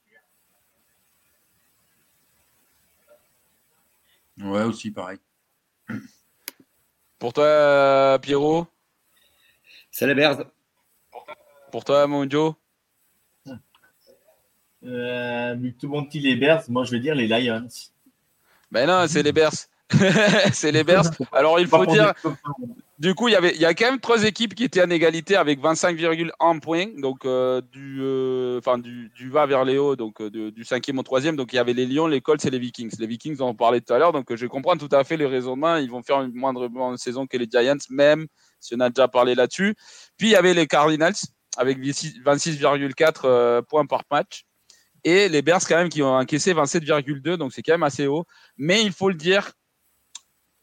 Ouais, 4.42 4.62
aussi 4.62 4.90
pareil. 4.90 5.18
Pour 7.18 7.32
toi, 7.32 8.18
Pierrot? 8.22 8.66
C'est 9.90 10.06
les 10.06 10.14
Bears. 10.14 10.44
Pour 11.70 11.84
toi, 11.84 12.06
Monjo 12.06 12.56
euh, 14.84 15.54
Tout 15.78 15.86
le 15.86 15.88
monde 15.88 16.08
dit 16.08 16.20
les 16.20 16.36
Bears. 16.36 16.62
Moi, 16.68 16.84
je 16.84 16.92
vais 16.92 17.00
dire 17.00 17.14
les 17.14 17.28
Lions. 17.28 17.68
Ben 18.70 18.86
non, 18.86 19.06
c'est 19.06 19.22
les 19.22 19.32
Bears. 19.32 19.52
c'est 20.52 20.72
les 20.72 20.84
Bears. 20.84 21.10
Alors, 21.32 21.60
il 21.60 21.66
faut 21.66 21.84
dire, 21.86 22.14
du 23.00 23.14
coup, 23.14 23.28
il 23.28 23.32
y 23.32 23.34
avait, 23.34 23.54
il 23.54 23.60
y 23.60 23.64
a 23.64 23.72
quand 23.72 23.86
même 23.86 23.98
trois 23.98 24.24
équipes 24.24 24.54
qui 24.54 24.62
étaient 24.62 24.82
en 24.82 24.90
égalité 24.90 25.34
avec 25.34 25.58
25,1 25.58 26.60
points, 26.60 26.88
donc 26.98 27.24
euh, 27.24 27.62
du, 27.72 28.00
euh, 28.02 28.58
enfin 28.58 28.76
du, 28.76 29.10
du 29.16 29.30
va 29.30 29.46
vers 29.46 29.64
les 29.64 29.78
hauts, 29.78 29.96
donc 29.96 30.20
euh, 30.20 30.28
du 30.50 30.64
cinquième 30.64 30.98
au 30.98 31.02
troisième. 31.02 31.34
Donc 31.34 31.54
il 31.54 31.56
y 31.56 31.58
avait 31.58 31.72
les 31.72 31.86
Lions, 31.86 32.06
les 32.06 32.20
Colts 32.20 32.44
et 32.44 32.50
les 32.50 32.58
Vikings. 32.58 32.92
Les 32.98 33.06
Vikings, 33.06 33.38
on 33.40 33.46
en 33.46 33.54
parlait 33.54 33.80
tout 33.80 33.94
à 33.94 33.98
l'heure, 33.98 34.12
donc 34.12 34.36
je 34.36 34.46
comprends 34.46 34.76
tout 34.76 34.90
à 34.92 35.02
fait 35.02 35.16
les 35.16 35.24
raisonnements. 35.24 35.76
Ils 35.76 35.90
vont 35.90 36.02
faire 36.02 36.20
une 36.20 36.34
moindre 36.34 36.68
saison 36.98 37.26
que 37.26 37.38
les 37.38 37.48
Giants, 37.50 37.78
même 37.88 38.26
si 38.60 38.74
on 38.74 38.80
a 38.80 38.90
déjà 38.90 39.08
parlé 39.08 39.34
là-dessus. 39.34 39.74
Puis 40.18 40.28
il 40.28 40.32
y 40.32 40.36
avait 40.36 40.52
les 40.52 40.66
Cardinals 40.66 41.16
avec 41.56 41.78
26,4 41.78 43.62
points 43.62 43.86
par 43.86 44.02
match. 44.10 44.44
Et 45.04 45.30
les 45.30 45.40
Bears, 45.40 45.66
quand 45.66 45.76
même, 45.76 45.88
qui 45.88 46.02
ont 46.02 46.14
encaissé 46.14 46.52
27,2, 46.52 47.36
donc 47.36 47.54
c'est 47.54 47.62
quand 47.62 47.72
même 47.72 47.82
assez 47.82 48.06
haut. 48.06 48.26
Mais 48.58 48.82
il 48.82 48.92
faut 48.92 49.08
le 49.08 49.14
dire 49.14 49.52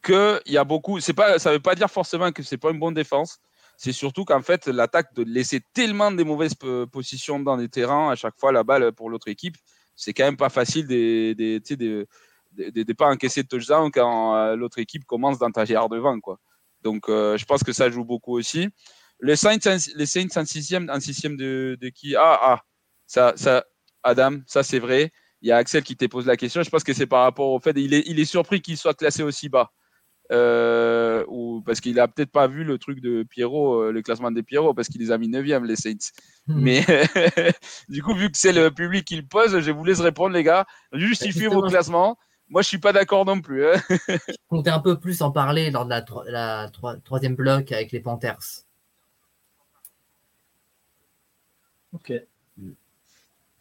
qu'il 0.04 0.54
y 0.54 0.58
a 0.58 0.64
beaucoup. 0.64 1.00
Pas, 1.16 1.40
ça 1.40 1.50
ne 1.50 1.56
veut 1.56 1.62
pas 1.62 1.76
dire 1.76 1.90
forcément 1.90 2.32
que 2.32 2.44
c'est 2.44 2.58
pas 2.58 2.72
une 2.72 2.80
bonne 2.80 2.94
défense. 2.94 3.40
C'est 3.78 3.92
surtout 3.92 4.26
qu'en 4.26 4.42
fait, 4.42 4.68
l'attaque 4.68 5.14
de 5.14 5.24
laisser 5.24 5.62
tellement 5.74 6.12
des 6.12 6.24
mauvaises 6.24 6.56
positions 6.92 7.40
dans 7.40 7.56
les 7.56 7.70
terrains, 7.70 8.10
à 8.10 8.16
chaque 8.16 8.36
fois 8.40 8.52
la 8.52 8.64
balle 8.64 8.92
pour 8.94 9.10
l'autre 9.10 9.28
équipe, 9.28 9.56
c'est 9.96 10.14
quand 10.14 10.24
même 10.24 10.38
pas 10.38 10.50
facile 10.50 10.88
de 10.88 11.36
ne 12.58 12.94
pas 12.94 13.08
encaisser 13.08 13.44
de 13.44 13.48
touchdown 13.48 13.92
quand 13.92 14.36
euh, 14.36 14.56
l'autre 14.56 14.80
équipe 14.80 15.06
commence 15.06 15.38
dans 15.38 15.52
ta 15.52 15.66
devant. 15.66 16.20
Quoi. 16.20 16.40
Donc, 16.82 17.10
euh, 17.10 17.38
je 17.38 17.46
pense 17.46 17.64
que 17.64 17.74
ça 17.74 17.90
joue 17.90 18.04
beaucoup 18.04 18.38
aussi. 18.38 18.68
Les 19.20 19.36
Saints, 19.36 19.58
les 19.96 20.06
Saints 20.06 20.28
en 20.36 20.46
sixième, 20.46 20.90
en 20.90 21.00
sixième 21.00 21.38
de, 21.38 21.78
de 21.80 21.90
qui? 21.90 22.16
Ah, 22.16 22.40
ah, 22.42 22.62
ça, 23.06 23.34
ça, 23.36 23.66
Adam, 24.04 24.40
ça 24.46 24.64
c'est 24.64 24.80
vrai. 24.80 25.12
Il 25.42 25.50
y 25.50 25.52
a 25.52 25.58
Axel 25.58 25.84
qui 25.84 25.96
te 25.96 26.06
pose 26.06 26.26
la 26.26 26.38
question. 26.38 26.64
Je 26.64 26.70
pense 26.70 26.84
que 26.84 26.94
c'est 26.94 27.06
par 27.08 27.24
rapport 27.24 27.50
au 27.50 27.60
fait 27.60 27.74
il 27.76 27.94
est, 27.94 28.04
il 28.08 28.20
est 28.20 28.26
surpris 28.26 28.62
qu'il 28.62 28.78
soit 28.78 28.94
classé 28.94 29.24
aussi 29.24 29.50
bas. 29.50 29.72
Euh, 30.32 31.24
ou 31.30 31.62
parce 31.66 31.80
qu'il 31.80 32.00
a 32.00 32.08
peut-être 32.08 32.32
pas 32.32 32.48
vu 32.48 32.66
le 32.66 32.78
truc 32.78 33.00
de 33.00 33.24
Pierrot, 33.24 33.82
euh, 33.82 33.92
le 33.92 34.02
classement 34.02 34.30
des 34.30 34.44
Pierrot, 34.44 34.74
parce 34.74 34.90
qu'il 34.90 35.00
les 35.00 35.12
a 35.12 35.18
mis 35.18 35.30
9 35.30 35.46
les 35.64 35.76
Saints. 35.76 36.12
Hmm. 36.48 36.62
Mais 36.62 36.86
du 37.90 38.04
coup, 38.04 38.14
vu 38.14 38.30
que 38.30 38.38
c'est 38.38 38.52
le 38.52 38.70
public 38.72 39.06
qui 39.06 39.16
le 39.16 39.26
pose, 39.26 39.60
je 39.60 39.72
vous 39.72 39.86
laisse 39.86 40.02
répondre, 40.02 40.34
les 40.34 40.44
gars. 40.44 40.66
Justifiez 40.92 41.48
vos 41.48 41.62
classements. 41.62 42.18
Moi, 42.50 42.62
je 42.62 42.68
suis 42.68 42.78
pas 42.78 42.94
d'accord 42.94 43.26
non 43.26 43.42
plus. 43.42 43.66
Hein. 43.66 43.74
je 43.90 44.36
comptais 44.50 44.70
un 44.70 44.80
peu 44.80 45.00
plus 45.00 45.22
en 45.22 45.32
parler 45.32 45.70
lors 45.72 45.86
de 45.86 45.90
la, 45.90 46.06
la 46.28 46.72
troisième 47.04 47.36
bloc 47.36 47.72
avec 47.72 47.92
les 47.92 48.00
Panthers. 48.00 48.64
Ok. 51.94 52.14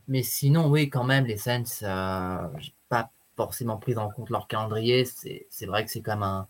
Mais 0.09 0.23
sinon, 0.23 0.69
oui, 0.69 0.89
quand 0.89 1.05
même, 1.05 1.27
les 1.27 1.37
Saints, 1.37 1.83
euh, 1.83 2.49
j'ai 2.59 2.73
pas 2.89 3.11
forcément 3.37 3.77
pris 3.77 3.97
en 3.97 4.09
compte 4.09 4.31
leur 4.31 4.47
calendrier. 4.47 5.05
C'est 5.05 5.67
vrai 5.67 5.85
que 5.85 5.91
c'est 5.91 6.01
quand 6.01 6.15
même 6.15 6.23
un, 6.23 6.49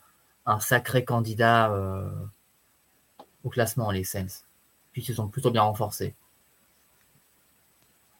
sacré 0.60 1.04
candidat 1.04 1.72
euh, 1.72 2.08
au 3.44 3.50
classement, 3.50 3.90
les 3.90 4.04
Saints. 4.04 4.44
Puis 4.92 5.02
ils 5.02 5.06
se 5.06 5.14
sont 5.14 5.28
plutôt 5.28 5.50
bien 5.50 5.62
renforcés. 5.62 6.14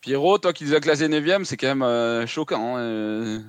Pierrot, 0.01 0.39
toi 0.39 0.53
qui 0.53 0.65
les 0.65 0.75
as 0.75 0.81
classés 0.81 1.09
9 1.09 1.45
c'est 1.45 1.57
quand 1.57 1.69
même 1.69 1.83
euh, 1.83 2.27
choquant. 2.27 2.77
Hein, 2.77 3.43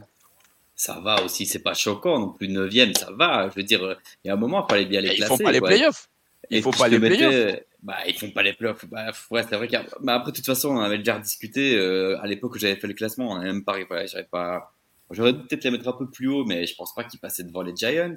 ça 0.75 0.99
va 0.99 1.23
aussi, 1.23 1.45
c'est 1.45 1.59
pas 1.59 1.73
choquant 1.73 2.19
non 2.19 2.29
plus 2.29 2.47
9 2.47 2.71
ça 2.95 3.11
va. 3.11 3.49
Je 3.49 3.55
veux 3.55 3.63
dire, 3.63 3.97
il 4.23 4.27
y 4.27 4.31
a 4.31 4.33
un 4.33 4.37
moment, 4.37 4.65
il 4.65 4.71
fallait 4.71 4.85
bien 4.85 5.01
les 5.01 5.15
classer. 5.15 5.33
Ils 5.33 5.37
font 5.37 5.43
pas 5.43 5.51
les 5.51 5.61
playoffs. 5.61 6.09
Il 6.49 6.61
faut 6.61 6.71
pas 6.71 6.87
les 6.87 6.99
playoffs. 6.99 7.59
Bah, 7.83 7.97
ils 8.07 8.13
font 8.13 8.31
pas 8.31 8.43
les 8.43 8.53
playoffs. 8.53 8.85
Bah, 8.85 9.11
ouais, 9.31 9.43
c'est 9.43 9.55
vrai 9.55 9.69
bah, 10.01 10.15
après, 10.15 10.31
de 10.31 10.35
toute 10.35 10.45
façon, 10.45 10.69
on 10.69 10.79
avait 10.79 10.97
déjà 10.97 11.19
discuté 11.19 11.77
euh, 11.77 12.19
à 12.21 12.27
l'époque 12.27 12.55
où 12.55 12.57
j'avais 12.57 12.75
fait 12.75 12.87
le 12.87 12.93
classement. 12.93 13.31
On 13.31 13.35
avait 13.35 13.45
même 13.45 13.63
pas, 13.63 13.75
j'avais 14.05 14.23
pas. 14.23 14.73
J'aurais 15.11 15.33
peut-être 15.33 15.63
les 15.63 15.71
mettre 15.71 15.87
un 15.87 15.93
peu 15.93 16.09
plus 16.09 16.27
haut, 16.27 16.43
mais 16.43 16.65
je 16.65 16.75
pense 16.75 16.93
pas 16.93 17.03
qu'ils 17.03 17.19
passaient 17.19 17.43
devant 17.43 17.61
les 17.61 17.75
Giants. 17.75 18.15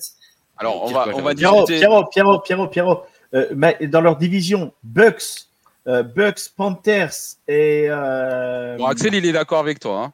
Alors, 0.61 0.85
on 0.85 0.93
va, 0.93 1.09
on 1.15 1.23
va 1.23 1.35
dire. 1.35 1.51
Pierrot, 1.67 2.05
Pierrot, 2.07 2.39
Pierrot, 2.41 2.69
Pierrot, 2.69 3.03
euh, 3.35 3.49
mais 3.55 3.77
dans 3.83 4.01
leur 4.01 4.17
division, 4.17 4.73
Bucks, 4.85 5.49
euh, 5.89 6.03
Bucks, 6.03 6.51
Panthers 6.57 7.37
et. 7.49 7.89
Bon, 7.89 8.87
Axel, 8.87 9.15
il 9.15 9.27
est 9.27 9.33
d'accord 9.33 9.59
avec 9.59 9.81
toi. 9.81 10.05
Hein. 10.05 10.13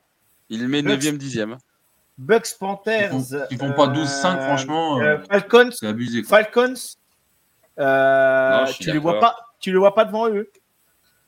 Il 0.48 0.68
met 0.68 0.82
9e, 0.82 1.18
10e. 1.18 1.56
Bucks, 2.16 2.56
Panthers. 2.58 3.12
Ils 3.50 3.58
font, 3.58 3.68
font 3.68 3.74
pas 3.74 3.88
12-5, 3.88 4.44
franchement. 4.46 5.00
Falcons. 5.28 5.70
C'est 5.72 5.88
abusé. 5.88 6.22
Falcons. 6.22 6.74
tu 8.78 8.92
les 8.92 8.98
vois 8.98 9.20
pas 9.20 9.36
tu 9.60 9.72
le 9.72 9.78
vois 9.78 9.94
pas 9.94 10.04
devant 10.04 10.28
eux. 10.28 10.50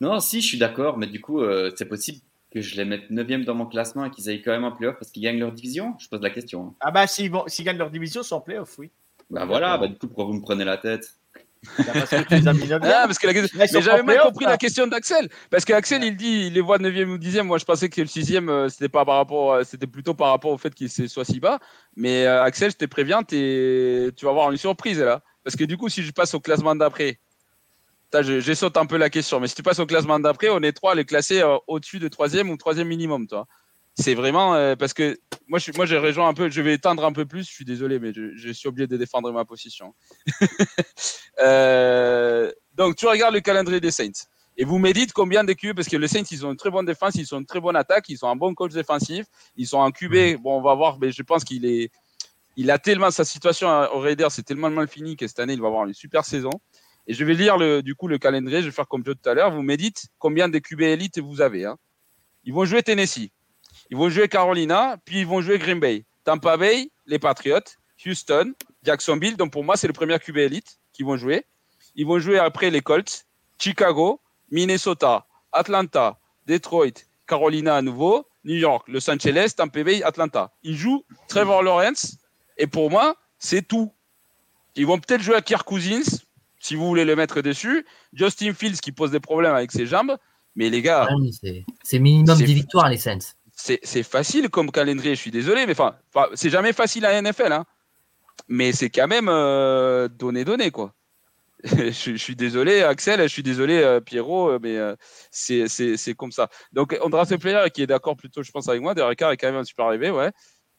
Non, 0.01 0.19
si, 0.19 0.41
je 0.41 0.47
suis 0.47 0.57
d'accord, 0.57 0.97
mais 0.97 1.07
du 1.07 1.19
coup, 1.19 1.41
euh, 1.41 1.71
c'est 1.75 1.85
possible 1.85 2.19
que 2.51 2.61
je 2.61 2.77
les 2.77 2.85
mette 2.85 3.09
9 3.11 3.45
dans 3.45 3.53
mon 3.53 3.65
classement 3.65 4.05
et 4.05 4.11
qu'ils 4.11 4.29
aillent 4.29 4.41
quand 4.41 4.51
même 4.51 4.63
en 4.63 4.71
playoff 4.71 4.95
parce 4.97 5.11
qu'ils 5.11 5.23
gagnent 5.23 5.39
leur 5.39 5.51
division 5.51 5.95
Je 5.99 6.07
pose 6.07 6.21
la 6.21 6.29
question. 6.29 6.67
Hein. 6.67 6.73
Ah 6.79 6.91
bah 6.91 7.05
s'ils, 7.05 7.29
gagnent 7.29 7.77
leur 7.77 7.91
division, 7.91 8.21
ils 8.21 8.25
sont 8.25 8.37
en 8.37 8.41
playoff, 8.41 8.77
oui. 8.79 8.89
Bah 9.29 9.45
voilà, 9.45 9.77
bah, 9.77 9.87
du 9.87 9.95
coup, 9.95 10.07
pourquoi 10.07 10.25
vous 10.25 10.33
me 10.33 10.41
prenez 10.41 10.65
la 10.65 10.77
tête? 10.77 11.15
Bah, 11.77 11.85
parce 11.93 12.09
que 12.09 12.23
tu 12.23 12.35
les 12.35 12.47
as 12.47 12.53
mis 12.53 12.71
ah, 12.71 13.03
parce 13.05 13.19
que 13.19 13.27
la... 13.27 13.33
Mais 13.33 13.81
j'avais 13.81 14.03
mal 14.03 14.19
compris 14.21 14.45
la 14.45 14.57
question 14.57 14.87
d'Axel. 14.87 15.29
Parce 15.49 15.65
qu'Axel, 15.65 16.03
il 16.03 16.15
dit, 16.15 16.47
il 16.47 16.53
les 16.53 16.61
voit 16.61 16.77
9e 16.77 17.09
ou 17.09 17.17
10e. 17.17 17.43
Moi, 17.43 17.57
je 17.57 17.65
pensais 17.65 17.89
que 17.89 18.01
le 18.01 18.07
6e, 18.07 18.49
euh, 18.49 18.69
c'était 18.69 18.89
pas 18.89 19.05
par 19.05 19.17
rapport, 19.17 19.53
euh, 19.53 19.63
c'était 19.63 19.87
plutôt 19.87 20.13
par 20.13 20.29
rapport 20.29 20.51
au 20.51 20.57
fait 20.57 20.73
qu'il 20.73 20.89
soit 20.89 21.25
si 21.25 21.39
bas. 21.39 21.59
Mais 21.95 22.25
Axel, 22.25 22.71
je 22.71 22.77
te 22.77 22.85
préviens, 22.85 23.23
tu 23.23 24.11
vas 24.23 24.29
avoir 24.29 24.51
une 24.51 24.57
surprise 24.57 24.99
là. 24.99 25.21
Parce 25.43 25.55
que 25.55 25.63
du 25.63 25.77
coup, 25.77 25.89
si 25.89 26.03
je 26.03 26.11
passe 26.11 26.33
au 26.33 26.39
classement 26.39 26.75
d'après, 26.75 27.19
j'ai 28.21 28.55
sauté 28.55 28.79
un 28.79 28.85
peu 28.85 28.97
la 28.97 29.09
question, 29.09 29.39
mais 29.39 29.47
si 29.47 29.55
tu 29.55 29.63
passes 29.63 29.79
au 29.79 29.85
classement 29.85 30.19
d'après, 30.19 30.49
on 30.49 30.61
est 30.61 30.73
trois, 30.73 30.95
les 30.95 31.05
classer 31.05 31.41
euh, 31.41 31.57
au-dessus 31.67 31.99
de 31.99 32.07
troisième 32.07 32.49
ou 32.49 32.57
troisième 32.57 32.87
minimum, 32.87 33.27
toi. 33.27 33.47
C'est 33.99 34.15
vraiment 34.15 34.55
euh, 34.55 34.77
parce 34.77 34.93
que 34.93 35.19
moi, 35.47 35.59
je, 35.59 35.71
moi, 35.75 36.27
un 36.27 36.33
peu, 36.33 36.49
je 36.49 36.61
vais 36.61 36.75
étendre 36.75 37.03
un 37.03 37.11
peu 37.11 37.25
plus. 37.25 37.43
Je 37.43 37.51
suis 37.51 37.65
désolé, 37.65 37.99
mais 37.99 38.13
je, 38.13 38.51
suis 38.53 38.69
obligé 38.69 38.87
de 38.87 38.95
défendre 38.95 39.31
ma 39.31 39.45
position. 39.45 39.93
Euh, 41.41 42.51
donc, 42.73 42.97
tu 42.97 43.07
regardes 43.07 43.33
le 43.33 43.39
calendrier 43.39 43.79
des 43.79 43.91
Saints 43.91 44.27
et 44.57 44.65
vous 44.65 44.77
méditez 44.77 45.13
combien 45.15 45.45
de 45.45 45.53
QB 45.53 45.73
parce 45.73 45.87
que 45.87 45.95
les 45.95 46.09
Saints, 46.09 46.25
ils 46.31 46.45
ont 46.45 46.51
une 46.51 46.57
très 46.57 46.69
bonne 46.69 46.85
défense, 46.85 47.15
ils 47.15 47.33
ont 47.33 47.39
une 47.39 47.45
très 47.45 47.61
bonne 47.61 47.77
attaque, 47.77 48.09
ils 48.09 48.25
ont 48.25 48.27
un 48.27 48.35
bon 48.35 48.53
coach 48.53 48.73
défensif, 48.73 49.25
ils 49.55 49.65
sont 49.65 49.81
un 49.81 49.89
QB. 49.91 50.41
Bon, 50.41 50.57
on 50.57 50.61
va 50.61 50.75
voir, 50.75 50.99
mais 50.99 51.13
je 51.13 51.23
pense 51.23 51.45
qu'il 51.45 51.65
est, 51.65 51.91
il 52.57 52.69
a 52.71 52.77
tellement 52.77 53.09
sa 53.09 53.23
situation 53.23 53.69
au 53.93 53.99
Raiders, 53.99 54.33
c'est 54.33 54.43
tellement 54.43 54.69
mal 54.69 54.89
fini 54.89 55.15
que 55.15 55.25
cette 55.27 55.39
année, 55.39 55.53
il 55.53 55.61
va 55.61 55.67
avoir 55.67 55.85
une 55.85 55.93
super 55.93 56.25
saison. 56.25 56.51
Et 57.07 57.13
je 57.13 57.23
vais 57.23 57.35
lire 57.35 57.57
le, 57.57 57.81
du 57.81 57.95
coup 57.95 58.09
le 58.09 58.17
calendrier, 58.17 58.59
je 58.59 58.65
vais 58.65 58.73
faire 58.73 58.89
comme 58.89 59.03
tout 59.03 59.15
à 59.23 59.33
l'heure. 59.33 59.51
Vous 59.51 59.61
méditez 59.61 60.09
combien 60.17 60.49
de 60.49 60.59
QB 60.59 60.81
élites 60.81 61.19
vous 61.19 61.39
avez. 61.39 61.63
Hein. 61.63 61.77
Ils 62.43 62.53
vont 62.53 62.65
jouer 62.65 62.83
Tennessee, 62.83 63.31
ils 63.89 63.97
vont 63.97 64.09
jouer 64.09 64.27
Carolina, 64.27 64.97
puis 65.05 65.21
ils 65.21 65.27
vont 65.27 65.41
jouer 65.41 65.57
Green 65.57 65.79
Bay, 65.79 66.05
Tampa 66.23 66.57
Bay, 66.57 66.91
les 67.05 67.19
Patriots, 67.19 67.59
Houston, 68.05 68.53
Jacksonville. 68.83 69.35
Donc 69.35 69.51
pour 69.51 69.63
moi, 69.63 69.77
c'est 69.77 69.87
le 69.87 69.93
premier 69.93 70.17
QB 70.19 70.37
élite 70.37 70.79
qui 70.93 71.03
vont 71.03 71.17
jouer. 71.17 71.45
Ils 71.95 72.05
vont 72.05 72.19
jouer 72.19 72.37
après 72.37 72.69
les 72.69 72.81
Colts, 72.81 73.25
Chicago, 73.57 74.21
Minnesota, 74.51 75.25
Atlanta, 75.51 76.19
Detroit, 76.45 77.05
Carolina 77.27 77.75
à 77.75 77.81
nouveau, 77.81 78.27
New 78.43 78.55
York, 78.55 78.87
Los 78.87 79.09
Angeles, 79.09 79.53
Tampa 79.55 79.83
Bay, 79.83 80.03
Atlanta. 80.03 80.51
Ils 80.63 80.77
jouent 80.77 81.03
Trevor 81.27 81.63
Lawrence. 81.63 82.17
Et 82.57 82.67
pour 82.67 82.89
moi, 82.89 83.15
c'est 83.37 83.67
tout. 83.67 83.91
Ils 84.75 84.85
vont 84.85 84.99
peut-être 84.99 85.21
jouer 85.21 85.35
à 85.35 85.41
Kirk 85.41 85.67
Cousins, 85.67 86.19
si 86.59 86.75
vous 86.75 86.87
voulez 86.87 87.05
le 87.05 87.15
mettre 87.15 87.41
dessus. 87.41 87.85
Justin 88.13 88.53
Fields 88.53 88.79
qui 88.79 88.91
pose 88.91 89.11
des 89.11 89.19
problèmes 89.19 89.55
avec 89.55 89.71
ses 89.71 89.85
jambes. 89.85 90.17
Mais 90.55 90.69
les 90.69 90.81
gars. 90.81 91.07
Ah 91.09 91.15
c'est 91.83 91.99
minimum 91.99 92.37
10 92.37 92.53
victoires, 92.53 92.89
les 92.89 92.97
Saints. 92.97 93.19
C'est 93.61 94.03
facile 94.03 94.49
comme 94.49 94.71
calendrier, 94.71 95.15
je 95.15 95.19
suis 95.19 95.31
désolé, 95.31 95.65
mais 95.65 95.75
c'est 96.33 96.49
jamais 96.49 96.71
facile 96.71 97.05
à 97.05 97.21
NFL. 97.21 97.51
Hein. 97.51 97.65
Mais 98.47 98.71
c'est 98.71 98.89
quand 98.89 99.07
même 99.07 99.27
euh, 99.27 100.07
donné, 100.07 100.45
donné, 100.45 100.71
quoi. 100.71 100.93
je, 101.65 102.15
suis 102.15 102.37
désolé, 102.37 102.83
Axel, 102.83 103.21
je 103.21 103.27
suis 103.27 103.43
désolé, 103.43 103.79
euh, 103.79 103.99
Pierrot, 103.99 104.51
euh, 104.51 104.59
mais 104.61 104.77
c'est 105.29 106.13
comme 106.15 106.31
ça. 106.31 106.47
Donc, 106.71 106.97
Andras 107.01 107.25
Player, 107.37 107.65
qui 107.73 107.81
est 107.81 107.87
d'accord 107.87 108.15
plutôt, 108.15 108.43
je 108.43 108.51
pense, 108.51 108.69
avec 108.69 108.81
moi, 108.81 108.95
Derek 108.95 109.19
Carr 109.19 109.31
est 109.31 109.37
quand 109.37 109.47
même 109.47 109.57
un 109.59 109.65
super 109.65 109.87
arrivé, 109.87 110.09
ouais. 110.09 110.31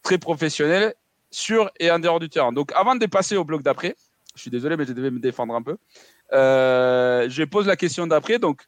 Très 0.03 0.17
professionnel, 0.17 0.95
sûr 1.31 1.71
et 1.79 1.91
en 1.91 1.99
dehors 1.99 2.19
du 2.19 2.31
terrain. 2.31 2.51
Donc, 2.51 2.73
avant 2.75 2.97
de 2.97 3.05
passer 3.05 3.37
au 3.37 3.45
bloc 3.45 3.63
d'après, 3.63 3.95
je 4.35 4.41
suis 4.41 4.51
désolé, 4.51 4.79
mais 4.79 4.87
je 4.87 4.95
devais 4.95 5.11
me 5.11 5.21
défendre 5.21 5.55
un 5.55 5.63
peu. 5.63 5.77
Je 6.33 7.45
pose 7.45 7.67
la 7.67 7.77
question 7.77 8.07
d'après. 8.07 8.39
Donc, 8.39 8.63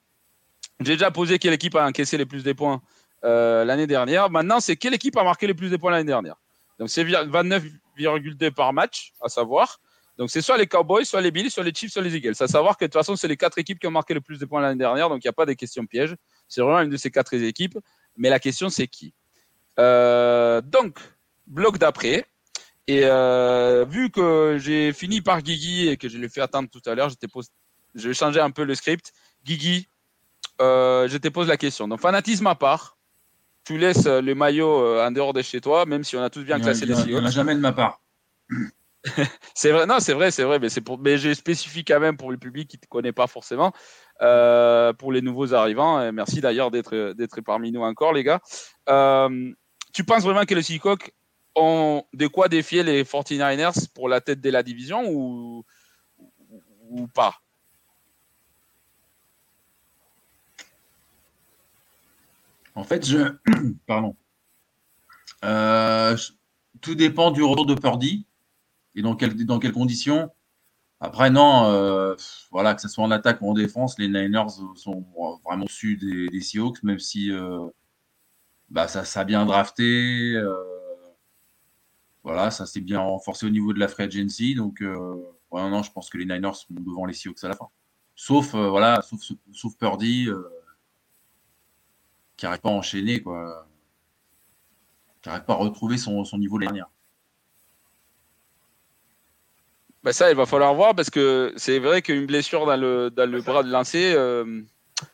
j'ai 0.81 0.95
déjà 0.95 1.11
posé 1.11 1.39
quelle 1.39 1.55
équipe 1.55 1.77
a 1.77 1.87
encaissé 1.87 2.19
les 2.19 2.27
plus 2.27 2.45
de 2.45 2.53
points 2.53 2.83
euh, 3.25 3.65
l'année 3.65 3.87
dernière. 3.87 4.31
Maintenant, 4.31 4.61
c'est 4.61 4.77
quelle 4.77 4.95
équipe 4.95 5.17
a 5.17 5.25
marqué 5.25 5.47
les 5.47 5.55
plus 5.55 5.71
de 5.71 5.77
points 5.77 5.91
l'année 5.91 6.05
dernière? 6.05 6.37
Donc, 6.79 6.91
c'est 6.91 7.05
29,2 7.05 8.51
par 8.51 8.73
match, 8.73 9.13
à 9.21 9.29
savoir. 9.29 9.81
Donc, 10.19 10.31
c'est 10.31 10.43
soit 10.43 10.59
les 10.59 10.67
Cowboys, 10.67 11.05
soit 11.05 11.21
les 11.21 11.31
Bills, 11.31 11.51
soit 11.51 11.65
les 11.65 11.73
Chiefs, 11.73 11.93
soit 11.93 12.03
les 12.03 12.17
Eagles. 12.17 12.35
À 12.41 12.49
savoir 12.49 12.77
que 12.77 12.85
de 12.85 12.89
toute 12.89 12.95
façon, 12.95 13.17
c'est 13.17 13.29
les 13.29 13.37
quatre 13.37 13.59
équipes 13.59 13.79
qui 13.79 13.87
ont 13.87 13.93
marqué 13.93 14.13
le 14.15 14.21
plus 14.21 14.39
de 14.39 14.45
points 14.45 14.61
l'année 14.61 14.79
dernière. 14.79 15.09
Donc, 15.09 15.25
il 15.25 15.27
n'y 15.27 15.31
a 15.31 15.35
pas 15.35 15.47
de 15.47 15.53
questions 15.53 15.87
pièges. 15.87 16.17
C'est 16.49 16.61
vraiment 16.61 16.81
une 16.81 16.91
de 16.91 16.97
ces 16.97 17.11
quatre 17.11 17.35
équipes. 17.35 17.79
Mais 18.17 18.29
la 18.29 18.41
question, 18.41 18.69
c'est 18.69 18.89
qui? 18.89 19.15
Euh, 19.79 20.61
Donc, 20.61 20.99
bloc 21.47 21.79
d'après. 21.79 22.27
Et 22.89 23.03
euh, 23.05 23.85
vu 23.89 24.11
que 24.11 24.59
j'ai 24.61 24.93
fini 24.93 25.21
par 25.21 25.41
Guigui 25.41 25.89
et 25.89 25.97
que 25.97 26.09
je 26.09 26.19
l'ai 26.19 26.29
fait 26.29 26.41
attendre 26.41 26.69
tout 26.69 26.83
à 26.87 26.95
l'heure, 26.95 27.09
je, 27.09 27.15
je 27.95 28.09
vais 28.09 28.15
changer 28.15 28.41
un 28.41 28.51
peu 28.51 28.65
le 28.65 28.75
script. 28.75 29.13
Guigui, 29.45 29.87
je 30.59 31.17
te 31.17 31.29
pose 31.29 31.49
la 31.49 31.57
question. 31.57 31.89
Donc, 31.89 32.01
fanatisme 32.01 32.47
à 32.49 32.55
part, 32.55 32.99
tu 33.65 33.79
laisses 33.79 34.07
le 34.07 34.35
maillot 34.35 34.83
euh, 34.83 35.07
en 35.07 35.11
dehors 35.11 35.33
de 35.33 35.43
chez 35.43 35.61
toi, 35.61 35.87
même 35.87 36.05
si 36.05 36.17
on 36.17 36.23
a 36.23 36.31
tous 36.31 36.43
bien 36.43 36.61
classé 36.61 36.87
les 36.87 36.99
Il 37.03 37.15
n'y 37.15 37.21
en 37.21 37.25
a 37.25 37.31
jamais 37.31 37.55
de 37.55 37.61
ma 37.61 37.73
part. 37.73 38.01
c'est 39.55 39.71
vrai, 39.71 39.87
non, 39.87 39.99
c'est 40.01 40.13
vrai, 40.13 40.31
c'est 40.31 40.45
vrai, 40.45 40.59
mais 40.59 40.69
c'est 40.69 40.81
pour, 40.81 40.99
mais 40.99 41.19
j'ai 41.19 41.35
spécifié 41.35 41.83
quand 41.85 42.01
même 42.01 42.17
pour 42.17 42.31
le 42.31 42.39
public 42.39 42.69
qui 42.69 42.77
ne 42.77 42.81
te 42.81 42.87
connaît 42.87 43.13
pas 43.13 43.27
forcément, 43.27 43.73
euh, 44.21 44.93
pour 44.93 45.13
les 45.13 45.23
nouveaux 45.23 45.55
arrivants. 45.55 46.01
Et 46.03 46.13
merci 46.13 46.41
d'ailleurs 46.41 46.71
d'être 46.71 47.13
d'être 47.15 47.41
parmi 47.41 47.73
nous 47.73 47.83
encore, 47.83 48.13
les 48.13 48.25
gars. 48.25 48.41
Euh, 48.89 49.53
tu 49.93 50.05
penses 50.05 50.23
vraiment 50.23 50.45
que 50.45 50.55
le 50.55 50.63
Seacock 50.63 51.13
ont 51.55 52.05
de 52.15 52.27
quoi 52.27 52.49
défier 52.49 52.83
les 52.83 53.05
49ers 53.05 53.89
pour 53.95 54.09
la 54.09 54.21
tête 54.21 54.41
de 54.41 54.51
la 54.51 54.63
division 54.63 55.05
ou, 55.09 55.65
ou 56.91 57.09
pas? 57.09 57.35
En 62.75 62.85
fait, 62.85 63.07
je. 63.07 63.37
Pardon. 63.87 64.17
Euh, 65.45 66.17
tout 66.81 66.95
dépend 66.95 67.31
du 67.31 67.43
retour 67.43 67.67
de 67.67 67.75
Purdy 67.75 68.27
et 68.95 69.03
dans, 69.03 69.15
dans 69.15 69.59
quelles 69.59 69.73
conditions. 69.73 70.31
Après, 71.01 71.31
non, 71.31 71.65
euh, 71.65 72.15
voilà, 72.53 72.75
que 72.75 72.81
ce 72.81 72.89
soit 72.89 73.03
en 73.03 73.11
attaque 73.11 73.43
ou 73.43 73.51
en 73.51 73.55
défense, 73.55 73.99
les 73.99 74.07
Niners 74.07 74.51
sont 74.77 75.05
vraiment 75.45 75.65
au-dessus 75.65 75.97
des, 75.97 76.41
Seahawks, 76.41 76.83
même 76.85 77.01
si 77.01 77.33
euh, 77.33 77.67
bah, 78.71 78.87
ça, 78.87 79.05
ça 79.05 79.21
a 79.21 79.25
bien 79.25 79.45
drafté. 79.45 80.41
voilà, 82.23 82.53
ça 82.53 82.67
s'est 82.67 82.81
bien 82.81 83.01
renforcé 83.01 83.47
au 83.47 83.51
niveau 83.51 83.73
de 83.73 83.81
la 83.81 83.89
free 83.89 84.05
agency. 84.05 84.55
Donc, 84.55 84.81
non, 84.81 85.83
je 85.83 85.91
pense 85.91 86.09
que 86.09 86.19
les 86.19 86.25
Niners 86.25 86.55
sont 86.55 86.67
devant 86.71 87.05
les 87.05 87.15
Seahawks 87.15 87.43
à 87.43 87.49
la 87.49 87.57
fin. 87.57 87.69
Sauf, 88.15 88.55
voilà, 88.55 89.03
sauf, 89.03 89.21
sauf 89.53 89.77
Purdy 89.77 90.29
qui 92.37 92.47
n'arrive 92.47 92.61
pas 92.61 92.71
à 92.71 92.73
enchaîner, 92.73 93.23
quoi. 93.23 93.67
Qui 95.23 95.29
n'arrive 95.29 95.45
pas 95.45 95.55
à 95.55 95.57
retrouver 95.57 95.99
son, 95.99 96.25
niveau 96.39 96.59
de 96.59 96.65
l'année 96.65 96.79
dernière. 96.79 96.91
Bah 100.03 100.13
ça, 100.13 100.31
il 100.31 100.37
va 100.37 100.47
falloir 100.47 100.75
voir 100.75 100.97
parce 100.97 101.11
que 101.11 101.53
c'est 101.57 101.79
vrai 101.79 102.03
qu'une 102.03 102.27
blessure 102.27 102.67
dans 102.67 102.77
le, 102.77 103.13
le 103.17 103.41
bras 103.41 103.63
de 103.63 103.71
lancer, 103.71 104.13
euh, 104.17 104.63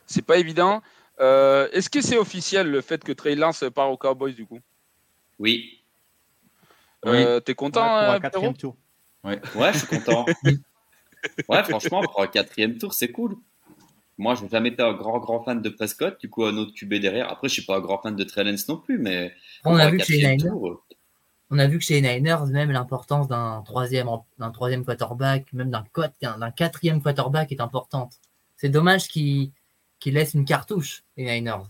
c'est 0.07 0.25
pas 0.25 0.37
évident. 0.37 0.81
Euh, 1.19 1.67
est-ce 1.73 1.89
que 1.89 2.01
c'est 2.01 2.17
officiel 2.17 2.71
le 2.71 2.81
fait 2.81 3.03
que 3.03 3.11
Trey 3.11 3.35
Lance 3.35 3.63
part 3.75 3.91
aux 3.91 3.97
Cowboys 3.97 4.33
du 4.33 4.47
coup? 4.47 4.59
Oui. 5.37 5.83
Euh, 7.05 7.39
T'es 7.39 7.53
content 7.53 7.81
ouais, 7.83 8.05
pour 8.05 8.13
un 8.13 8.19
quatrième 8.19 8.57
tour 8.57 8.75
ouais. 9.23 9.39
ouais, 9.55 9.73
je 9.73 9.77
suis 9.77 9.87
content. 9.87 10.25
ouais, 11.49 11.63
franchement, 11.63 12.01
pour 12.01 12.21
un 12.21 12.27
quatrième 12.27 12.77
tour, 12.77 12.93
c'est 12.93 13.11
cool. 13.11 13.37
Moi, 14.19 14.35
je 14.35 14.43
n'ai 14.43 14.49
jamais 14.49 14.69
été 14.69 14.83
un 14.83 14.91
grand, 14.91 15.17
grand 15.19 15.41
fan 15.41 15.61
de 15.61 15.69
Prescott. 15.69 16.19
Du 16.19 16.29
coup, 16.29 16.43
un 16.43 16.57
autre 16.57 16.73
QB 16.73 16.95
derrière. 16.95 17.31
Après, 17.31 17.47
je 17.47 17.53
ne 17.53 17.55
suis 17.55 17.65
pas 17.65 17.77
un 17.77 17.79
grand 17.79 18.01
fan 18.01 18.17
de 18.17 18.23
Trellens 18.25 18.67
non 18.67 18.75
plus, 18.75 18.99
mais. 18.99 19.33
On 19.63 19.77
a, 19.77 19.89
vu 19.89 19.97
que 19.97 20.03
chez 20.03 20.17
les 20.17 20.35
Niners, 20.35 20.51
on 21.49 21.57
a 21.57 21.67
vu 21.67 21.79
que 21.79 21.83
chez 21.85 22.01
les 22.01 22.19
Niners, 22.19 22.45
même 22.51 22.69
l'importance 22.69 23.29
d'un 23.29 23.63
troisième, 23.65 24.09
d'un 24.37 24.51
troisième 24.51 24.83
quarterback, 24.83 25.51
même 25.53 25.71
d'un, 25.71 25.85
d'un 26.21 26.51
quatrième 26.51 27.01
quarterback 27.01 27.53
est 27.53 27.61
importante. 27.61 28.15
C'est 28.57 28.67
dommage 28.67 29.07
qu'ils, 29.07 29.51
qu'ils 30.01 30.15
laissent 30.15 30.33
une 30.33 30.43
cartouche, 30.43 31.03
les 31.15 31.23
Niners. 31.23 31.63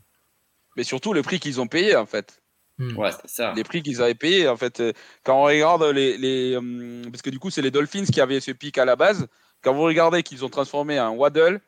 Mais 0.75 0.83
surtout, 0.83 1.13
le 1.13 1.21
prix 1.21 1.39
qu'ils 1.39 1.61
ont 1.61 1.67
payé, 1.67 1.95
en 1.95 2.07
fait. 2.07 2.41
Hmm. 2.79 2.97
Ouais, 2.97 3.11
c'est 3.11 3.29
ça. 3.29 3.53
Les 3.55 3.63
prix 3.63 3.83
qu'ils 3.83 4.01
avaient 4.01 4.15
payés, 4.15 4.47
en 4.47 4.57
fait. 4.57 4.79
Euh, 4.79 4.93
quand 5.23 5.39
on 5.39 5.43
regarde 5.43 5.83
les. 5.83 6.17
les 6.17 6.55
euh, 6.55 7.03
parce 7.11 7.21
que 7.21 7.29
du 7.29 7.37
coup, 7.37 7.51
c'est 7.51 7.61
les 7.61 7.69
Dolphins 7.69 8.05
qui 8.05 8.19
avaient 8.21 8.39
ce 8.39 8.51
pic 8.51 8.79
à 8.79 8.85
la 8.85 8.95
base. 8.95 9.27
Quand 9.61 9.75
vous 9.75 9.83
regardez 9.83 10.23
qu'ils 10.23 10.43
ont 10.43 10.49
transformé 10.49 10.97
un 10.97 11.09
Waddle, 11.09 11.61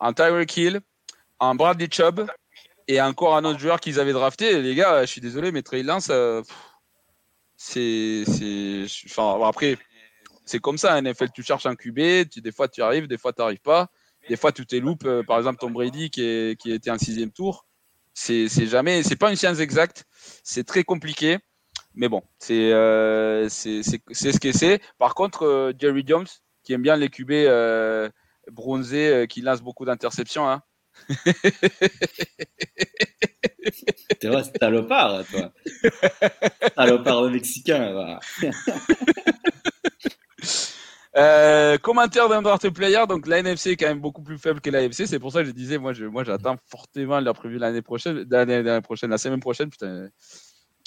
un 0.00 0.12
Tyreek 0.12 0.56
Hill, 0.56 0.80
un 1.40 1.54
Bradley 1.54 1.88
Chubb 1.90 2.26
et 2.86 3.00
encore 3.00 3.36
un 3.36 3.44
autre 3.44 3.58
joueur 3.58 3.80
qu'ils 3.80 4.00
avaient 4.00 4.12
drafté. 4.12 4.60
les 4.62 4.74
gars, 4.74 5.02
je 5.02 5.06
suis 5.06 5.20
désolé, 5.20 5.52
mais 5.52 5.62
Trey 5.62 5.82
Lance, 5.82 6.08
euh, 6.10 6.42
c'est, 7.56 8.24
enfin, 9.06 9.38
après, 9.46 9.76
c'est 10.46 10.58
comme 10.58 10.78
ça. 10.78 11.00
NFL, 11.00 11.30
tu 11.34 11.42
cherches 11.42 11.66
un 11.66 11.76
QB, 11.76 12.28
tu, 12.30 12.40
des 12.40 12.52
fois 12.52 12.68
tu 12.68 12.82
arrives, 12.82 13.06
des 13.06 13.18
fois 13.18 13.32
tu 13.32 13.42
n'arrives 13.42 13.60
pas. 13.60 13.88
Des 14.28 14.36
fois, 14.36 14.52
tu 14.52 14.66
t'es 14.66 14.80
loupes. 14.80 15.06
Euh, 15.06 15.22
par 15.22 15.38
exemple, 15.38 15.58
Tom 15.58 15.72
Brady 15.72 16.10
qui, 16.10 16.22
était 16.22 16.90
un 16.90 16.98
sixième 16.98 17.30
tour. 17.30 17.66
C'est, 18.12 18.48
jamais, 18.66 19.02
c'est 19.02 19.16
pas 19.16 19.30
une 19.30 19.36
science 19.36 19.60
exacte. 19.60 20.04
C'est 20.42 20.66
très 20.66 20.84
compliqué. 20.84 21.38
Mais 21.94 22.08
bon, 22.08 22.22
c'est, 22.38 22.72
euh, 22.72 23.48
ce 23.48 24.38
que 24.38 24.52
c'est. 24.52 24.80
Par 24.98 25.14
contre, 25.14 25.72
Jerry 25.78 26.04
Jones, 26.06 26.26
qui 26.62 26.72
aime 26.72 26.82
bien 26.82 26.96
les 26.96 27.08
QB 27.08 27.30
bronzé 28.50 29.08
euh, 29.08 29.26
qui 29.26 29.40
lance 29.40 29.62
beaucoup 29.62 29.84
d'interceptions. 29.84 30.48
Hein. 30.48 30.62
T'es 34.20 34.28
vrai, 34.28 34.42
salopard, 34.60 35.24
toi. 35.26 35.52
Salopard 36.76 37.22
de 37.24 37.28
mexicain. 37.30 38.18
Euh, 41.16 41.78
commentaire 41.78 42.28
d'un 42.28 42.42
draft 42.42 42.70
player, 42.70 43.04
donc 43.08 43.26
la 43.26 43.38
NFC 43.38 43.70
est 43.70 43.76
quand 43.76 43.88
même 43.88 43.98
beaucoup 43.98 44.22
plus 44.22 44.38
faible 44.38 44.60
que 44.60 44.70
la 44.70 44.82
l'AFC, 44.82 45.06
c'est 45.06 45.18
pour 45.18 45.32
ça 45.32 45.40
que 45.40 45.46
je 45.46 45.52
disais, 45.52 45.76
moi, 45.76 45.92
je, 45.92 46.04
moi, 46.04 46.22
j'attends 46.22 46.56
fortement 46.66 47.18
leur 47.18 47.34
prévu 47.34 47.58
l'année 47.58 47.82
prochaine, 47.82 48.24
l'année 48.30 48.80
prochaine, 48.82 49.10
la 49.10 49.18
semaine 49.18 49.40
prochaine, 49.40 49.68
putain, 49.68 50.10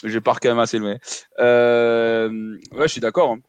je 0.05 0.19
pars 0.19 0.39
quand 0.39 0.47
même 0.47 0.59
assez 0.59 0.79
loin. 0.79 0.95
Euh, 1.39 2.57
ouais, 2.71 2.87
je 2.87 2.91
suis 2.91 3.01
d'accord. 3.01 3.31
Hein 3.31 3.39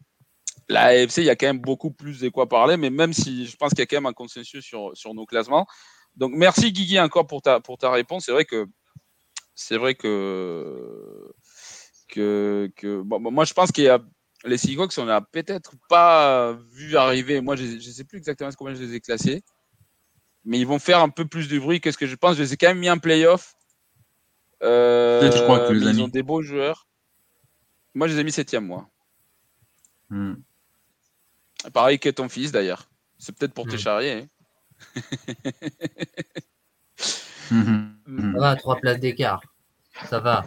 la 0.73 0.85
AFC, 0.87 1.17
il 1.17 1.25
y 1.25 1.29
a 1.29 1.35
quand 1.35 1.47
même 1.47 1.59
beaucoup 1.59 1.91
plus 1.91 2.19
de 2.19 2.29
quoi 2.29 2.49
parler, 2.49 2.77
mais 2.77 2.89
même 2.89 3.13
si 3.13 3.45
je 3.45 3.55
pense 3.55 3.69
qu'il 3.69 3.79
y 3.79 3.83
a 3.83 3.85
quand 3.85 3.97
même 3.97 4.05
un 4.05 4.13
consensus 4.13 4.63
sur, 4.63 4.91
sur 4.95 5.13
nos 5.13 5.25
classements. 5.25 5.67
Donc 6.15 6.33
merci 6.35 6.71
Guigui 6.71 6.99
encore 6.99 7.27
pour 7.27 7.41
ta, 7.41 7.59
pour 7.59 7.77
ta 7.77 7.91
réponse. 7.91 8.25
C'est 8.25 8.31
vrai 8.31 8.45
que 8.45 8.65
c'est 9.55 9.77
vrai 9.77 9.95
que, 9.95 11.31
que, 12.09 12.71
que 12.75 13.01
bon, 13.01 13.19
moi 13.19 13.45
je 13.45 13.53
pense 13.53 13.71
qu'il 13.71 13.85
y 13.85 13.89
a 13.89 13.99
les 14.45 14.57
Seahawks, 14.57 14.97
on 14.97 15.05
n'a 15.05 15.21
peut-être 15.21 15.73
pas 15.87 16.53
vu 16.71 16.97
arriver. 16.97 17.41
Moi, 17.41 17.55
je 17.55 17.63
ne 17.63 17.79
sais 17.79 18.03
plus 18.03 18.17
exactement 18.17 18.49
comment 18.57 18.73
je 18.73 18.83
les 18.83 18.95
ai 18.95 18.99
classés, 18.99 19.43
mais 20.43 20.59
ils 20.59 20.67
vont 20.67 20.79
faire 20.79 20.99
un 20.99 21.09
peu 21.09 21.25
plus 21.25 21.47
de 21.47 21.57
bruit 21.59 21.79
que 21.79 21.91
ce 21.91 21.97
que 21.97 22.07
je 22.07 22.15
pense. 22.15 22.35
Je 22.35 22.43
les 22.43 22.53
ai 22.53 22.57
quand 22.57 22.67
même 22.67 22.79
mis 22.79 22.89
en 22.89 22.97
playoff. 22.97 23.55
Euh, 24.61 25.31
je 25.31 25.43
crois 25.43 25.67
que 25.67 25.73
ils 25.73 26.01
ont 26.01 26.07
des 26.07 26.23
beaux 26.23 26.41
joueurs. 26.41 26.87
Moi, 27.93 28.07
je 28.07 28.13
les 28.13 28.21
ai 28.21 28.23
mis 28.23 28.31
septième, 28.31 28.65
moi. 28.65 28.89
Hmm. 30.09 30.35
Pareil 31.71 31.99
que 31.99 32.09
ton 32.09 32.29
fils 32.29 32.51
d'ailleurs. 32.51 32.89
C'est 33.17 33.35
peut-être 33.35 33.53
pour 33.53 33.65
te 33.65 33.75
hmm. 33.75 33.79
charrier. 33.79 34.11
Hein. 34.11 34.27
Ça 37.49 38.39
va, 38.39 38.55
trois 38.55 38.77
places 38.77 38.99
d'écart. 38.99 39.41
Ça 40.09 40.19
va. 40.19 40.43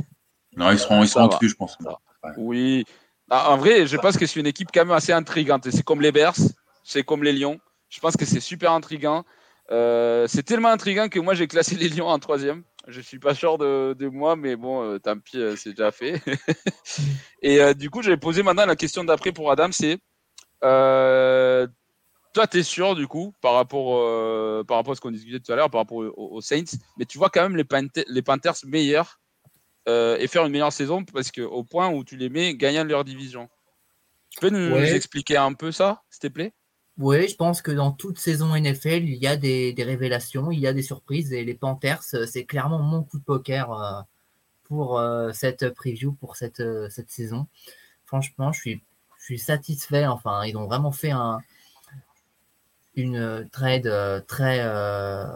Non, 0.56 0.70
ils 0.70 0.78
seront, 0.78 1.02
ils 1.02 1.08
seront 1.08 1.28
dessus, 1.28 1.50
je 1.50 1.54
pense. 1.54 1.78
Oui. 2.36 2.84
Ah, 3.30 3.50
en 3.50 3.56
vrai, 3.56 3.86
je 3.86 3.96
pense 3.96 4.16
que 4.16 4.26
c'est 4.26 4.40
une 4.40 4.46
équipe 4.46 4.68
quand 4.72 4.84
même 4.84 4.92
assez 4.92 5.12
intrigante. 5.12 5.68
C'est 5.70 5.82
comme 5.82 6.00
les 6.00 6.12
Bears, 6.12 6.36
c'est 6.84 7.02
comme 7.02 7.22
les 7.22 7.32
Lions. 7.32 7.58
Je 7.88 8.00
pense 8.00 8.16
que 8.16 8.24
c'est 8.24 8.40
super 8.40 8.72
intrigant. 8.72 9.24
Euh, 9.70 10.26
c'est 10.28 10.44
tellement 10.44 10.68
intrigant 10.68 11.08
que 11.08 11.18
moi 11.18 11.34
j'ai 11.34 11.48
classé 11.48 11.74
les 11.74 11.88
Lions 11.88 12.06
en 12.06 12.18
troisième. 12.18 12.62
Je 12.86 13.00
suis 13.00 13.18
pas 13.18 13.34
sûr 13.34 13.58
de, 13.58 14.08
moi, 14.08 14.36
mais 14.36 14.54
bon, 14.54 14.82
euh, 14.82 14.98
tant 14.98 15.18
pis, 15.18 15.38
euh, 15.38 15.56
c'est 15.56 15.70
déjà 15.70 15.90
fait. 15.90 16.22
Et 17.42 17.74
du 17.74 17.90
coup, 17.90 18.02
je 18.02 18.10
vais 18.10 18.16
poser 18.16 18.44
maintenant 18.44 18.66
la 18.66 18.76
question 18.76 19.02
d'après 19.02 19.32
pour 19.32 19.50
Adam, 19.50 19.72
c'est 19.72 19.98
euh, 20.64 21.66
toi, 22.32 22.46
tu 22.46 22.58
es 22.58 22.62
sûr, 22.62 22.94
du 22.94 23.06
coup, 23.06 23.34
par 23.40 23.54
rapport, 23.54 23.96
euh, 23.96 24.64
par 24.64 24.76
rapport 24.76 24.92
à 24.92 24.96
ce 24.96 25.00
qu'on 25.00 25.10
discutait 25.10 25.40
tout 25.40 25.52
à 25.52 25.56
l'heure, 25.56 25.70
par 25.70 25.80
rapport 25.80 25.98
aux, 25.98 26.40
Saints, 26.40 26.76
mais 26.98 27.04
tu 27.04 27.18
vois 27.18 27.30
quand 27.30 27.42
même 27.42 27.56
les, 27.56 27.64
les 28.08 28.22
Panthers 28.22 28.56
meilleurs 28.66 29.20
euh, 29.88 30.16
et 30.18 30.26
faire 30.26 30.44
une 30.44 30.52
meilleure 30.52 30.72
saison 30.72 31.04
parce 31.04 31.30
qu'au 31.30 31.64
point 31.64 31.88
où 31.88 32.04
tu 32.04 32.16
les 32.16 32.28
mets 32.28 32.54
gagnant 32.54 32.84
leur 32.84 33.04
division. 33.04 33.48
Tu 34.30 34.40
peux 34.40 34.50
nous, 34.50 34.76
expliquer 34.76 35.36
un 35.38 35.54
peu 35.54 35.72
ça, 35.72 36.02
s'il 36.10 36.20
te 36.20 36.26
plaît? 36.28 36.52
Oui, 36.98 37.28
je 37.28 37.36
pense 37.36 37.62
que 37.62 37.70
dans 37.70 37.92
toute 37.92 38.18
saison 38.18 38.54
NFL, 38.54 39.04
il 39.04 39.16
y 39.16 39.26
a 39.26 39.36
des, 39.36 39.74
révélations, 39.78 40.50
il 40.50 40.60
y 40.60 40.66
a 40.66 40.72
des 40.72 40.82
surprises 40.82 41.32
et 41.32 41.44
les 41.44 41.54
Panthers, 41.54 42.02
c'est 42.02 42.44
clairement 42.44 42.78
mon 42.78 43.02
coup 43.02 43.18
de 43.18 43.24
poker 43.24 44.04
pour 44.64 45.00
cette 45.32 45.70
preview, 45.70 46.12
pour 46.12 46.36
cette, 46.36 46.62
cette 46.90 47.10
saison. 47.10 47.46
Franchement, 48.06 48.52
je 48.52 48.60
suis 48.60 48.82
suis 49.26 49.38
satisfait. 49.38 50.06
Enfin, 50.06 50.44
ils 50.44 50.56
ont 50.56 50.66
vraiment 50.66 50.92
fait 50.92 51.10
un, 51.10 51.40
une 52.94 53.48
trade 53.52 53.86
euh, 53.86 54.20
très 54.20 54.60
euh, 54.60 55.26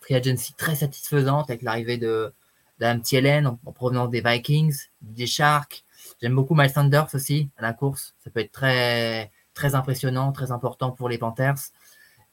très 0.00 0.74
satisfaisante 0.74 1.50
avec 1.50 1.62
l'arrivée 1.62 1.96
de 1.96 2.32
d'Adam 2.78 3.00
Thielen 3.00 3.46
en, 3.46 3.58
en, 3.66 3.72
provenance 3.72 4.10
des 4.10 4.22
Vikings, 4.22 4.76
des 5.02 5.26
Sharks. 5.26 5.84
J'aime 6.20 6.34
beaucoup 6.34 6.54
Miles 6.54 6.70
Sanders 6.70 7.14
aussi 7.14 7.50
à 7.56 7.62
la 7.62 7.72
course. 7.72 8.14
Ça 8.24 8.30
peut 8.30 8.40
être 8.40 8.52
très 8.52 9.30
très 9.54 9.74
impressionnant, 9.74 10.32
très 10.32 10.52
important 10.52 10.90
pour 10.90 11.08
les 11.08 11.18
Panthers. 11.18 11.58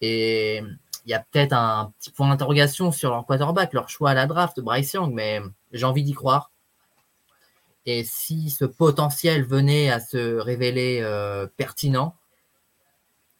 Et 0.01 0.61
il 1.05 1.11
y 1.11 1.13
a 1.13 1.19
peut-être 1.19 1.53
un 1.53 1.93
petit 1.99 2.11
point 2.11 2.29
d'interrogation 2.29 2.91
sur 2.91 3.11
leur 3.11 3.25
quarterback, 3.25 3.73
leur 3.73 3.89
choix 3.89 4.11
à 4.11 4.13
la 4.13 4.27
draft, 4.27 4.59
Bryce 4.59 4.93
Young, 4.93 5.13
mais 5.13 5.41
j'ai 5.71 5.85
envie 5.85 6.03
d'y 6.03 6.13
croire. 6.13 6.51
Et 7.87 8.03
si 8.03 8.49
ce 8.49 8.65
potentiel 8.65 9.45
venait 9.45 9.89
à 9.89 10.01
se 10.01 10.35
révéler 10.35 10.99
euh, 11.01 11.47
pertinent, 11.55 12.15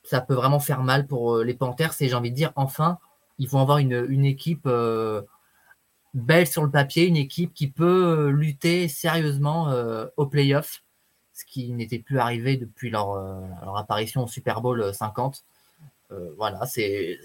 ça 0.04 0.22
peut 0.22 0.34
vraiment 0.34 0.62
faire 0.62 0.84
mal 0.84 1.06
pour 1.06 1.36
euh, 1.36 1.44
les 1.44 1.54
Panthers. 1.54 1.94
Et 2.00 2.08
j'ai 2.08 2.16
envie 2.16 2.32
de 2.32 2.36
dire, 2.36 2.54
enfin, 2.56 2.98
ils 3.40 3.50
vont 3.50 3.60
avoir 3.60 3.80
une, 3.80 4.24
équipe 4.24 4.66
euh, 4.66 5.22
belle 6.14 6.48
sur 6.48 6.64
le 6.64 6.72
papier, 6.72 7.08
une 7.08 7.18
équipe 7.18 7.54
qui 7.54 7.68
peut 7.68 8.30
lutter 8.30 8.88
sérieusement 8.88 9.70
au 10.16 10.26
playoff, 10.26 10.82
ce 11.34 11.44
qui 11.44 11.74
n'était 11.74 12.00
plus 12.00 12.18
arrivé 12.18 12.56
depuis 12.56 12.90
leur, 12.90 13.18
apparition 13.76 14.24
au 14.24 14.28
Super 14.28 14.62
Bowl 14.62 14.94
50. 14.94 15.44
voilà, 16.38 16.66
c'est 16.66 17.20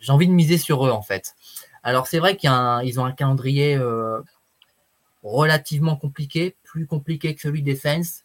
j'ai 0.00 0.10
envie 0.10 0.26
de 0.26 0.32
miser 0.32 0.58
sur 0.58 0.84
eux 0.84 0.90
en 0.90 1.02
fait. 1.02 1.36
Alors 1.84 2.08
c'est 2.08 2.18
vrai 2.18 2.36
qu'ils 2.36 2.98
ont 2.98 3.04
un 3.04 3.12
calendrier 3.12 3.78
relativement 5.22 5.96
compliqué, 5.96 6.56
plus 6.62 6.86
compliqué 6.86 7.34
que 7.34 7.40
celui 7.40 7.62
des 7.62 7.76
Saints. 7.76 8.22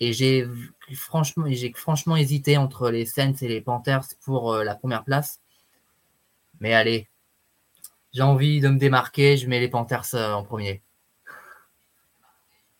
Et 0.00 0.12
j'ai 0.12 0.46
franchement, 0.94 1.44
j'ai 1.48 1.72
franchement 1.74 2.16
hésité 2.16 2.56
entre 2.56 2.90
les 2.90 3.04
Saints 3.04 3.34
et 3.42 3.48
les 3.48 3.60
Panthers 3.60 4.06
pour 4.24 4.54
euh, 4.54 4.64
la 4.64 4.74
première 4.74 5.04
place. 5.04 5.40
Mais 6.60 6.72
allez, 6.72 7.08
j'ai 8.12 8.22
envie 8.22 8.60
de 8.60 8.68
me 8.68 8.78
démarquer, 8.78 9.36
je 9.36 9.46
mets 9.46 9.60
les 9.60 9.68
Panthers 9.68 10.14
en 10.14 10.42
premier. 10.42 10.82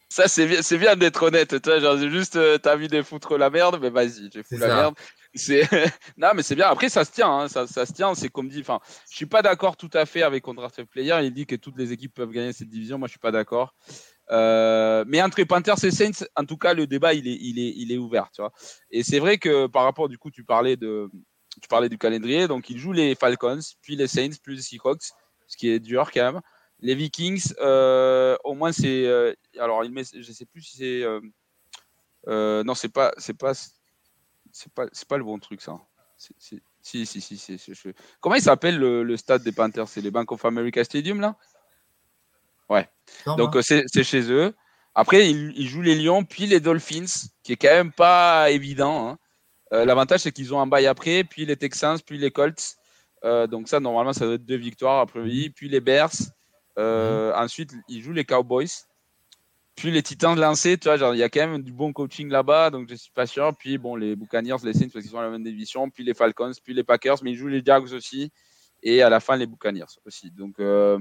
Ça, 0.08 0.26
c'est 0.26 0.46
bien, 0.46 0.60
c'est 0.60 0.78
bien 0.78 0.96
d'être 0.96 1.22
honnête. 1.22 1.62
Toi, 1.62 1.78
genre, 1.78 1.96
juste, 1.96 2.38
t'as 2.62 2.74
envie 2.74 2.88
de 2.88 3.00
foutre 3.00 3.38
la 3.38 3.48
merde, 3.48 3.78
mais 3.80 3.90
vas-y, 3.90 4.28
je 4.34 4.42
fous 4.42 4.56
la 4.56 4.66
merde. 4.66 4.94
Non, 6.16 6.30
mais 6.34 6.42
c'est 6.42 6.54
bien. 6.54 6.68
Après, 6.68 6.88
ça 6.88 7.04
se 7.04 7.12
tient, 7.12 7.30
hein, 7.30 7.48
ça, 7.48 7.66
se 7.66 7.92
tient. 7.92 8.14
C'est 8.14 8.28
comme 8.28 8.48
dit. 8.48 8.60
Enfin, 8.60 8.80
je 9.10 9.16
suis 9.16 9.26
pas 9.26 9.42
d'accord 9.42 9.76
tout 9.76 9.90
à 9.92 10.06
fait 10.06 10.22
avec 10.22 10.42
Contract 10.42 10.84
Player. 10.84 11.18
Il 11.22 11.32
dit 11.32 11.46
que 11.46 11.56
toutes 11.56 11.78
les 11.78 11.92
équipes 11.92 12.14
peuvent 12.14 12.30
gagner 12.30 12.52
cette 12.52 12.68
division. 12.68 12.98
Moi, 12.98 13.08
je 13.08 13.12
suis 13.12 13.20
pas 13.20 13.30
d'accord. 13.30 13.74
Euh, 14.30 15.04
mais 15.06 15.22
entre 15.22 15.42
Panthers 15.44 15.84
et 15.84 15.90
Saints, 15.90 16.24
en 16.36 16.44
tout 16.44 16.56
cas, 16.56 16.74
le 16.74 16.86
débat 16.86 17.14
il 17.14 17.92
est, 17.92 17.96
ouvert. 17.96 18.30
Et 18.90 19.02
c'est 19.02 19.18
vrai 19.18 19.38
que 19.38 19.66
par 19.66 19.84
rapport, 19.84 20.08
du 20.08 20.18
coup, 20.18 20.30
tu 20.30 20.44
parlais 20.44 20.76
de, 20.76 21.08
tu 21.60 21.68
parlais 21.68 21.88
du 21.88 21.98
calendrier. 21.98 22.48
Donc, 22.48 22.70
ils 22.70 22.78
jouent 22.78 22.92
les 22.92 23.14
Falcons, 23.14 23.60
puis 23.82 23.96
les 23.96 24.08
Saints, 24.08 24.36
puis 24.42 24.56
les 24.56 24.62
Seahawks, 24.62 25.10
ce 25.46 25.56
qui 25.56 25.68
est 25.68 25.80
dur 25.80 26.10
quand 26.12 26.32
même. 26.32 26.40
Les 26.82 26.94
Vikings, 26.94 27.52
euh, 27.60 28.36
au 28.42 28.54
moins 28.54 28.72
c'est, 28.72 29.06
euh, 29.06 29.34
alors 29.58 29.84
il 29.84 29.92
met, 29.92 30.02
je 30.02 30.32
sais 30.32 30.46
plus 30.46 30.62
si 30.62 30.78
c'est, 30.78 31.04
euh, 32.26 32.62
non, 32.64 32.74
c'est 32.74 32.92
pas, 32.92 33.12
c'est 33.18 33.36
pas 33.36 33.52
c'est 34.52 34.72
pas, 34.72 34.86
c'est 34.92 35.08
pas 35.08 35.18
le 35.18 35.24
bon 35.24 35.38
truc, 35.38 35.60
ça. 35.60 35.78
si, 36.16 36.34
si, 36.82 37.06
si, 37.06 37.20
si. 37.38 37.76
Comment 38.20 38.36
il 38.36 38.42
s'appelle 38.42 38.78
le, 38.78 39.16
stade 39.16 39.42
des 39.42 39.52
Panthers? 39.52 39.88
C'est 39.88 40.00
les 40.00 40.10
Bank 40.10 40.30
of 40.32 40.44
America 40.44 40.82
Stadium, 40.84 41.20
là? 41.20 41.36
Ouais. 42.68 42.88
Donc, 43.26 43.56
euh, 43.56 43.62
c'est, 43.62 44.04
chez 44.04 44.30
eux. 44.30 44.54
Après, 44.94 45.28
ils, 45.30 45.68
jouent 45.68 45.82
les 45.82 45.96
Lions, 45.96 46.24
puis 46.24 46.46
les 46.46 46.60
Dolphins, 46.60 47.28
qui 47.42 47.52
est 47.52 47.56
quand 47.56 47.68
même 47.68 47.92
pas 47.92 48.50
évident. 48.50 49.08
Hein. 49.08 49.18
Euh, 49.72 49.84
l'avantage, 49.84 50.20
c'est 50.20 50.32
qu'ils 50.32 50.54
ont 50.54 50.60
un 50.60 50.66
bail 50.66 50.86
après, 50.86 51.24
puis 51.24 51.46
les 51.46 51.56
Texans, 51.56 51.98
puis 52.04 52.18
les 52.18 52.30
Colts. 52.30 52.76
Euh, 53.24 53.46
donc, 53.46 53.68
ça, 53.68 53.80
normalement, 53.80 54.12
ça 54.12 54.24
doit 54.24 54.34
être 54.34 54.46
deux 54.46 54.56
victoires 54.56 55.00
après 55.00 55.20
puis 55.54 55.68
les 55.68 55.80
Bears. 55.80 56.12
Mhm. 56.76 57.32
Ensuite, 57.34 57.72
ils 57.88 58.02
jouent 58.02 58.12
les 58.12 58.24
Cowboys. 58.24 58.68
Puis 59.80 59.90
les 59.90 60.02
Titans 60.02 60.38
lancés, 60.38 60.76
tu 60.76 60.88
vois, 60.88 60.98
genre, 60.98 61.14
il 61.14 61.18
y 61.18 61.22
a 61.22 61.30
quand 61.30 61.40
même 61.40 61.62
du 61.62 61.72
bon 61.72 61.94
coaching 61.94 62.28
là-bas, 62.28 62.68
donc 62.68 62.86
je 62.90 62.94
suis 62.96 63.10
pas 63.12 63.26
sûr. 63.26 63.56
Puis 63.56 63.78
bon, 63.78 63.96
les 63.96 64.14
Buccaneers, 64.14 64.56
les 64.62 64.74
Saints, 64.74 64.90
parce 64.92 65.02
qu'ils 65.02 65.10
sont 65.10 65.18
à 65.18 65.22
la 65.22 65.30
même 65.30 65.42
division. 65.42 65.88
Puis 65.88 66.04
les 66.04 66.12
Falcons, 66.12 66.52
puis 66.62 66.74
les 66.74 66.84
Packers, 66.84 67.16
mais 67.22 67.30
ils 67.30 67.36
jouent 67.36 67.48
les 67.48 67.62
Jags 67.64 67.90
aussi. 67.94 68.30
Et 68.82 69.00
à 69.00 69.08
la 69.08 69.20
fin, 69.20 69.36
les 69.36 69.46
Buccaneers 69.46 69.96
aussi. 70.04 70.30
Donc, 70.32 70.60
euh, 70.60 70.98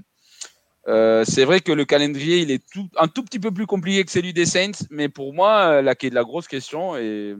euh, 0.87 1.25
c'est 1.25 1.43
vrai 1.43 1.59
que 1.59 1.73
le 1.73 1.83
calendrier, 1.83 2.37
il 2.37 2.51
est 2.51 2.65
tout, 2.71 2.87
un 2.95 3.09
tout 3.09 3.21
petit 3.21 3.39
peu 3.39 3.51
plus 3.51 3.65
compliqué 3.65 4.05
que 4.05 4.11
celui 4.11 4.31
des 4.31 4.45
Saints, 4.45 4.85
mais 4.89 5.09
pour 5.09 5.33
moi, 5.33 5.81
la, 5.81 5.93
la 6.01 6.23
grosse 6.23 6.47
question, 6.47 6.95
et 6.95 7.35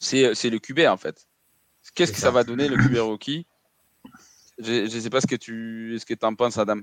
c'est, 0.00 0.50
le 0.50 0.58
QB 0.58 0.80
en 0.88 0.96
fait. 0.96 1.28
Qu'est-ce 1.94 2.10
que 2.10 2.18
ça. 2.18 2.32
va 2.32 2.42
donner 2.42 2.66
le 2.66 2.76
QB 2.76 2.96
rookie? 2.96 3.46
Je 4.58 4.82
ne 4.82 5.00
sais 5.00 5.10
pas 5.10 5.20
ce 5.20 5.28
que 5.28 5.36
tu 5.36 5.96
ce 5.96 6.04
que 6.04 6.26
en 6.26 6.34
penses, 6.34 6.58
Adam. 6.58 6.80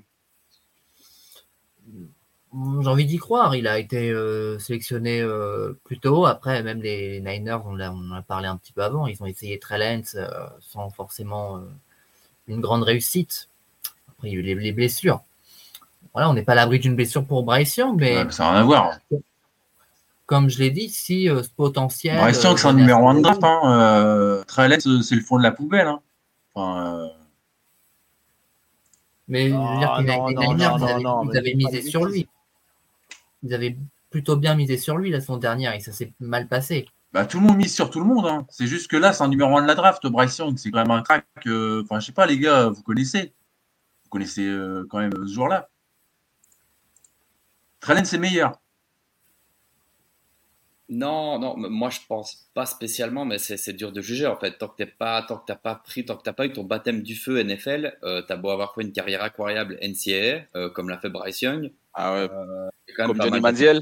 J'ai 2.53 2.87
envie 2.89 3.05
d'y 3.05 3.17
croire. 3.17 3.55
Il 3.55 3.67
a 3.67 3.79
été 3.79 4.09
euh, 4.09 4.59
sélectionné 4.59 5.21
euh, 5.21 5.79
plus 5.85 5.99
tôt. 5.99 6.25
Après, 6.25 6.61
même 6.63 6.81
les 6.81 7.21
Niners, 7.21 7.59
on, 7.65 7.79
en 7.79 8.11
a 8.11 8.21
parlé 8.21 8.47
un 8.47 8.57
petit 8.57 8.73
peu 8.73 8.83
avant, 8.83 9.07
ils 9.07 9.21
ont 9.23 9.25
essayé 9.25 9.57
Trellens 9.57 10.15
euh, 10.15 10.27
sans 10.59 10.89
forcément 10.89 11.61
une 12.47 12.59
grande 12.59 12.83
réussite. 12.83 13.49
Après, 14.09 14.29
il 14.29 14.33
y 14.33 14.35
a 14.35 14.39
eu 14.39 14.59
les, 14.59 14.73
blessures. 14.73 15.21
Voilà, 16.13 16.29
on 16.29 16.33
n'est 16.33 16.43
pas 16.43 16.51
à 16.51 16.55
l'abri 16.55 16.79
d'une 16.79 16.95
blessure 16.95 17.25
pour 17.25 17.43
Bryce 17.43 17.77
Young, 17.77 17.97
mais. 17.97 18.29
ça 18.31 18.43
n'a 18.43 18.51
rien 18.51 18.61
à 18.61 18.63
voir. 18.63 18.99
Comme 20.25 20.49
je 20.49 20.59
l'ai 20.59 20.71
dit, 20.71 20.89
si 20.89 21.27
ce 21.27 21.49
potentiel. 21.49 22.17
Bryce 22.17 22.43
Young, 22.43 22.57
c'est 22.57 22.67
un 22.67 22.73
numéro 22.73 23.07
1 23.07 23.15
de 23.15 23.21
draft. 23.21 23.41
Hein. 23.43 24.43
Trellens, 24.45 25.01
c'est 25.03 25.15
le 25.15 25.21
fond 25.21 25.37
de 25.37 25.43
la 25.43 25.51
poubelle. 25.51 25.87
Hein. 25.87 26.01
Enfin, 26.53 27.11
mais 29.29 29.47
je 29.47 29.55
veux 29.55 29.77
dire 29.77 29.95
que 29.97 30.03
les 30.03 30.47
Niners, 30.47 31.29
ils 31.31 31.37
avaient 31.37 31.53
misé 31.53 31.81
sur 31.81 32.03
lui 32.03 32.27
ils 33.43 33.53
avaient 33.53 33.77
plutôt 34.09 34.35
bien 34.35 34.55
misé 34.55 34.77
sur 34.77 34.97
lui 34.97 35.09
la 35.09 35.19
saison 35.19 35.37
dernière 35.37 35.73
et 35.73 35.79
ça 35.79 35.91
s'est 35.91 36.13
mal 36.19 36.47
passé. 36.47 36.87
Bah, 37.13 37.25
tout 37.25 37.39
le 37.39 37.45
monde 37.45 37.57
mise 37.57 37.73
sur 37.73 37.89
tout 37.89 37.99
le 37.99 38.05
monde. 38.05 38.25
Hein. 38.25 38.45
C'est 38.49 38.67
juste 38.67 38.89
que 38.89 38.95
là, 38.95 39.11
c'est 39.11 39.23
un 39.23 39.27
numéro 39.27 39.57
1 39.57 39.63
de 39.63 39.67
la 39.67 39.75
draft, 39.75 40.05
Bryce 40.07 40.37
Young. 40.37 40.57
C'est 40.57 40.71
quand 40.71 40.79
même 40.79 40.91
un 40.91 41.01
crack. 41.01 41.25
Enfin, 41.45 41.99
je 41.99 42.05
sais 42.05 42.11
pas, 42.13 42.25
les 42.25 42.39
gars, 42.39 42.69
vous 42.69 42.83
connaissez. 42.83 43.33
Vous 44.03 44.09
connaissez 44.09 44.45
euh, 44.45 44.85
quand 44.89 44.99
même 44.99 45.11
ce 45.27 45.33
jour-là. 45.33 45.69
Trellen, 47.81 48.05
c'est 48.05 48.17
meilleur. 48.17 48.60
Non, 50.93 51.39
non, 51.39 51.55
moi 51.55 51.89
je 51.89 51.99
pense 52.05 52.49
pas 52.53 52.65
spécialement, 52.65 53.23
mais 53.23 53.37
c'est 53.37 53.71
dur 53.71 53.93
de 53.93 54.01
juger 54.01 54.27
en 54.27 54.35
fait. 54.35 54.57
Tant 54.57 54.67
que 54.67 54.75
t'es 54.75 54.85
pas, 54.85 55.21
tant 55.21 55.37
que 55.37 55.45
t'as 55.47 55.55
pas 55.55 55.75
pris, 55.75 56.03
tant 56.03 56.17
que 56.17 56.21
t'as 56.21 56.33
pas 56.33 56.45
eu 56.45 56.51
ton 56.51 56.65
baptême 56.65 57.01
du 57.01 57.15
feu 57.15 57.41
NFL, 57.41 57.97
euh, 58.03 58.21
t'as 58.21 58.35
beau 58.35 58.49
avoir 58.49 58.75
fait 58.75 58.81
une 58.81 58.91
carrière 58.91 59.23
incroyable 59.23 59.79
NCAA, 59.81 60.47
euh, 60.57 60.69
comme 60.69 60.89
l'a 60.89 60.97
fait 60.97 61.09
Bryce 61.09 61.43
Young. 61.43 61.71
Ah 61.93 62.13
ouais. 62.13 62.29
Euh, 62.29 62.69
comme 62.97 63.15
Johnny 63.21 63.39
Manziel. 63.39 63.79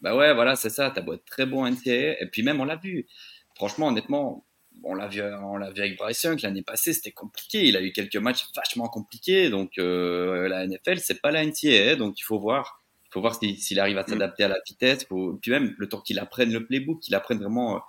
Bah 0.00 0.16
ouais, 0.16 0.34
voilà, 0.34 0.56
c'est 0.56 0.68
ça. 0.68 0.90
T'as 0.90 1.00
beau 1.00 1.14
être 1.14 1.24
très 1.26 1.46
bon 1.46 1.64
NCAA, 1.64 2.20
et 2.20 2.28
puis 2.32 2.42
même 2.42 2.60
on 2.60 2.64
l'a 2.64 2.76
vu. 2.76 3.06
Franchement, 3.54 3.86
honnêtement, 3.86 4.44
on 4.82 4.96
l'a 4.96 5.06
vu, 5.06 5.22
on 5.22 5.56
l'a 5.58 5.70
vu 5.70 5.80
avec 5.80 5.96
Bryce 5.96 6.24
Young 6.24 6.40
l'année 6.42 6.62
passée, 6.62 6.92
c'était 6.92 7.12
compliqué. 7.12 7.66
Il 7.66 7.76
a 7.76 7.80
eu 7.80 7.92
quelques 7.92 8.16
matchs 8.16 8.48
vachement 8.56 8.88
compliqués, 8.88 9.48
donc 9.48 9.74
la 9.76 10.66
NFL 10.66 10.98
c'est 10.98 11.22
pas 11.22 11.30
la 11.30 11.46
NCAA, 11.46 11.94
donc 11.94 12.18
il 12.18 12.24
faut 12.24 12.40
voir 12.40 12.82
faut 13.16 13.22
voir 13.22 13.34
s'il 13.34 13.80
arrive 13.80 13.96
à 13.96 14.02
mm. 14.02 14.08
s'adapter 14.08 14.44
à 14.44 14.48
la 14.48 14.58
vitesse. 14.66 15.04
Faut, 15.04 15.38
puis 15.40 15.50
même 15.50 15.74
le 15.78 15.88
temps 15.88 16.00
qu'il 16.00 16.18
apprenne 16.18 16.52
le 16.52 16.66
playbook, 16.66 17.00
qu'il 17.00 17.14
apprenne 17.14 17.38
vraiment 17.38 17.76
euh, 17.76 17.80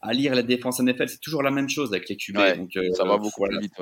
à 0.00 0.12
lire 0.12 0.34
la 0.36 0.44
défense 0.44 0.78
NFL, 0.78 1.08
c'est 1.08 1.20
toujours 1.20 1.42
la 1.42 1.50
même 1.50 1.68
chose 1.68 1.92
avec 1.92 2.08
les 2.08 2.16
QB. 2.16 2.36
donc, 2.56 2.76
euh, 2.76 2.88
ça 2.92 3.04
va 3.04 3.16
beaucoup 3.16 3.42
plus 3.42 3.58
vite. 3.58 3.74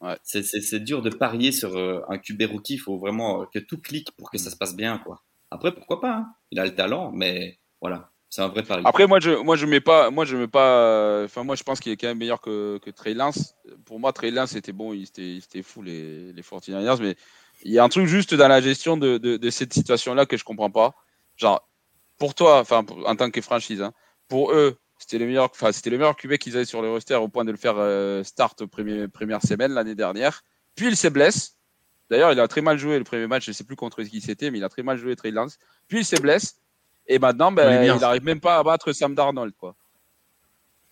Ouais. 0.00 0.16
C'est 0.22 0.84
dur 0.84 1.02
de 1.02 1.10
parier 1.10 1.50
sur 1.50 1.76
euh, 1.76 2.02
un 2.08 2.18
QB 2.18 2.42
rookie. 2.52 2.74
Il 2.74 2.78
faut 2.78 2.98
vraiment 2.98 3.46
que 3.46 3.58
tout 3.58 3.78
clique 3.78 4.12
pour 4.16 4.30
que 4.30 4.38
ça 4.38 4.48
mm. 4.48 4.52
se 4.52 4.56
passe 4.56 4.76
bien. 4.76 4.98
Quoi. 4.98 5.20
Après, 5.50 5.74
pourquoi 5.74 6.00
pas 6.00 6.16
hein. 6.18 6.26
Il 6.52 6.60
a 6.60 6.64
le 6.64 6.74
talent, 6.74 7.10
mais 7.10 7.58
voilà. 7.80 8.10
C'est 8.30 8.42
un 8.42 8.48
vrai 8.48 8.62
pari. 8.62 8.82
Après, 8.84 9.08
moi, 9.08 9.18
je, 9.18 9.30
moi, 9.42 9.56
je 9.56 9.66
mets 9.66 9.80
pas, 9.80 10.10
moi, 10.10 10.24
je 10.24 10.36
mets 10.36 10.46
pas. 10.46 11.24
Enfin, 11.24 11.42
moi, 11.42 11.56
je 11.56 11.64
pense 11.64 11.80
qu'il 11.80 11.90
est 11.90 11.96
quand 11.96 12.08
même 12.08 12.18
meilleur 12.18 12.40
que, 12.40 12.78
que 12.78 12.90
Trey 12.90 13.14
Lance. 13.14 13.56
Pour 13.86 13.98
moi, 13.98 14.12
Trey 14.12 14.30
Lance 14.30 14.54
était 14.54 14.72
bon, 14.72 14.92
il 14.92 15.04
était, 15.04 15.62
fou 15.62 15.82
les, 15.82 16.32
les 16.32 16.42
49ers, 16.42 17.00
mais 17.00 17.16
il 17.62 17.72
y 17.72 17.78
a 17.78 17.84
un 17.84 17.88
truc 17.88 18.06
juste 18.06 18.34
dans 18.34 18.48
la 18.48 18.60
gestion 18.60 18.96
de, 18.96 19.18
de, 19.18 19.50
cette 19.50 19.72
situation-là 19.72 20.26
que 20.26 20.36
je 20.36 20.44
comprends 20.44 20.70
pas. 20.70 20.94
Genre, 21.36 21.66
pour 22.18 22.34
toi, 22.34 22.60
enfin, 22.60 22.84
en 23.06 23.16
tant 23.16 23.30
que 23.30 23.40
franchise, 23.40 23.82
hein, 23.82 23.92
pour 24.28 24.52
eux, 24.52 24.78
c'était 24.98 25.18
le 25.18 25.26
meilleur, 25.26 25.44
enfin, 25.44 25.72
c'était 25.72 25.90
le 25.90 25.98
meilleur 25.98 26.16
QB 26.16 26.36
qu'ils 26.36 26.56
avaient 26.56 26.64
sur 26.64 26.82
le 26.82 26.90
roster 26.90 27.14
au 27.14 27.28
point 27.28 27.44
de 27.44 27.50
le 27.50 27.56
faire 27.56 27.74
euh, 27.76 28.22
start 28.24 28.64
premier, 28.66 29.08
première 29.08 29.42
semaine 29.42 29.72
l'année 29.72 29.94
dernière. 29.94 30.42
Puis 30.74 30.88
il 30.88 30.96
se 30.96 31.08
blesse. 31.08 31.56
D'ailleurs, 32.10 32.32
il 32.32 32.40
a 32.40 32.48
très 32.48 32.62
mal 32.62 32.78
joué 32.78 32.98
le 32.98 33.04
premier 33.04 33.26
match. 33.26 33.44
Je 33.44 33.50
ne 33.50 33.54
sais 33.54 33.64
plus 33.64 33.76
contre 33.76 34.02
qui 34.02 34.20
c'était, 34.20 34.50
mais 34.50 34.58
il 34.58 34.64
a 34.64 34.68
très 34.68 34.82
mal 34.82 34.96
joué 34.96 35.14
Trey 35.14 35.30
Lance. 35.30 35.58
Puis 35.88 35.98
il 35.98 36.04
se 36.04 36.16
blesse. 36.16 36.56
Et 37.06 37.18
maintenant, 37.18 37.52
ben, 37.52 37.82
il 37.82 38.00
n'arrive 38.00 38.24
même 38.24 38.40
pas 38.40 38.58
à 38.58 38.62
battre 38.62 38.92
Sam 38.92 39.14
Darnold, 39.14 39.54
quoi. 39.56 39.76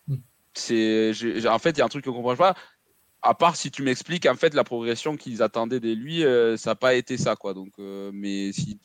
Hmm. 0.09 0.17
C'est, 0.55 1.13
en 1.47 1.59
fait, 1.59 1.71
il 1.71 1.79
y 1.79 1.83
a 1.83 1.85
un 1.85 1.89
truc 1.89 2.05
que 2.05 2.11
je 2.11 2.15
comprends 2.15 2.37
pas 2.37 2.55
à 3.23 3.35
part 3.35 3.57
si 3.57 3.71
tu 3.71 3.83
m'expliques 3.83 4.27
en 4.27 4.35
fait 4.35 4.55
la 4.55 4.65
progression 4.65 5.17
qu'ils 5.17 5.43
attendaient 5.43 5.81
de 5.81 5.93
lui, 5.93 6.25
euh, 6.25 6.57
ça 6.57 6.71
n'a 6.71 6.75
pas 6.77 6.95
été 6.95 7.17
ça 7.17 7.37
quoi. 7.37 7.55
Donc, 7.55 7.73
euh, 7.79 8.11
mais 8.15 8.53
si, 8.53 8.79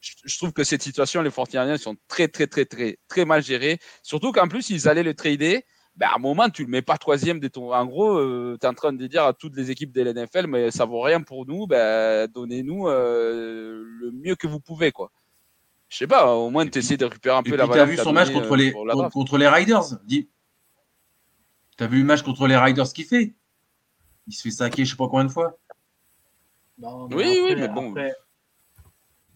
je, 0.00 0.38
trouve 0.38 0.52
que 0.52 0.64
cette 0.64 0.82
situation, 0.82 1.22
les 1.22 1.30
49 1.30 1.80
sont 1.80 1.96
très 2.08 2.28
très 2.28 2.46
très 2.46 2.64
très 2.64 2.98
très 3.08 3.24
mal 3.24 3.42
gérés. 3.42 3.78
Surtout 4.02 4.32
qu'en 4.32 4.48
plus 4.48 4.70
ils 4.70 4.88
allaient 4.88 5.02
le 5.02 5.14
trader. 5.14 5.64
Ben, 5.96 6.08
à 6.08 6.16
un 6.16 6.18
moment, 6.18 6.50
tu 6.50 6.62
le 6.62 6.68
mets 6.68 6.82
pas 6.82 6.98
troisième 6.98 7.40
de 7.40 7.48
ton. 7.48 7.72
En 7.72 7.86
gros, 7.86 8.18
euh, 8.18 8.58
tu 8.60 8.66
es 8.66 8.68
en 8.68 8.74
train 8.74 8.92
de 8.92 9.06
dire 9.06 9.24
à 9.24 9.32
toutes 9.32 9.56
les 9.56 9.70
équipes 9.70 9.92
de 9.92 10.02
l'NFL, 10.02 10.46
mais 10.46 10.70
ça 10.70 10.84
vaut 10.84 11.00
rien 11.00 11.22
pour 11.22 11.46
nous. 11.46 11.66
Ben, 11.66 12.26
donnez-nous 12.26 12.86
le 12.88 14.10
mieux 14.12 14.34
que 14.34 14.46
vous 14.46 14.60
pouvez 14.60 14.92
quoi. 14.92 15.10
Je 15.88 15.98
sais 15.98 16.06
pas, 16.06 16.34
au 16.34 16.50
moins 16.50 16.66
tu 16.66 16.80
essaies 16.80 16.96
de 16.96 17.04
récupérer 17.04 17.36
un 17.36 17.42
peu 17.42 17.56
la 17.56 17.64
valeur. 17.64 17.86
Tu 17.86 17.92
as 17.92 17.96
vu 17.96 17.96
son 17.96 18.12
match 18.12 18.30
contre 18.30 18.56
les, 18.56 18.72
contre, 18.72 19.38
les 19.38 19.48
Riders? 19.48 19.84
Tu 20.08 21.84
as 21.84 21.86
vu 21.86 21.98
le 21.98 22.04
match 22.04 22.22
contre 22.22 22.46
les 22.46 22.56
Riders 22.56 22.92
qu'il 22.92 23.04
fait? 23.04 23.34
Il 24.26 24.32
se 24.32 24.42
fait 24.42 24.50
saquer 24.50 24.84
je 24.84 24.90
sais 24.90 24.96
pas 24.96 25.08
combien 25.08 25.24
de 25.24 25.30
fois. 25.30 25.58
oui, 26.78 27.40
oui, 27.44 27.54
mais 27.56 27.68
bon. 27.68 27.94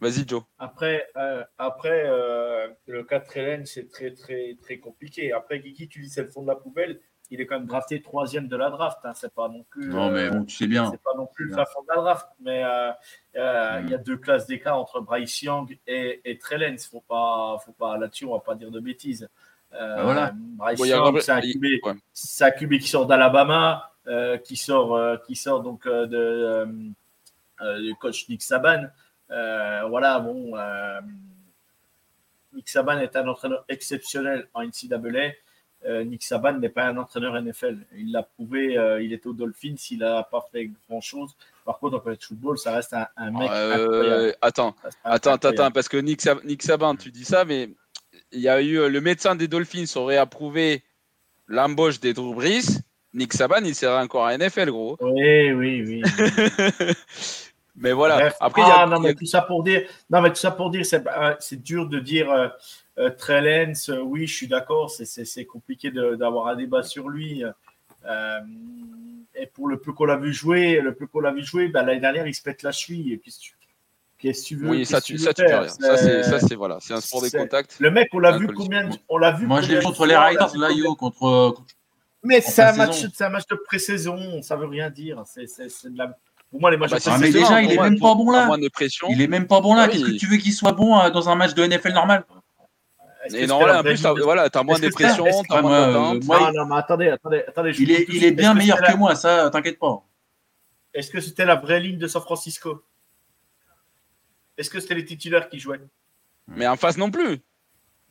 Vas-y, 0.00 0.26
Joe. 0.26 0.42
Après, 0.58 1.06
euh, 1.16 1.44
après 1.58 2.04
euh, 2.06 2.68
le 2.86 3.04
cas 3.04 3.18
de 3.18 3.26
Hélène, 3.34 3.66
c'est 3.66 3.86
très, 3.88 4.14
très, 4.14 4.56
très 4.62 4.78
compliqué. 4.78 5.32
Après, 5.32 5.60
Kiki, 5.60 5.88
tu 5.88 6.00
dis 6.00 6.08
c'est 6.08 6.22
le 6.22 6.28
fond 6.28 6.42
de 6.42 6.46
la 6.46 6.56
poubelle. 6.56 7.00
Il 7.30 7.40
est 7.40 7.46
quand 7.46 7.58
même 7.58 7.66
drafté 7.68 8.00
troisième 8.00 8.48
de 8.48 8.56
la 8.56 8.70
draft. 8.70 8.98
Hein. 9.04 9.12
C'est 9.14 9.32
pas 9.32 9.48
non 9.48 9.64
plus. 9.68 9.88
Non, 9.88 10.10
mais 10.10 10.30
bon, 10.30 10.44
tu 10.44 10.56
sais 10.56 10.66
bien. 10.66 10.90
C'est 10.90 11.02
pas 11.02 11.14
non 11.16 11.26
plus 11.26 11.44
le 11.44 11.54
fond 11.54 11.82
de 11.82 11.94
la 11.94 11.96
draft. 11.96 12.26
Mais 12.40 12.64
euh, 12.64 13.80
il 13.84 13.90
y 13.90 13.94
a 13.94 13.98
deux 13.98 14.16
classes 14.16 14.46
d'écart 14.46 14.78
entre 14.78 15.00
Bryce 15.00 15.42
Young 15.42 15.78
et, 15.86 16.22
et 16.24 16.38
Trellens. 16.38 16.78
Faut 16.90 17.04
pas, 17.06 17.58
faut 17.64 17.72
pas 17.72 17.98
là-dessus, 17.98 18.24
on 18.24 18.32
va 18.32 18.40
pas 18.40 18.54
dire 18.54 18.70
de 18.70 18.80
bêtises. 18.80 19.28
Bah 19.70 20.02
voilà. 20.02 20.32
Bryce 20.34 20.80
Young, 20.80 21.20
c'est 21.20 21.30
un, 21.30 22.46
un 22.46 22.50
QB 22.50 22.78
qui 22.78 22.88
sort 22.88 23.06
d'Alabama. 23.06 23.89
Euh, 24.10 24.38
qui 24.38 24.56
sort, 24.56 24.96
euh, 24.96 25.16
qui 25.24 25.36
sort 25.36 25.62
donc 25.62 25.86
euh, 25.86 26.04
de, 26.04 27.78
du 27.80 27.94
coach 27.94 28.28
Nick 28.28 28.42
Saban. 28.42 28.88
voilà, 29.28 30.18
bon, 30.18 30.56
Nick 32.52 32.68
Saban 32.68 32.98
est 32.98 33.14
un 33.14 33.28
entraîneur 33.28 33.64
exceptionnel 33.68 34.48
en 34.52 34.64
NCAA. 34.64 36.02
Nick 36.04 36.24
Saban 36.24 36.54
n'est 36.54 36.70
pas 36.70 36.86
un 36.86 36.96
entraîneur 36.96 37.40
NFL. 37.40 37.78
Il 37.94 38.10
l'a 38.10 38.24
prouvé, 38.24 38.76
il 39.00 39.12
était 39.12 39.28
aux 39.28 39.32
Dolphins, 39.32 39.76
il 39.92 39.98
n'a 39.98 40.24
pas 40.24 40.44
fait 40.50 40.72
grand-chose. 40.88 41.36
Par 41.64 41.78
contre, 41.78 41.98
en 41.98 42.00
college 42.00 42.26
football, 42.26 42.58
ça 42.58 42.72
reste 42.74 42.96
un, 43.16 43.30
mec. 43.30 43.48
Euh, 43.48 44.32
attends, 44.42 44.74
attends, 45.04 45.34
attends, 45.34 45.70
parce 45.70 45.88
que 45.88 45.98
Nick, 45.98 46.26
Nick 46.44 46.64
Saban, 46.64 46.96
tu 46.96 47.12
dis 47.12 47.24
ça, 47.24 47.44
mais 47.44 47.70
il 48.32 48.40
y 48.40 48.48
a 48.48 48.60
eu 48.60 48.90
le 48.90 49.00
médecin 49.00 49.36
des 49.36 49.46
Dolphins 49.46 49.84
aurait 49.94 50.16
approuvé 50.16 50.82
l'embauche 51.46 52.00
des 52.00 52.12
Drew 52.12 52.34
Brees. 52.34 52.82
Nick 53.12 53.32
Saban, 53.32 53.64
il 53.64 53.74
serait 53.74 54.00
encore 54.00 54.26
à 54.26 54.36
NFL, 54.36 54.70
gros. 54.70 54.96
Oui, 55.00 55.52
oui, 55.52 55.84
oui. 55.84 56.02
mais 57.76 57.92
voilà. 57.92 58.32
Après, 58.40 58.62
ah, 58.64 58.86
non, 58.86 59.00
mais 59.00 59.14
tout 59.14 59.26
ça 59.26 59.42
pour 59.42 59.64
dire, 59.64 59.82
non, 60.08 60.20
mais 60.20 60.30
tout 60.30 60.36
ça 60.36 60.52
pour 60.52 60.70
dire, 60.70 60.86
c'est 60.86 61.06
euh, 61.06 61.34
dur 61.56 61.88
de 61.88 61.98
dire 61.98 62.30
euh, 62.30 62.48
euh 62.98 63.10
Trellens, 63.10 63.88
euh, 63.88 64.00
oui, 64.00 64.26
je 64.26 64.34
suis 64.34 64.48
d'accord, 64.48 64.90
c'est 64.90 65.44
compliqué 65.44 65.90
d'avoir 65.90 66.46
un 66.48 66.56
débat 66.56 66.82
sur 66.82 67.08
lui. 67.08 67.42
Euh, 68.06 68.40
et 69.34 69.46
pour 69.46 69.68
le 69.68 69.78
peu 69.78 69.92
qu'on 69.92 70.04
l'a 70.04 70.16
vu 70.16 70.32
jouer, 70.32 70.80
le 70.80 70.94
peu 70.94 71.06
qu'on 71.06 71.20
l'a 71.20 71.32
vu 71.32 71.44
jouer, 71.44 71.68
ben, 71.68 71.82
l'année 71.82 72.00
dernière, 72.00 72.26
il 72.26 72.34
se 72.34 72.42
pète 72.42 72.62
la 72.62 72.72
cheville. 72.72 73.20
Qu'est-ce 74.18 74.42
que 74.42 74.46
tu 74.46 74.56
veux 74.56 74.68
Oui, 74.68 74.86
ça, 74.86 75.00
tu, 75.00 75.18
ça, 75.18 75.32
tu 75.34 75.42
peux 75.44 75.48
rien. 75.48 75.68
Ça, 75.68 76.40
c'est 76.40 76.54
voilà, 76.54 76.78
c'est 76.80 76.94
un 76.94 77.00
sport 77.00 77.22
des 77.22 77.30
contacts. 77.30 77.76
Le 77.80 77.90
mec, 77.90 78.08
on 78.12 78.20
l'a 78.20 78.36
vu 78.36 78.46
combien 78.46 78.88
On 79.08 79.18
l'a 79.18 79.32
vu. 79.32 79.46
Moi, 79.46 79.62
je 79.62 79.72
l'ai 79.72 79.82
contre 79.82 80.06
les 80.06 80.16
Riders, 80.16 80.56
là, 80.56 80.70
yo, 80.70 80.94
contre. 80.94 81.64
Mais 82.22 82.40
c'est 82.40 82.62
un 82.62 82.72
match, 82.72 83.06
c'est 83.14 83.24
un 83.24 83.30
match 83.30 83.46
de 83.46 83.56
pré-saison. 83.56 84.42
Ça 84.42 84.56
veut 84.56 84.66
rien 84.66 84.90
dire. 84.90 85.22
C'est 85.26 85.44
de 85.44 85.98
la. 85.98 86.16
Pour 86.50 86.60
moi, 86.60 86.70
les 86.70 86.76
matchs 86.76 86.90
ah 86.94 87.10
bah, 87.10 87.16
de 87.16 87.22
Mais 87.22 87.30
déjà, 87.30 87.62
il 87.62 87.72
est 87.72 87.78
même 87.78 87.98
pas 87.98 88.14
bon 88.14 88.30
là. 88.30 88.48
Il 89.08 89.22
est 89.22 89.28
même 89.28 89.46
pas 89.46 89.60
bon 89.60 89.74
là. 89.74 89.88
Qu'est-ce 89.88 90.04
que 90.04 90.18
tu 90.18 90.26
veux 90.26 90.36
qu'il 90.36 90.52
soit 90.52 90.72
bon 90.72 90.98
euh, 90.98 91.10
dans 91.10 91.28
un 91.28 91.34
match 91.34 91.54
de 91.54 91.64
NFL 91.64 91.92
normal? 91.92 92.24
Et 93.34 93.46
non, 93.46 93.60
en 93.60 93.82
plus, 93.82 94.02
voilà, 94.22 94.48
t'as 94.48 94.62
moins 94.62 94.78
de 94.78 94.88
pression, 94.88 95.26
t'as 95.48 95.60
moins 95.60 95.86
d'attente. 95.86 96.24
Non, 96.24 96.52
non, 96.52 96.66
mais 96.66 96.76
attendez, 96.76 97.08
attendez, 97.08 97.44
attendez. 97.46 97.72
Il 97.78 97.90
est, 97.90 98.06
il 98.08 98.24
est 98.24 98.32
bien 98.32 98.54
meilleur 98.54 98.80
que 98.80 98.96
moi, 98.96 99.14
ça, 99.14 99.50
t'inquiète 99.50 99.78
pas. 99.78 100.02
Est-ce 100.92 101.10
que 101.10 101.20
c'était 101.20 101.44
la 101.44 101.54
vraie 101.54 101.80
ligne 101.80 101.98
de 101.98 102.08
San 102.08 102.22
Francisco? 102.22 102.82
Est-ce 104.56 104.70
que 104.70 104.80
c'était 104.80 104.94
les 104.94 105.04
titulaires 105.04 105.48
qui 105.48 105.58
jouaient? 105.58 105.80
Mais 106.48 106.66
en 106.66 106.76
face 106.76 106.96
non 106.96 107.10
plus. 107.10 107.40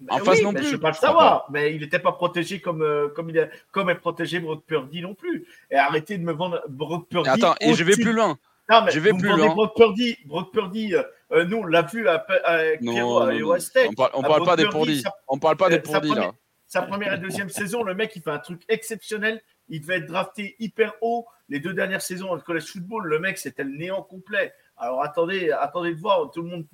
En 0.09 0.19
face 0.19 0.41
non 0.41 0.53
plus. 0.53 0.65
Je 0.65 0.73
ne 0.73 0.77
pas 0.77 0.89
le 0.89 0.95
savoir, 0.95 1.47
mais 1.51 1.75
il 1.75 1.81
n'était 1.81 1.99
pas 1.99 2.13
protégé 2.13 2.61
comme, 2.61 2.81
euh, 2.81 3.09
comme, 3.09 3.29
il 3.29 3.37
est, 3.37 3.49
comme 3.71 3.89
est 3.89 3.95
protégé 3.95 4.39
Brock 4.39 4.63
Purdy 4.65 5.01
non 5.01 5.13
plus. 5.13 5.45
Et 5.71 5.75
arrêtez 5.75 6.17
de 6.17 6.23
me 6.23 6.31
vendre 6.31 6.61
Brock 6.69 7.09
Purdy. 7.09 7.29
attends, 7.29 7.55
et 7.59 7.73
je 7.73 7.83
vais 7.83 7.95
plus 7.95 8.13
loin. 8.13 8.37
Non, 8.69 8.83
mais 8.85 8.91
je 8.91 8.99
vais 8.99 9.11
plus 9.11 9.29
loin. 9.29 9.53
Brock 9.53 9.75
Purdy, 9.75 10.17
Brock 10.25 10.53
Purdy 10.53 10.95
euh, 10.95 11.03
euh, 11.31 11.45
nous, 11.45 11.57
on 11.57 11.65
l'a 11.65 11.83
vu 11.83 12.07
avec 12.07 12.79
Pierrot 12.81 13.19
à 13.19 13.33
Iowa 13.33 13.57
On 13.87 13.93
parle, 13.93 14.11
on 14.13 14.21
parle 14.21 14.45
pas 14.45 14.55
des 14.55 14.67
Purdy. 14.67 15.03
On 15.27 15.37
parle 15.37 15.57
pas 15.57 15.69
des 15.69 15.79
Purdy, 15.79 16.13
là. 16.15 16.31
Sa 16.67 16.83
première 16.83 17.13
et 17.15 17.17
deuxième 17.17 17.49
saison, 17.49 17.83
le 17.83 17.95
mec, 17.95 18.15
il 18.15 18.21
fait 18.21 18.29
un 18.29 18.39
truc 18.39 18.61
exceptionnel. 18.69 19.41
Il 19.69 19.81
devait 19.81 19.97
être 19.97 20.05
drafté 20.05 20.55
hyper 20.59 20.93
haut. 21.01 21.25
Les 21.49 21.59
deux 21.59 21.73
dernières 21.73 22.01
saisons 22.01 22.35
de 22.35 22.41
college 22.41 22.65
football, 22.65 23.07
le 23.07 23.19
mec, 23.19 23.39
c'était 23.39 23.63
le 23.63 23.75
néant 23.75 24.03
complet. 24.03 24.53
Alors 24.77 25.03
attendez, 25.03 25.51
attendez 25.51 25.93
de 25.93 25.99
voir. 25.99 26.29
Tout 26.31 26.43
le 26.43 26.49
monde 26.49 26.65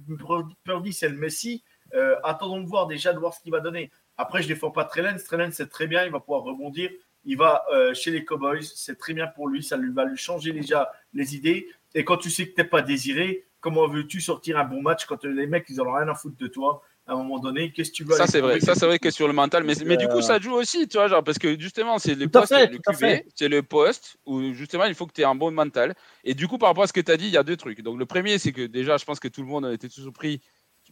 Purdy, 0.64 0.94
c'est 0.94 1.10
le 1.10 1.16
Messi. 1.16 1.64
Euh, 1.96 2.16
attendons 2.24 2.62
de 2.62 2.68
voir 2.68 2.88
déjà, 2.88 3.14
de 3.14 3.20
voir 3.20 3.34
ce 3.34 3.40
qu'il 3.42 3.52
va 3.52 3.60
donner. 3.60 3.92
Après, 4.18 4.42
je 4.42 4.48
ne 4.48 4.54
défends 4.54 4.72
pas 4.72 4.86
Trellens. 4.86 5.18
Trellens, 5.24 5.52
c'est 5.52 5.70
très 5.70 5.88
bien. 5.88 6.06
Il 6.06 6.12
va 6.12 6.20
pouvoir 6.20 6.44
rebondir. 6.44 6.90
Il 7.26 7.38
va 7.38 7.64
euh, 7.74 7.94
chez 7.94 8.12
les 8.12 8.24
Cowboys. 8.24 8.64
C'est 8.64 8.98
très 8.98 9.14
bien 9.14 9.28
pour 9.28 9.48
lui. 9.48 9.64
Ça 9.64 9.78
lui 9.78 9.92
va 9.92 10.06
lui 10.06 10.18
changer 10.18 10.52
déjà 10.52 10.92
les 11.14 11.36
idées. 11.36 11.68
Et 11.94 12.04
quand 12.04 12.18
tu 12.18 12.30
sais 12.30 12.48
que 12.48 12.56
tu 12.56 12.62
n'es 12.62 12.68
pas 12.68 12.82
désiré, 12.82 13.46
comment 13.62 13.88
veux-tu 13.88 14.22
sortir 14.22 14.58
un 14.58 14.66
bon 14.66 14.82
match 14.82 15.06
quand 15.06 15.24
les 15.24 15.48
mecs, 15.48 15.66
ils 15.70 15.78
n'ont 15.78 15.92
rien 15.92 16.08
à 16.08 16.14
foutre 16.14 16.38
de 16.38 16.48
toi 16.48 16.84
à 17.08 17.14
un 17.14 17.18
moment 17.18 17.40
donné, 17.40 17.72
qu'est-ce 17.72 17.92
que 17.92 17.96
tu 17.98 18.04
veux 18.04 18.16
Ça, 18.16 18.26
c'est 18.26 18.42
vrai. 18.42 18.60
Ça, 18.60 18.74
c'est 18.74 18.86
vrai 18.86 18.98
que 18.98 19.12
sur 19.12 19.28
le 19.28 19.34
mental. 19.34 19.64
Mais, 19.64 19.76
mais 19.86 19.96
du 19.96 20.08
coup, 20.08 20.22
ça 20.22 20.40
joue 20.40 20.54
aussi, 20.54 20.88
tu 20.88 20.98
vois, 20.98 21.08
genre, 21.08 21.24
parce 21.24 21.38
que 21.38 21.60
justement, 21.60 22.00
c'est 22.00 22.16
le 22.16 22.28
poste, 22.28 22.52
le 22.52 22.80
QB, 22.80 23.28
c'est 23.36 23.48
le 23.48 23.62
poste 23.62 24.18
où 24.26 24.54
justement, 24.54 24.86
il 24.86 24.96
faut 24.96 25.06
que 25.06 25.14
tu 25.14 25.22
aies 25.22 25.26
un 25.26 25.36
bon 25.36 25.52
mental. 25.52 25.94
Et 26.24 26.34
du 26.34 26.48
coup, 26.48 26.58
par 26.58 26.70
rapport 26.70 26.84
à 26.84 26.88
ce 26.88 26.94
que 26.94 27.02
tu 27.02 27.12
as 27.12 27.18
dit, 27.18 27.26
il 27.26 27.32
y 27.32 27.38
a 27.38 27.44
deux 27.44 27.58
trucs. 27.58 27.82
Donc, 27.82 28.00
le 28.00 28.08
premier, 28.08 28.40
c'est 28.40 28.52
que 28.52 28.66
déjà, 28.66 28.98
je 28.98 29.06
pense 29.06 29.20
que 29.20 29.28
tout 29.28 29.42
le 29.42 29.48
monde 29.48 29.66
a 29.66 29.74
été 29.74 29.88
surpris. 29.88 30.42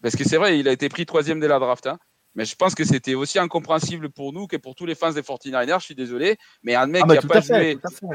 Parce 0.04 0.18
que 0.18 0.26
c'est 0.26 0.38
vrai, 0.38 0.60
il 0.60 0.68
a 0.68 0.72
été 0.72 0.90
pris 0.90 1.06
troisième 1.06 1.40
dès 1.40 1.48
la 1.48 1.60
draft. 1.60 1.88
Hein. 1.88 1.98
Mais 2.36 2.46
je 2.46 2.56
pense 2.56 2.76
que 2.76 2.84
c'était 2.84 3.14
aussi 3.14 3.40
incompréhensible 3.40 4.10
pour 4.10 4.34
nous 4.34 4.48
que 4.48 4.58
pour 4.58 4.76
tous 4.76 4.86
les 4.86 4.96
fans 4.96 5.12
des 5.12 5.22
49ers. 5.22 5.80
Je 5.80 5.86
suis 5.86 5.96
désolé. 5.96 6.38
Mais 6.62 6.76
un 6.76 6.88
mec 6.88 7.04
ah, 7.08 7.18
qui 7.18 7.28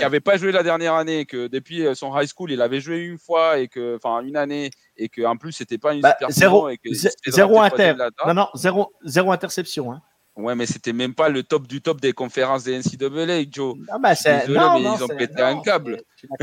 n'avait 0.00 0.20
pas, 0.20 0.36
joué 0.36 0.52
la 0.52 0.62
dernière 0.62 0.94
année, 0.94 1.24
que 1.24 1.46
depuis 1.46 1.86
euh, 1.86 1.94
son 1.94 2.14
high 2.16 2.28
school, 2.28 2.52
il 2.52 2.60
avait 2.60 2.80
joué 2.80 2.98
une 2.98 3.18
fois, 3.18 3.58
et 3.58 3.68
que, 3.68 3.96
enfin 3.96 4.20
une 4.22 4.36
année, 4.36 4.70
et 4.96 5.08
qu'en 5.08 5.36
plus, 5.36 5.52
c'était 5.52 5.78
pas 5.78 5.94
une 5.94 6.02
bah, 6.02 6.16
zéro, 6.28 6.68
zéro 7.26 7.60
inter. 7.60 7.94
Non, 8.26 8.34
non, 8.34 8.48
zéro, 8.54 8.92
zéro 9.04 9.32
interception. 9.32 9.92
Hein. 9.92 10.02
Ouais, 10.36 10.54
mais 10.54 10.66
c'était 10.66 10.92
même 10.92 11.14
pas 11.14 11.30
le 11.30 11.42
top 11.42 11.66
du 11.66 11.80
top 11.80 12.00
des 12.00 12.12
conférences 12.12 12.64
des 12.64 12.78
NCAA, 12.78 13.50
Joe. 13.50 13.76
Ah 13.88 13.98
bah 13.98 14.14
c'est 14.14 14.46
non, 14.48 14.78
mais 14.78 14.82
ils 14.82 15.04
ont 15.04 15.08
pété 15.08 15.42
un 15.42 15.60
câble. 15.60 16.02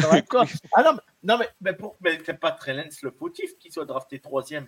ah 0.73 0.84
non, 0.84 0.97
non, 1.23 1.38
mais, 1.38 1.49
mais, 1.61 1.73
pour, 1.73 1.95
mais 2.01 2.19
c'est 2.26 2.39
pas 2.39 2.51
Trellens 2.51 2.89
le 3.03 3.11
potif 3.11 3.57
qui 3.57 3.72
soit 3.72 3.85
drafté 3.85 4.19
troisième 4.19 4.67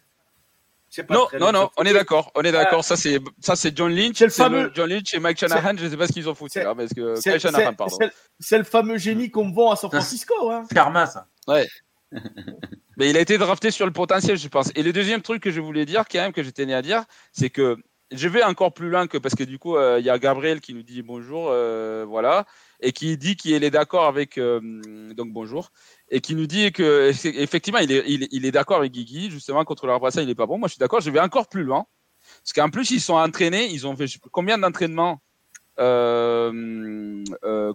non, 1.10 1.28
non, 1.40 1.52
non, 1.52 1.70
on 1.78 1.84
est 1.84 1.94
d'accord, 1.94 2.32
on 2.36 2.42
est 2.42 2.52
d'accord. 2.52 2.84
Ça 2.84 2.96
c'est 2.96 3.20
ça 3.40 3.56
c'est 3.56 3.76
John 3.76 3.94
Lynch, 3.94 4.18
c'est 4.18 4.26
le 4.26 4.32
fameux 4.32 4.72
John 4.74 4.90
Lynch 4.90 5.14
et 5.14 5.20
Mike 5.20 5.38
Shanahan. 5.38 5.78
Je 5.78 5.86
ne 5.86 5.90
sais 5.90 5.98
pas 5.98 6.08
ce 6.08 6.14
qu'ils 6.14 6.30
ont 6.30 6.36
foutu 6.36 6.60
là, 6.60 6.74
parce 6.76 6.94
que 6.94 7.16
Shanahan, 7.40 7.74
pardon. 7.74 7.98
C'est 8.40 8.58
le 8.58 8.64
fameux 8.64 8.98
génie 8.98 9.30
qu'on 9.30 9.46
me 9.46 9.54
vend 9.54 9.72
à 9.72 9.76
San 9.76 9.90
Francisco, 9.90 10.52
hein. 10.52 10.64
Karma, 10.74 11.06
ça. 11.06 11.28
Ouais. 11.48 11.68
Mais 12.98 13.12
il 13.12 13.18
a 13.18 13.20
été 13.20 13.38
drafté 13.38 13.70
sur 13.70 13.86
le 13.86 13.92
potentiel, 13.92 14.38
je 14.38 14.48
pense. 14.48 14.72
Et 14.76 14.82
le 14.82 14.92
deuxième 14.92 15.22
truc 15.22 15.44
que 15.44 15.52
je 15.52 15.62
voulais 15.62 15.86
dire, 15.86 16.06
quand 16.12 16.20
même, 16.20 16.34
que 16.34 16.42
j'étais 16.42 16.66
né 16.66 16.74
à 16.74 16.82
dire, 16.82 17.04
c'est 17.32 17.52
que 17.52 17.78
je 18.12 18.28
vais 18.28 18.44
encore 18.44 18.74
plus 18.74 18.90
loin 18.90 19.08
que 19.08 19.18
parce 19.18 19.36
que 19.36 19.44
du 19.44 19.60
coup, 19.60 19.76
euh, 19.76 20.00
il 20.00 20.06
y 20.06 20.10
a 20.10 20.18
Gabriel 20.18 20.62
qui 20.62 20.74
nous 20.74 20.84
dit 20.84 21.02
bonjour, 21.02 21.50
euh, 21.50 22.06
voilà, 22.08 22.46
et 22.80 22.94
qui 22.94 23.18
dit 23.18 23.36
qu'il 23.36 23.64
est 23.64 23.70
d'accord 23.70 24.06
avec 24.06 24.38
euh, 24.38 24.62
donc 25.14 25.34
bonjour 25.34 25.72
et 26.10 26.22
qui 26.22 26.36
nous 26.36 26.48
dit 26.48 26.72
que 26.72 27.12
effectivement 27.26 27.80
il 27.80 27.92
est, 27.92 28.04
il, 28.08 28.46
est 28.46 28.52
d'accord 28.52 28.78
avec 28.78 28.94
Guigui 28.94 29.30
justement 29.30 29.66
contre 29.66 29.88
le 29.88 30.10
ça 30.10 30.22
il 30.22 30.30
est 30.30 30.36
pas 30.36 30.46
bon. 30.46 30.58
Moi 30.58 30.68
je 30.68 30.74
suis 30.74 30.80
d'accord 30.80 31.02
je 31.02 31.12
vais 31.12 31.20
encore 31.20 31.50
plus 31.50 31.64
loin. 31.64 31.86
Parce 32.44 32.54
qu'en 32.54 32.70
plus 32.70 32.92
ils 32.92 33.02
sont 33.02 33.16
entraînés 33.16 33.68
ils 33.72 33.86
ont 33.88 33.96
fait 33.96 34.06
combien 34.32 34.58
d'entraînements 34.58 35.22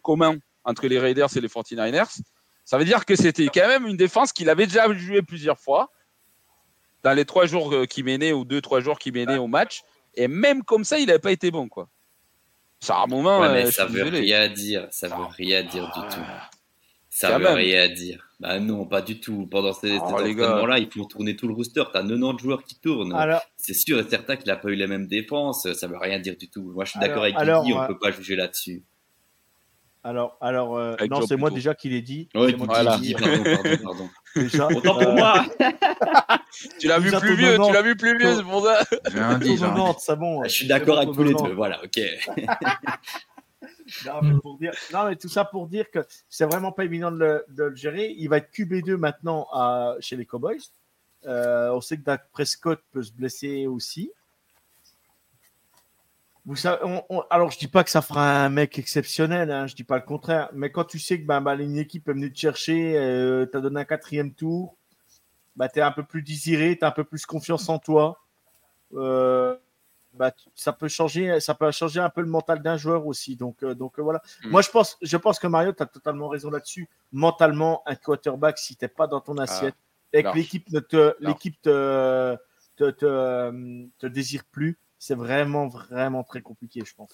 communs 0.03 0.37
entre 0.65 0.87
les 0.87 0.99
Raiders 0.99 1.37
et 1.37 1.41
les 1.41 1.49
49ers 1.49 2.21
ça 2.65 2.79
veut 2.79 2.85
dire 2.85 3.05
que 3.05 3.17
c'était 3.17 3.47
quand 3.47 3.67
même 3.67 3.87
une 3.87 3.97
défense 3.97 4.33
qu'il 4.33 4.49
avait 4.51 4.67
déjà 4.67 4.93
joué 4.93 5.23
plusieurs 5.23 5.59
fois 5.59 5.91
dans 7.03 7.13
les 7.13 7.25
trois 7.25 7.47
jours 7.47 7.75
qui 7.89 8.03
menaient 8.03 8.33
ou 8.33 8.45
deux 8.45 8.61
trois 8.61 8.81
jours 8.81 8.99
qui 8.99 9.13
menaient 9.13 9.39
au 9.39 9.47
match 9.47 9.83
et 10.15 10.29
même 10.29 10.63
comme 10.63 10.85
ça 10.85 10.99
il 10.99 11.07
n'avait 11.07 11.19
pas 11.19 11.33
été 11.33 11.51
bon 11.51 11.69
quoi 11.69 11.89
ça 12.81 12.99
un 12.99 13.07
moment 13.07 13.41
ouais, 13.41 13.53
mais 13.53 13.71
ça 13.71 13.87
veut 13.87 14.03
rien 14.03 14.49
dire 14.49 14.89
ça 14.91 15.09
veut 15.09 15.25
rien 15.37 15.63
dire 15.63 15.85
du 15.95 16.15
tout 16.15 16.23
ça 17.15 17.39
veut 17.39 17.47
rien 17.47 17.91
dire. 17.91 18.27
Bah 18.41 18.59
non, 18.59 18.87
pas 18.87 19.03
du 19.03 19.21
tout. 19.21 19.47
Pendant 19.47 19.75
ces, 19.75 19.99
oh, 19.99 20.67
là 20.67 20.79
il 20.79 20.91
faut 20.91 21.05
tourner 21.05 21.37
tout 21.37 21.47
le 21.47 21.53
rooster. 21.53 21.83
Tu 21.93 21.99
as 21.99 22.03
90 22.03 22.39
joueurs 22.39 22.65
qui 22.65 22.81
tournent. 22.81 23.15
C'est 23.59 23.75
sûr 23.75 24.01
et 24.01 24.09
certain 24.09 24.37
qu'il 24.37 24.47
n'a 24.47 24.57
pas 24.57 24.71
eu 24.71 24.77
les 24.77 24.87
mêmes 24.87 25.07
défenses. 25.07 25.71
Ça 25.75 25.87
veut 25.87 25.99
rien 25.99 26.19
dire 26.19 26.37
du 26.39 26.49
tout. 26.49 26.73
Moi, 26.75 26.87
je 26.87 26.93
suis 26.93 27.01
d'accord 27.01 27.25
avec 27.25 27.37
Guigui, 27.37 27.75
on 27.75 27.79
ne 27.79 27.85
euh, 27.85 27.87
peut 27.87 27.99
pas 27.99 28.13
juger 28.13 28.35
là-dessus. 28.35 28.83
Alors, 30.03 30.39
alors 30.41 30.79
euh, 30.79 30.97
non, 31.11 31.21
c'est 31.27 31.37
moi 31.37 31.51
déjà 31.51 31.75
qui 31.75 31.91
l'ai 31.91 32.01
dit. 32.01 32.31
Oui, 32.35 32.57
voilà. 32.59 32.97
dit, 32.97 33.13
pardon, 33.13 33.45
pardon, 33.45 33.77
pardon. 33.85 34.11
Déjà, 34.35 34.67
Autant 34.69 34.95
pour 34.95 35.03
euh, 35.03 35.15
moi. 35.15 35.45
tu 36.79 36.87
l'as 36.87 36.99
vu 36.99 37.11
plus 37.11 37.37
vieux, 37.37 37.57
tu 37.57 37.73
l'as 37.73 37.83
vu 37.83 37.97
plus 37.97 38.19
vieux, 38.19 38.37
c'est 38.37 38.43
pour 38.43 38.63
ça. 40.01 40.17
bon. 40.17 40.45
Je 40.45 40.49
suis 40.49 40.67
d'accord 40.67 40.99
avec 40.99 41.13
tous 41.13 41.25
les 41.25 41.35
deux. 41.35 41.53
Voilà, 41.53 41.83
ok. 41.83 42.01
non, 44.07 44.21
mais 44.23 44.33
non, 44.93 45.07
mais 45.09 45.17
tout 45.17 45.29
ça 45.29 45.45
pour 45.45 45.67
dire 45.69 45.91
que 45.91 46.01
c'est 46.29 46.47
vraiment 46.47 46.73
pas 46.73 46.85
évident 46.85 47.11
de 47.11 47.45
le, 47.49 47.77
gérer. 47.77 48.15
Il 48.17 48.29
va 48.29 48.39
être 48.39 48.51
QB2 48.53 48.97
maintenant 48.97 49.47
à, 49.53 49.97
chez 50.01 50.17
les 50.17 50.27
Cowboys. 50.27 50.61
Euh, 51.27 51.71
on 51.71 51.81
sait 51.81 51.97
que 51.97 52.03
Dak 52.03 52.31
Prescott 52.33 52.81
peut 52.91 53.03
se 53.03 53.13
blesser 53.13 53.67
aussi. 53.67 54.11
Vous 56.45 56.57
savez, 56.57 56.81
alors 57.31 57.53
je 57.53 57.59
dis 57.59 57.69
pas 57.69 57.85
que 57.85 57.91
ça 57.91 58.03
fera 58.03 58.45
un 58.45 58.49
mec 58.49 58.77
exceptionnel, 58.77 59.53
hein, 59.53 59.69
je 59.69 59.77
dis 59.77 59.85
pas 59.85 59.97
le 59.97 60.03
contraire, 60.03 60.51
mais 60.53 60.73
quand 60.73 60.83
tu 60.85 60.99
sais 60.99 61.21
que 61.21 61.25
bah, 61.25 61.39
bah, 61.39 61.55
une 61.55 61.79
équipe 61.79 62.09
est 62.09 62.13
venue 62.13 62.33
te 62.33 62.39
chercher, 62.39 62.99
euh, 62.99 63.47
tu 63.47 63.57
as 63.57 63.61
donné 63.61 63.81
un 63.81 63.85
quatrième 63.85 64.35
tour, 64.35 64.77
bah, 65.57 65.69
tu 65.69 65.79
es 65.79 65.83
un 65.83 65.93
peu 65.93 66.03
plus 66.03 66.23
désiré, 66.23 66.77
tu 66.79 66.85
as 66.85 66.89
un 66.89 66.93
peu 66.93 67.05
plus 67.05 67.27
confiance 67.27 67.69
en 67.69 67.79
toi. 67.79 68.19
Euh, 68.95 69.57
bah, 70.15 70.31
ça 70.55 70.73
peut 70.73 70.89
changer, 70.89 71.41
ça 71.41 71.55
peut 71.55 71.71
changer 71.71 72.01
un 72.01 72.11
peu 72.11 72.21
le 72.21 72.27
mental 72.27 72.63
d'un 72.63 72.77
joueur 72.77 73.07
aussi. 73.07 73.37
Donc, 73.37 73.63
euh, 73.63 73.75
donc 73.75 73.99
euh, 73.99 74.03
voilà. 74.03 74.23
Hmm. 74.45 74.51
Moi, 74.51 74.63
je 74.63 74.71
pense, 74.71 74.99
je 75.01 75.17
pense 75.17 75.39
que 75.39 75.47
Mario, 75.47 75.73
tu 75.73 75.83
as 75.83 75.87
totalement 75.87 76.29
raison 76.29 76.51
là-dessus. 76.51 76.89
Mentalement, 77.13 77.83
un 77.87 77.95
quarterback, 77.95 78.59
si 78.59 78.77
tu 78.77 78.85
n'es 78.85 78.89
pas 78.89 79.07
dans 79.07 79.21
ton 79.21 79.39
ah, 79.39 79.45
assiette 79.45 79.75
et 80.13 80.23
que 80.23 80.35
l'équipe 80.35 80.71
ne 80.71 80.81
te, 80.81 81.15
l'équipe 81.21 81.61
te, 81.63 82.37
te, 82.77 82.91
te, 82.91 84.07
désire 84.07 84.45
plus, 84.45 84.79
c'est 84.99 85.15
vraiment, 85.15 85.69
vraiment 85.69 86.23
très 86.23 86.43
compliqué, 86.43 86.83
je 86.85 86.95
pense. 86.95 87.11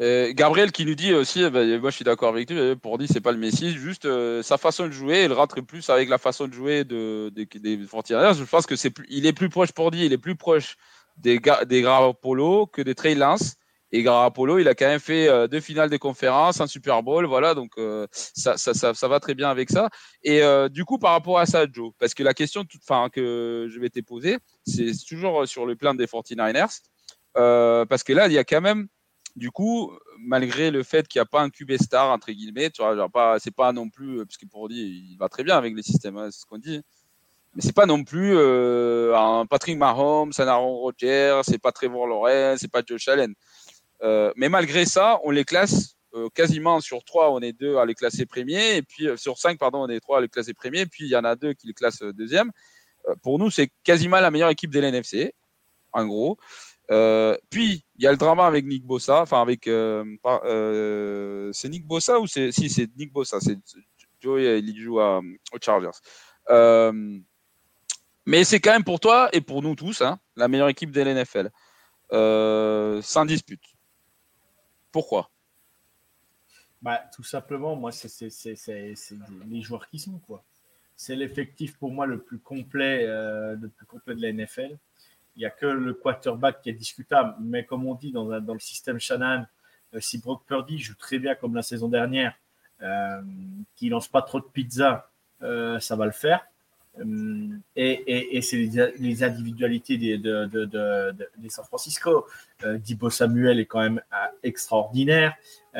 Gabriel 0.00 0.72
qui 0.72 0.86
nous 0.86 0.94
dit 0.94 1.12
aussi, 1.12 1.42
bah, 1.50 1.64
moi 1.78 1.90
je 1.90 1.96
suis 1.96 2.04
d'accord 2.06 2.30
avec 2.30 2.50
lui, 2.50 2.74
pour 2.76 2.96
dire 2.96 3.06
c'est 3.12 3.20
pas 3.20 3.32
le 3.32 3.38
Messi, 3.38 3.72
juste 3.72 4.06
euh, 4.06 4.42
sa 4.42 4.56
façon 4.56 4.86
de 4.86 4.92
jouer, 4.92 5.24
il 5.24 5.32
rentre 5.32 5.60
plus 5.60 5.90
avec 5.90 6.08
la 6.08 6.16
façon 6.16 6.48
de 6.48 6.54
jouer 6.54 6.84
de, 6.84 7.30
des, 7.34 7.44
des 7.44 7.78
Je 7.78 8.44
pense 8.44 8.64
que 8.64 8.76
c'est 8.76 8.88
plus, 8.88 9.06
il 9.10 9.26
est 9.26 9.34
plus 9.34 9.50
proche 9.50 9.72
pour 9.72 9.90
dire, 9.90 10.04
il 10.04 10.12
est 10.14 10.18
plus 10.18 10.36
proche 10.36 10.76
des, 11.18 11.38
des 11.66 12.14
Polo 12.22 12.66
que 12.66 12.80
des 12.80 12.94
Trey 12.94 13.14
Lance. 13.14 13.56
Et 13.92 14.04
Garapolo, 14.04 14.60
il 14.60 14.68
a 14.68 14.74
quand 14.76 14.86
même 14.86 15.00
fait 15.00 15.28
euh, 15.28 15.48
deux 15.48 15.58
finales 15.58 15.90
de 15.90 15.96
conférence, 15.96 16.60
un 16.60 16.68
Super 16.68 17.02
Bowl, 17.02 17.26
voilà, 17.26 17.54
donc 17.54 17.72
euh, 17.76 18.06
ça, 18.12 18.56
ça, 18.56 18.72
ça, 18.72 19.08
va 19.08 19.18
très 19.18 19.34
bien 19.34 19.50
avec 19.50 19.68
ça. 19.68 19.90
Et 20.22 20.40
du 20.70 20.84
coup, 20.84 20.98
par 20.98 21.10
rapport 21.10 21.40
à 21.40 21.44
ça, 21.46 21.66
Joe, 21.70 21.92
parce 21.98 22.14
que 22.14 22.22
la 22.22 22.32
question 22.32 22.64
que 22.64 23.68
je 23.68 23.80
vais 23.80 23.90
te 23.90 24.00
poser, 24.00 24.38
c'est 24.64 24.92
toujours 25.08 25.46
sur 25.48 25.66
le 25.66 25.74
plan 25.74 25.92
des 25.92 26.06
49ers, 26.06 26.80
parce 27.34 28.04
que 28.04 28.12
là, 28.12 28.28
il 28.28 28.32
y 28.32 28.38
a 28.38 28.44
quand 28.44 28.60
même, 28.60 28.86
du 29.36 29.50
coup, 29.50 29.92
malgré 30.18 30.70
le 30.70 30.82
fait 30.82 31.06
qu'il 31.08 31.18
n'y 31.18 31.22
a 31.22 31.26
pas 31.26 31.42
un 31.42 31.50
QB 31.50 31.76
star, 31.80 32.10
entre 32.10 32.32
guillemets, 32.32 32.70
tu 32.70 32.82
vois, 32.82 33.08
pas, 33.08 33.38
c'est 33.38 33.54
pas 33.54 33.72
non 33.72 33.88
plus, 33.88 34.24
parce 34.24 34.36
que 34.36 34.46
pour 34.46 34.70
il 34.70 35.16
va 35.18 35.28
très 35.28 35.44
bien 35.44 35.56
avec 35.56 35.74
les 35.74 35.82
systèmes, 35.82 36.16
hein, 36.16 36.28
c'est 36.30 36.40
ce 36.40 36.46
qu'on 36.46 36.58
dit. 36.58 36.82
Mais 37.54 37.62
c'est 37.62 37.74
pas 37.74 37.86
non 37.86 38.04
plus 38.04 38.38
un 38.38 39.46
Patrick 39.46 39.76
Mahomes, 39.76 40.32
un 40.38 40.46
Aaron 40.46 40.76
Rodgers, 40.76 41.40
c'est 41.44 41.58
pas 41.58 41.72
Trevor 41.72 42.06
Lawrence, 42.06 42.60
c'est 42.60 42.70
pas 42.70 42.82
Josh 42.86 43.08
Allen. 43.08 43.34
Euh, 44.02 44.32
mais 44.36 44.48
malgré 44.48 44.84
ça, 44.86 45.20
on 45.24 45.30
les 45.30 45.44
classe 45.44 45.96
euh, 46.14 46.28
quasiment 46.34 46.80
sur 46.80 47.04
trois, 47.04 47.30
on 47.32 47.40
est 47.40 47.52
deux 47.52 47.76
à 47.76 47.84
les 47.84 47.94
classer 47.94 48.26
premiers, 48.26 48.76
et 48.76 48.82
puis 48.82 49.08
euh, 49.08 49.16
sur 49.16 49.38
cinq, 49.38 49.58
pardon, 49.58 49.82
on 49.82 49.88
est 49.88 50.00
trois 50.00 50.18
à 50.18 50.20
les 50.20 50.28
classer 50.28 50.54
premiers, 50.54 50.86
puis 50.86 51.04
il 51.04 51.10
y 51.10 51.16
en 51.16 51.24
a 51.24 51.36
deux 51.36 51.52
qui 51.52 51.66
les 51.66 51.74
classent 51.74 52.02
deuxième. 52.02 52.50
pour 53.22 53.38
nous, 53.38 53.50
c'est 53.50 53.70
quasiment 53.84 54.20
la 54.20 54.30
meilleure 54.30 54.50
équipe 54.50 54.70
de 54.70 54.80
l'NFC, 54.80 55.34
en 55.92 56.06
gros. 56.06 56.38
Puis 57.50 57.84
il 57.96 58.02
y 58.02 58.06
a 58.06 58.10
le 58.10 58.16
drama 58.16 58.46
avec 58.46 58.64
Nick 58.64 58.84
Bossa, 58.84 59.22
enfin 59.22 59.42
avec 59.42 59.64
c'est 59.64 61.68
Nick 61.68 61.86
Bossa 61.86 62.18
ou 62.18 62.26
c'est 62.26 62.52
si 62.52 62.68
c'est 62.68 62.88
Nick 62.96 63.12
Bossa, 63.12 63.38
c'est 63.40 63.58
Joey 64.20 64.60
il 64.60 64.80
joue 64.80 65.00
aux 65.00 65.58
Chargers. 65.60 65.90
mais 68.26 68.44
c'est 68.44 68.60
quand 68.60 68.72
même 68.72 68.84
pour 68.84 69.00
toi 69.00 69.28
et 69.32 69.40
pour 69.40 69.62
nous 69.62 69.74
tous 69.74 70.02
hein, 70.02 70.18
la 70.36 70.48
meilleure 70.48 70.68
équipe 70.68 70.90
de 70.90 71.00
l'NFL, 71.00 71.50
sans 73.02 73.24
dispute. 73.24 73.62
Pourquoi? 74.92 75.30
Bah, 76.82 77.02
Tout 77.14 77.22
simplement, 77.22 77.76
moi, 77.76 77.92
c'est 77.92 78.28
les 79.46 79.62
joueurs 79.62 79.88
qui 79.88 79.98
sont. 79.98 80.18
quoi. 80.18 80.44
C'est 80.96 81.16
l'effectif 81.16 81.78
pour 81.78 81.90
moi 81.90 82.06
le 82.06 82.20
plus 82.20 82.38
complet, 82.38 83.06
euh, 83.06 83.56
le 83.56 83.68
plus 83.68 83.86
complet 83.86 84.14
de 84.14 84.22
la 84.22 84.32
NFL. 84.32 84.76
Il 85.40 85.44
n'y 85.44 85.46
a 85.46 85.50
que 85.50 85.64
le 85.64 85.94
quarterback 85.94 86.60
qui 86.60 86.68
est 86.68 86.74
discutable, 86.74 87.34
mais 87.40 87.64
comme 87.64 87.86
on 87.86 87.94
dit 87.94 88.12
dans, 88.12 88.42
dans 88.42 88.52
le 88.52 88.60
système 88.60 89.00
Shannon, 89.00 89.46
euh, 89.94 89.98
si 89.98 90.18
Brock 90.18 90.42
Purdy 90.46 90.78
joue 90.78 90.94
très 90.96 91.18
bien 91.18 91.34
comme 91.34 91.54
la 91.54 91.62
saison 91.62 91.88
dernière, 91.88 92.34
euh, 92.82 93.22
qui 93.74 93.88
lance 93.88 94.06
pas 94.06 94.20
trop 94.20 94.38
de 94.38 94.44
pizza, 94.44 95.08
euh, 95.42 95.80
ça 95.80 95.96
va 95.96 96.04
le 96.04 96.12
faire. 96.12 96.44
Euh, 96.98 97.56
et, 97.74 98.36
et, 98.36 98.42
c'est 98.42 98.58
les, 98.98 99.24
individualités 99.24 99.96
des, 99.96 100.18
de, 100.18 100.44
de, 100.44 101.16
des 101.38 101.48
San 101.48 101.64
Francisco. 101.64 102.26
Dibo 102.62 103.08
Samuel 103.08 103.60
est 103.60 103.64
quand 103.64 103.80
même 103.80 104.02
extraordinaire. 104.42 105.36
Tu 105.72 105.78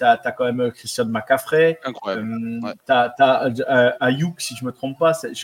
as, 0.00 0.34
quand 0.38 0.52
même 0.52 0.70
Christian 0.70 1.06
McCaffrey. 1.06 1.80
Incroyable. 1.82 2.60
Tu 2.86 2.92
as, 2.92 3.96
Ayuk, 3.98 4.40
si 4.40 4.54
je 4.54 4.62
ne 4.62 4.68
me 4.68 4.72
trompe 4.72 4.96
pas. 4.96 5.12
C'est 5.12 5.34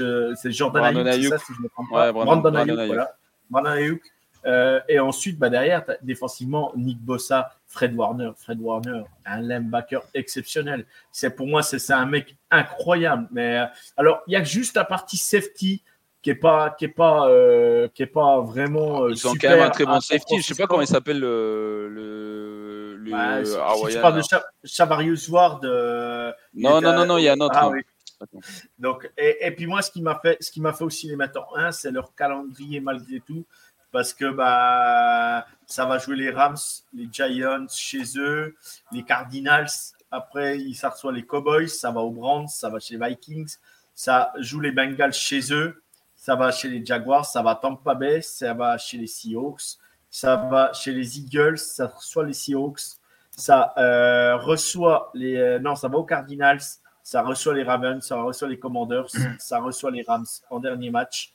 Jordan 0.53 0.85
Ayuk, 0.85 1.33
ça, 1.33 1.39
si 1.39 1.55
je 1.59 1.61
me 1.61 1.69
trompe 1.69 1.91
pas. 1.91 2.13
Brandon, 2.13 2.37
Brandon, 2.37 2.55
Ayuk, 2.55 2.79
Ayuk, 2.79 2.87
voilà. 2.87 3.17
Ayuk. 3.55 4.03
Euh, 4.45 4.81
et 4.89 4.99
ensuite, 4.99 5.39
bah, 5.39 5.51
derrière, 5.51 5.85
défensivement, 6.03 6.73
Nick 6.77 6.99
Bossa, 6.99 7.55
Fred 7.67 7.95
Warner. 7.95 8.33
Fred 8.37 8.59
Warner, 8.61 9.03
un 9.25 9.41
linebacker 9.41 10.03
exceptionnel. 10.15 10.85
C'est 11.13 11.31
pour 11.31 11.47
moi, 11.47 11.63
c'est 11.63 11.93
un 11.93 12.07
mec 12.07 12.37
incroyable. 12.51 13.29
Mais 13.31 13.59
euh, 13.59 13.67
alors, 13.97 14.23
il 14.27 14.33
y 14.33 14.37
a 14.37 14.45
juste 14.45 14.77
la 14.77 14.85
partie 14.85 15.17
safety 15.17 15.83
qui 16.23 16.31
est 16.31 16.37
pas 16.37 16.71
qui 16.71 16.85
est 16.85 16.89
pas 16.89 17.29
euh, 17.29 17.89
qui 17.93 18.05
est 18.05 18.07
pas 18.07 18.41
vraiment 18.43 19.09
ils 19.09 19.17
sont 19.17 19.35
quand 19.35 19.49
même 19.49 19.63
un 19.63 19.71
très 19.71 19.85
bon 19.85 19.99
safety 19.99 20.41
je 20.41 20.47
sais 20.47 20.55
pas 20.55 20.69
comment 20.69 20.83
il 20.83 20.87
s'appelle 20.87 21.19
le 21.19 21.89
le, 21.89 22.95
le 22.95 23.45
si, 23.45 23.97
tu 23.97 24.01
parles 24.01 24.19
de 24.19 24.23
Chavarius 24.63 25.29
Ward 25.29 25.65
non 26.55 26.81
non 26.81 26.93
non 26.93 27.07
non 27.07 27.19
il 27.19 27.25
y 27.25 27.29
a 27.29 27.33
un 27.33 27.41
autre 27.41 27.59
ah, 27.59 27.71
oui. 27.71 27.81
Donc 28.79 29.11
et, 29.17 29.47
et, 29.47 29.51
puis 29.51 29.67
moi 29.67 29.83
ce 29.83 29.91
qui 29.91 30.03
m'a 30.03 30.19
fait 30.21 30.37
ce 30.41 30.51
qui 30.51 30.61
m'a 30.61 30.73
fait 30.73 30.85
aussi 30.85 31.09
les 31.09 31.17
mettre 31.17 31.41
en 31.41 31.57
1 31.57 31.73
c'est 31.73 31.91
leur 31.91 32.15
calendrier 32.15 32.81
malgré 32.81 33.21
tout 33.21 33.45
parce 33.93 34.15
que 34.15 34.31
bah, 34.31 35.47
ça 35.67 35.85
va 35.85 35.99
jouer 35.99 36.17
les 36.17 36.31
Rams, 36.31 36.57
les 36.95 37.09
Giants 37.13 37.67
chez 37.69 38.03
eux, 38.17 38.57
les 38.91 39.05
Cardinals. 39.05 39.69
Après, 40.11 40.59
ça 40.75 40.89
reçoit 40.89 41.13
les 41.13 41.25
Cowboys, 41.25 41.69
ça 41.69 41.91
va 41.91 42.01
aux 42.01 42.11
Browns, 42.11 42.49
ça 42.49 42.69
va 42.71 42.81
chez 42.81 42.97
les 42.97 43.07
Vikings, 43.07 43.57
ça 43.95 44.33
joue 44.39 44.61
les 44.61 44.73
Bengals 44.73 45.13
chez 45.13 45.53
eux, 45.53 45.83
ça 46.17 46.35
va 46.35 46.51
chez 46.51 46.69
les 46.69 46.85
Jaguars, 46.85 47.25
ça 47.25 47.43
va 47.43 47.51
à 47.51 47.55
Tampa 47.57 47.95
Bay, 47.95 48.23
ça 48.23 48.55
va 48.55 48.77
chez 48.79 48.99
les 48.99 49.07
Seahawks, 49.07 49.79
ça 50.11 50.37
va 50.37 50.73
chez 50.73 50.93
les 50.93 51.19
Eagles, 51.19 51.59
ça 51.59 51.87
reçoit 51.87 52.25
les 52.25 52.33
Seahawks, 52.33 52.99
ça 53.31 53.73
euh, 53.79 54.37
reçoit 54.37 55.11
les. 55.15 55.37
Euh, 55.37 55.59
non, 55.59 55.75
ça 55.75 55.89
va 55.89 55.99
aux 55.99 56.05
Cardinals, 56.05 56.61
ça 57.03 57.23
reçoit 57.23 57.55
les 57.55 57.63
Ravens, 57.63 58.05
ça 58.05 58.21
reçoit 58.21 58.49
les 58.49 58.59
Commanders, 58.59 59.07
ça 59.39 59.61
reçoit 59.61 59.91
les 59.91 60.03
Rams 60.03 60.27
en 60.51 60.61
dernier 60.61 60.91
match. 60.91 61.35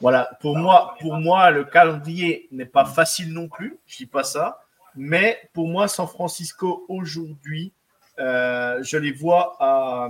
Voilà, 0.00 0.30
pour 0.40 0.56
moi, 0.56 0.94
pour 1.00 1.16
moi, 1.16 1.50
le 1.50 1.64
calendrier 1.64 2.48
n'est 2.52 2.66
pas 2.66 2.84
facile 2.84 3.32
non 3.32 3.48
plus, 3.48 3.78
je 3.86 3.96
dis 3.96 4.06
pas 4.06 4.22
ça, 4.22 4.60
mais 4.94 5.50
pour 5.52 5.68
moi, 5.68 5.88
San 5.88 6.06
Francisco 6.06 6.84
aujourd'hui, 6.88 7.72
euh, 8.18 8.82
je 8.82 8.96
les 8.96 9.12
vois 9.12 9.56
à, 9.60 10.08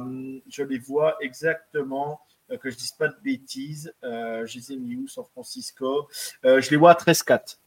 je 0.49 0.63
les 0.63 0.79
vois 0.79 1.17
exactement, 1.21 2.21
euh, 2.51 2.57
que 2.57 2.71
je 2.71 2.77
dise 2.77 2.93
pas 2.93 3.09
de 3.09 3.17
bêtises, 3.23 3.93
euh, 4.03 4.47
je 4.47 4.59
les 4.59 4.73
ai 4.73 4.77
mis 4.77 4.97
où, 4.97 5.09
San 5.09 5.25
Francisco, 5.25 6.09
je 6.43 6.71
les 6.71 6.77
vois 6.77 6.93
à 6.93 6.95
13-4. 6.95 7.59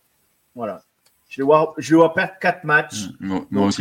Voilà. 0.56 0.84
Je 1.30 1.38
les 1.42 1.46
vois, 1.46 1.74
je 1.78 1.92
les 1.92 1.98
vois 1.98 2.14
perdre 2.14 2.34
4 2.40 2.64
matchs. 2.66 3.10
Mmh, 3.20 3.40
Donc, 3.52 3.80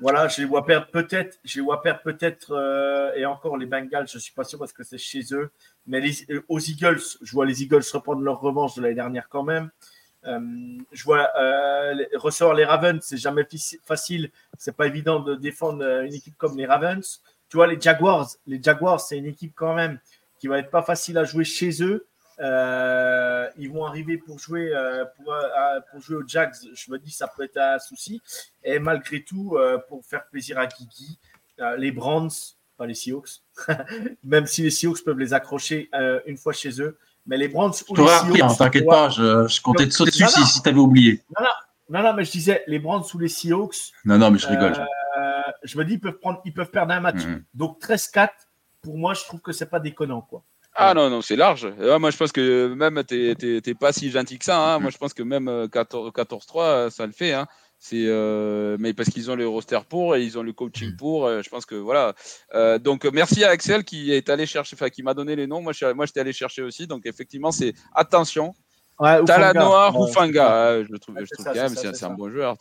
voilà, 0.00 0.28
je 0.28 0.40
les 0.40 0.46
vois 0.46 0.64
perdre 0.64 0.86
peut-être, 0.86 1.38
je 1.44 1.56
les 1.56 1.64
vois 1.64 1.82
perdre 1.82 2.00
peut-être, 2.02 2.52
euh, 2.52 3.12
et 3.16 3.26
encore 3.26 3.56
les 3.56 3.66
Bengals, 3.66 4.08
je 4.08 4.18
suis 4.18 4.32
pas 4.32 4.44
sûr 4.44 4.58
parce 4.58 4.72
que 4.72 4.84
c'est 4.84 4.98
chez 4.98 5.22
eux, 5.32 5.50
mais 5.86 6.02
euh, 6.30 6.42
aux 6.48 6.60
Eagles, 6.60 7.00
je 7.20 7.32
vois 7.32 7.46
les 7.46 7.62
Eagles 7.62 7.82
reprendre 7.92 8.22
leur 8.22 8.40
revanche 8.40 8.74
de 8.76 8.82
l'année 8.82 8.94
dernière 8.94 9.28
quand 9.28 9.42
même. 9.42 9.70
Euh, 10.24 10.40
je 10.92 11.04
vois 11.04 11.30
ressort 12.14 12.54
les 12.54 12.64
Ravens, 12.64 13.00
c'est 13.02 13.16
jamais 13.16 13.46
facile, 13.84 14.30
c'est 14.56 14.76
pas 14.76 14.86
évident 14.86 15.20
de 15.20 15.34
défendre 15.34 15.84
une 16.02 16.14
équipe 16.14 16.36
comme 16.36 16.56
les 16.56 16.66
Ravens. 16.66 17.20
Tu 17.48 17.56
vois 17.56 17.66
les 17.66 17.80
Jaguars, 17.80 18.28
les 18.46 18.62
Jaguars, 18.62 19.00
c'est 19.00 19.16
une 19.16 19.26
équipe 19.26 19.52
quand 19.54 19.74
même 19.74 19.98
qui 20.38 20.48
va 20.48 20.58
être 20.58 20.70
pas 20.70 20.82
facile 20.82 21.18
à 21.18 21.24
jouer 21.24 21.44
chez 21.44 21.82
eux. 21.82 22.06
Euh, 22.40 23.48
ils 23.58 23.70
vont 23.70 23.84
arriver 23.84 24.16
pour 24.16 24.38
jouer, 24.38 24.70
euh, 24.72 25.04
pour, 25.16 25.32
euh, 25.32 25.80
pour, 25.90 26.00
jouer 26.00 26.16
aux 26.16 26.26
Jags. 26.26 26.54
Je 26.72 26.90
me 26.90 26.98
dis 26.98 27.10
ça 27.10 27.26
peut 27.26 27.44
être 27.44 27.58
un 27.58 27.78
souci. 27.78 28.20
Et 28.62 28.78
malgré 28.78 29.22
tout, 29.22 29.56
pour 29.88 30.04
faire 30.04 30.26
plaisir 30.28 30.58
à 30.58 30.66
Guigui, 30.66 31.18
les 31.76 31.90
Browns, 31.90 32.30
pas 32.76 32.86
les 32.86 32.94
Seahawks, 32.94 33.42
même 34.24 34.46
si 34.46 34.62
les 34.62 34.70
Seahawks 34.70 35.04
peuvent 35.04 35.18
les 35.18 35.34
accrocher 35.34 35.90
une 36.26 36.36
fois 36.36 36.52
chez 36.52 36.80
eux, 36.80 36.96
mais 37.26 37.36
les 37.36 37.48
Browns 37.48 37.72
ou 37.88 37.96
les 37.96 38.06
Seahawks. 38.06 38.58
T'inquiète 38.58 38.86
pas, 38.86 39.08
je, 39.08 39.48
je 39.48 39.60
comptais 39.60 39.86
te 39.86 39.92
sauter 39.92 40.10
dessus 40.12 40.28
si, 40.28 40.46
si 40.46 40.62
tu 40.62 40.68
avais 40.68 40.78
oublié. 40.78 41.22
Non 41.38 41.44
non, 41.44 41.98
non, 41.98 42.08
non, 42.10 42.14
mais 42.14 42.24
je 42.24 42.30
disais 42.30 42.62
les 42.66 42.78
Browns 42.78 43.04
ou 43.14 43.18
les 43.18 43.28
Seahawks. 43.28 43.92
Non, 44.04 44.18
non, 44.18 44.30
mais 44.30 44.38
je 44.38 44.46
rigole. 44.46 44.74
je 45.64 45.78
me 45.78 45.84
dis, 45.84 45.94
ils 45.94 46.00
peuvent, 46.00 46.18
prendre, 46.18 46.40
ils 46.44 46.52
peuvent 46.52 46.70
perdre 46.70 46.92
un 46.92 47.00
match. 47.00 47.16
Mm-hmm. 47.16 47.42
Donc 47.54 47.82
13-4, 47.82 48.28
pour 48.82 48.96
moi, 48.96 49.14
je 49.14 49.24
trouve 49.24 49.40
que 49.40 49.52
c'est 49.52 49.66
pas 49.66 49.80
déconnant. 49.80 50.20
quoi. 50.20 50.44
Ah 50.80 50.94
non, 50.94 51.10
non, 51.10 51.22
c'est 51.22 51.34
large. 51.34 51.66
moi, 51.98 52.10
je 52.10 52.16
pense 52.16 52.30
que 52.30 52.72
même, 52.72 53.02
tu 53.04 53.34
n'es 53.42 53.74
pas 53.74 53.92
si 53.92 54.10
gentil 54.12 54.38
que 54.38 54.44
ça. 54.44 54.74
Hein. 54.74 54.78
Moi, 54.78 54.90
je 54.90 54.96
pense 54.96 55.12
que 55.12 55.24
même 55.24 55.48
14-3, 55.66 56.62
euh, 56.62 56.90
ça 56.90 57.04
le 57.04 57.12
fait. 57.12 57.32
Hein. 57.32 57.48
C'est, 57.80 58.04
euh, 58.06 58.76
mais 58.78 58.94
parce 58.94 59.08
qu'ils 59.08 59.28
ont 59.28 59.34
le 59.34 59.46
roster 59.48 59.80
pour 59.88 60.14
et 60.14 60.22
ils 60.22 60.38
ont 60.38 60.42
le 60.42 60.52
coaching 60.52 60.96
pour. 60.96 61.26
Euh, 61.26 61.42
je 61.42 61.48
pense 61.50 61.66
que 61.66 61.74
voilà. 61.74 62.14
donc, 62.78 63.04
merci 63.12 63.42
à 63.44 63.50
Axel 63.50 63.82
qui 63.82 64.12
est 64.12 64.30
allé 64.30 64.46
chercher, 64.46 64.76
enfin, 64.76 64.88
qui 64.88 65.02
m'a 65.02 65.14
donné 65.14 65.34
les 65.34 65.48
noms. 65.48 65.62
Moi, 65.62 65.72
je, 65.72 65.92
moi, 65.92 66.06
j'étais 66.06 66.20
allé 66.20 66.32
chercher 66.32 66.62
aussi. 66.62 66.86
Donc, 66.86 67.06
effectivement, 67.06 67.50
c'est 67.50 67.74
attention. 67.92 68.54
Ouais, 69.00 69.24
Talanoa 69.24 69.92
ou 69.96 70.06
Fanga. 70.08 70.82
je 70.82 70.92
le 70.92 70.98
trouve, 71.00 71.16
je 71.20 71.34
trouve 71.34 71.44
quand 71.44 71.54
même, 71.54 71.74
c'est 71.74 72.04
un 72.04 72.10
bon 72.10 72.30
joueur. 72.30 72.56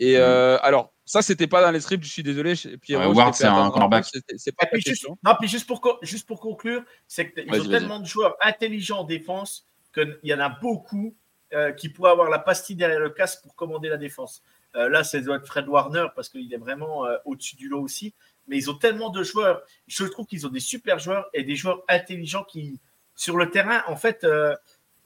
Et 0.00 0.16
alors, 0.16 0.92
ça, 1.04 1.22
c'était 1.22 1.46
pas 1.46 1.60
dans 1.60 1.70
les 1.70 1.80
scripts, 1.80 2.04
je 2.04 2.10
suis 2.10 2.22
désolé. 2.22 2.54
Pierrot, 2.80 3.12
Ward, 3.14 3.34
c'est 3.34 3.46
un 3.46 3.70
cornerback. 3.70 4.04
C'est 4.36 4.56
pas 4.56 4.66
juste, 4.74 5.06
non, 5.24 5.34
puis 5.38 5.48
juste 5.48 5.66
pour, 5.66 5.98
juste 6.02 6.26
pour 6.26 6.40
conclure, 6.40 6.82
c'est 7.06 7.32
qu'ils 7.32 7.60
ont 7.60 7.68
tellement 7.68 8.00
de 8.00 8.06
joueurs 8.06 8.36
intelligents 8.42 9.00
en 9.00 9.04
défense 9.04 9.66
qu'il 9.92 10.18
y 10.22 10.34
en 10.34 10.40
a 10.40 10.48
beaucoup 10.48 11.14
euh, 11.52 11.72
qui 11.72 11.88
pourraient 11.88 12.12
avoir 12.12 12.30
la 12.30 12.38
pastille 12.38 12.76
derrière 12.76 13.00
le 13.00 13.10
casque 13.10 13.42
pour 13.42 13.56
commander 13.56 13.88
la 13.88 13.96
défense. 13.96 14.44
Euh, 14.76 14.88
là, 14.88 15.02
c'est 15.02 15.20
Fred 15.44 15.66
Warner 15.66 16.06
parce 16.14 16.28
qu'il 16.28 16.54
est 16.54 16.58
vraiment 16.58 17.06
euh, 17.06 17.16
au-dessus 17.24 17.56
du 17.56 17.68
lot 17.68 17.80
aussi. 17.80 18.14
Mais 18.46 18.56
ils 18.56 18.70
ont 18.70 18.74
tellement 18.74 19.10
de 19.10 19.24
joueurs. 19.24 19.62
Je 19.88 20.04
trouve 20.04 20.26
qu'ils 20.26 20.46
ont 20.46 20.50
des 20.50 20.60
super 20.60 21.00
joueurs 21.00 21.28
et 21.34 21.42
des 21.42 21.56
joueurs 21.56 21.82
intelligents 21.88 22.44
qui, 22.44 22.80
sur 23.16 23.36
le 23.36 23.50
terrain, 23.50 23.82
en 23.88 23.96
fait, 23.96 24.24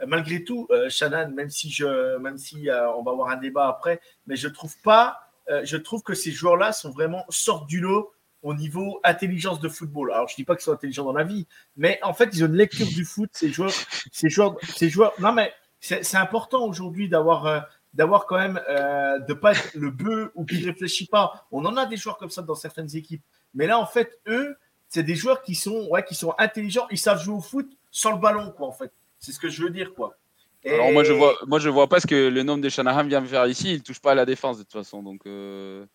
malgré 0.07 0.45
tout, 0.45 0.69
Shannon, 0.89 1.31
même 1.31 1.51
si, 1.51 1.71
je, 1.71 2.17
même 2.19 2.39
si 2.39 2.69
on 2.97 3.03
va 3.03 3.13
avoir 3.13 3.31
un 3.31 3.37
débat 3.37 3.69
après, 3.69 4.01
mais 4.27 4.37
je 4.37 4.49
trouve 4.49 4.75
pas 4.83 5.25
euh, 5.51 5.63
je 5.65 5.77
trouve 5.77 6.03
que 6.03 6.15
ces 6.15 6.33
joueurs-là 6.33 6.73
sont 6.73 6.91
vraiment 6.91 7.25
sortent 7.29 7.69
du 7.69 7.81
lot 7.81 8.13
au 8.43 8.55
niveau 8.55 9.01
intelligence 9.05 9.61
de 9.61 9.69
football. 9.69 10.13
Alors, 10.13 10.29
je 10.29 10.35
dis 10.35 10.45
pas 10.45 10.55
qu'ils 10.55 10.65
sont 10.65 10.73
intelligents 10.73 11.05
dans 11.05 11.13
la 11.13 11.25
vie, 11.25 11.47
mais 11.77 11.99
en 12.03 12.13
fait, 12.13 12.31
ils 12.33 12.45
ont 12.45 12.47
une 12.47 12.57
lecture 12.57 12.87
du 12.87 13.05
foot. 13.05 13.31
Ces 13.33 13.51
joueurs, 13.51 13.73
ces 14.13 14.29
joueurs, 14.29 14.57
ces 14.77 14.89
joueurs. 14.89 15.13
Non, 15.19 15.33
mais 15.33 15.53
c'est 15.81 16.17
important 16.17 16.65
aujourd'hui 16.67 17.09
d'avoir 17.09 17.47
euh, 17.47 17.61
d'avoir 17.93 18.27
quand 18.27 18.39
même, 18.39 18.61
euh, 18.69 19.19
de 19.21 19.35
pas 19.35 19.53
être 19.53 19.75
le 19.75 19.91
bœuf 19.91 20.31
ou 20.35 20.45
qui 20.45 20.65
réfléchit 20.65 21.07
pas. 21.07 21.47
On 21.53 21.65
en 21.65 21.77
a 21.77 21.87
des 21.87 21.97
joueurs 21.97 22.19
comme 22.19 22.31
ça 22.31 22.43
dans 22.43 22.55
certaines 22.55 22.95
équipes. 22.97 23.23
Mais 23.55 23.67
là, 23.67 23.79
en 23.79 23.87
fait, 23.87 24.19
eux, 24.27 24.57
c'est 24.89 25.05
des 25.05 25.15
joueurs 25.15 25.43
qui 25.43 25.55
sont, 25.55 25.87
ouais, 25.91 26.05
qui 26.05 26.15
sont 26.15 26.35
intelligents. 26.39 26.87
Ils 26.91 26.99
savent 26.99 27.23
jouer 27.23 27.37
au 27.37 27.41
foot 27.41 27.69
sans 27.91 28.13
le 28.13 28.19
ballon, 28.19 28.51
quoi, 28.51 28.67
en 28.67 28.73
fait. 28.73 28.93
C'est 29.25 29.33
ce 29.33 29.41
que 29.41 29.49
je 29.49 29.63
veux 29.63 29.71
dire, 29.71 29.95
quoi. 29.95 30.19
Alors 30.67 30.93
moi 30.93 31.03
je 31.03 31.15
vois, 31.15 31.35
moi 31.47 31.59
je 31.59 31.71
vois 31.71 31.89
pas 31.89 31.99
ce 31.99 32.07
que 32.07 32.29
le 32.29 32.43
nombre 32.43 32.63
de 32.63 32.69
Shanahan 32.69 33.05
vient 33.05 33.25
faire 33.25 33.47
ici. 33.47 33.73
Il 33.73 33.83
touche 33.83 34.01
pas 34.01 34.13
à 34.13 34.15
la 34.15 34.27
défense 34.27 34.59
de 34.59 34.63
toute 34.65 34.73
façon, 34.73 35.03
donc. 35.03 35.23
Euh... 35.27 35.87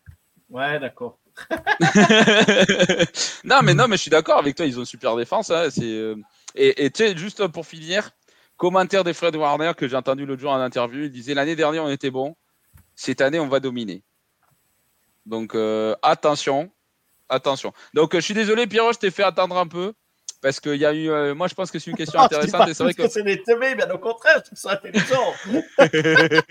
Ouais, 0.48 0.80
d'accord. 0.80 1.18
non 3.44 3.60
mais 3.62 3.72
non 3.72 3.86
mais 3.86 3.96
je 3.96 4.02
suis 4.02 4.10
d'accord 4.10 4.38
avec 4.38 4.56
toi. 4.56 4.66
Ils 4.66 4.76
ont 4.76 4.80
une 4.80 4.86
super 4.86 5.14
défense. 5.16 5.50
Hein, 5.50 5.70
c'est 5.70 5.84
euh, 5.84 6.16
et 6.56 6.90
tu 6.90 7.04
sais 7.04 7.16
juste 7.16 7.46
pour 7.48 7.66
finir, 7.66 8.10
commentaire 8.56 9.04
des 9.04 9.12
Fred 9.12 9.36
Warner 9.36 9.72
que 9.76 9.86
j'ai 9.86 9.96
entendu 9.96 10.26
l'autre 10.26 10.40
jour 10.40 10.50
en 10.50 10.60
interview. 10.60 11.04
Il 11.04 11.12
disait 11.12 11.34
l'année 11.34 11.54
dernière 11.54 11.84
on 11.84 11.90
était 11.90 12.10
bon, 12.10 12.34
cette 12.96 13.20
année 13.20 13.38
on 13.38 13.46
va 13.46 13.60
dominer. 13.60 14.02
Donc 15.24 15.54
euh, 15.54 15.94
attention, 16.02 16.68
attention. 17.28 17.72
Donc 17.94 18.14
je 18.14 18.20
suis 18.20 18.34
désolé 18.34 18.66
Pierrot, 18.66 18.92
je 18.92 18.98
t'ai 18.98 19.12
fait 19.12 19.22
attendre 19.22 19.56
un 19.56 19.68
peu. 19.68 19.94
Parce 20.42 20.58
qu'il 20.58 20.76
y 20.76 20.86
a 20.86 20.94
eu. 20.94 21.10
Euh, 21.10 21.34
moi, 21.34 21.48
je 21.48 21.54
pense 21.54 21.70
que 21.70 21.78
c'est 21.78 21.90
une 21.90 21.96
question 21.96 22.18
intéressante. 22.18 22.72
c'est 22.72 22.82
vrai 22.82 22.94
que. 22.94 23.08
c'est 23.08 23.22
des 23.22 23.42
teubés, 23.42 23.74
bien 23.74 23.90
au 23.90 23.98
contraire, 23.98 24.36
je 24.38 24.44
trouve 24.44 24.58
ça 24.58 24.72
intéressant. 24.72 25.34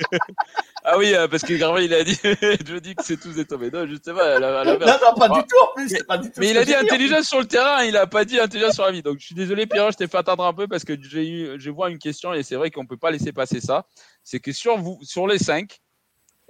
ah 0.84 0.98
oui, 0.99 1.16
euh, 1.16 1.28
parce 1.28 1.41
que 1.41 1.56
Garvin, 1.56 1.82
il 1.82 1.94
a 1.95 2.03
dit. 2.03 2.20
je 2.24 2.78
dis 2.78 2.94
que 2.94 3.03
c'est 3.03 3.20
tous 3.20 3.34
des 3.34 3.45
tombés. 3.45 3.72
Non, 3.72 3.88
justement. 3.88 4.22
non, 4.40 4.64
non, 4.64 5.16
pas 5.18 5.30
du 5.30 5.41
tout 5.41 5.57
en 5.64 5.74
plus. 5.76 5.91
Mais, 5.91 6.03
pas 6.03 6.20
du 6.20 6.30
tout 6.30 6.40
mais 6.40 6.52
il 6.52 6.57
a 6.60 6.66
dit 6.66 6.76
intelligence 6.76 7.28
sur 7.28 7.40
le 7.40 7.45
terrain, 7.45 7.84
il 7.84 7.98
a 7.98 8.06
pas 8.06 8.26
dit 8.26 8.40
intelligence 8.40 8.76
sur 8.76 8.86
la 8.86 8.91
vie. 8.91 9.02
Donc, 9.02 9.20
je 9.20 9.26
suis 9.26 9.36
désolé, 9.36 9.66
Pierre, 9.66 9.91
je 9.91 9.98
t'ai 9.98 10.07
fait 10.07 10.18
attendre 10.18 10.45
un 10.45 10.53
peu 10.53 10.68
parce 10.68 10.84
que 10.84 10.94
j'ai 11.02 11.28
eu, 11.28 11.60
je 11.60 11.72
vois 11.72 11.90
une 11.90 11.99
question 11.99 12.34
et 12.34 12.44
c'est 12.44 12.56
vrai 12.56 12.70
qu'on 12.70 12.86
peut 12.86 12.98
pas 12.98 13.10
laisser 13.10 13.32
passer 13.32 13.60
ça. 13.60 13.88
C'est 14.24 14.40
que 14.40 14.52
sur 14.52 14.78
vous, 14.78 14.99
sur 15.02 15.26
les 15.26 15.40
cinq, 15.40 15.80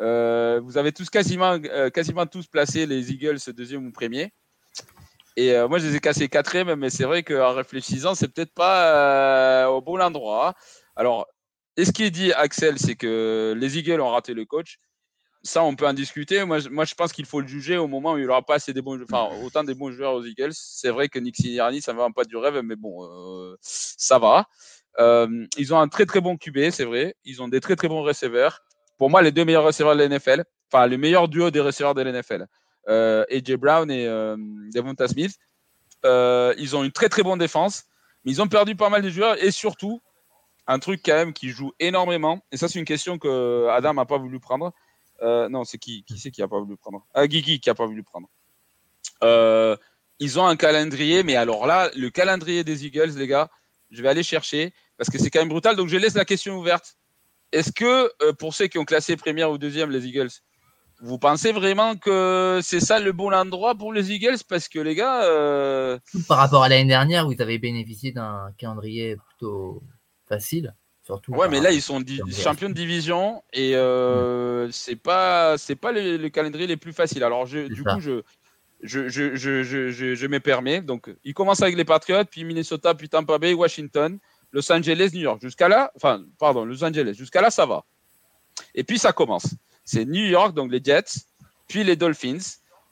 euh, 0.02 0.60
vous 0.61 0.78
avez 0.78 0.91
tous 0.91 1.10
quasiment, 1.10 1.57
quasiment 1.94 2.26
tous 2.26 2.48
placé 2.48 2.86
les 2.86 3.14
Eagles 3.14 3.38
deuxième 3.56 3.86
ou 3.88 3.91
premier. 3.94 4.34
Et 5.36 5.54
euh, 5.54 5.68
moi, 5.68 5.80
je 5.80 5.88
les 5.88 5.96
ai 5.96 6.00
cassés 6.00 6.28
quatrième, 6.28 6.76
mais 6.76 6.90
c'est 6.90 7.06
vrai 7.06 7.24
qu'en 7.24 7.54
réfléchissant, 7.54 8.16
c'est 8.16 8.28
peut-être 8.28 8.54
pas 8.54 9.64
euh, 9.64 9.68
au 9.68 9.82
bon 9.82 10.02
endroit. 10.02 10.54
Alors, 10.96 11.28
et 11.78 11.86
ce 11.86 11.92
qui 11.92 12.04
est 12.04 12.12
dit, 12.12 12.34
Axel, 12.34 12.78
c'est 12.78 12.96
que 12.96 13.56
les 13.58 13.78
Eagles 13.78 14.02
ont 14.02 14.10
raté 14.10 14.34
le 14.34 14.46
coach. 14.46 14.80
Ça, 15.44 15.64
on 15.64 15.76
peut 15.76 15.88
en 15.88 15.94
discuter. 15.94 16.44
Moi, 16.44 16.60
je, 16.60 16.96
pense 16.96 17.14
qu'il 17.14 17.26
faut 17.26 17.40
le 17.40 17.48
juger 17.48 17.78
au 17.78 17.88
moment 17.88 18.14
où 18.14 18.18
il 18.18 18.30
aura 18.30 18.42
pas 18.42 18.56
assez 18.56 18.74
des 18.74 18.82
bons, 18.82 19.02
enfin, 19.02 19.30
autant 19.42 19.64
des 19.64 19.74
bons 19.74 19.92
joueurs 19.92 20.14
aux 20.14 20.26
Eagles. 20.26 20.52
C'est 20.52 20.90
vrai 20.90 21.08
que 21.08 21.18
Nick 21.20 21.38
Sirianni, 21.38 21.82
ça 21.82 21.94
ne 21.94 21.98
va 21.98 22.10
pas 22.14 22.26
du 22.26 22.36
rêve, 22.36 22.60
mais 22.62 22.76
bon, 22.76 23.06
euh, 23.06 23.56
ça 23.62 24.20
va. 24.20 24.48
ils 25.58 25.74
ont 25.74 25.80
un 25.80 25.88
très 25.88 26.06
très 26.06 26.20
bon 26.20 26.36
QB, 26.36 26.72
c'est 26.72 26.84
vrai. 26.84 27.16
Ils 27.24 27.42
ont 27.42 27.48
des 27.48 27.62
très 27.62 27.78
très 27.78 27.88
bons 27.88 28.04
receveurs. 28.04 28.60
Pour 28.98 29.10
moi, 29.10 29.22
les 29.22 29.32
deux 29.32 29.46
meilleurs 29.46 29.64
receveurs 29.64 29.96
de 29.96 30.04
l'NFL, 30.04 30.44
enfin, 30.72 30.86
le 30.86 30.98
meilleur 30.98 31.30
duo 31.30 31.52
des 31.52 31.62
receveurs 31.62 31.96
de 31.96 32.02
l'NFL 32.02 32.42
euh, 32.42 32.46
AJ 32.90 33.56
Brown 33.56 33.90
et 33.91 34.07
euh, 34.07 34.36
Devonta 34.74 35.07
Smith. 35.07 35.38
Euh, 36.06 36.53
ils 36.57 36.76
ont 36.76 36.84
une 36.84 36.91
très 36.91 37.10
très 37.10 37.24
bonne 37.24 37.40
défense, 37.40 37.84
mais 38.24 38.32
ils 38.32 38.41
ont 38.41 38.48
perdu 38.48 38.76
pas 38.76 38.90
mal 38.90 39.02
de 39.02 39.10
joueurs 39.10 39.41
et 39.44 39.52
surtout 39.52 40.02
un 40.68 40.80
truc 40.80 41.02
quand 41.03 41.14
même 41.14 41.34
qui 41.34 41.49
joue 41.49 41.74
énormément. 41.80 42.44
Et 42.52 42.57
ça, 42.57 42.68
c'est 42.68 42.80
une 42.80 42.86
question 42.86 43.18
que 43.18 43.68
Adam 43.70 43.94
n'a 43.94 44.06
pas 44.06 44.18
voulu 44.18 44.40
prendre. 44.40 44.74
non, 45.22 45.64
c'est 45.66 45.78
qui 45.78 46.03
Qui 46.03 46.18
c'est 46.18 46.32
qui 46.32 46.41
n'a 46.41 46.48
pas 46.48 46.60
voulu 46.60 46.78
prendre? 46.78 47.06
Ah, 47.14 47.28
Guigui 47.28 47.60
qui 47.60 47.70
n'a 47.70 47.76
pas 47.76 47.86
voulu 47.86 48.03
prendre. 48.03 48.30
ils 50.20 50.40
ont 50.40 50.45
un 50.45 50.56
calendrier, 50.56 51.24
mais 51.24 51.36
alors 51.36 51.66
là, 51.66 51.90
le 51.95 52.10
calendrier 52.10 52.64
des 52.64 52.86
Eagles, 52.86 53.18
les 53.18 53.28
gars, 53.28 53.49
je 53.91 54.02
vais 54.02 54.10
aller 54.10 54.24
chercher 54.24 54.74
parce 54.98 55.10
que 55.10 55.18
c'est 55.18 55.30
quand 55.30 55.40
même 55.40 55.49
brutal. 55.49 55.76
Donc, 55.76 55.90
je 55.90 55.98
laisse 55.98 56.16
la 56.16 56.26
question 56.26 56.57
ouverte. 56.57 56.98
Est-ce 57.52 57.72
que 57.72 58.32
pour 58.34 58.53
ceux 58.53 58.68
qui 58.68 58.78
ont 58.78 58.86
classé 58.86 59.18
première 59.18 59.49
ou 59.52 59.57
deuxième 59.57 59.90
les 59.90 60.06
Eagles, 60.06 60.30
vous 61.02 61.18
pensez 61.18 61.52
vraiment 61.52 61.96
que 61.96 62.60
c'est 62.62 62.80
ça 62.80 63.00
le 63.00 63.12
bon 63.12 63.34
endroit 63.34 63.76
pour 63.76 63.94
les 63.94 64.12
Eagles? 64.12 64.40
Parce 64.48 64.68
que 64.68 64.80
les 64.80 64.96
gars. 64.96 65.24
Euh... 65.24 65.98
Par 66.28 66.38
rapport 66.38 66.64
à 66.64 66.70
l'année 66.70 66.90
dernière 66.90 67.28
où 67.28 67.32
ils 67.32 67.42
avaient 67.42 67.58
bénéficié 67.58 68.12
d'un 68.12 68.52
calendrier 68.58 69.18
plutôt 69.28 69.82
facile. 70.28 70.74
Surtout 71.04 71.34
ouais, 71.34 71.50
mais 71.50 71.60
là 71.60 71.72
ils 71.72 71.82
sont 71.82 72.04
champions 72.32 72.70
de 72.70 72.76
division 72.76 73.42
et 73.52 73.76
euh, 73.76 74.70
c'est 74.70 74.96
pas 74.96 75.58
c'est 75.58 75.76
pas 75.76 75.92
le, 75.92 76.28
calendrier 76.28 76.68
les 76.68 76.78
plus 76.78 76.94
faciles. 76.94 77.24
Alors 77.24 77.48
je, 77.48 77.68
du 77.68 77.84
coup 77.84 78.00
je 78.00 78.22
je, 78.82 79.10
je, 79.10 79.36
je, 79.36 79.64
je, 79.64 80.16
je 80.16 80.28
me 80.28 80.40
permets. 80.40 80.82
Donc 80.82 81.10
ils 81.24 81.34
commencent 81.34 81.64
avec 81.64 81.76
les 81.76 81.86
Patriots, 81.86 82.26
puis 82.30 82.44
Minnesota, 82.44 82.94
puis 82.94 83.10
Tampa 83.10 83.40
Bay, 83.40 83.54
Washington, 83.54 84.20
Los 84.52 84.72
Angeles, 84.72 85.10
New 85.14 85.22
York. 85.22 85.42
Jusqu'à 85.42 85.68
là, 85.68 85.92
enfin 85.96 86.24
pardon, 86.38 86.64
Los 86.64 86.84
Angeles. 86.84 87.16
Jusqu'à 87.18 87.42
là 87.42 87.50
ça 87.50 87.66
va. 87.66 87.86
Et 88.76 88.84
puis 88.84 89.00
ça 89.00 89.12
commence 89.12 89.56
c'est 89.90 90.06
New 90.06 90.26
York, 90.26 90.56
donc 90.56 90.72
les 90.72 90.82
Jets, 90.84 91.26
puis 91.68 91.84
les 91.84 91.95
Dolphins, 91.95 92.38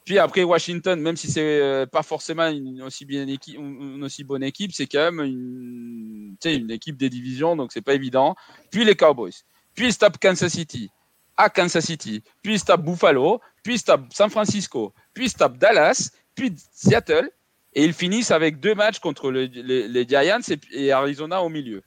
puis 0.04 0.18
après 0.18 0.42
Washington, 0.42 1.00
même 1.00 1.16
si 1.16 1.30
c'est 1.30 1.60
euh, 1.60 1.86
pas 1.86 2.02
forcément 2.02 2.48
une 2.48 2.82
aussi, 2.82 3.04
bien 3.04 3.24
une 3.24 4.02
aussi 4.02 4.24
bonne 4.24 4.42
équipe, 4.42 4.72
c'est 4.72 4.86
quand 4.86 5.12
même 5.12 5.20
une, 5.20 6.70
équipe 6.70 6.96
des 6.96 7.08
divisions, 7.08 7.54
donc 7.54 7.70
c'est 7.72 7.82
pas 7.82 7.94
évident. 7.94 8.34
Puis 8.72 8.84
les 8.84 8.96
Cowboys, 8.96 9.44
puis 9.76 9.92
stop 9.92 10.18
Kansas 10.18 10.52
City, 10.52 10.90
à 11.36 11.48
Kansas 11.50 11.84
City, 11.84 12.24
puis 12.42 12.58
stop 12.58 12.82
Buffalo, 12.82 13.40
puis 13.62 13.78
stop 13.78 14.00
San 14.12 14.28
Francisco, 14.28 14.92
puis 15.14 15.28
stop 15.28 15.56
Dallas, 15.56 16.10
puis 16.34 16.52
Seattle, 16.72 17.30
et 17.74 17.84
ils 17.84 17.92
finissent 17.92 18.32
avec 18.32 18.58
deux 18.58 18.74
matchs 18.74 18.98
contre 18.98 19.30
les, 19.30 20.08
Giants 20.08 20.40
et 20.72 20.90
Arizona 20.90 21.42
au 21.42 21.48
milieu 21.48 21.82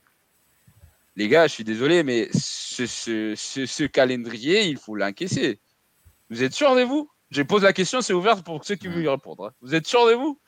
les 1.15 1.27
gars, 1.27 1.47
je 1.47 1.53
suis 1.53 1.63
désolé, 1.63 2.03
mais 2.03 2.29
ce, 2.33 3.85
calendrier, 3.85 4.65
il 4.65 4.77
faut 4.77 4.95
l'encaisser. 4.95 5.59
Vous 6.29 6.43
êtes 6.43 6.53
sûr 6.53 6.75
de 6.75 6.83
vous? 6.83 7.09
Je 7.29 7.41
pose 7.41 7.63
la 7.63 7.73
question, 7.73 8.01
c'est 8.01 8.13
ouvert 8.13 8.43
pour 8.43 8.63
ceux 8.63 8.75
qui 8.75 8.88
veulent 8.88 9.03
y 9.03 9.07
répondre. 9.07 9.47
Hein. 9.47 9.53
Vous 9.61 9.75
êtes 9.75 9.88
sûr 9.88 10.07
de 10.07 10.13
vous? 10.13 10.39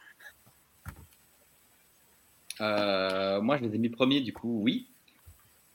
Euh, 2.61 3.41
Moi, 3.41 3.57
je 3.57 3.63
les 3.65 3.75
ai 3.75 3.77
mis 3.77 3.89
premiers, 3.89 4.21
du 4.21 4.33
coup, 4.33 4.61
oui. 4.61 4.87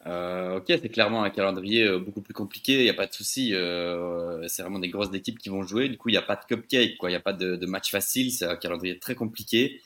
Euh, 0.06 0.58
ok, 0.58 0.64
c'est 0.68 0.88
clairement 0.88 1.22
un 1.22 1.30
calendrier 1.30 1.84
euh, 1.84 1.98
beaucoup 1.98 2.22
plus 2.22 2.32
compliqué, 2.32 2.78
il 2.78 2.84
n'y 2.84 2.88
a 2.88 2.94
pas 2.94 3.06
de 3.06 3.12
souci. 3.12 3.50
c'est 4.46 4.62
vraiment 4.62 4.78
des 4.78 4.88
grosses 4.88 5.12
équipes 5.12 5.38
qui 5.38 5.50
vont 5.50 5.62
jouer. 5.62 5.88
Du 5.88 5.98
coup, 5.98 6.08
il 6.08 6.12
n'y 6.12 6.18
a 6.18 6.22
pas 6.22 6.36
de 6.36 6.44
cupcake, 6.46 6.96
il 7.02 7.08
n'y 7.08 7.14
a 7.14 7.20
pas 7.20 7.34
de, 7.34 7.56
de 7.56 7.66
match 7.66 7.90
facile. 7.90 8.32
C'est 8.32 8.46
un 8.46 8.56
calendrier 8.56 8.98
très 8.98 9.14
compliqué. 9.14 9.82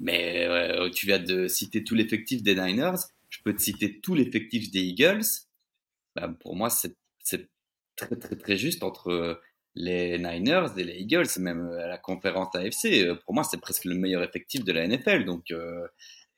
Mais 0.00 0.48
tu 0.92 1.06
viens 1.06 1.18
de 1.18 1.48
citer 1.48 1.82
tout 1.82 1.94
l'effectif 1.94 2.42
des 2.42 2.54
Niners 2.54 2.96
peux 3.44 3.54
te 3.54 3.62
citer 3.62 4.00
tout 4.00 4.14
l'effectif 4.14 4.70
des 4.70 4.80
Eagles. 4.80 5.24
Bah, 6.16 6.28
pour 6.40 6.56
moi, 6.56 6.70
c'est 6.70 6.96
très, 7.96 8.16
très, 8.16 8.36
très 8.36 8.56
juste 8.56 8.82
entre 8.82 9.40
les 9.74 10.18
Niners 10.18 10.68
et 10.76 10.84
les 10.84 11.00
Eagles, 11.00 11.28
même 11.38 11.68
à 11.72 11.86
la 11.86 11.98
conférence 11.98 12.54
AFC. 12.54 13.14
Pour 13.24 13.34
moi, 13.34 13.44
c'est 13.44 13.60
presque 13.60 13.84
le 13.84 13.94
meilleur 13.94 14.22
effectif 14.22 14.64
de 14.64 14.72
la 14.72 14.86
NFL. 14.86 15.24
Donc, 15.24 15.50
euh, 15.50 15.86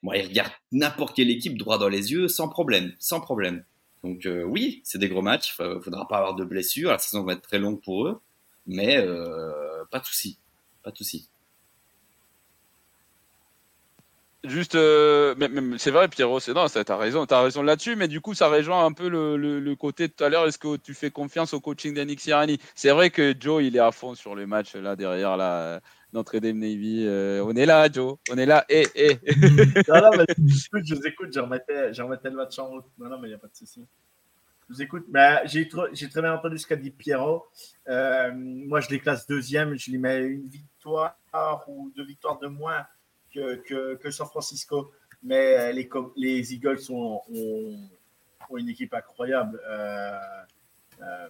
moi, 0.03 0.17
ils 0.17 0.27
regardent 0.27 0.53
n'importe 0.73 1.17
quelle 1.17 1.31
équipe 1.31 1.59
droit 1.59 1.79
dans 1.79 1.89
les 1.89 2.13
yeux 2.13 2.29
sans 2.29 2.49
problème, 2.49 2.93
sans 2.99 3.21
problème. 3.21 3.65
Donc, 4.03 4.27
euh, 4.27 4.43
oui, 4.45 4.81
c'est 4.85 4.99
des 4.99 5.09
gros 5.09 5.23
matchs. 5.23 5.55
Il 5.59 5.67
ne 5.67 5.81
faudra 5.81 6.07
pas 6.09 6.19
avoir 6.19 6.35
de 6.35 6.45
blessures. 6.45 6.91
La 6.91 6.99
saison 6.99 7.25
va 7.25 7.35
être 7.35 7.43
très 7.43 7.59
longue 7.59 7.83
pour 7.83 8.07
eux. 8.07 8.21
Mais 8.67 8.97
euh, 8.99 9.85
pas 9.91 10.01
de 10.01 10.07
souci. 10.07 10.39
Pas 10.83 10.91
de 10.91 10.97
souci. 10.97 11.29
Juste, 14.49 14.75
euh, 14.75 15.35
c'est 15.79 15.91
vrai, 15.91 16.09
Pierrot, 16.09 16.41
c'est 16.41 16.53
non, 16.53 16.67
t'as 16.69 16.97
raison, 16.97 17.25
as 17.25 17.41
raison 17.41 17.63
là-dessus, 17.63 17.97
mais 17.97 18.09
du 18.09 18.21
coup, 18.21 18.35
ça 18.35 18.49
rejoint 18.49 18.85
un 18.85 18.93
peu 18.93 19.09
le, 19.09 19.37
le, 19.37 19.77
côté 19.77 20.09
tout 20.09 20.23
à 20.25 20.29
l'heure. 20.29 20.47
Est-ce 20.47 20.59
que 20.59 20.77
tu 20.77 20.95
fais 20.95 21.11
confiance 21.11 21.53
au 21.55 21.61
coaching 21.61 21.95
d'Annick 21.95 22.21
Sirani? 22.21 22.59
C'est 22.75 22.91
vrai 22.91 23.11
que 23.11 23.35
Joe, 23.39 23.63
il 23.63 23.77
est 23.77 23.81
à 23.81 23.93
fond 23.93 24.15
sur 24.15 24.35
le 24.35 24.47
match 24.47 24.75
là 24.75 24.97
derrière 24.97 25.37
la 25.37 25.81
Notre-Dame 26.13 26.59
Navy. 26.59 27.05
Euh, 27.07 27.45
on 27.45 27.55
est 27.55 27.67
là, 27.67 27.91
Joe, 27.91 28.17
on 28.31 28.39
est 28.39 28.47
là. 28.47 28.65
Eh, 28.69 28.87
eh. 28.95 29.15
non, 29.89 30.25
je 30.39 30.95
vous 30.95 31.07
écoute, 31.07 31.33
je 31.33 31.41
remettais, 31.41 31.93
je 31.93 32.03
remettais 32.03 32.31
le 32.31 32.37
match 32.37 32.59
en 32.59 32.69
route. 32.69 32.87
Non, 32.99 33.09
non, 33.09 33.19
mais 33.19 33.29
il 33.29 33.31
n'y 33.31 33.37
a 33.37 33.39
pas 33.39 33.49
de 33.49 33.57
souci. 33.57 33.87
Je 34.69 34.75
vous 34.75 34.83
écoute. 34.83 35.07
mais 35.09 35.43
j'ai 35.45 35.69
très 35.69 36.23
bien 36.23 36.35
entendu 36.35 36.59
ce 36.59 36.67
qu'a 36.67 36.77
dit 36.77 36.91
Pierrot. 36.91 37.47
Euh, 37.89 38.33
moi, 38.35 38.81
je 38.81 38.91
les 38.91 39.01
classe 39.01 39.27
deuxième, 39.27 39.77
je 39.77 39.91
lui 39.91 39.99
mets 39.99 40.23
une 40.23 40.49
victoire 40.49 41.17
ou 41.69 41.93
deux 41.97 42.05
victoires 42.05 42.39
de 42.39 42.49
moins 42.49 42.87
que, 43.37 44.11
San 44.11 44.27
Francisco. 44.27 44.93
Mais 45.23 45.59
euh, 45.59 45.73
les, 45.73 45.89
les 46.17 46.55
Eagles 46.55 46.79
ont, 46.91 47.21
une 48.57 48.69
équipe 48.69 48.95
incroyable. 48.95 49.61
Euh, 49.69 50.19
euh, 51.03 51.27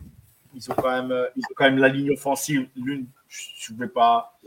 ils, 0.54 0.70
ont 0.70 0.74
quand 0.74 0.90
même, 0.90 1.26
ils 1.36 1.44
ont 1.44 1.54
quand 1.54 1.64
même 1.64 1.78
la 1.78 1.88
ligne 1.88 2.12
offensive. 2.12 2.68
L'une, 2.76 3.06
je 3.28 3.72
ne 3.72 3.78
vais 3.78 3.88
pas. 3.88 4.38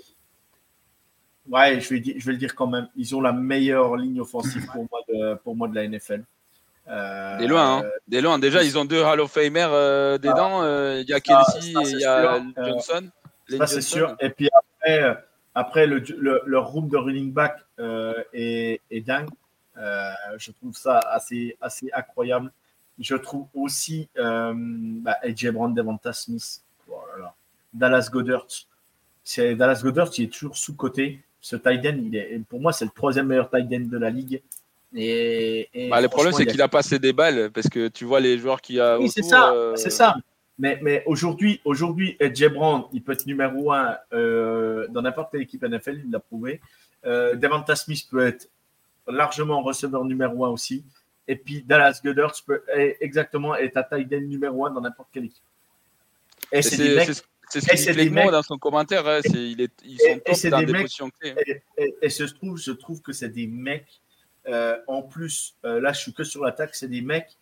Ouais, 1.47 1.79
je 1.79 1.95
vais, 1.95 2.19
je 2.19 2.25
vais 2.25 2.33
le 2.33 2.37
dire 2.37 2.53
quand 2.53 2.67
même. 2.67 2.87
Ils 2.95 3.15
ont 3.15 3.21
la 3.21 3.33
meilleure 3.33 3.95
ligne 3.97 4.21
offensive 4.21 4.67
pour 4.71 4.87
moi 4.91 5.01
de, 5.07 5.33
pour 5.35 5.55
moi 5.55 5.67
de 5.67 5.75
la 5.75 5.87
NFL. 5.87 6.23
des 7.39 7.47
loin, 7.47 7.79
hein. 7.79 7.83
des 8.07 8.21
loin. 8.21 8.37
Déjà, 8.37 8.63
ils 8.63 8.77
ont 8.77 8.85
deux 8.85 9.01
Hall 9.01 9.19
of 9.19 9.31
Famer 9.31 10.17
des 10.21 10.29
dents. 10.29 10.63
Il 10.95 11.09
y 11.09 11.13
a 11.13 11.19
Kelsey 11.19 11.71
et 11.71 11.89
il 11.89 11.99
y 11.99 12.05
a 12.05 12.39
Johnson. 12.55 13.09
Ça, 13.57 13.65
c'est 13.65 13.81
sûr. 13.81 14.15
Et 14.19 14.29
puis 14.29 14.47
après, 14.53 15.28
après, 15.59 15.87
le, 15.87 16.01
le, 16.45 16.59
room 16.59 16.87
de 16.87 16.97
running 16.97 17.33
back 17.33 17.57
euh, 17.79 18.13
est, 18.33 18.79
dingue. 19.05 19.29
Euh, 19.77 20.11
je 20.37 20.51
trouve 20.51 20.75
ça 20.75 20.99
assez, 20.99 21.57
assez 21.59 21.89
incroyable. 21.93 22.51
Je 22.97 23.15
trouve 23.15 23.47
aussi 23.53 24.07
euh, 24.17 24.53
bah, 24.55 25.17
AJ 25.21 25.49
Brown, 25.49 25.73
Devonta 25.73 26.13
Smith, 26.13 26.61
Dallas 27.73 28.09
Goddard. 28.11 28.47
C'est 29.23 29.55
Dallas 29.55 29.81
Goddard 29.83 30.09
qui 30.09 30.23
est 30.23 30.33
toujours 30.33 30.55
sous 30.55 30.75
côté. 30.75 31.21
Ce 31.41 31.55
tight 31.55 31.85
end, 31.85 31.97
il 32.03 32.15
est, 32.15 32.39
pour 32.49 32.59
moi, 32.59 32.73
c'est 32.73 32.85
le 32.85 32.91
troisième 32.91 33.27
meilleur 33.27 33.49
tight 33.49 33.67
end 33.73 33.87
de 33.87 33.97
la 33.97 34.09
ligue. 34.09 34.41
Et, 34.95 35.67
bah, 35.89 36.01
le 36.01 36.07
problème, 36.07 36.33
c'est 36.33 36.45
qu'il 36.45 36.61
a 36.61 36.67
passé 36.67 36.99
des 36.99 37.13
balles 37.13 37.51
parce 37.51 37.67
que 37.69 37.89
tu 37.89 38.05
vois 38.05 38.19
les 38.19 38.37
joueurs 38.37 38.61
qui 38.61 38.79
a. 38.79 38.97
Oui, 38.97 39.09
c'est 39.09 39.23
ça, 39.23 39.51
euh, 39.51 39.75
c'est 39.75 39.91
ça. 39.91 40.15
Mais, 40.59 40.77
mais 40.81 41.03
aujourd'hui, 41.05 41.61
aujourd'hui, 41.63 42.17
AJ 42.19 42.49
Brown, 42.49 42.83
il 42.93 43.01
peut 43.01 43.13
être 43.13 43.25
numéro 43.25 43.71
un 43.71 43.97
euh, 44.13 44.87
dans 44.89 45.01
n'importe 45.01 45.31
quelle 45.31 45.41
équipe 45.41 45.63
NFL, 45.63 46.01
il 46.05 46.11
l'a 46.11 46.19
prouvé. 46.19 46.59
Euh, 47.05 47.35
Devonta 47.35 47.75
Smith 47.75 48.05
peut 48.11 48.27
être 48.27 48.49
largement 49.07 49.61
receveur 49.61 50.03
numéro 50.03 50.45
un 50.45 50.49
aussi. 50.49 50.83
Et 51.27 51.35
puis 51.35 51.63
Dallas 51.63 52.01
Goddard 52.03 52.33
peut 52.45 52.61
exactement 52.99 53.55
être 53.55 53.77
à 53.77 53.83
taille 53.83 54.07
numéro 54.21 54.65
un 54.65 54.71
dans 54.71 54.81
n'importe 54.81 55.09
quelle 55.13 55.25
équipe. 55.25 55.43
Et 56.51 56.61
c'est 56.61 56.77
des 56.77 56.95
mecs. 56.95 57.09
C'est 57.49 57.61
ce 57.61 57.91
qu'il 57.91 58.09
dit 58.09 58.31
dans 58.31 58.43
son 58.43 58.57
commentaire. 58.57 59.07
Hein, 59.07 59.21
il 59.33 59.61
est, 59.61 59.71
ils 59.83 59.99
sont 59.99 60.19
top 60.19 60.51
dans 60.51 60.61
des, 60.61 60.73
positions 60.73 61.09
clés. 61.09 61.35
Et, 61.77 61.95
et, 62.01 62.09
je, 62.09 62.25
trouve, 62.25 62.59
je 62.59 62.71
trouve 62.71 63.01
que 63.01 63.11
c'est 63.11 63.29
des 63.29 63.47
mecs. 63.47 64.01
Euh, 64.47 64.77
en 64.87 65.01
plus, 65.01 65.55
euh, 65.65 65.79
là, 65.79 65.91
je 65.91 65.99
suis 65.99 66.13
que 66.13 66.23
sur 66.23 66.43
l'attaque. 66.43 66.75
C'est 66.75 66.87
des 66.87 67.01
mecs. 67.01 67.37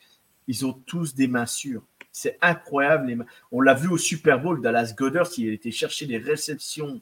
Ils 0.47 0.65
ont 0.65 0.73
tous 0.73 1.13
des 1.13 1.27
mains 1.27 1.45
sûres. 1.45 1.83
C'est 2.17 2.39
incroyable. 2.41 3.27
On 3.51 3.61
l'a 3.61 3.75
vu 3.75 3.89
au 3.89 3.97
Super 3.99 4.41
Bowl. 4.41 4.59
Dallas 4.59 4.95
Goddard, 4.97 5.27
il 5.37 5.53
était 5.53 5.69
chercher 5.69 6.07
des 6.07 6.17
réceptions 6.17 6.99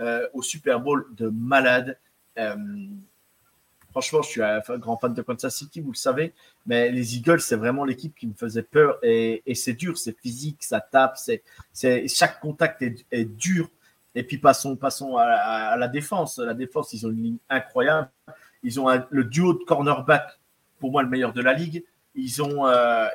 euh, 0.00 0.26
au 0.32 0.42
Super 0.42 0.80
Bowl 0.80 1.06
de 1.16 1.28
malade. 1.28 1.96
Franchement, 3.92 4.22
je 4.22 4.28
suis 4.28 4.42
un 4.42 4.60
grand 4.78 4.98
fan 4.98 5.14
de 5.14 5.22
Kansas 5.22 5.54
City, 5.54 5.80
vous 5.80 5.92
le 5.92 5.96
savez, 5.96 6.34
mais 6.66 6.90
les 6.90 7.16
Eagles, 7.16 7.40
c'est 7.40 7.56
vraiment 7.56 7.84
l'équipe 7.84 8.14
qui 8.14 8.26
me 8.26 8.34
faisait 8.34 8.64
peur 8.64 8.98
et, 9.02 9.40
c'est 9.54 9.72
dur, 9.72 9.96
c'est 9.96 10.18
physique, 10.20 10.58
ça 10.64 10.80
tape, 10.80 11.16
c'est, 11.16 11.42
chaque 12.08 12.40
contact 12.40 12.82
est, 12.82 13.24
dur. 13.24 13.70
Et 14.16 14.24
puis 14.24 14.38
passons, 14.38 14.74
passons 14.74 15.16
à, 15.16 15.76
la 15.78 15.88
défense. 15.88 16.38
La 16.38 16.54
défense, 16.54 16.92
ils 16.92 17.06
ont 17.06 17.10
une 17.10 17.22
ligne 17.22 17.38
incroyable. 17.48 18.10
Ils 18.64 18.80
ont 18.80 18.88
le 19.08 19.24
duo 19.24 19.54
de 19.54 19.64
cornerback, 19.64 20.40
pour 20.80 20.90
moi 20.90 21.04
le 21.04 21.08
meilleur 21.08 21.32
de 21.32 21.40
la 21.40 21.52
ligue. 21.52 21.84
Ils 22.16 22.42
ont, 22.42 22.66
euh, 22.66 23.06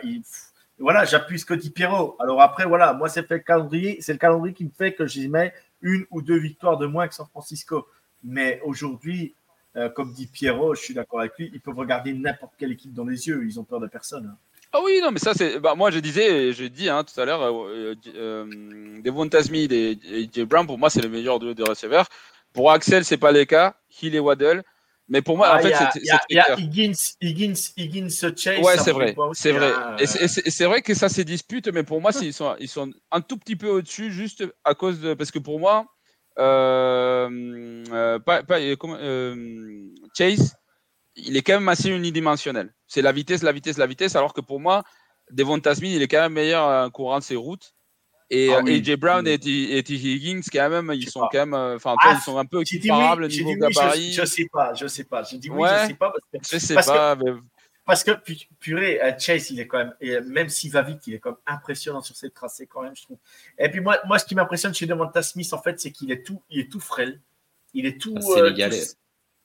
voilà, 0.82 1.06
j'appuie 1.06 1.40
ce 1.40 1.46
que 1.46 1.54
dit 1.54 1.70
Pierrot. 1.70 2.16
Alors 2.20 2.42
après, 2.42 2.66
voilà, 2.66 2.94
moi 2.94 3.08
c'est 3.08 3.30
le 3.30 3.40
calendrier, 3.40 3.98
c'est 4.02 4.14
le 4.14 4.20
calendrier 4.20 4.54
qui 4.54 4.66
me 4.66 4.72
fait 4.78 4.94
que 4.94 5.08
j'y 5.08 5.28
mets 5.30 5.54
une 5.82 6.06
ou 6.12 6.22
deux 6.22 6.38
victoires 6.38 6.78
de 6.78 6.86
moins 6.86 7.08
que 7.08 7.16
San 7.16 7.28
Francisco. 7.28 7.88
Mais 8.24 8.60
aujourd'hui, 8.64 9.34
euh, 9.76 9.90
comme 9.90 10.12
dit 10.12 10.28
Pierrot, 10.28 10.76
je 10.76 10.82
suis 10.82 10.94
d'accord 10.94 11.22
avec 11.22 11.38
lui, 11.38 11.50
ils 11.54 11.62
peuvent 11.62 11.78
regarder 11.78 12.14
n'importe 12.14 12.54
quelle 12.58 12.72
équipe 12.72 12.94
dans 12.94 13.06
les 13.06 13.28
yeux, 13.28 13.46
ils 13.46 13.60
ont 13.60 13.64
peur 13.64 13.80
de 13.80 13.88
personne. 13.88 14.26
Hein. 14.26 14.38
Ah 14.74 14.80
oui, 14.84 15.00
non, 15.02 15.12
mais 15.12 15.20
ça, 15.20 15.34
c'est. 15.34 15.60
Bah, 15.60 15.76
moi, 15.76 15.92
je 15.92 16.00
disais, 16.00 16.54
je 16.54 16.64
dis 16.64 16.88
hein, 16.88 17.04
tout 17.04 17.20
à 17.20 17.26
l'heure, 17.26 17.42
euh, 17.42 17.52
euh, 17.74 17.96
euh 18.16 19.02
Devonta 19.02 19.44
Smith 19.44 19.70
et, 19.72 20.00
Jay 20.32 20.46
Brown, 20.46 20.66
pour 20.66 20.78
moi, 20.78 20.90
c'est 20.90 21.02
le 21.02 21.10
meilleur 21.10 21.40
duo 21.40 21.54
de 21.54 21.64
receveurs. 21.64 22.08
Pour 22.54 22.72
Axel, 22.72 23.04
c'est 23.04 23.18
pas 23.18 23.34
le 23.34 23.44
cas. 23.44 23.76
Hill 24.02 24.16
et 24.16 24.20
Waddle. 24.20 24.64
Mais 25.12 25.22
pour 25.22 25.36
moi, 25.36 25.50
en 25.50 25.56
ah, 25.56 25.60
fait, 25.60 25.76
c'est. 25.76 26.00
Il 26.30 26.36
y 26.36 26.40
a, 26.40 26.58
Higgins, 26.58 26.94
Higgins, 27.22 27.54
Higgins, 27.76 28.10
Chase. 28.10 28.60
Ouais, 28.64 28.78
c'est 28.78 28.94
vrai. 28.94 29.14
C'est 29.34 29.52
vrai. 29.52 29.74
Et 30.00 30.08
c'est 30.08 30.66
vrai 30.66 30.82
que 30.82 30.94
ça 30.94 31.10
se 31.10 31.20
dispute, 31.20 31.68
mais 31.68 31.84
pour 31.84 32.00
moi, 32.00 32.12
ils 32.22 32.34
sont, 32.34 32.56
ils 32.62 32.70
sont 32.70 32.90
un 33.12 33.20
tout 33.20 33.38
petit 33.38 33.58
peu 33.58 33.68
au-dessus, 33.68 34.10
juste 34.10 34.46
à 34.64 34.74
cause 34.74 35.02
de. 35.02 35.14
Parce 35.14 35.30
que 35.30 35.40
pour 35.40 35.60
moi, 35.60 35.86
euh, 36.40 37.84
euh, 37.92 38.20
pas, 38.20 38.42
euh, 38.52 39.90
Chase, 40.18 40.56
il 41.18 41.36
est 41.36 41.42
quand 41.42 41.56
même 41.56 41.68
assez 41.68 41.90
unidimensionnel. 41.90 42.74
C'est 42.88 43.02
la 43.02 43.12
vitesse, 43.12 43.44
la 43.44 43.52
vitesse, 43.52 43.78
la 43.78 43.88
vitesse, 43.88 44.16
alors 44.16 44.34
que 44.34 44.40
pour 44.40 44.62
moi, 44.62 44.82
Devon 45.30 45.60
Tasmin, 45.60 45.90
il 45.90 46.02
est 46.02 46.08
quand 46.08 46.22
même 46.22 46.34
meilleur 46.34 46.86
en 46.86 46.90
courant 46.90 47.20
de 47.20 47.24
ses 47.26 47.36
routes. 47.36 47.74
Et 48.34 48.54
ah 48.54 48.62
AJ 48.66 48.96
Brown 48.96 49.28
et, 49.28 49.34
et, 49.34 49.84
T. 49.84 49.94
Higgins, 49.94 50.40
quand 50.54 50.70
même, 50.70 50.92
ils 50.96 51.10
sont 51.10 51.28
quand 51.32 51.46
même, 51.46 51.54
enfin, 51.54 51.96
ah, 52.02 52.16
ils 52.18 52.22
sont 52.22 52.38
un 52.38 52.46
peu 52.46 52.64
comparables 52.64 53.26
au 53.26 53.28
niveau 53.28 53.54
gabarit. 53.56 54.14
Je, 54.14 54.22
je, 54.22 54.26
sais 54.26 54.48
pas, 54.52 54.74
je 54.74 54.88
sais 54.88 55.04
pas. 55.04 55.24
J'ai 55.24 55.38
dit 55.38 55.50
oui, 55.50 55.68
je 55.84 55.88
sais 55.88 55.94
pas 55.96 56.12
parce 56.12 56.24
que, 56.50 56.58
je 56.58 56.66
sais 56.66 56.76
pas, 56.76 57.16
mais 57.16 57.32
parce 57.86 58.04
que, 58.04 58.12
purée, 58.60 59.02
euh, 59.02 59.12
Chase, 59.18 59.50
il 59.52 59.60
est 59.60 59.68
quand 59.68 59.80
même, 59.80 59.94
et 60.00 60.20
même 60.22 60.50
s'il 60.50 60.72
va 60.72 60.82
vite, 60.82 61.08
il 61.08 61.16
est 61.16 61.20
quand 61.20 61.32
même 61.32 61.40
impressionnant 61.46 62.02
sur 62.02 62.16
ses 62.16 62.30
tracés, 62.30 62.68
quand 62.68 62.84
même, 62.84 62.96
je 62.96 63.04
trouve. 63.04 63.18
Et 63.58 63.70
puis, 63.70 63.82
moi, 63.82 64.00
moi 64.06 64.20
ce 64.20 64.26
qui 64.26 64.36
m'impressionne 64.36 64.74
chez 64.74 64.86
Devonta 64.86 65.22
Smith, 65.22 65.52
en 65.52 65.62
fait, 65.62 65.80
c'est 65.80 65.92
qu'il 65.92 66.12
est 66.12 66.26
tout, 66.26 66.42
il 66.50 66.60
est 66.60 66.72
tout 66.72 66.80
frêle. 66.80 67.20
Il 67.74 67.86
est 67.86 68.00
tout. 68.00 68.16
Ah, 68.18 68.40
euh, 68.40 68.86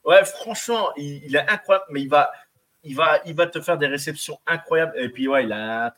ouais, 0.04 0.24
franchement, 0.24 0.90
il, 0.96 1.34
est 1.34 1.48
incroyable, 1.48 1.86
mais 1.90 2.02
il 2.02 2.08
va, 2.08 2.30
il, 2.82 2.94
va, 2.94 3.20
il 3.24 3.34
va 3.34 3.46
te 3.46 3.60
faire 3.60 3.78
des 3.78 3.86
réceptions 3.86 4.38
incroyables. 4.46 4.92
Et 4.96 5.08
puis, 5.08 5.28
ouais, 5.28 5.44
il 5.44 5.52
a. 5.52 5.96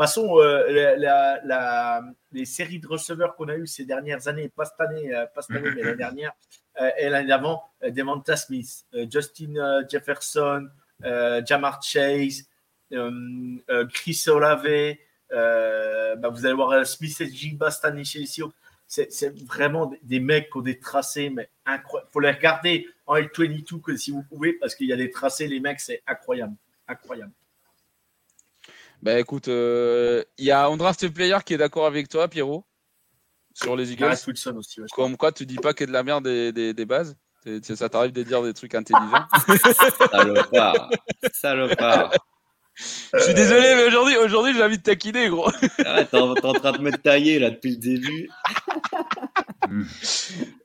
Passons, 0.00 0.40
euh, 0.40 2.06
les 2.32 2.44
séries 2.46 2.78
de 2.80 2.86
receveurs 2.86 3.36
qu'on 3.36 3.48
a 3.48 3.56
eues 3.56 3.66
ces 3.66 3.84
dernières 3.84 4.28
années, 4.28 4.48
pas 4.48 4.64
cette 4.64 4.80
année, 4.80 5.10
pas 5.34 5.42
cette 5.42 5.56
année 5.56 5.70
mais 5.74 5.82
l'année 5.82 5.96
dernière, 5.96 6.32
et 6.98 7.10
l'année 7.10 7.28
d'avant, 7.28 7.62
Devonta 7.82 8.36
Smith, 8.36 8.86
Justin 9.10 9.84
Jefferson, 9.90 10.68
euh, 11.04 11.42
Jamar 11.44 11.82
Chase, 11.82 12.46
euh, 12.92 13.10
euh, 13.70 13.86
Chris 13.86 14.22
Olave, 14.28 14.96
bah, 15.30 16.28
vous 16.28 16.44
allez 16.44 16.54
voir 16.54 16.86
Smith 16.86 17.20
et 17.20 17.30
Jigba 17.30 17.70
cette 17.70 18.04
chez 18.04 18.20
les 18.20 18.26
c'est 18.86 19.38
vraiment 19.46 19.92
des 20.02 20.18
mecs 20.18 20.50
qui 20.50 20.58
ont 20.58 20.62
des 20.62 20.80
tracés, 20.80 21.30
mais 21.30 21.48
incroyable. 21.64 22.08
Il 22.10 22.12
faut 22.12 22.20
les 22.20 22.32
regarder 22.32 22.88
en 23.06 23.14
L22 23.16 23.80
que 23.80 23.96
si 23.96 24.10
vous 24.10 24.24
pouvez, 24.24 24.54
parce 24.54 24.74
qu'il 24.74 24.88
y 24.88 24.92
a 24.92 24.96
des 24.96 25.12
tracés, 25.12 25.46
les 25.46 25.60
mecs, 25.60 25.78
c'est 25.78 26.02
incroyable. 26.08 26.54
Incroyable. 26.88 27.30
Ben 29.02 29.18
écoute, 29.18 29.46
il 29.48 30.24
y 30.38 30.50
a 30.50 30.66
un 30.66 30.76
draft 30.76 31.08
player 31.08 31.38
qui 31.44 31.54
est 31.54 31.58
d'accord 31.58 31.86
avec 31.86 32.08
toi, 32.08 32.28
Pierrot, 32.28 32.64
sur 33.54 33.76
les 33.76 33.92
Eagles. 33.92 34.14
aussi, 34.56 34.80
Comme 34.92 35.16
quoi, 35.16 35.32
tu 35.32 35.46
dis 35.46 35.56
pas 35.56 35.72
qu'il 35.72 35.82
y 35.82 35.84
a 35.84 35.86
de 35.88 35.92
la 35.92 36.02
merde 36.02 36.24
des, 36.24 36.52
des, 36.52 36.74
des 36.74 36.84
bases 36.84 37.16
ça 37.62 37.88
t'arrive 37.88 38.12
de 38.12 38.22
dire 38.22 38.42
des 38.42 38.52
trucs 38.52 38.74
intelligents 38.74 39.26
Salopard. 40.12 40.90
Salopard. 41.32 42.12
Je 43.12 43.18
suis 43.18 43.34
désolé, 43.34 43.74
mais 43.76 43.84
aujourd'hui, 43.84 44.16
aujourd'hui, 44.16 44.54
j'ai 44.54 44.62
envie 44.62 44.78
de 44.78 44.82
taquiner, 44.82 45.28
gros. 45.28 45.50
Ah, 45.84 46.04
t'es 46.04 46.16
en, 46.16 46.34
train 46.34 46.72
de 46.72 46.78
me 46.78 46.92
tailler 46.92 47.38
là 47.38 47.50
depuis 47.50 47.72
le 47.72 47.76
début. 47.76 48.30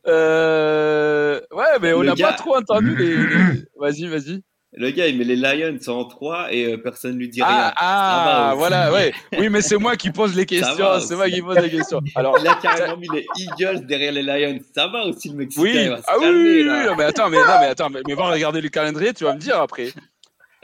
euh... 0.07 1.41
Ouais, 1.51 1.79
mais 1.81 1.93
on 1.93 2.03
n'a 2.03 2.15
pas 2.15 2.33
trop 2.33 2.55
entendu 2.55 2.95
les. 2.95 3.65
Vas-y, 3.77 4.07
vas-y. 4.07 4.43
Le 4.77 4.91
gars, 4.91 5.07
il 5.07 5.17
met 5.17 5.23
les 5.23 5.37
Lions 5.37 5.77
en 5.87 6.03
3 6.03 6.53
et 6.53 6.73
euh, 6.73 6.77
personne 6.77 7.13
ne 7.13 7.19
lui 7.19 7.29
dit 7.29 7.41
ah, 7.41 7.47
rien. 7.47 7.73
Ah, 7.77 8.53
voilà, 8.57 8.91
ouais. 8.91 9.13
Oui, 9.37 9.47
mais 9.49 9.61
c'est 9.61 9.77
moi 9.77 9.95
qui 9.95 10.11
pose 10.11 10.35
les 10.35 10.45
questions. 10.45 10.99
C'est 10.99 11.15
moi 11.15 11.29
qui 11.29 11.41
pose 11.41 11.57
les 11.57 11.69
questions. 11.69 12.01
Alors, 12.13 12.37
il 12.41 12.47
a 12.47 12.55
carrément 12.55 12.97
mis 12.97 13.07
les 13.13 13.25
Eagles 13.37 13.85
derrière 13.85 14.11
les 14.11 14.23
Lions. 14.23 14.59
Ça 14.75 14.87
va 14.87 15.05
aussi, 15.05 15.29
le 15.29 15.35
Mexicain. 15.35 15.63
Oui, 15.63 16.03
ah 16.07 16.15
oui, 16.19 16.27
oui, 16.27 16.67
oui, 16.67 16.95
mais 16.97 17.05
attends, 17.05 17.29
mais, 17.29 17.37
non, 17.37 17.59
mais 17.61 17.67
attends, 17.67 17.89
mais, 17.89 18.01
mais 18.05 18.15
va 18.15 18.29
regarder 18.29 18.59
le 18.59 18.69
calendrier, 18.69 19.13
tu 19.13 19.23
vas 19.23 19.33
me 19.33 19.39
dire 19.39 19.59
après. 19.59 19.93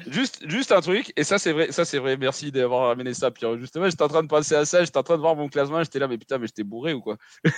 Juste, 0.08 0.42
juste 0.50 0.72
un 0.72 0.82
truc, 0.82 1.14
et 1.16 1.24
ça 1.24 1.38
c'est 1.38 1.52
vrai, 1.52 1.72
ça 1.72 1.86
c'est 1.86 2.00
vrai, 2.00 2.18
merci 2.18 2.52
d'avoir 2.52 2.88
ramené 2.88 3.14
ça, 3.14 3.30
Pierre. 3.30 3.58
Justement, 3.60 3.90
j'étais 3.90 4.04
en 4.04 4.08
train 4.08 4.24
de 4.24 4.28
penser 4.28 4.56
à 4.56 4.66
ça, 4.66 4.84
j'étais 4.84 4.98
en 4.98 5.04
train 5.04 5.16
de 5.16 5.22
voir 5.22 5.36
mon 5.36 5.48
classement, 5.48 5.84
j'étais 5.84 6.00
là, 6.00 6.08
mais 6.08 6.18
putain, 6.18 6.38
mais 6.40 6.48
j'étais 6.48 6.64
bourré 6.64 6.94
ou 6.94 7.02
quoi? 7.02 7.18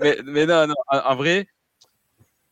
Mais, 0.00 0.18
mais 0.24 0.46
non, 0.46 0.66
non, 0.66 0.74
en 0.90 1.16
vrai, 1.16 1.48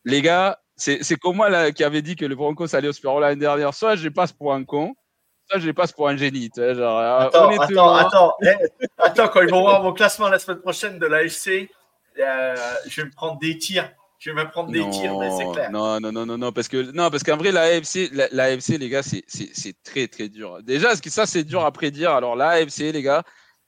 les 0.05 0.21
gars, 0.21 0.59
c'est 0.77 1.15
comme 1.17 1.35
moi 1.35 1.49
là, 1.49 1.71
qui 1.71 1.83
avait 1.83 2.01
dit 2.01 2.15
que 2.15 2.25
le 2.25 2.35
Broncos 2.35 2.75
allait 2.75 2.87
au 2.87 2.93
Super 2.93 3.11
Bowl 3.11 3.21
l'année 3.21 3.35
dernière. 3.35 3.73
Soit 3.73 3.95
je 3.95 4.09
passe 4.09 4.31
pour 4.31 4.53
un 4.53 4.63
con, 4.63 4.95
soit 5.49 5.59
je 5.59 5.71
passe 5.71 5.91
pour 5.91 6.07
un 6.07 6.15
génie. 6.15 6.49
genre, 6.55 6.99
euh, 6.99 7.19
attends, 7.19 7.49
attends, 7.49 7.93
attends, 7.95 8.33
eh, 8.43 8.83
attends, 8.97 9.27
quand 9.27 9.41
ils 9.41 9.49
vont 9.49 9.61
voir 9.61 9.81
mon 9.81 9.93
classement 9.93 10.29
la 10.29 10.39
semaine 10.39 10.59
prochaine 10.59 10.99
de 10.99 11.05
l'AFC, 11.07 11.69
euh, 12.19 12.55
je 12.87 13.01
vais 13.01 13.07
me 13.07 13.11
prendre 13.11 13.39
des 13.39 13.57
tirs. 13.57 13.89
Je 14.19 14.31
vais 14.31 14.43
me 14.43 14.49
prendre 14.49 14.71
des 14.71 14.87
tirs, 14.89 15.15
mais 15.19 15.29
c'est 15.37 15.51
clair. 15.51 15.71
Non, 15.71 15.99
non, 15.99 16.11
non, 16.11 16.25
non, 16.25 16.37
non, 16.37 16.51
parce 16.51 16.67
que 16.67 16.91
non, 16.91 17.11
parce 17.11 17.23
qu'en 17.23 17.37
vrai, 17.37 17.51
l'AFC, 17.51 18.09
l'AFC, 18.31 18.79
les 18.79 18.89
gars, 18.89 19.03
c'est 19.03 19.83
très, 19.83 20.07
très 20.07 20.27
dur. 20.27 20.63
Déjà, 20.63 20.95
ça, 20.95 21.27
c'est 21.27 21.43
dur 21.43 21.63
à 21.63 21.71
prédire. 21.71 22.11
Alors, 22.11 22.35
l'AFC, 22.35 22.91
les 22.91 23.03
gars, 23.03 23.23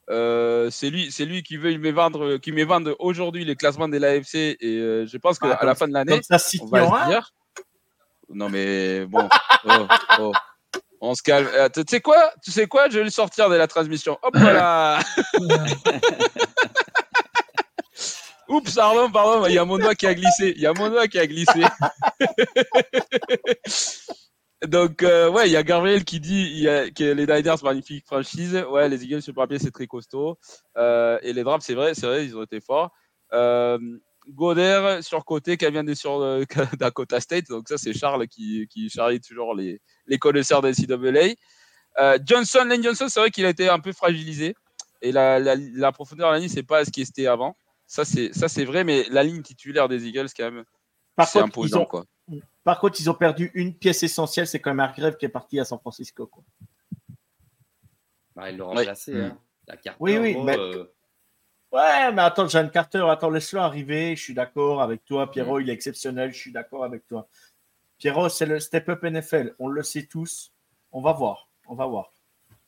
euh, 0.09 0.69
c'est 0.71 0.89
lui, 0.89 1.11
c'est 1.11 1.25
lui 1.25 1.43
qui 1.43 1.57
veut 1.57 1.77
me 1.77 1.91
vendre, 1.91 2.37
qui 2.37 2.51
aujourd'hui 2.97 3.45
les 3.45 3.55
classements 3.55 3.87
de 3.87 3.97
l'AFC 3.97 4.35
et 4.35 4.57
euh, 4.63 5.05
je 5.05 5.17
pense 5.17 5.37
qu'à 5.37 5.63
la 5.63 5.75
fin 5.75 5.87
de 5.87 5.93
l'année, 5.93 6.13
on 6.13 6.21
va 6.31 6.39
se 6.39 6.57
dire. 7.07 7.31
Non 8.29 8.49
mais 8.49 9.05
bon, 9.05 9.29
oh, 9.65 9.87
oh. 10.19 10.31
on 11.01 11.13
se 11.13 11.21
calme. 11.21 11.47
Euh, 11.53 11.69
tu 11.69 11.83
sais 11.87 12.01
quoi, 12.01 12.31
tu 12.43 12.49
sais 12.51 12.65
quoi, 12.67 12.89
je 12.89 12.97
vais 12.97 13.03
le 13.03 13.11
sortir 13.11 13.49
de 13.49 13.55
la 13.55 13.67
transmission. 13.67 14.17
Hop 14.23 14.33
là. 14.35 14.99
Oups, 18.49 18.73
pardon, 18.73 19.11
pardon, 19.11 19.45
il 19.45 19.53
y 19.53 19.59
a 19.59 19.65
mon 19.65 19.77
doigt 19.77 19.93
qui 19.93 20.07
a 20.07 20.15
glissé. 20.15 20.53
Il 20.55 20.61
y 20.61 20.65
a 20.65 20.73
mon 20.73 20.89
doigt 20.89 21.07
qui 21.07 21.19
a 21.19 21.27
glissé. 21.27 21.63
Donc, 24.67 25.03
euh, 25.03 25.29
ouais, 25.29 25.47
il 25.47 25.53
y 25.53 25.55
a 25.55 25.63
Gabriel 25.63 26.03
qui 26.03 26.19
dit 26.19 26.49
y 26.59 26.67
a, 26.67 26.91
que 26.91 27.03
les 27.03 27.25
Niners, 27.25 27.63
magnifique 27.63 28.05
franchise. 28.05 28.55
Ouais, 28.69 28.89
les 28.89 29.05
Eagles 29.05 29.21
sur 29.21 29.31
le 29.31 29.35
papier, 29.35 29.57
c'est 29.57 29.71
très 29.71 29.87
costaud. 29.87 30.37
Euh, 30.77 31.17
et 31.21 31.31
les 31.31 31.43
Drafts, 31.43 31.65
c'est 31.65 31.75
vrai, 31.75 31.95
c'est 31.95 32.05
vrai, 32.05 32.25
ils 32.25 32.35
ont 32.35 32.43
été 32.43 32.59
forts. 32.59 32.91
Euh, 33.31 33.79
Goder 34.27 34.99
sur 35.01 35.23
côté, 35.23 35.55
qui 35.55 35.69
vient 35.71 35.83
de 35.83 35.93
sur 35.93 36.21
euh, 36.21 36.43
Dakota 36.77 37.21
State. 37.21 37.47
Donc, 37.47 37.69
ça, 37.69 37.77
c'est 37.77 37.93
Charles 37.93 38.27
qui, 38.27 38.67
qui 38.69 38.89
charrie 38.89 39.21
toujours 39.21 39.55
les, 39.55 39.81
les 40.07 40.17
connaisseurs 40.17 40.61
des 40.61 40.73
CWA. 40.73 41.35
Johnson, 42.25 42.65
Lane 42.67 42.83
Johnson, 42.83 43.07
c'est 43.07 43.19
vrai 43.19 43.31
qu'il 43.31 43.45
a 43.45 43.49
été 43.49 43.69
un 43.69 43.79
peu 43.79 43.93
fragilisé. 43.93 44.55
Et 45.01 45.13
la, 45.13 45.39
la, 45.39 45.91
profondeur 45.93 46.29
de 46.29 46.33
la 46.33 46.39
ligne, 46.39 46.49
c'est 46.49 46.63
pas 46.63 46.83
ce 46.83 46.91
qui 46.91 47.01
était 47.01 47.27
avant. 47.27 47.55
Ça, 47.87 48.03
c'est 48.03 48.65
vrai, 48.65 48.83
mais 48.83 49.05
la 49.09 49.23
ligne 49.23 49.41
titulaire 49.41 49.87
des 49.87 50.05
Eagles, 50.05 50.27
quand 50.35 50.51
même, 50.51 50.65
c'est 51.25 51.39
imposant. 51.39 51.85
quoi. 51.85 52.03
Par 52.63 52.79
contre, 52.79 52.99
ils 52.99 53.09
ont 53.09 53.15
perdu 53.15 53.51
une 53.53 53.73
pièce 53.73 54.03
essentielle, 54.03 54.47
c'est 54.47 54.59
quand 54.59 54.71
même 54.71 54.79
Hargrave 54.79 55.17
qui 55.17 55.25
est 55.25 55.29
parti 55.29 55.59
à 55.59 55.65
San 55.65 55.79
Francisco. 55.79 56.27
Quoi. 56.27 56.43
Bah, 58.35 58.51
ils 58.51 58.57
l'ont 58.57 58.67
remplacé. 58.67 59.19
Hein. 59.19 59.37
La 59.67 59.77
carte 59.77 59.97
oui, 59.99 60.17
oui. 60.17 60.37
mais... 60.43 60.57
Euh, 60.57 60.83
ouais, 61.71 62.11
mais 62.11 62.21
attends, 62.21 62.47
Jeanne 62.47 62.71
Carter, 62.71 63.05
attends, 63.09 63.29
laisse-le 63.29 63.59
arriver. 63.59 64.15
Je 64.15 64.21
suis 64.21 64.33
d'accord 64.33 64.81
avec 64.81 65.05
toi. 65.05 65.29
Pierrot, 65.29 65.59
mm. 65.59 65.61
il 65.61 65.69
est 65.69 65.73
exceptionnel. 65.73 66.31
Je 66.31 66.37
suis 66.37 66.51
d'accord 66.51 66.83
avec 66.83 67.05
toi. 67.07 67.27
Pierrot, 67.97 68.29
c'est 68.29 68.45
le 68.45 68.59
step-up 68.59 69.03
NFL. 69.03 69.55
On 69.59 69.67
le 69.67 69.83
sait 69.83 70.05
tous. 70.05 70.53
On 70.91 71.01
va 71.01 71.11
voir. 71.13 71.49
On 71.67 71.75
va 71.75 71.85
voir. 71.85 72.13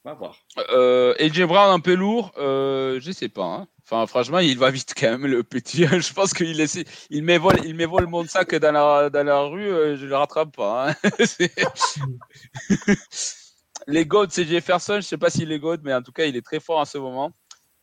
On 0.03 0.10
va 0.10 0.15
voir. 0.15 0.36
Euh, 0.72 1.14
AJ 1.19 1.44
Brown 1.44 1.72
un 1.72 1.80
peu 1.80 1.94
lourd, 1.94 2.32
euh, 2.38 2.99
je 2.99 3.11
sais 3.11 3.30
pas. 3.30 3.44
Hein. 3.44 3.68
Enfin, 3.84 4.07
franchement, 4.07 4.40
il 4.40 4.57
va 4.57 4.72
vite 4.72 4.94
quand 4.98 5.11
même, 5.11 5.28
le 5.28 5.44
petit. 5.44 5.86
je 5.86 6.14
pense 6.14 6.34
qu'il 6.34 6.60
essaie, 6.60 6.86
il 7.10 7.23
m'évole, 7.23 7.60
il 7.65 7.76
m'évole 7.76 8.07
mon 8.07 8.26
sac 8.26 8.56
dans 8.56 8.72
la, 8.72 9.10
dans 9.11 9.23
la 9.23 9.41
rue, 9.41 9.69
euh, 9.69 9.95
je 9.98 10.07
le 10.07 10.15
rattrape 10.15 10.56
pas. 10.56 10.90
Hein. 10.90 10.95
les 13.88 14.06
goats, 14.06 14.28
c'est 14.30 14.45
Jefferson. 14.45 14.95
Je 14.95 15.02
sais 15.02 15.18
pas 15.18 15.30
s'il 15.30 15.52
est 15.52 15.60
goat, 15.60 15.78
mais 15.84 15.94
en 15.94 16.02
tout 16.02 16.11
cas, 16.11 16.26
il 16.26 16.36
est 16.36 16.45
très 16.45 16.60
fort 16.60 16.80
en 16.80 16.86
ce 16.86 16.98
moment. 16.98 17.32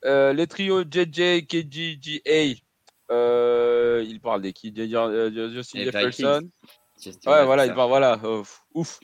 Euh, 0.05 0.33
les 0.33 0.47
trios 0.47 0.83
JJ, 0.83 1.47
KGGA, 1.47 2.57
euh, 3.11 4.05
il 4.07 4.21
parle 4.21 4.43
des 4.43 4.53
qui? 4.53 4.75
Justin 4.75 5.85
Jefferson. 5.85 6.49
Ouais, 7.27 7.45
voilà, 7.45 7.67
il 7.67 7.75
parle, 7.75 7.89
voilà. 7.89 8.21
ouf. 8.75 9.01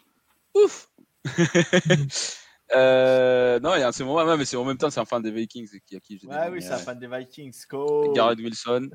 Ouf. 0.54 0.88
Euh, 2.72 3.60
non, 3.60 3.74
il 3.74 3.80
y 3.80 3.82
a 3.82 3.88
un 3.88 3.92
ce 3.92 4.02
moment, 4.02 4.36
mais 4.36 4.44
c'est 4.44 4.56
en 4.56 4.64
même 4.64 4.78
temps, 4.78 4.90
c'est 4.90 5.00
un 5.00 5.04
fan 5.04 5.22
des 5.22 5.30
Vikings 5.30 5.68
qui, 5.86 6.00
qui 6.00 6.26
Ouais, 6.26 6.48
oui, 6.50 6.62
c'est 6.62 6.72
un 6.72 6.78
fan 6.78 6.98
des 6.98 7.06
Vikings. 7.06 7.54
Garrett 8.14 8.38
Wilson. 8.38 8.90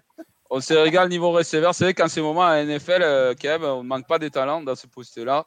On 0.49 0.59
se 0.61 0.73
régale 0.73 1.09
niveau 1.09 1.31
receveur. 1.31 1.75
C'est 1.75 1.83
vrai 1.83 1.93
qu'en 1.93 2.07
ce 2.07 2.19
moment, 2.19 2.43
à 2.43 2.63
NFL, 2.63 3.03
euh, 3.03 3.35
on 3.61 3.83
ne 3.83 3.87
manque 3.87 4.07
pas 4.07 4.17
de 4.17 4.27
talents 4.29 4.61
dans 4.63 4.75
ce 4.75 4.87
poste-là. 4.87 5.45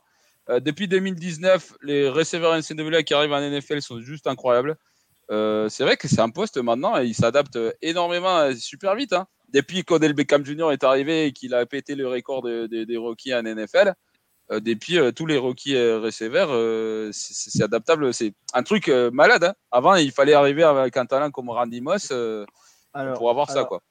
Euh, 0.49 0.61
depuis 0.61 0.86
2019, 0.86 1.74
les 1.82 2.09
receveurs 2.09 2.57
NCAA 2.57 3.03
qui 3.03 3.15
arrivent 3.15 3.32
en 3.32 3.40
NFL 3.40 3.82
sont 3.82 4.01
juste 4.01 4.28
incroyables. 4.28 4.77
Euh, 5.31 5.69
c'est 5.69 5.82
vrai 5.82 5.97
que 5.97 6.09
c'est 6.09 6.20
un 6.20 6.31
poste 6.31 6.59
maintenant 6.59 7.01
et 7.01 7.07
il 7.07 7.15
s'adapte 7.15 7.59
énormément, 7.81 8.55
super 8.55 8.94
vite. 8.94 9.12
Hein. 9.12 9.27
Depuis 9.53 9.85
qu'Odell 9.85 10.15
Beckham 10.15 10.44
Jr. 10.44 10.70
est 10.73 10.85
arrivé 10.85 11.27
et 11.27 11.32
qu'il 11.32 11.55
a 11.55 11.66
pété 11.66 11.94
le 11.94 12.09
record 12.09 12.43
des 12.43 12.97
rookies 12.97 13.35
en 13.35 13.43
NFL, 13.43 13.94
euh, 14.51 14.60
depuis 14.60 14.98
euh, 14.98 15.12
tous 15.12 15.27
les 15.27 15.39
rookies 15.39 15.77
euh, 15.77 16.01
receveurs, 16.01 16.51
c'est 17.12 17.62
adaptable. 17.62 18.12
C'est 18.12 18.35
un 18.55 18.62
truc 18.62 18.89
malade. 19.12 19.44
Hein. 19.44 19.55
Avant, 19.70 19.94
il 19.94 20.12
fallait 20.12 20.35
arriver 20.35 20.62
avec 20.62 20.97
un 20.97 21.06
talent 21.06 21.31
comme 21.31 21.51
Randy 21.51 21.81
Moss 21.81 22.12
pour 23.16 23.31
avoir 23.31 23.51
ça. 23.51 23.64
quoi. 23.64 23.82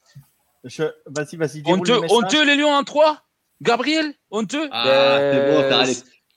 Vas-y, 0.64 1.38
vas-y. 1.38 1.64
Honteux, 1.66 2.46
les 2.46 2.56
Lions 2.56 2.74
en 2.74 2.84
3 2.84 3.22
Gabriel 3.62 4.14
Honteux? 4.32 4.68
Ah, 4.72 5.20
ben, 5.20 5.88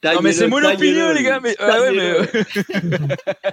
Non, 0.04 0.20
mais 0.20 0.32
c'est 0.32 0.46
mon 0.46 0.62
opinion, 0.62 1.12
les 1.12 1.22
gars. 1.22 1.40
Mais, 1.40 1.56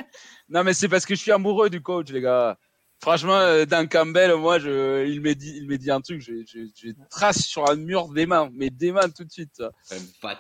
non, 0.50 0.66
mais 0.66 0.74
c'est 0.74 0.90
parce 0.90 1.06
que 1.06 1.16
je 1.16 1.22
suis 1.22 1.32
amoureux 1.32 1.70
du 1.70 1.82
coach, 1.82 2.10
les 2.10 2.22
gars. 2.22 2.58
Franchement, 3.02 3.40
euh, 3.40 3.66
Dan 3.66 3.90
Campbell, 3.90 4.36
moi, 4.36 4.60
je, 4.60 5.08
il 5.08 5.22
m'a 5.22 5.34
dit, 5.34 5.56
il 5.58 5.68
m'a 5.68 5.78
dit 5.78 5.90
un 5.90 6.02
truc, 6.02 6.22
je, 6.22 6.44
je, 6.46 6.68
je, 6.76 6.92
trace 7.10 7.40
sur 7.40 7.68
un 7.68 7.76
mur 7.76 8.10
des 8.10 8.28
mains, 8.28 8.52
mais 8.54 8.70
des 8.70 8.92
mains 8.92 9.10
tout 9.10 9.24
de 9.24 9.32
suite. 9.32 9.64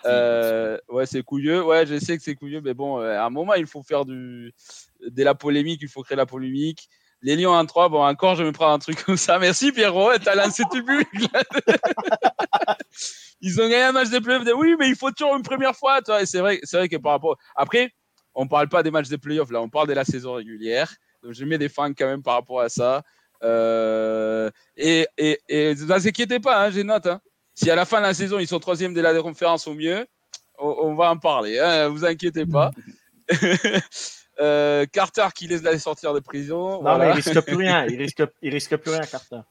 Euh, 0.05 0.77
ouais, 0.89 1.07
c'est 1.07 1.23
couilleux. 1.23 1.63
Ouais, 1.63 1.87
je 1.87 1.97
sais 1.97 2.15
que 2.15 2.23
c'est 2.23 2.35
couilleux, 2.35 2.61
mais 2.61 2.75
bon, 2.75 2.99
euh, 2.99 3.17
à 3.17 3.25
un 3.25 3.31
moment, 3.31 3.55
il 3.55 3.65
faut 3.65 3.81
faire 3.81 4.05
du, 4.05 4.53
de 5.01 5.23
la 5.23 5.33
polémique, 5.33 5.79
il 5.81 5.87
faut 5.87 6.03
créer 6.03 6.15
la 6.15 6.27
polémique. 6.27 6.87
Les 7.23 7.35
Lions 7.35 7.53
1-3, 7.53 7.89
bon, 7.89 8.03
encore, 8.03 8.35
je 8.35 8.43
me 8.43 8.51
prends 8.51 8.71
un 8.71 8.79
truc 8.79 8.95
comme 9.05 9.17
ça. 9.17 9.39
Merci 9.39 9.71
Pierrot, 9.71 10.17
t'as 10.23 10.35
lancé 10.35 10.63
tout 10.71 10.85
public. 10.85 11.07
Ils 13.41 13.59
ont 13.59 13.69
gagné 13.69 13.83
un 13.83 13.91
match 13.91 14.11
de 14.11 14.19
playoffs. 14.19 14.47
Oui, 14.55 14.75
mais 14.77 14.87
il 14.87 14.95
faut 14.95 15.09
toujours 15.09 15.35
une 15.35 15.41
première 15.41 15.75
fois. 15.75 15.99
Et 16.19 16.27
c'est 16.27 16.39
vrai, 16.39 16.59
c'est 16.61 16.77
vrai 16.77 16.87
que 16.87 16.97
par 16.97 17.13
rapport. 17.13 17.37
Après, 17.55 17.91
on 18.35 18.47
parle 18.47 18.69
pas 18.69 18.83
des 18.83 18.91
matchs 18.91 19.09
de 19.09 19.17
playoffs, 19.17 19.49
là, 19.49 19.61
on 19.61 19.69
parle 19.69 19.87
de 19.87 19.93
la 19.93 20.05
saison 20.05 20.33
régulière. 20.33 20.93
Donc, 21.23 21.33
je 21.33 21.45
mets 21.45 21.57
des 21.57 21.69
fans 21.69 21.93
quand 21.93 22.07
même 22.07 22.23
par 22.23 22.35
rapport 22.35 22.61
à 22.61 22.69
ça. 22.69 23.03
Euh, 23.43 24.49
et, 24.77 25.07
et, 25.17 25.39
et 25.49 25.75
ne 25.75 25.79
vous 25.79 25.91
inquiétez 25.91 26.39
pas, 26.39 26.63
hein, 26.63 26.71
j'ai 26.71 26.83
note. 26.83 27.07
Hein. 27.07 27.21
Si 27.53 27.69
à 27.69 27.75
la 27.75 27.85
fin 27.85 27.97
de 27.97 28.03
la 28.03 28.13
saison, 28.13 28.39
ils 28.39 28.47
sont 28.47 28.59
troisième 28.59 28.93
de 28.93 29.01
la 29.01 29.19
conférence 29.21 29.67
au 29.67 29.73
mieux, 29.73 30.05
on, 30.57 30.93
va 30.95 31.09
en 31.09 31.17
parler. 31.17 31.59
Hein, 31.59 31.89
vous 31.89 32.05
inquiétez 32.05 32.45
pas. 32.45 32.71
euh, 34.39 34.85
Carter 34.91 35.27
qui 35.35 35.47
laisse 35.47 35.61
d'aller 35.61 35.79
sortir 35.79 36.13
de 36.13 36.19
prison. 36.19 36.83
Non, 36.83 36.97
mais 36.97 37.09
il 37.09 37.13
risque 37.13 37.41
plus 37.41 37.55
rien. 37.55 37.85
Il 37.85 37.97
risque, 37.97 38.23
il 38.41 38.53
risque 38.53 38.77
plus 38.77 38.91
rien, 38.91 39.01
Carter. 39.01 39.41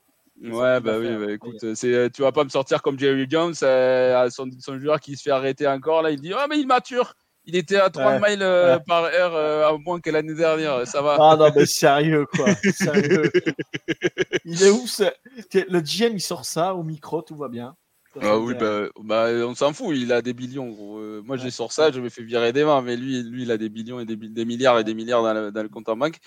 ouais, 0.43 0.81
bah 0.81 0.99
oui, 0.99 1.17
bah, 1.17 1.33
écoute, 1.33 1.75
c'est, 1.75 2.11
tu 2.13 2.23
vas 2.23 2.33
pas 2.33 2.45
me 2.45 2.49
sortir 2.49 2.81
comme 2.83 2.99
Jerry 2.99 3.27
Jones, 3.29 3.55
euh, 3.63 4.31
son, 4.31 4.49
son, 4.59 4.79
joueur 4.79 5.01
qui 5.01 5.17
se 5.17 5.23
fait 5.23 5.31
arrêter 5.31 5.67
encore. 5.67 6.03
Là, 6.03 6.11
il 6.11 6.21
dit, 6.21 6.33
oh, 6.35 6.47
mais 6.49 6.59
il 6.59 6.67
mature. 6.67 7.15
Il 7.47 7.57
était 7.57 7.77
à 7.77 7.91
3 7.91 8.19
miles 8.21 8.43
euh, 8.43 8.79
par 8.87 9.05
heure 9.05 9.35
euh, 9.35 9.69
à 9.69 9.79
moins 9.79 10.01
que 10.01 10.11
l'année 10.11 10.35
dernière. 10.35 10.87
Ça 10.87 11.03
va. 11.03 11.17
Ah 11.19 11.37
non, 11.37 11.51
mais 11.55 11.67
sérieux, 11.67 12.27
quoi. 12.27 12.55
sérieux. 12.73 13.31
il 14.45 14.63
est 14.63 14.71
où 14.71 14.85
Le 15.55 15.81
GM, 15.81 16.15
il 16.15 16.21
sort 16.21 16.45
ça 16.45 16.75
au 16.75 16.83
micro, 16.83 17.23
tout 17.23 17.37
va 17.37 17.49
bien? 17.49 17.75
ah 18.21 18.39
oui, 18.39 18.55
bah, 18.59 18.89
bah, 19.05 19.27
on 19.47 19.55
s'en 19.55 19.73
fout, 19.73 19.97
il 19.97 20.13
a 20.13 20.21
des 20.21 20.33
billions. 20.33 20.77
Euh, 20.99 21.23
moi, 21.25 21.37
je 21.37 21.49
sors 21.49 21.73
ça, 21.73 21.93
je 21.93 22.01
me 22.01 22.09
fais 22.09 22.23
virer 22.23 22.53
des 22.53 22.65
mains, 22.65 22.83
mais 22.83 22.97
lui, 22.97 23.23
lui 23.23 23.43
il 23.43 23.51
a 23.53 23.57
des 23.57 23.69
billions 23.69 24.01
et 24.01 24.05
des, 24.05 24.17
des 24.17 24.45
milliards 24.45 24.79
et 24.79 24.85
des 24.85 24.95
milliards 24.95 25.23
dans 25.23 25.33
le, 25.33 25.53
dans 25.53 25.63
le, 25.63 25.69
compte 25.69 25.89
en 25.89 25.97
banque. 25.97 26.19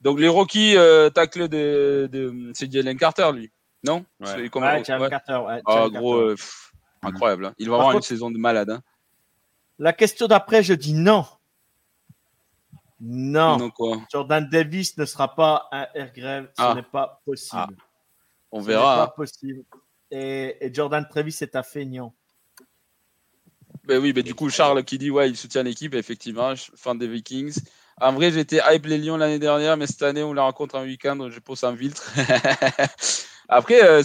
Donc, 0.00 0.20
les 0.20 0.28
rookies 0.28 0.76
euh, 0.76 1.10
tacle 1.10 1.48
de, 1.48 2.08
de 2.10 2.52
c'est 2.54 2.70
Jalen 2.70 2.96
Carter, 2.96 3.30
lui. 3.34 3.50
Non? 3.84 4.04
Ouais. 4.20 4.48
Ouais, 4.54 4.82
Carter. 4.82 5.40
Ouais, 5.44 5.60
ah, 5.66 5.88
gros, 5.92 6.32
incroyable. 7.02 7.46
Hein. 7.46 7.54
Il 7.58 7.68
va 7.68 7.76
avoir 7.76 7.92
une 7.92 8.02
saison 8.02 8.30
de 8.30 8.38
malade. 8.38 8.70
Hein. 8.70 8.80
La 9.78 9.92
question 9.92 10.26
d'après, 10.26 10.62
je 10.62 10.74
dis 10.74 10.94
non. 10.94 11.26
Non. 13.00 13.70
Jordan 14.12 14.48
Davis 14.48 14.96
ne 14.96 15.04
sera 15.04 15.34
pas 15.34 15.68
un 15.72 15.88
airgrave. 15.94 16.46
Ce 16.56 16.62
ah. 16.62 16.74
n'est 16.74 16.82
pas 16.82 17.20
possible. 17.24 17.76
Ah. 17.78 17.84
On 18.52 18.60
verra. 18.60 18.94
Ce 18.94 19.00
pas 19.00 19.14
possible. 19.14 19.64
Et, 20.10 20.70
Jordan 20.72 21.06
Travis 21.10 21.36
est 21.40 21.56
un 21.56 21.62
feignant. 21.62 22.14
Ben 23.84 24.00
oui, 24.00 24.12
ben 24.12 24.22
du 24.22 24.34
coup, 24.34 24.48
Charles 24.50 24.84
qui 24.84 24.98
dit 24.98 25.10
ouais, 25.10 25.28
il 25.28 25.36
soutient 25.36 25.64
l'équipe, 25.64 25.94
effectivement, 25.94 26.54
fan 26.76 26.98
des 26.98 27.08
Vikings. 27.08 27.58
En 28.00 28.12
vrai, 28.12 28.30
j'étais 28.30 28.60
hype 28.64 28.86
les 28.86 28.98
Lions 28.98 29.16
l'année 29.16 29.40
dernière, 29.40 29.76
mais 29.76 29.86
cette 29.86 30.02
année, 30.02 30.22
on 30.22 30.32
la 30.32 30.42
rencontre 30.42 30.76
en 30.76 30.82
week-end, 30.82 31.16
donc 31.16 31.32
je 31.32 31.40
pose 31.40 31.64
un 31.64 31.76
filtre. 31.76 32.12
Après, 33.52 33.82
euh, 33.84 34.02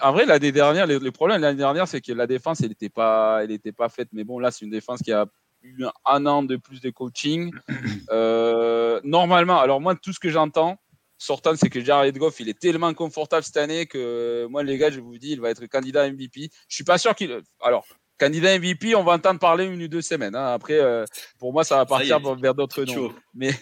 en 0.00 0.12
vrai, 0.12 0.26
l'année 0.26 0.50
dernière, 0.50 0.86
le, 0.86 1.10
problème 1.12 1.40
l'année 1.40 1.58
dernière, 1.58 1.86
c'est 1.86 2.00
que 2.00 2.12
la 2.12 2.26
défense, 2.26 2.60
elle 2.60 2.70
n'était 2.70 2.88
pas, 2.88 3.44
elle 3.44 3.58
pas 3.72 3.88
faite. 3.88 4.08
Mais 4.12 4.24
bon, 4.24 4.40
là, 4.40 4.50
c'est 4.50 4.64
une 4.64 4.70
défense 4.70 5.00
qui 5.00 5.12
a 5.12 5.26
eu 5.62 5.84
un 6.04 6.26
an 6.26 6.42
de 6.42 6.56
plus 6.56 6.80
de 6.80 6.90
coaching. 6.90 7.52
Euh, 8.10 9.00
normalement, 9.04 9.60
alors 9.60 9.80
moi, 9.80 9.94
tout 9.94 10.12
ce 10.12 10.18
que 10.18 10.30
j'entends 10.30 10.76
sortant, 11.16 11.54
c'est 11.54 11.68
que 11.68 11.80
Jared 11.80 12.18
Goff, 12.18 12.40
il 12.40 12.48
est 12.48 12.58
tellement 12.58 12.92
confortable 12.92 13.44
cette 13.44 13.56
année 13.56 13.86
que 13.86 14.46
moi, 14.50 14.64
les 14.64 14.78
gars, 14.78 14.90
je 14.90 14.98
vous 14.98 15.16
dis, 15.16 15.30
il 15.30 15.40
va 15.40 15.50
être 15.50 15.64
candidat 15.66 16.10
MVP. 16.10 16.50
Je 16.68 16.74
suis 16.74 16.82
pas 16.82 16.98
sûr 16.98 17.14
qu'il. 17.14 17.40
Alors, 17.62 17.86
candidat 18.18 18.58
MVP, 18.58 18.96
on 18.96 19.04
va 19.04 19.12
entendre 19.12 19.38
parler 19.38 19.66
une 19.66 19.80
ou 19.80 19.86
deux 19.86 20.02
semaines. 20.02 20.34
Hein. 20.34 20.52
Après, 20.52 20.80
euh, 20.80 21.04
pour 21.38 21.52
moi, 21.52 21.62
ça 21.62 21.76
va 21.76 21.86
partir 21.86 22.18
vers 22.36 22.54
d'autres 22.54 22.82
noms. 22.82 23.14
Mais 23.32 23.52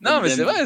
non, 0.00 0.20
mais 0.20 0.30
c'est 0.30 0.42
vrai. 0.42 0.64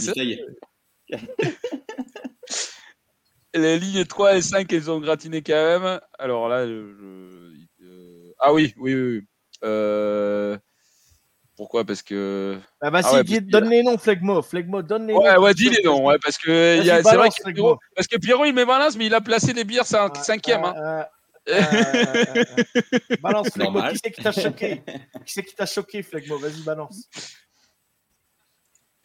Les 3.55 3.79
lignes 3.79 4.05
3 4.05 4.37
et 4.37 4.43
5, 4.43 4.73
elles 4.73 4.91
ont 4.91 5.01
gratiné 5.01 5.43
quand 5.43 5.53
même. 5.53 6.01
Alors 6.19 6.49
là, 6.49 6.67
je... 6.67 6.95
ah 8.39 8.53
oui, 8.53 8.75
oui, 8.79 8.95
oui. 8.95 9.23
Euh... 9.65 10.57
Pourquoi? 11.61 11.85
Parce 11.85 12.03
que. 12.03 12.59
Ah 12.81 12.91
bah 12.91 13.03
ah 13.05 13.23
si, 13.27 13.43
donne 13.43 13.69
les 13.69 13.83
noms, 13.83 13.99
Flegmo. 13.99 14.41
Flegmo, 14.41 14.81
donne 14.81 15.07
les 15.07 15.13
ouais, 15.13 15.35
noms. 15.35 15.43
Ouais, 15.43 15.53
dis 15.53 15.69
les 15.69 15.83
noms, 15.83 16.07
ouais, 16.07 16.17
parce 16.23 16.39
que 16.39 16.81
c'est 16.83 17.03
vrai 17.03 17.29
que 17.29 17.53
Pierrot, 17.53 17.79
parce 17.95 18.07
que 18.07 18.17
Pierrot, 18.17 18.47
il 18.47 18.55
met 18.55 18.65
balance, 18.65 18.97
mais 18.97 19.05
il 19.05 19.15
a 19.15 19.21
placé 19.21 19.53
les 19.53 19.65
bières 19.65 19.85
5 19.85 20.17
cinquième. 20.17 20.65
Hein. 20.65 20.75
Euh, 20.79 21.03
euh, 21.51 22.35
euh, 22.35 23.17
balance, 23.21 23.51
Flegmo. 23.51 23.83
Qui 23.91 23.99
c'est 24.03 24.11
qui 24.11 24.23
t'a 24.23 24.33
choqué? 24.33 24.83
Qui 25.27 25.33
c'est 25.35 25.43
qui 25.43 25.55
t'a 25.55 25.67
choqué, 25.67 26.03
Flegmo? 26.03 26.39
Vas-y, 26.39 26.63
balance. 26.63 27.11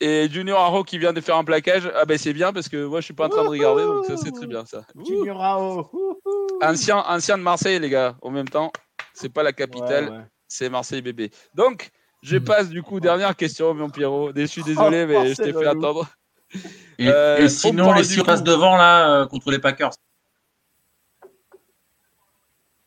Et 0.01 0.29
Junior 0.29 0.59
Haro 0.59 0.83
qui 0.83 0.97
vient 0.97 1.13
de 1.13 1.21
faire 1.21 1.37
un 1.37 1.45
plaquage, 1.45 1.89
ah 1.95 2.03
ben 2.03 2.17
c'est 2.17 2.33
bien 2.33 2.51
parce 2.51 2.67
que 2.67 2.85
moi 2.85 2.99
je 2.99 3.05
suis 3.05 3.13
pas 3.13 3.27
en 3.27 3.29
train 3.29 3.43
de 3.43 3.49
regarder, 3.49 3.83
donc 3.83 4.05
ça 4.05 4.17
c'est 4.17 4.31
très 4.31 4.47
bien 4.47 4.65
ça. 4.65 4.85
Junior 5.05 5.41
Haro. 5.41 6.19
Ancien, 6.61 6.97
ancien 6.97 7.37
de 7.37 7.43
Marseille 7.43 7.79
les 7.79 7.89
gars, 7.89 8.17
en 8.21 8.29
même 8.29 8.47
temps, 8.47 8.73
c'est 9.13 9.29
pas 9.29 9.41
la 9.41 9.53
capitale, 9.53 10.29
c'est 10.49 10.69
Marseille 10.69 11.01
bébé. 11.01 11.31
Donc 11.53 11.91
je 12.21 12.37
passe 12.37 12.69
du 12.69 12.83
coup 12.83 12.99
dernière 12.99 13.35
question, 13.35 13.73
mon 13.73 13.89
Pierrot. 13.89 14.31
Je 14.35 14.45
suis 14.45 14.63
désolé, 14.65 15.03
oh, 15.03 15.07
mais 15.07 15.33
je 15.33 15.41
t'ai 15.41 15.53
fait 15.53 15.65
attendre. 15.65 16.09
Et, 16.97 17.07
euh, 17.07 17.47
sinon 17.47 17.93
les 17.93 18.03
six 18.03 18.21
passent 18.23 18.43
devant 18.43 18.75
là 18.75 19.21
euh, 19.21 19.27
contre 19.27 19.49
les 19.49 19.59
Packers. 19.59 19.91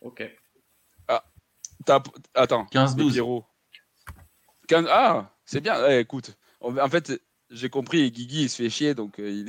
Ok. 0.00 0.24
Ah, 1.08 1.24
attends. 2.34 2.66
15-12. 2.72 3.44
Ah, 4.90 5.30
C'est 5.44 5.60
bien. 5.60 5.88
écoute, 5.98 6.37
en 6.60 6.88
fait, 6.88 7.20
j'ai 7.50 7.70
compris, 7.70 8.10
Guigui, 8.10 8.42
il 8.42 8.50
se 8.50 8.62
fait 8.62 8.70
chier, 8.70 8.94
donc 8.94 9.18
euh, 9.18 9.44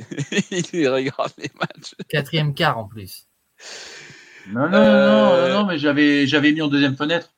il, 0.50 0.88
regarde 0.88 1.32
les 1.38 1.50
matchs. 1.58 1.94
Quatrième 2.08 2.54
quart 2.54 2.78
en 2.78 2.86
plus. 2.86 3.26
Non, 4.48 4.68
non, 4.68 4.70
non, 4.70 5.48
non, 5.48 5.48
non, 5.60 5.66
mais 5.66 5.78
j'avais, 5.78 6.26
j'avais 6.26 6.52
mis 6.52 6.62
en 6.62 6.68
deuxième 6.68 6.96
fenêtre. 6.96 7.34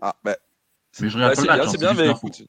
Ah, 0.00 0.16
ben. 0.24 0.36
Mais 1.00 1.10
je 1.10 1.16
regarde 1.16 1.36
pas 1.36 1.42
le 1.42 1.62
match. 1.62 1.68
C'est 1.70 1.78
bien, 1.78 1.90
hein, 1.90 1.94
mais 1.96 2.10
écoute. 2.10 2.42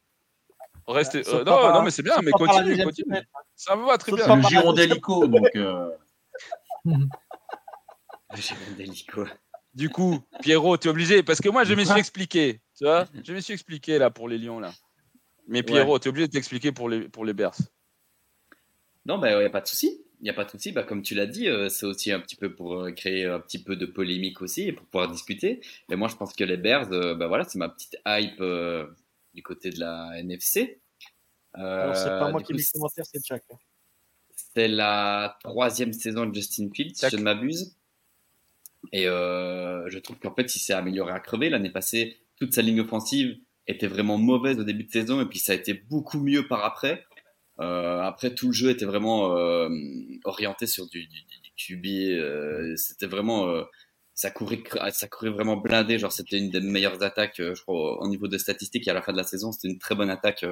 Restez... 0.86 1.28
Euh, 1.28 1.44
non, 1.44 1.72
non, 1.72 1.82
mais 1.82 1.90
c'est 1.90 2.02
bien, 2.02 2.16
mais 2.22 2.32
continue, 2.32 2.82
continue. 2.82 3.18
Ça 3.54 3.76
me 3.76 3.84
va 3.86 3.98
très 3.98 4.12
bien. 4.12 4.36
Le 4.36 4.42
Girondelico, 4.42 5.26
donc. 5.26 5.48
Euh... 5.54 5.90
Girondelico. 8.34 9.26
Du 9.74 9.90
coup, 9.90 10.20
Pierrot, 10.40 10.76
tu 10.76 10.88
es 10.88 10.90
obligé, 10.90 11.22
parce 11.22 11.40
que 11.40 11.48
moi, 11.48 11.64
je 11.64 11.74
me 11.74 11.84
suis 11.84 11.98
expliqué. 11.98 12.60
Tu 12.82 12.88
vois 12.88 13.06
Je 13.22 13.32
me 13.32 13.38
suis 13.38 13.54
expliqué 13.54 13.96
là 13.96 14.10
pour 14.10 14.28
les 14.28 14.38
Lions 14.38 14.58
là. 14.58 14.72
Mais 15.46 15.62
Pierrot, 15.62 16.00
tu 16.00 16.08
es 16.08 16.10
obligé 16.10 16.26
de 16.26 16.32
t'expliquer 16.32 16.72
pour 16.72 16.88
les, 16.88 17.08
pour 17.08 17.24
les 17.24 17.32
Bears. 17.32 17.54
Non, 19.06 19.18
il 19.18 19.20
bah, 19.20 19.38
n'y 19.38 19.44
a 19.44 19.50
pas 19.50 19.60
de 19.60 19.68
souci. 19.68 20.02
Il 20.18 20.24
n'y 20.24 20.30
a 20.30 20.32
pas 20.32 20.44
de 20.44 20.50
souci. 20.50 20.72
Bah, 20.72 20.82
comme 20.82 21.02
tu 21.02 21.14
l'as 21.14 21.26
dit, 21.26 21.46
euh, 21.46 21.68
c'est 21.68 21.86
aussi 21.86 22.10
un 22.10 22.18
petit 22.18 22.34
peu 22.34 22.52
pour 22.52 22.80
euh, 22.80 22.90
créer 22.90 23.26
un 23.26 23.38
petit 23.38 23.62
peu 23.62 23.76
de 23.76 23.86
polémique 23.86 24.42
aussi 24.42 24.62
et 24.62 24.72
pour 24.72 24.84
pouvoir 24.86 25.08
discuter. 25.08 25.60
Mais 25.88 25.94
moi, 25.94 26.08
je 26.08 26.16
pense 26.16 26.32
que 26.32 26.42
les 26.42 26.56
Bears, 26.56 26.92
euh, 26.92 27.14
bah, 27.14 27.28
voilà, 27.28 27.44
c'est 27.44 27.58
ma 27.58 27.68
petite 27.68 27.96
hype 28.04 28.42
du 29.32 29.44
côté 29.44 29.70
de 29.70 29.78
la 29.78 30.18
NFC. 30.18 30.80
Alors, 31.52 31.94
c'est 31.94 32.08
pas 32.08 32.32
moi 32.32 32.42
qui 32.42 32.52
mis 32.52 32.68
commentaire, 32.68 33.04
c'est 33.06 33.24
Jack. 33.24 33.44
C'est 34.34 34.66
la 34.66 35.38
troisième 35.44 35.92
saison 35.92 36.26
de 36.26 36.34
Justin 36.34 36.68
Fields, 36.74 36.96
si 36.96 37.08
je 37.08 37.16
ne 37.16 37.22
m'abuse. 37.22 37.76
Et 38.90 39.04
je 39.04 39.98
trouve 39.98 40.18
qu'en 40.18 40.34
fait, 40.34 40.52
il 40.52 40.58
s'est 40.58 40.72
amélioré 40.72 41.12
à 41.12 41.20
crever. 41.20 41.48
L'année 41.48 41.70
passée, 41.70 42.21
toute 42.42 42.54
sa 42.54 42.62
ligne 42.62 42.80
offensive 42.80 43.36
était 43.68 43.86
vraiment 43.86 44.18
mauvaise 44.18 44.58
au 44.58 44.64
début 44.64 44.82
de 44.82 44.90
saison 44.90 45.20
et 45.20 45.26
puis 45.26 45.38
ça 45.38 45.52
a 45.52 45.54
été 45.54 45.74
beaucoup 45.74 46.18
mieux 46.18 46.48
par 46.48 46.64
après. 46.64 47.04
Euh, 47.60 48.00
après, 48.00 48.34
tout 48.34 48.48
le 48.48 48.52
jeu 48.52 48.70
était 48.70 48.84
vraiment 48.84 49.36
euh, 49.36 49.68
orienté 50.24 50.66
sur 50.66 50.88
du, 50.88 51.06
du, 51.06 51.16
QB. 51.56 51.86
Euh, 52.18 52.74
c'était 52.74 53.06
vraiment, 53.06 53.62
ça 54.14 54.32
courait, 54.32 54.60
ça 54.90 55.06
courait 55.06 55.30
vraiment 55.30 55.56
blindé. 55.56 56.00
Genre, 56.00 56.10
c'était 56.10 56.36
une 56.36 56.50
des 56.50 56.60
meilleures 56.60 57.00
attaques, 57.04 57.36
je 57.38 57.62
crois, 57.62 58.02
au 58.02 58.08
niveau 58.08 58.26
de 58.26 58.38
statistiques. 58.38 58.88
Et 58.88 58.90
à 58.90 58.94
la 58.94 59.02
fin 59.02 59.12
de 59.12 59.18
la 59.18 59.24
saison, 59.24 59.52
c'était 59.52 59.68
une 59.68 59.78
très 59.78 59.94
bonne 59.94 60.10
attaque 60.10 60.44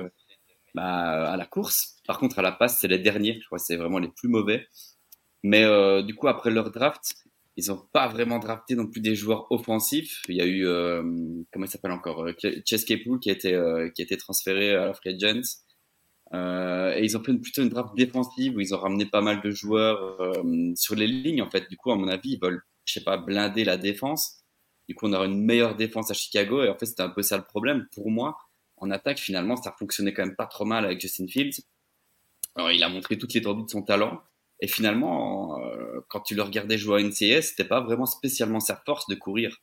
bah, 0.75 1.33
à 1.33 1.37
la 1.37 1.47
course. 1.47 1.97
Par 2.07 2.21
contre, 2.21 2.39
à 2.39 2.43
la 2.43 2.53
passe, 2.53 2.79
c'est 2.79 2.89
les 2.89 3.01
derniers. 3.01 3.41
Je 3.41 3.47
crois, 3.47 3.59
c'est 3.59 3.77
vraiment 3.77 3.99
les 3.99 4.11
plus 4.11 4.29
mauvais. 4.29 4.69
Mais 5.43 5.65
du 6.05 6.15
coup, 6.15 6.29
après 6.29 6.51
leur 6.51 6.71
draft, 6.71 7.15
ils 7.61 7.71
n'ont 7.71 7.83
pas 7.93 8.09
vraiment 8.09 8.39
drafté 8.39 8.75
non 8.75 8.87
plus 8.87 9.01
des 9.01 9.15
joueurs 9.15 9.51
offensifs. 9.51 10.23
Il 10.29 10.37
y 10.37 10.41
a 10.41 10.47
eu, 10.47 10.67
euh, 10.67 11.03
comment 11.53 11.67
il 11.67 11.69
s'appelle 11.69 11.93
encore, 11.93 12.25
euh, 12.25 12.33
Chess 12.65 12.85
Claypool 12.85 13.21
qui 13.21 13.31
a 13.31 13.33
été, 13.33 13.55
euh, 13.55 13.89
qui 13.91 14.03
a 14.03 14.17
transféré 14.17 14.75
à 14.75 14.87
la 14.87 14.95
Free 14.95 15.11
Agents. 15.11 15.43
Et 16.33 17.05
ils 17.05 17.17
ont 17.17 17.25
fait 17.25 17.35
plutôt 17.35 17.63
une 17.63 17.69
draft 17.69 17.95
défensive 17.97 18.57
où 18.57 18.61
ils 18.61 18.75
ont 18.75 18.79
ramené 18.79 19.05
pas 19.07 19.21
mal 19.21 19.41
de 19.43 19.51
joueurs 19.51 20.19
sur 20.77 20.95
les 20.95 21.09
lignes 21.09 21.43
en 21.43 21.51
fait. 21.51 21.69
Du 21.69 21.77
coup, 21.77 21.91
à 21.91 21.97
mon 21.97 22.09
avis, 22.09 22.35
ils 22.35 22.41
veulent, 22.41 22.63
je 22.85 22.95
sais 22.95 23.05
pas, 23.05 23.17
blinder 23.17 23.65
la 23.65 23.77
défense. 23.77 24.45
Du 24.89 24.95
coup, 24.95 25.07
on 25.07 25.13
aura 25.13 25.27
une 25.27 25.45
meilleure 25.45 25.75
défense 25.77 26.11
à 26.11 26.15
Chicago. 26.15 26.63
Et 26.63 26.69
en 26.69 26.79
fait, 26.79 26.87
c'était 26.87 27.03
un 27.03 27.11
peu 27.11 27.23
ça 27.23 27.37
le 27.37 27.45
problème 27.45 27.87
pour 27.93 28.11
moi. 28.11 28.37
En 28.77 28.91
attaque, 28.91 29.19
finalement, 29.19 29.57
ça 29.57 29.75
fonctionnait 29.77 30.13
quand 30.13 30.25
même 30.25 30.37
pas 30.37 30.47
trop 30.47 30.65
mal 30.65 30.85
avec 30.85 31.01
Justin 31.01 31.27
Fields. 31.27 31.63
Alors, 32.55 32.71
il 32.71 32.83
a 32.85 32.89
montré 32.89 33.19
toute 33.19 33.35
l'étendue 33.35 33.65
de 33.65 33.69
son 33.69 33.83
talent. 33.83 34.23
Et 34.61 34.69
finalement, 34.69 35.59
euh, 35.61 36.01
quand 36.09 36.21
tu 36.21 36.35
le 36.35 36.43
regardais 36.43 36.79
jouer 36.79 37.01
à 37.01 37.05
NCS, 37.05 37.51
c'était 37.51 37.65
pas 37.65 37.81
vraiment 37.81 38.07
spécialement 38.07 38.61
sa 38.61 38.77
force 38.77 39.07
de 39.09 39.15
courir. 39.15 39.57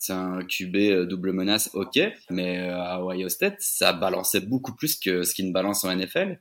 C'est 0.00 0.14
un 0.14 0.42
QB 0.42 0.76
euh, 0.76 1.06
double 1.06 1.32
menace, 1.32 1.70
ok, 1.74 2.00
mais 2.30 2.58
euh, 2.58 2.80
à 2.80 3.04
Ohio 3.04 3.28
State, 3.28 3.56
ça 3.58 3.92
balançait 3.92 4.40
beaucoup 4.40 4.74
plus 4.74 4.98
que 4.98 5.22
ce 5.24 5.34
qu'il 5.34 5.46
ne 5.46 5.52
balance 5.52 5.84
en 5.84 5.94
NFL. 5.94 6.40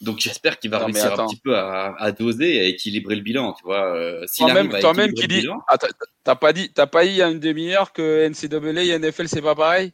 Donc 0.00 0.20
j'espère 0.20 0.58
qu'il 0.58 0.70
va 0.70 0.78
réussir 0.78 1.20
un 1.20 1.26
petit 1.26 1.40
peu 1.40 1.54
à, 1.56 1.94
à, 1.98 2.12
doser 2.12 2.56
et 2.56 2.60
à 2.60 2.64
équilibrer 2.64 3.16
le 3.16 3.20
bilan, 3.20 3.52
tu 3.52 3.64
vois. 3.64 3.94
Euh, 3.94 4.24
toi-même, 4.36 4.70
toi-même 4.80 5.12
qui 5.12 5.26
dis, 5.28 5.46
ah, 5.66 5.76
t'as 6.24 6.34
pas 6.36 6.54
dit, 6.54 6.72
t'as 6.72 6.86
pas 6.86 7.04
dit 7.04 7.10
il 7.10 7.16
y 7.16 7.22
a 7.22 7.28
une 7.28 7.40
demi-heure 7.40 7.92
que 7.92 8.26
NCAA 8.26 8.84
et 8.84 8.98
NFL 8.98 9.28
c'est 9.28 9.42
pas 9.42 9.54
pareil? 9.54 9.92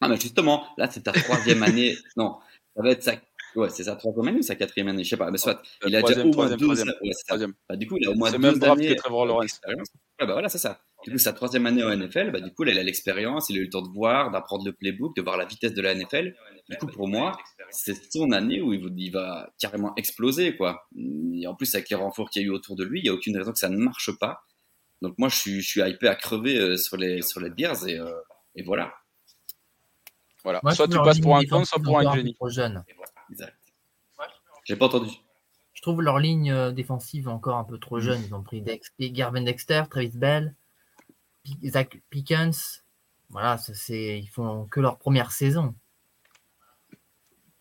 Ah 0.00 0.08
mais 0.08 0.18
justement, 0.18 0.64
là 0.78 0.88
c'est 0.90 1.02
ta 1.02 1.12
troisième 1.12 1.62
année. 1.62 1.96
Non, 2.16 2.38
ça 2.74 2.82
va 2.82 2.90
être 2.92 3.02
sa 3.02 3.16
Ouais, 3.56 3.68
c'est 3.70 3.84
sa 3.84 3.96
troisième 3.96 4.28
année 4.28 4.38
ou 4.38 4.42
sa 4.42 4.54
quatrième 4.54 4.88
année 4.88 5.04
Je 5.04 5.10
sais 5.10 5.16
pas. 5.16 5.30
Mais 5.30 5.38
soit, 5.38 5.60
il 5.86 5.94
a 5.96 6.02
déjà 6.02 6.24
au 6.24 6.32
moins 6.32 6.54
deux 6.56 6.68
ouais, 6.68 7.46
bah, 7.68 7.76
du 7.76 7.86
coup, 7.86 7.96
il 7.98 8.06
a 8.06 8.10
au 8.10 8.14
moins 8.14 8.30
deux 8.30 8.64
années. 8.64 8.90
Ouais, 8.90 10.26
bah 10.26 10.32
voilà, 10.32 10.48
c'est 10.48 10.58
ça. 10.58 10.80
Du 11.04 11.10
coup, 11.12 11.18
sa 11.18 11.32
troisième 11.32 11.66
année 11.66 11.82
en 11.82 11.96
NFL, 11.96 12.30
bah, 12.30 12.40
du 12.40 12.52
coup, 12.52 12.64
il 12.64 12.78
a 12.78 12.82
l'expérience, 12.82 13.48
il 13.50 13.56
a 13.56 13.60
eu 13.60 13.64
le 13.64 13.70
temps 13.70 13.82
de 13.82 13.90
voir, 13.90 14.30
d'apprendre 14.30 14.64
le 14.66 14.72
playbook, 14.72 15.16
de 15.16 15.22
voir 15.22 15.36
la 15.36 15.46
vitesse 15.46 15.74
de 15.74 15.82
la 15.82 15.94
NFL. 15.94 16.34
Du 16.68 16.76
coup, 16.76 16.86
pour 16.86 17.08
moi, 17.08 17.32
c'est 17.70 18.12
son 18.12 18.30
année 18.32 18.60
où 18.60 18.72
il 18.72 19.10
va 19.10 19.50
carrément 19.58 19.94
exploser, 19.96 20.56
quoi. 20.56 20.86
Et 21.34 21.46
en 21.46 21.54
plus, 21.54 21.74
avec 21.74 21.90
les 21.90 21.96
renforts 21.96 22.30
qu'il 22.30 22.42
y 22.42 22.44
a 22.44 22.48
eu 22.48 22.50
autour 22.50 22.76
de 22.76 22.84
lui, 22.84 23.00
il 23.00 23.02
n'y 23.04 23.08
a 23.08 23.14
aucune 23.14 23.36
raison 23.36 23.52
que 23.52 23.58
ça 23.58 23.68
ne 23.68 23.76
marche 23.76 24.10
pas. 24.18 24.42
Donc 25.02 25.14
moi, 25.18 25.28
je 25.28 25.36
suis, 25.36 25.60
je 25.62 25.68
suis 25.68 25.80
hypé 25.80 26.08
à 26.08 26.14
crever 26.14 26.58
euh, 26.58 26.76
sur 26.76 26.96
les, 26.96 27.22
sur 27.22 27.40
les 27.40 27.50
Bears 27.50 27.88
et, 27.88 27.98
euh, 27.98 28.12
et 28.54 28.62
voilà. 28.62 28.92
Voilà. 30.44 30.60
soit 30.72 30.88
tu 30.88 30.96
passes 30.98 31.20
pour 31.20 31.36
un 31.36 31.44
con, 31.44 31.64
soit 31.64 31.82
pour 31.82 31.98
un 31.98 32.14
génie. 32.14 32.36
Jeune. 32.48 32.84
J'ai 34.70 34.76
pas 34.76 34.86
entendu. 34.86 35.10
Je 35.72 35.82
trouve 35.82 36.00
leur 36.00 36.20
ligne 36.20 36.52
euh, 36.52 36.70
défensive 36.70 37.26
encore 37.26 37.56
un 37.56 37.64
peu 37.64 37.76
trop 37.76 37.96
mm. 37.96 38.02
jeune. 38.02 38.22
Ils 38.24 38.34
ont 38.36 38.42
pris 38.44 38.62
Dex 38.62 38.92
Garvin 39.00 39.42
Dexter, 39.42 39.82
Travis 39.90 40.12
Bell, 40.14 40.54
Zach 41.64 42.00
Pickens. 42.08 42.84
Voilà, 43.30 43.58
c'est, 43.58 44.20
ils 44.20 44.28
font 44.28 44.68
que 44.70 44.78
leur 44.78 44.98
première 44.98 45.32
saison. 45.32 45.74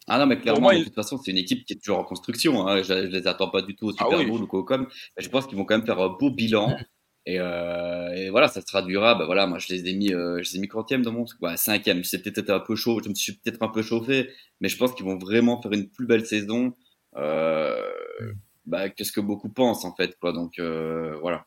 Ah 0.05 0.19
non, 0.19 0.27
mais 0.27 0.39
clairement, 0.39 0.71
de 0.71 0.83
toute 0.83 0.93
façon, 0.93 1.17
c'est 1.17 1.31
une 1.31 1.39
équipe 1.39 1.65
qui 1.65 1.73
est 1.73 1.77
toujours 1.77 1.97
en 1.97 2.03
construction. 2.03 2.67
Hein. 2.67 2.83
Je, 2.83 2.93
ne 2.93 3.07
les 3.07 3.25
attends 3.25 3.49
pas 3.49 3.63
du 3.63 3.75
tout 3.75 3.87
au 3.87 3.93
ah 3.97 4.03
Super 4.03 4.27
Bowl 4.27 4.43
ou 4.43 4.47
quoi 4.47 4.63
comme. 4.63 4.87
Je 5.17 5.29
pense 5.29 5.47
qu'ils 5.47 5.57
vont 5.57 5.65
quand 5.65 5.77
même 5.77 5.85
faire 5.87 5.99
un 5.99 6.09
beau 6.09 6.29
bilan. 6.29 6.77
Euh, 7.27 8.09
et, 8.13 8.29
voilà, 8.31 8.47
ça 8.47 8.61
se 8.61 8.65
traduira. 8.65 9.13
Bah 9.13 9.25
voilà, 9.25 9.45
moi 9.45 9.59
je 9.59 9.67
les 9.71 9.87
ai 9.87 9.93
mis, 9.93 10.11
euh, 10.13 10.41
je 10.41 10.49
les 10.49 10.57
ai 10.57 10.59
mis 10.61 10.67
quantième 10.67 11.03
dans 11.03 11.11
mon. 11.11 11.25
Ouais, 11.41 11.57
cinquième. 11.57 12.03
C'était 12.03 12.31
peut-être 12.31 12.49
un 12.49 12.59
peu 12.59 12.75
chaud. 12.75 13.01
Je 13.03 13.09
me 13.09 13.13
suis 13.13 13.33
peut-être 13.33 13.61
un 13.61 13.67
peu 13.67 13.83
chauffé, 13.83 14.31
mais 14.61 14.69
je 14.69 14.77
pense 14.77 14.95
qu'ils 14.95 15.05
vont 15.05 15.17
vraiment 15.17 15.61
faire 15.61 15.73
une 15.73 15.89
plus 15.89 16.07
belle 16.07 16.25
saison 16.25 16.67
euh, 16.67 16.71
bah, 17.13 18.89
que 18.89 19.03
ce 19.03 19.11
que 19.11 19.21
beaucoup 19.21 19.49
pensent 19.49 19.85
en 19.85 19.95
fait. 19.95 20.17
Quoi. 20.19 20.31
Donc 20.33 20.59
voilà. 20.59 21.45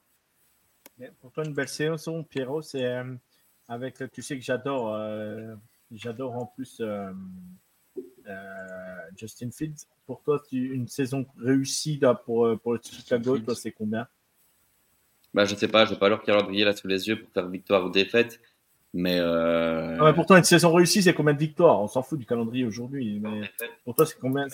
Pour 1.20 1.32
toi, 1.32 1.44
une 1.44 1.54
belle 1.54 1.68
saison, 1.68 2.22
Pierrot, 2.22 2.62
c'est 2.62 3.02
avec. 3.68 4.02
Tu 4.12 4.22
sais 4.22 4.36
que 4.36 4.44
j'adore, 4.44 4.96
j'adore 5.90 6.36
en 6.36 6.46
plus 6.46 6.82
Justin 9.16 9.50
Fields. 9.50 9.86
Pour 10.06 10.22
toi, 10.22 10.42
une 10.52 10.88
saison 10.88 11.26
réussie 11.38 12.00
pour, 12.24 12.58
pour 12.60 12.74
le 12.74 12.80
Chicago, 12.82 13.38
toi, 13.38 13.54
c'est 13.54 13.72
combien? 13.72 14.06
Bah, 15.34 15.44
je 15.46 15.54
sais 15.54 15.68
pas, 15.68 15.86
je 15.86 15.92
n'ai 15.92 15.98
pas 15.98 16.10
leur 16.10 16.22
calendrier 16.22 16.64
là 16.64 16.76
sous 16.76 16.86
les 16.86 17.08
yeux 17.08 17.18
pour 17.18 17.30
faire 17.32 17.48
victoire 17.48 17.86
ou 17.86 17.90
défaite. 17.90 18.38
Mais, 18.94 19.18
euh... 19.18 19.96
ah 20.00 20.12
pourtant, 20.12 20.36
une 20.36 20.44
saison 20.44 20.70
réussie, 20.70 21.02
c'est 21.02 21.14
combien 21.14 21.32
de 21.32 21.38
victoires? 21.38 21.80
On 21.80 21.88
s'en 21.88 22.02
fout 22.02 22.18
du 22.18 22.26
calendrier 22.26 22.66
aujourd'hui. 22.66 23.20
Mais 23.22 23.50
pour 23.84 23.94
toi, 23.94 24.04
c'est 24.04 24.18
combien 24.18 24.46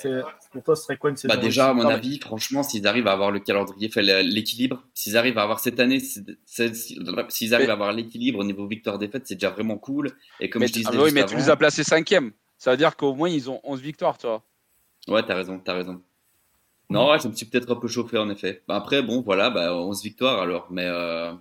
Pour 0.52 0.62
toi, 0.62 0.76
ce 0.76 0.84
serait 0.84 0.96
quoi 0.96 1.10
une 1.10 1.16
saison 1.16 1.34
bah 1.34 1.40
Déjà, 1.40 1.70
à 1.70 1.74
mon 1.74 1.86
avis, 1.86 2.20
franchement, 2.20 2.62
s'ils 2.62 2.86
arrivent 2.86 3.08
à 3.08 3.12
avoir 3.12 3.32
le 3.32 3.40
calendrier, 3.40 3.88
fait 3.88 4.02
l'équilibre, 4.22 4.84
s'ils 4.94 5.16
arrivent 5.16 5.38
à 5.38 5.42
avoir 5.42 5.58
cette 5.58 5.80
année, 5.80 5.98
s'ils 5.98 7.54
arrivent 7.54 7.70
à 7.70 7.72
avoir 7.72 7.92
l'équilibre 7.92 8.38
au 8.38 8.44
niveau 8.44 8.68
victoire-défaite, 8.68 9.22
c'est 9.26 9.34
déjà 9.34 9.50
vraiment 9.50 9.76
cool. 9.76 10.12
Et 10.38 10.48
comme 10.48 10.60
mais 10.60 10.68
je 10.68 10.74
disais. 10.74 10.88
Ah 10.92 11.02
oui, 11.02 11.10
mais 11.12 11.26
tu 11.26 11.34
les 11.34 11.50
as 11.50 11.56
placés 11.56 11.82
cinquième. 11.82 12.30
Ça 12.58 12.70
veut 12.70 12.76
dire 12.76 12.96
qu'au 12.96 13.14
moins, 13.14 13.28
ils 13.28 13.50
ont 13.50 13.60
11 13.64 13.80
victoires, 13.80 14.18
tu 14.18 14.28
vois. 14.28 14.44
Ouais, 15.08 15.22
t'as 15.24 15.34
raison, 15.34 15.58
t'as 15.58 15.74
raison. 15.74 16.00
Non, 16.90 17.10
ouais, 17.10 17.18
je 17.18 17.28
me 17.28 17.34
suis 17.34 17.46
peut-être 17.46 17.70
un 17.70 17.76
peu 17.76 17.88
chauffé 17.88 18.18
en 18.18 18.30
effet. 18.30 18.62
Bah, 18.66 18.76
après, 18.76 19.02
bon, 19.02 19.20
voilà, 19.20 19.50
bah, 19.50 19.74
11 19.74 20.02
victoires 20.02 20.40
alors, 20.40 20.68
mais 20.70 20.86
euh... 20.86 21.32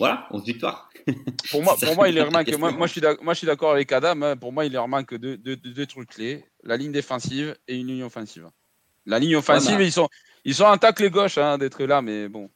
voilà, 0.00 0.26
11 0.30 0.44
victoires. 0.44 0.88
pour 1.50 1.62
moi, 1.62 1.76
pour 1.78 1.94
moi, 1.94 2.08
il 2.08 2.14
leur 2.14 2.32
manque. 2.32 2.48
Moi, 2.58 2.72
moi, 2.72 2.86
je 2.86 3.34
suis 3.34 3.46
d'accord 3.46 3.72
avec 3.72 3.92
Adam. 3.92 4.22
Hein. 4.22 4.34
Pour 4.34 4.50
moi, 4.50 4.64
il 4.64 4.72
leur 4.72 4.88
manque 4.88 5.14
deux, 5.14 5.36
deux, 5.36 5.56
deux, 5.56 5.86
trucs 5.86 6.08
clés 6.08 6.42
la 6.64 6.78
ligne 6.78 6.90
défensive 6.90 7.54
et 7.68 7.76
une 7.76 7.88
ligne 7.88 8.04
offensive. 8.04 8.48
La 9.04 9.18
ligne 9.18 9.36
offensive, 9.36 9.76
bah. 9.76 9.82
ils 9.82 9.92
sont, 9.92 10.08
ils 10.46 10.54
sont 10.54 10.64
en 10.64 10.78
tacle 10.78 11.10
gauche 11.10 11.36
hein, 11.36 11.58
d'être 11.58 11.84
là, 11.84 12.00
mais 12.00 12.30
bon. 12.30 12.50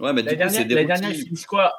Ouais, 0.00 0.12
mais 0.12 0.24
du 0.24 0.36
coup, 0.36 0.42
c'est 0.48 0.64
des 0.64 0.84
dernière, 0.84 1.12
ils 1.12 1.46
quoi? 1.46 1.72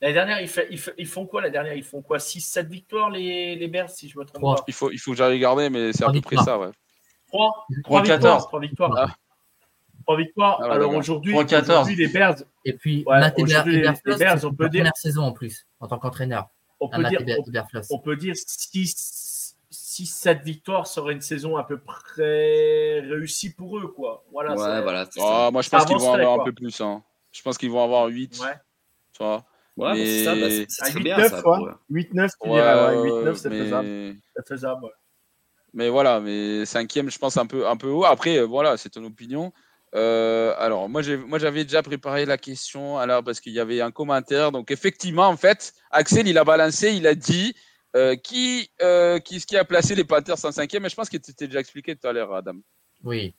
La 0.00 0.12
dernière, 0.12 0.40
ils, 0.40 0.48
fait, 0.48 0.66
ils, 0.98 1.06
font 1.06 1.24
quoi 1.24 1.40
la 1.40 1.50
dernière? 1.50 1.74
Ils 1.74 1.84
font 1.84 2.02
quoi? 2.02 2.18
6-7 2.18 2.66
victoires 2.66 3.10
les, 3.10 3.54
les 3.54 3.68
Bears, 3.68 3.90
si 3.90 4.08
je 4.08 4.18
me 4.18 4.24
trompe 4.24 4.56
pas 4.56 4.64
Il 4.66 4.74
faut, 4.74 4.90
il 4.90 4.98
faut 4.98 5.12
que 5.12 5.16
j'aille 5.16 5.34
regarder, 5.34 5.70
mais 5.70 5.92
c'est 5.92 6.04
à 6.04 6.10
peu 6.10 6.20
près 6.20 6.36
ça, 6.36 6.58
ouais. 6.58 6.70
3, 7.28 7.66
3, 7.84 8.02
victoires. 8.02 8.46
3 8.48 8.60
victoires. 8.60 8.94
Ah. 8.96 9.14
3 10.02 10.16
victoires. 10.16 10.58
Ah, 10.62 10.72
Alors 10.72 10.92
aujourd'hui, 10.94 11.36
les 11.96 12.08
Bears. 12.08 12.38
Et 12.64 12.72
puis, 12.72 13.04
ouais, 13.06 13.20
Matt 13.20 13.34
les 13.36 13.44
Bears, 13.44 13.64
on 14.44 14.54
peut 14.54 14.68
dire. 14.68 14.80
première 14.80 14.96
saison 14.96 15.22
en 15.22 15.32
plus, 15.32 15.66
en 15.80 15.88
tant 15.88 15.98
qu'entraîneur. 15.98 16.48
On, 16.80 16.88
peut 16.88 17.04
dire, 17.04 17.20
on, 17.22 17.82
on 17.90 17.98
peut 17.98 18.16
dire 18.16 18.34
6-7 18.34 20.42
victoires 20.42 20.86
serait 20.86 21.12
une 21.14 21.20
saison 21.20 21.56
à 21.56 21.64
peu 21.64 21.78
près 21.78 23.00
réussie 23.00 23.54
pour 23.54 23.78
eux. 23.78 23.88
Quoi. 23.88 24.24
Voilà, 24.32 24.52
ouais, 24.52 24.82
voilà 24.82 25.06
oh, 25.18 25.48
moi, 25.52 25.62
je 25.62 25.70
pense 25.70 25.84
qu'ils 25.84 25.96
vont 25.96 26.12
avoir 26.12 26.34
quoi. 26.36 26.42
un 26.42 26.46
peu 26.46 26.52
plus. 26.52 26.80
Hein. 26.80 27.02
Je 27.32 27.42
pense 27.42 27.58
qu'ils 27.58 27.70
vont 27.70 27.84
avoir 27.84 28.06
8. 28.06 28.38
Ouais. 28.40 28.54
Tu 29.12 29.22
vois 29.22 29.44
Ouais, 29.76 29.96
c'est 29.96 30.24
ça, 30.24 30.34
bah, 30.36 30.50
c'est 30.50 30.66
très 30.92 31.00
bien 31.00 31.16
8-9, 31.18 31.28
ça. 31.30 31.42
quoi. 31.42 31.56
pour- 31.56 31.68
8-9, 31.90 32.30
tu 32.40 32.48
Ouais, 32.48 32.54
dirais, 32.54 32.74
ouais, 32.74 32.96
ouais, 32.96 33.10
8-9, 33.24 33.34
c'est 33.34 33.50
mais- 33.50 33.58
faisable. 33.58 33.88
C'est 34.36 34.48
faisable, 34.48 34.84
ouais. 34.84 34.90
Mais 35.72 35.88
voilà, 35.88 36.20
mais 36.20 36.64
cinquième, 36.64 37.10
je 37.10 37.18
pense 37.18 37.36
un 37.36 37.46
peu, 37.46 37.66
un 37.66 37.76
peu 37.76 37.88
haut. 37.88 38.04
Après, 38.04 38.38
euh, 38.38 38.44
voilà, 38.44 38.76
c'est 38.76 38.90
ton 38.90 39.02
opinion. 39.04 39.52
Euh, 39.94 40.54
alors, 40.58 40.88
moi, 40.88 41.02
j'avais 41.02 41.64
déjà 41.64 41.82
préparé 41.82 42.24
la 42.24 42.36
question, 42.36 42.98
alors 42.98 43.22
parce 43.22 43.40
qu'il 43.40 43.52
y 43.52 43.60
avait 43.60 43.80
un 43.80 43.92
commentaire. 43.92 44.50
Donc, 44.50 44.70
effectivement, 44.70 45.28
en 45.28 45.36
fait, 45.36 45.72
Axel, 45.90 46.26
il 46.26 46.36
a 46.36 46.44
balancé, 46.44 46.92
il 46.92 47.06
a 47.06 47.14
dit 47.14 47.54
euh, 47.94 48.16
qui, 48.16 48.70
euh, 48.82 49.20
qui, 49.20 49.38
ce 49.38 49.46
qui 49.46 49.56
a 49.56 49.64
placé 49.64 49.94
les 49.94 50.04
Panthers 50.04 50.44
en 50.44 50.52
cinquième. 50.52 50.82
Mais 50.82 50.88
je 50.88 50.96
pense 50.96 51.08
que 51.08 51.18
c'était 51.22 51.46
déjà 51.46 51.60
expliqué 51.60 51.94
tout 51.94 52.06
à 52.08 52.12
l'heure, 52.12 52.34
Adam. 52.34 52.56
Oui. 53.04 53.34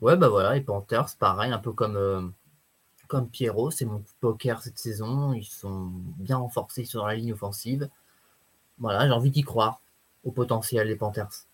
Ouais, 0.00 0.16
bah 0.16 0.28
voilà, 0.28 0.54
les 0.54 0.60
Panthers, 0.60 1.16
pareil, 1.18 1.52
un 1.52 1.58
peu 1.58 1.72
comme, 1.72 2.34
comme 3.08 3.30
Pierrot, 3.30 3.70
c'est 3.70 3.84
mon 3.86 3.98
coup 3.98 4.12
de 4.12 4.20
poker 4.20 4.62
cette 4.62 4.78
saison. 4.78 5.32
Ils 5.32 5.44
sont 5.44 5.90
bien 6.18 6.36
renforcés 6.36 6.84
sur 6.84 7.06
la 7.06 7.14
ligne 7.14 7.32
offensive. 7.32 7.88
Voilà, 8.78 9.06
j'ai 9.06 9.12
envie 9.12 9.30
d'y 9.30 9.42
croire 9.42 9.80
au 10.24 10.30
potentiel 10.30 10.88
des 10.88 10.96
Panthers. 10.96 11.46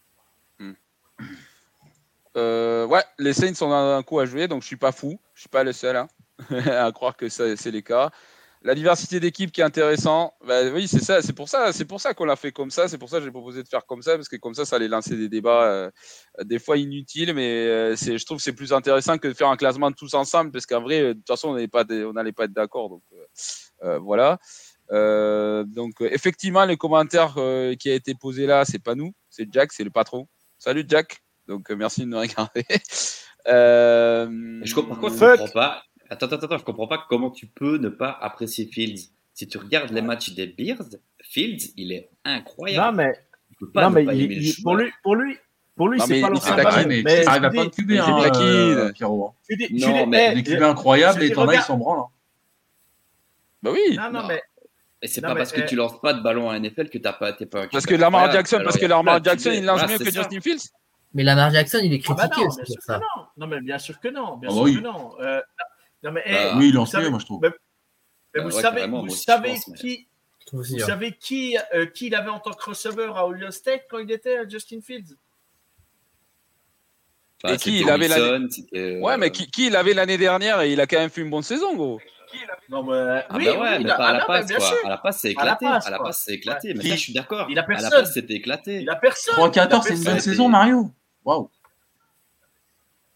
Euh, 2.36 2.86
ouais, 2.86 3.02
les 3.18 3.32
Saints 3.32 3.64
ont 3.64 3.72
un 3.72 4.02
coup 4.02 4.18
à 4.18 4.26
jouer, 4.26 4.48
donc 4.48 4.62
je 4.62 4.66
suis 4.66 4.76
pas 4.76 4.92
fou. 4.92 5.18
Je 5.34 5.40
suis 5.40 5.48
pas 5.48 5.64
le 5.64 5.72
seul 5.72 5.96
hein, 5.96 6.08
à 6.66 6.90
croire 6.92 7.16
que 7.16 7.28
c'est 7.28 7.70
les 7.70 7.82
cas. 7.82 8.10
La 8.62 8.74
diversité 8.74 9.20
d'équipe 9.20 9.52
qui 9.52 9.60
est 9.60 9.64
intéressant, 9.64 10.34
bah 10.44 10.62
oui, 10.72 10.88
c'est 10.88 11.02
ça, 11.02 11.22
c'est 11.22 11.34
pour 11.34 11.48
ça, 11.48 11.70
ça 11.72 12.14
qu'on 12.14 12.24
l'a 12.24 12.34
fait 12.34 12.50
comme 12.50 12.70
ça, 12.70 12.88
c'est 12.88 12.98
pour 12.98 13.08
ça 13.08 13.18
que 13.18 13.24
j'ai 13.24 13.30
proposé 13.30 13.62
de 13.62 13.68
faire 13.68 13.86
comme 13.86 14.02
ça, 14.02 14.16
parce 14.16 14.28
que 14.28 14.36
comme 14.36 14.54
ça, 14.54 14.64
ça 14.64 14.76
allait 14.76 14.88
lancer 14.88 15.16
des 15.16 15.28
débats 15.28 15.64
euh, 15.66 15.90
des 16.42 16.58
fois 16.58 16.76
inutiles, 16.76 17.32
mais 17.32 17.66
euh, 17.66 17.94
je 17.94 18.24
trouve 18.24 18.38
que 18.38 18.42
c'est 18.42 18.54
plus 18.54 18.72
intéressant 18.72 19.18
que 19.18 19.28
de 19.28 19.34
faire 19.34 19.50
un 19.50 19.56
classement 19.56 19.92
tous 19.92 20.14
ensemble, 20.14 20.50
parce 20.50 20.66
qu'en 20.66 20.82
vrai, 20.82 21.00
de 21.00 21.12
toute 21.12 21.28
façon, 21.28 21.50
on 21.50 21.52
n'allait 22.12 22.32
pas, 22.32 22.44
être 22.44 22.52
d'accord, 22.52 22.88
donc 22.88 23.02
voilà. 24.00 24.38
Donc 24.90 26.00
effectivement, 26.00 26.64
les 26.64 26.76
commentaires 26.76 27.34
euh, 27.36 27.74
qui 27.74 27.90
a 27.90 27.94
été 27.94 28.14
posé 28.14 28.46
là, 28.46 28.64
c'est 28.64 28.82
pas 28.82 28.96
nous, 28.96 29.12
c'est 29.30 29.46
Jack, 29.52 29.72
c'est 29.72 29.84
le 29.84 29.90
patron. 29.90 30.26
Salut 30.58 30.84
Jack. 30.88 31.25
Donc 31.48 31.70
euh, 31.70 31.76
merci 31.76 32.00
de 32.02 32.06
nous 32.06 32.18
regarder. 32.18 32.64
Euh, 33.48 34.26
Mais 34.28 34.66
Je 34.66 34.74
comprends, 34.74 34.94
par 34.96 35.00
contre, 35.02 35.14
je 35.14 35.36
comprends 35.36 35.48
pas. 35.52 35.84
Attends, 36.10 36.26
attends, 36.26 36.36
attends, 36.46 36.58
je 36.58 36.64
comprends 36.64 36.88
pas 36.88 37.04
comment 37.08 37.30
tu 37.30 37.46
peux 37.46 37.76
ne 37.78 37.88
pas 37.88 38.10
apprécier 38.20 38.66
Fields. 38.66 39.10
Si 39.34 39.46
tu 39.46 39.56
regardes 39.58 39.92
les 39.92 40.02
matchs 40.02 40.30
des 40.30 40.48
Bears, 40.48 40.82
Fields, 41.22 41.72
il 41.76 41.92
est 41.92 42.10
Non, 42.24 42.32
incroyable. 42.32 42.96
mais, 42.96 43.12
peux 43.60 43.70
pas 43.70 43.82
non, 43.84 43.90
mais 43.90 44.04
pas 44.04 44.14
il- 44.14 44.32
il- 44.32 44.62
pour 44.64 44.74
lui, 44.74 44.90
pour 45.04 45.14
lui, 45.14 45.36
pour 45.76 45.88
lui, 45.88 45.98
Non, 46.00 46.06
c'est 46.06 46.14
mais 46.14 46.20
pas 46.22 46.30
il- 46.34 46.40
Ah, 46.44 46.56
taquine, 46.56 46.64
Batum. 46.64 46.88
mais 46.88 47.02
Mais 47.04 47.14
tu 47.14 47.20
je 47.20 47.24
n'arrives 47.26 47.50
dis- 47.50 47.56
pas 47.56 47.64
de 47.84 47.88
j'ai 47.94 47.98
hein, 48.00 48.20
taquine. 48.20 48.42
euh, 48.42 48.92
Pierrot. 48.92 49.34
je 49.48 49.54
dis- 49.56 49.74
Non, 49.86 50.06
mais 50.08 50.28
eh, 50.32 50.34
Des 50.34 50.42
QB 50.42 50.58
je- 50.58 50.64
incroyables 50.64 51.22
et 51.22 51.30
t'en 51.30 51.46
as, 51.46 51.54
ils 51.54 51.60
s'en 51.62 51.76
branlent. 51.76 52.00
hein. 52.00 52.06
Bah 53.62 53.70
oui. 53.72 53.96
Non, 53.96 54.10
non, 54.10 54.22
Non. 54.22 54.26
mais 54.26 54.42
Et 55.02 55.06
c'est 55.06 55.20
Non, 55.20 55.28
pas 55.28 55.34
mais, 55.34 55.40
parce 55.40 55.52
que 55.52 55.60
eh, 55.60 55.66
tu 55.66 55.76
lances 55.76 56.00
pas 56.00 56.14
de 56.14 56.20
ballon 56.22 56.50
à 56.50 56.56
NFL 56.58 56.88
que 56.90 56.98
t'as 56.98 57.12
pas, 57.12 57.32
t'es 57.32 57.46
pas 57.46 57.62
un 57.64 57.68
Parce 57.68 57.86
que 57.86 57.94
Lamar. 57.94 58.32
Jackson, 58.32 58.60
parce 58.64 58.74
il 58.76 58.80
que 58.80 58.86
Lamar 58.86 59.22
Jackson, 59.22 59.50
il 59.54 59.64
lance 59.64 59.86
mieux 59.88 59.98
que. 59.98 60.04
Justin 60.10 60.40
Fields. 60.40 60.70
Mais 61.14 61.22
Lamar 61.22 61.50
Jackson, 61.50 61.80
il 61.82 61.92
est 61.94 62.02
Ah 62.08 62.14
bah 62.14 62.28
critiqué 62.28 62.42
non, 62.42 62.48
aussi 62.48 62.74
pour 62.74 62.82
ça. 62.84 62.98
non. 62.98 63.24
Non, 63.36 63.46
mais 63.46 63.60
bien 63.60 63.78
sûr 63.78 63.98
que 64.00 64.08
non. 64.08 64.36
Bien 64.36 64.50
Ah 64.50 64.52
sûr 64.54 64.62
bah 64.62 64.68
oui. 64.70 64.76
que 64.76 64.80
non. 64.80 65.12
Euh, 65.20 65.40
non, 66.02 66.12
mais, 66.12 66.22
Bah, 66.26 66.54
Oui, 66.58 66.68
il 66.74 66.86
savez- 66.86 67.04
mieux, 67.04 67.10
moi, 67.10 67.18
je 67.18 67.24
trouve. 67.24 67.40
Mais, 67.42 67.48
mais 67.48 68.40
Bah 68.42 68.48
vous 68.48 68.54
ouais, 68.56 68.62
savez, 68.62 68.86
vous 68.86 69.08
je 69.08 69.14
savez 69.14 69.48
pense, 69.54 69.72
qui, 69.80 70.08
vous 70.52 70.74
hein. 70.76 70.86
savez 70.86 71.12
qui, 71.12 71.56
euh, 71.74 71.86
qui 71.86 72.06
il 72.08 72.14
avait 72.14 72.28
en 72.30 72.38
tant 72.40 72.52
que 72.52 72.64
receveur 72.70 73.16
à 73.16 73.26
Ohio 73.26 73.50
State 73.50 73.84
quand 73.88 73.98
il 73.98 74.10
était 74.12 74.36
à 74.38 74.48
Justin 74.48 74.80
Fields? 74.82 75.16
Enfin, 77.44 77.54
Et 77.54 77.56
qui, 77.58 77.80
il 77.80 77.90
avait 77.90 78.08
la- 78.08 78.16
Wilson, 78.16 78.48
c'était, 78.50 78.98
Ouais, 79.00 79.12
euh, 79.14 79.16
mais 79.18 79.30
qui, 79.30 79.50
qui 79.50 79.66
il 79.68 79.76
avait 79.76 79.94
l'année 79.94 80.18
dernière 80.18 80.60
et 80.62 80.72
il 80.72 80.80
a 80.80 80.86
quand 80.86 80.98
même 80.98 81.10
fait 81.10 81.20
une 81.22 81.30
bonne 81.30 81.42
saison, 81.42 81.74
gros. 81.74 82.00
Non, 82.68 82.82
mais 82.82 83.24
Ah 83.28 83.36
oui, 83.36 83.44
bah 83.46 83.52
ouais, 83.52 83.76
oui, 83.78 83.84
mais 83.84 83.90
a- 83.90 83.96
pas 83.96 84.06
à 84.06 84.08
ah 84.08 84.12
la 84.18 84.24
passe, 84.24 84.52
quoi. 84.52 84.70
À 84.84 84.88
la 84.88 84.98
passe, 84.98 85.20
c'est 85.20 85.34
À 85.36 85.44
la 85.44 85.52
éclaté. 85.54 85.66
À 85.86 85.90
la 85.90 85.98
passe, 85.98 86.22
c'est 86.24 86.32
éclaté. 86.34 86.74
Mais 86.74 86.82
ça, 86.82 86.96
je 86.96 87.00
suis 87.00 87.12
d'accord. 87.12 87.46
il 87.50 87.58
a 87.58 87.62
À 87.62 87.64
la 87.64 87.68
personne. 87.68 87.90
passe, 87.90 88.12
c'était 88.14 88.34
éclaté. 88.34 88.80
Il 88.82 88.90
a 88.90 88.96
personne. 88.96 89.34
3-14, 89.34 89.54
Il 89.54 89.60
a 89.74 89.82
c'est 89.82 89.94
une 89.96 90.04
bonne 90.04 90.20
saison, 90.20 90.48
Mario. 90.48 90.90
Waouh. 91.24 91.50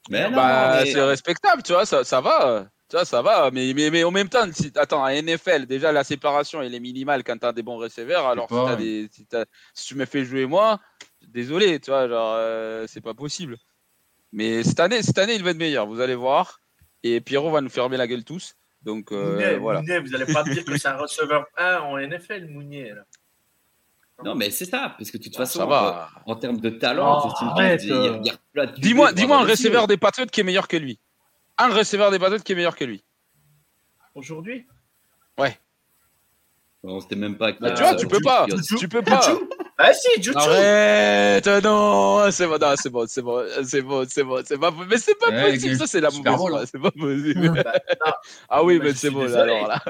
Mais 0.09 0.29
non, 0.29 0.37
bah, 0.37 0.81
mais- 0.83 0.91
c'est 0.93 1.03
respectable, 1.03 1.63
tu 1.63 1.73
vois, 1.73 1.87
ça, 1.87 2.05
ça 2.05 2.21
va. 2.21 2.67
Tu 2.89 2.97
vois, 2.97 3.05
ça 3.05 3.23
va. 3.23 3.51
Mais, 3.53 3.73
mais, 3.75 3.91
mais 3.91 4.03
en 4.03 4.11
même 4.11 4.29
temps, 4.29 4.45
si, 4.53 4.73
attends, 4.75 5.05
à 5.05 5.13
NFL, 5.15 5.67
déjà, 5.67 5.93
la 5.93 6.03
séparation, 6.03 6.61
elle 6.61 6.75
est 6.75 6.81
minimale 6.81 7.23
quand 7.23 7.39
t'as 7.39 7.53
des 7.53 7.63
bons 7.63 7.77
receveurs. 7.77 8.27
Alors, 8.27 8.49
si, 8.49 8.55
pas, 8.55 8.65
t'as 8.65 8.71
ouais. 8.73 8.77
des, 8.79 9.09
si, 9.13 9.27
t'as- 9.27 9.45
si 9.75 9.87
tu 9.87 9.95
me 9.95 10.05
fais 10.07 10.25
jouer 10.25 10.47
moi, 10.47 10.81
désolé, 11.29 11.79
tu 11.79 11.91
vois, 11.91 12.09
genre, 12.09 12.35
euh, 12.37 12.87
c'est 12.89 13.01
pas 13.01 13.15
possible. 13.15 13.57
Mais 14.33 14.65
cette 14.65 14.81
année, 14.81 15.03
cette 15.03 15.19
année, 15.19 15.35
il 15.35 15.45
va 15.45 15.51
être 15.51 15.57
meilleur, 15.57 15.87
vous 15.87 16.01
allez 16.01 16.15
voir. 16.17 16.61
Et 17.05 17.21
Pierrot 17.21 17.51
va 17.51 17.61
nous 17.61 17.69
fermer 17.71 17.97
la 17.97 18.07
gueule 18.09 18.25
tous. 18.25 18.55
Donc, 18.83 19.13
euh, 19.13 19.35
Mounier, 19.35 19.57
voilà. 19.59 19.81
Mounier, 19.83 19.99
vous 20.01 20.09
n'allez 20.09 20.33
pas 20.33 20.43
me 20.45 20.53
dire 20.55 20.65
que 20.65 20.77
c'est 20.79 20.89
un 20.89 20.97
receveur 20.97 21.47
1 21.57 21.81
en 21.81 21.99
NFL, 21.99 22.47
Mounier. 22.49 22.91
là. 22.95 23.03
Non, 24.25 24.35
mais 24.35 24.51
c'est 24.51 24.65
ça. 24.67 24.95
Parce 24.99 25.11
que 25.11 25.17
de 25.19 25.23
toute 25.23 25.33
Ah, 25.37 25.41
façon, 25.41 25.61
ça 25.61 25.67
va. 25.67 26.11
euh, 26.27 26.31
en 26.33 26.37
termes 26.37 26.59
de 26.61 26.71
talent, 26.71 27.21
Oh, 27.25 27.29
Justin 27.29 27.47
arrête, 27.49 27.81
Fields, 27.81 27.95
il 27.95 28.05
y 28.05 28.09
a- 28.09 28.13
euh. 28.13 28.19
il 28.21 28.27
y 28.27 28.31
a 28.31 28.35
plein 28.53 28.67
de 28.67 28.71
QB 28.73 28.81
Dis-moi, 28.81 29.13
dis-moi 29.13 29.39
un 29.39 29.45
receveur 29.47 29.87
des 29.87 29.97
Patriots 29.97 30.27
qui 30.31 30.41
est 30.41 30.45
meilleur 30.45 30.69
que 30.69 30.77
lui. 30.77 30.99
Un 31.59 31.69
receveur 31.69 32.11
des 32.11 32.19
Patriots 32.19 32.43
qui 32.43 32.53
est 32.53 32.55
meilleur 32.57 32.77
que 32.77 32.85
lui. 32.85 33.03
Aujourd'hui? 34.15 34.67
On 36.83 36.99
sait 37.01 37.15
même 37.15 37.37
pas. 37.37 37.53
Bah, 37.53 37.69
Euh, 37.69 37.75
tu 37.75 37.83
vois, 37.83 37.95
tu 37.95 38.07
peux 38.07 38.15
Juju, 38.17 38.25
pas. 38.25 38.47
Tu 38.79 38.89
peux 38.89 39.03
pas. 39.03 39.21
Bah 39.83 39.95
si, 39.95 40.23
Juju 40.23 40.37
Arrête, 40.37 41.47
non, 41.65 42.31
c'est 42.31 42.47
bon, 42.47 42.59
non, 42.59 42.75
c'est 42.77 42.91
bon, 42.91 43.07
c'est 43.09 43.23
bon, 43.23 43.47
c'est 43.65 43.81
bon, 43.83 44.05
c'est 44.07 44.23
bon, 44.25 44.43
c'est 44.45 44.59
pas, 44.59 44.71
mais 44.87 44.99
c'est 44.99 45.15
pas 45.19 45.31
Ouais, 45.31 45.53
possible, 45.53 45.77
ça 45.77 45.87
c'est 45.87 46.01
la 46.03 46.11
mauvaise 46.11 46.37
foi, 46.37 46.67
c'est 46.67 46.79
pas 46.79 46.91
possible. 46.91 47.63
Bah, 47.65 47.81
Ah 48.51 48.63
oui, 48.63 48.79
Mais 48.83 48.93
c'est 48.93 49.09
bon, 49.11 49.23
désolé. 49.23 49.53
alors 49.55 49.69
là. 49.69 49.83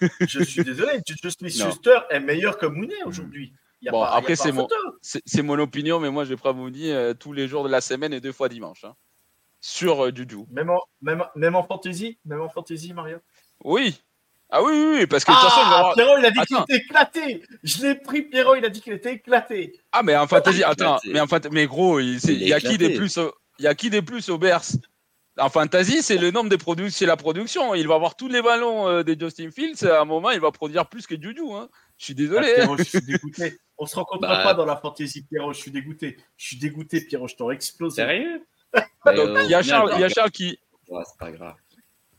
je 0.20 0.42
suis 0.42 0.62
désolé, 0.62 1.00
Juju 1.06 1.30
Smith-Schuster 1.30 2.00
est 2.10 2.20
meilleur 2.20 2.58
que 2.58 2.66
Mounier 2.66 3.02
aujourd'hui. 3.06 3.54
Y 3.80 3.88
a 3.88 3.92
Bon, 3.92 4.02
pas- 4.02 4.10
y 4.10 4.12
a 4.12 4.16
après, 4.16 4.36
pas 4.36 4.42
c'est 4.42 4.52
mon-. 4.52 4.68
C'est 5.00 5.22
c'est 5.24 5.42
mon 5.42 5.58
opinion, 5.58 6.00
mais 6.00 6.10
moi 6.10 6.24
je 6.26 6.34
prends 6.34 6.52
Mouni 6.52 6.90
euh, 6.90 7.14
tous 7.14 7.32
les 7.32 7.48
jours 7.48 7.64
de 7.64 7.70
la 7.70 7.80
semaine 7.80 8.12
et 8.12 8.20
deux 8.20 8.32
fois 8.32 8.50
dimanche. 8.50 8.84
hein. 8.84 8.94
Sur 9.60 10.04
euh, 10.04 10.10
Juju. 10.14 10.44
Même 10.50 10.68
en, 10.68 10.82
même, 11.00 11.24
même 11.34 11.54
en 11.56 11.62
fantasy 11.62 12.18
Même 12.26 12.42
en 12.42 12.50
fantasy, 12.50 12.92
Mario 12.92 13.18
Oui. 13.62 14.03
Ah 14.56 14.62
oui, 14.62 14.70
oui, 14.72 14.96
oui, 15.00 15.06
parce 15.06 15.24
que 15.24 15.32
de 15.32 15.36
toute 15.36 15.48
façon, 15.48 15.60
il 15.64 15.68
va 15.70 15.74
Ah, 15.74 15.78
avoir- 15.80 15.94
Pierrot, 15.94 16.18
il 16.18 16.24
a 16.26 16.30
dit 16.30 16.40
qu'il 16.46 16.56
était 16.58 16.76
éclaté 16.76 17.42
Je 17.64 17.82
l'ai 17.82 17.94
pris, 17.96 18.22
Pierrot, 18.22 18.54
il 18.54 18.64
a 18.64 18.68
dit 18.68 18.80
qu'il 18.80 18.92
était 18.92 19.14
éclaté 19.14 19.80
Ah, 19.90 20.04
mais 20.04 20.14
en 20.16 20.28
fantasy, 20.28 20.60
est 20.60 20.64
attends, 20.64 20.98
mais 21.06 21.18
en 21.20 21.26
fait, 21.26 21.50
mais 21.50 21.66
gros, 21.66 21.98
il 21.98 22.18
y 22.46 22.52
a 22.52 22.60
qui 22.60 22.78
des 22.78 22.90
plus 22.94 23.18
au, 23.18 23.34
il 23.58 23.64
y 23.64 23.68
a 23.68 23.74
qui 23.74 23.90
des 23.90 24.00
plus 24.00 24.28
au 24.28 24.38
Bears? 24.38 24.62
En 25.36 25.48
fantasy, 25.48 26.00
c'est 26.04 26.18
le 26.18 26.30
nombre 26.30 26.48
de 26.50 26.54
productions, 26.54 26.96
c'est 26.96 27.06
la 27.06 27.16
production. 27.16 27.74
Il 27.74 27.88
va 27.88 27.96
avoir 27.96 28.14
tous 28.14 28.28
les 28.28 28.40
ballons 28.40 28.86
euh, 28.86 29.02
des 29.02 29.18
Justin 29.18 29.50
Fields. 29.50 29.84
À 29.84 30.02
un 30.02 30.04
moment, 30.04 30.30
il 30.30 30.38
va 30.38 30.52
produire 30.52 30.86
plus 30.88 31.08
que 31.08 31.20
Juju. 31.20 31.42
Hein. 31.52 31.68
Je 31.98 32.04
suis 32.04 32.14
Ah, 32.16 32.20
désolé. 32.22 32.54
Pierrot, 32.54 32.76
je 32.78 32.82
suis 32.84 33.00
dégoûté. 33.00 33.58
On 33.76 33.86
se 33.86 33.96
rencontrera 33.96 34.36
Bah. 34.36 34.42
pas 34.44 34.54
dans 34.54 34.64
la 34.64 34.76
fantasy, 34.76 35.24
Pierrot, 35.24 35.52
je 35.52 35.58
suis 35.58 35.72
dégoûté. 35.72 36.16
Je 36.36 36.46
suis 36.46 36.56
dégoûté, 36.58 37.00
Pierrot, 37.00 37.26
je 37.26 37.34
t'aurais 37.34 37.56
explosé. 37.56 37.96
Sérieux? 37.96 38.46
Donc, 39.06 39.38
il 39.42 39.50
y 39.50 39.54
a 39.54 39.62
Charles, 39.64 39.90
il 39.96 40.00
y 40.00 40.04
a 40.04 40.08
Charles 40.08 40.30
qui. 40.30 40.56
Ouais, 40.88 41.02
c'est 41.04 41.18
pas 41.18 41.32
grave. 41.32 41.54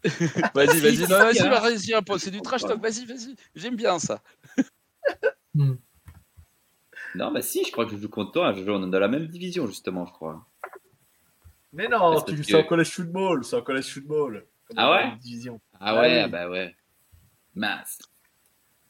Vas-y, 0.54 0.80
vas-y, 0.80 1.00
non, 1.02 1.08
vas-y, 1.08 1.40
hein. 1.40 1.60
vas-y, 1.60 1.94
un 1.94 2.02
peu, 2.02 2.18
c'est 2.18 2.32
du 2.32 2.42
trash 2.42 2.62
talk. 2.62 2.82
Vas-y, 2.82 3.06
vas-y. 3.06 3.36
J'aime 3.56 3.76
bien 3.76 3.98
ça. 4.00 4.22
Non, 7.16 7.32
bah 7.32 7.42
si, 7.42 7.64
je 7.64 7.72
crois 7.72 7.86
que 7.86 7.92
je 7.92 7.98
joue 7.98 8.10
contre 8.10 8.32
toi. 8.34 8.54
Je 8.54 8.64
joue, 8.64 8.72
on 8.72 8.86
est 8.88 8.92
dans 8.92 9.00
la 9.00 9.08
même 9.08 9.28
division, 9.28 9.68
justement, 9.68 10.06
je 10.06 10.12
crois. 10.12 10.46
Mais 11.72 11.88
non, 11.88 12.22
tu- 12.22 12.36
que- 12.36 12.44
c'est 12.44 12.56
en 12.56 12.64
college 12.64 12.90
football, 12.90 13.44
c'est 13.44 13.56
en 13.56 13.62
college 13.62 13.86
football. 13.94 14.46
Comme 14.68 14.80
Ah 14.80 14.92
ouais 14.92 15.10
la 15.10 15.16
division. 15.16 15.60
Ah 15.74 15.78
Ah 15.80 16.02
ouais, 16.02 16.24
oui. 16.26 16.30
bah 16.30 16.50
ouais. 16.50 16.76
Mince. 17.54 18.00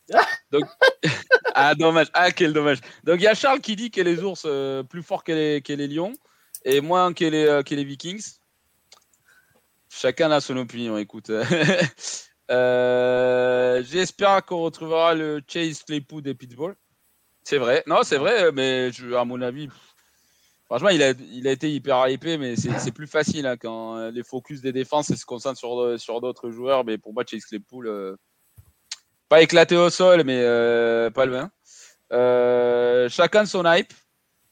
Ah, 1.57 1.73
dommage. 1.73 2.07
Ah, 2.13 2.31
quel 2.31 2.51
dommage. 2.51 2.79
Donc, 3.05 3.19
il 3.19 3.23
y 3.23 3.27
a 3.27 3.33
Charles 3.33 3.61
qui 3.61 3.77
dit 3.77 3.89
que 3.89 4.01
les 4.01 4.21
ours 4.21 4.43
euh, 4.45 4.83
plus 4.83 5.01
forts 5.01 5.23
que 5.23 5.31
les, 5.31 5.61
que 5.61 5.71
les 5.71 5.87
lions 5.87 6.13
et 6.65 6.81
moins 6.81 7.13
que 7.13 7.23
les, 7.23 7.45
euh, 7.45 7.63
que 7.63 7.73
les 7.75 7.85
vikings. 7.85 8.21
Chacun 9.97 10.29
a 10.31 10.41
son 10.41 10.57
opinion, 10.57 10.97
écoute. 10.97 11.31
Euh, 12.51 13.81
J'espère 13.89 14.45
qu'on 14.45 14.59
retrouvera 14.59 15.15
le 15.15 15.41
Chase 15.47 15.81
Claypool 15.81 16.21
des 16.21 16.35
Pittsburgh. 16.35 16.75
C'est 17.43 17.57
vrai. 17.57 17.81
Non, 17.87 18.01
c'est 18.03 18.19
vrai, 18.19 18.51
mais 18.51 18.91
à 19.17 19.25
mon 19.25 19.41
avis, 19.41 19.67
franchement, 20.65 20.89
il 20.89 21.01
a, 21.01 21.51
été 21.51 21.71
hyper 21.71 22.07
hypé, 22.07 22.37
mais 22.37 22.55
c'est 22.55 22.91
plus 22.91 23.07
facile 23.07 23.47
hein, 23.47 23.57
quand 23.57 23.97
euh, 23.97 24.11
les 24.11 24.21
focus 24.21 24.61
des 24.61 24.71
défenses 24.71 25.11
se 25.11 25.25
concentrent 25.25 25.57
sur, 25.97 26.21
d'autres 26.21 26.51
joueurs. 26.51 26.85
Mais 26.85 26.99
pour 26.99 27.15
moi, 27.15 27.23
Chase 27.27 27.45
Claypool, 27.45 27.87
euh, 27.87 28.15
pas 29.27 29.41
éclaté 29.41 29.75
au 29.75 29.89
sol, 29.89 30.23
mais 30.23 30.39
euh, 30.43 31.09
pas 31.09 31.25
loin. 31.25 31.49
Chacun 33.09 33.47
son 33.47 33.65
hype, 33.65 33.91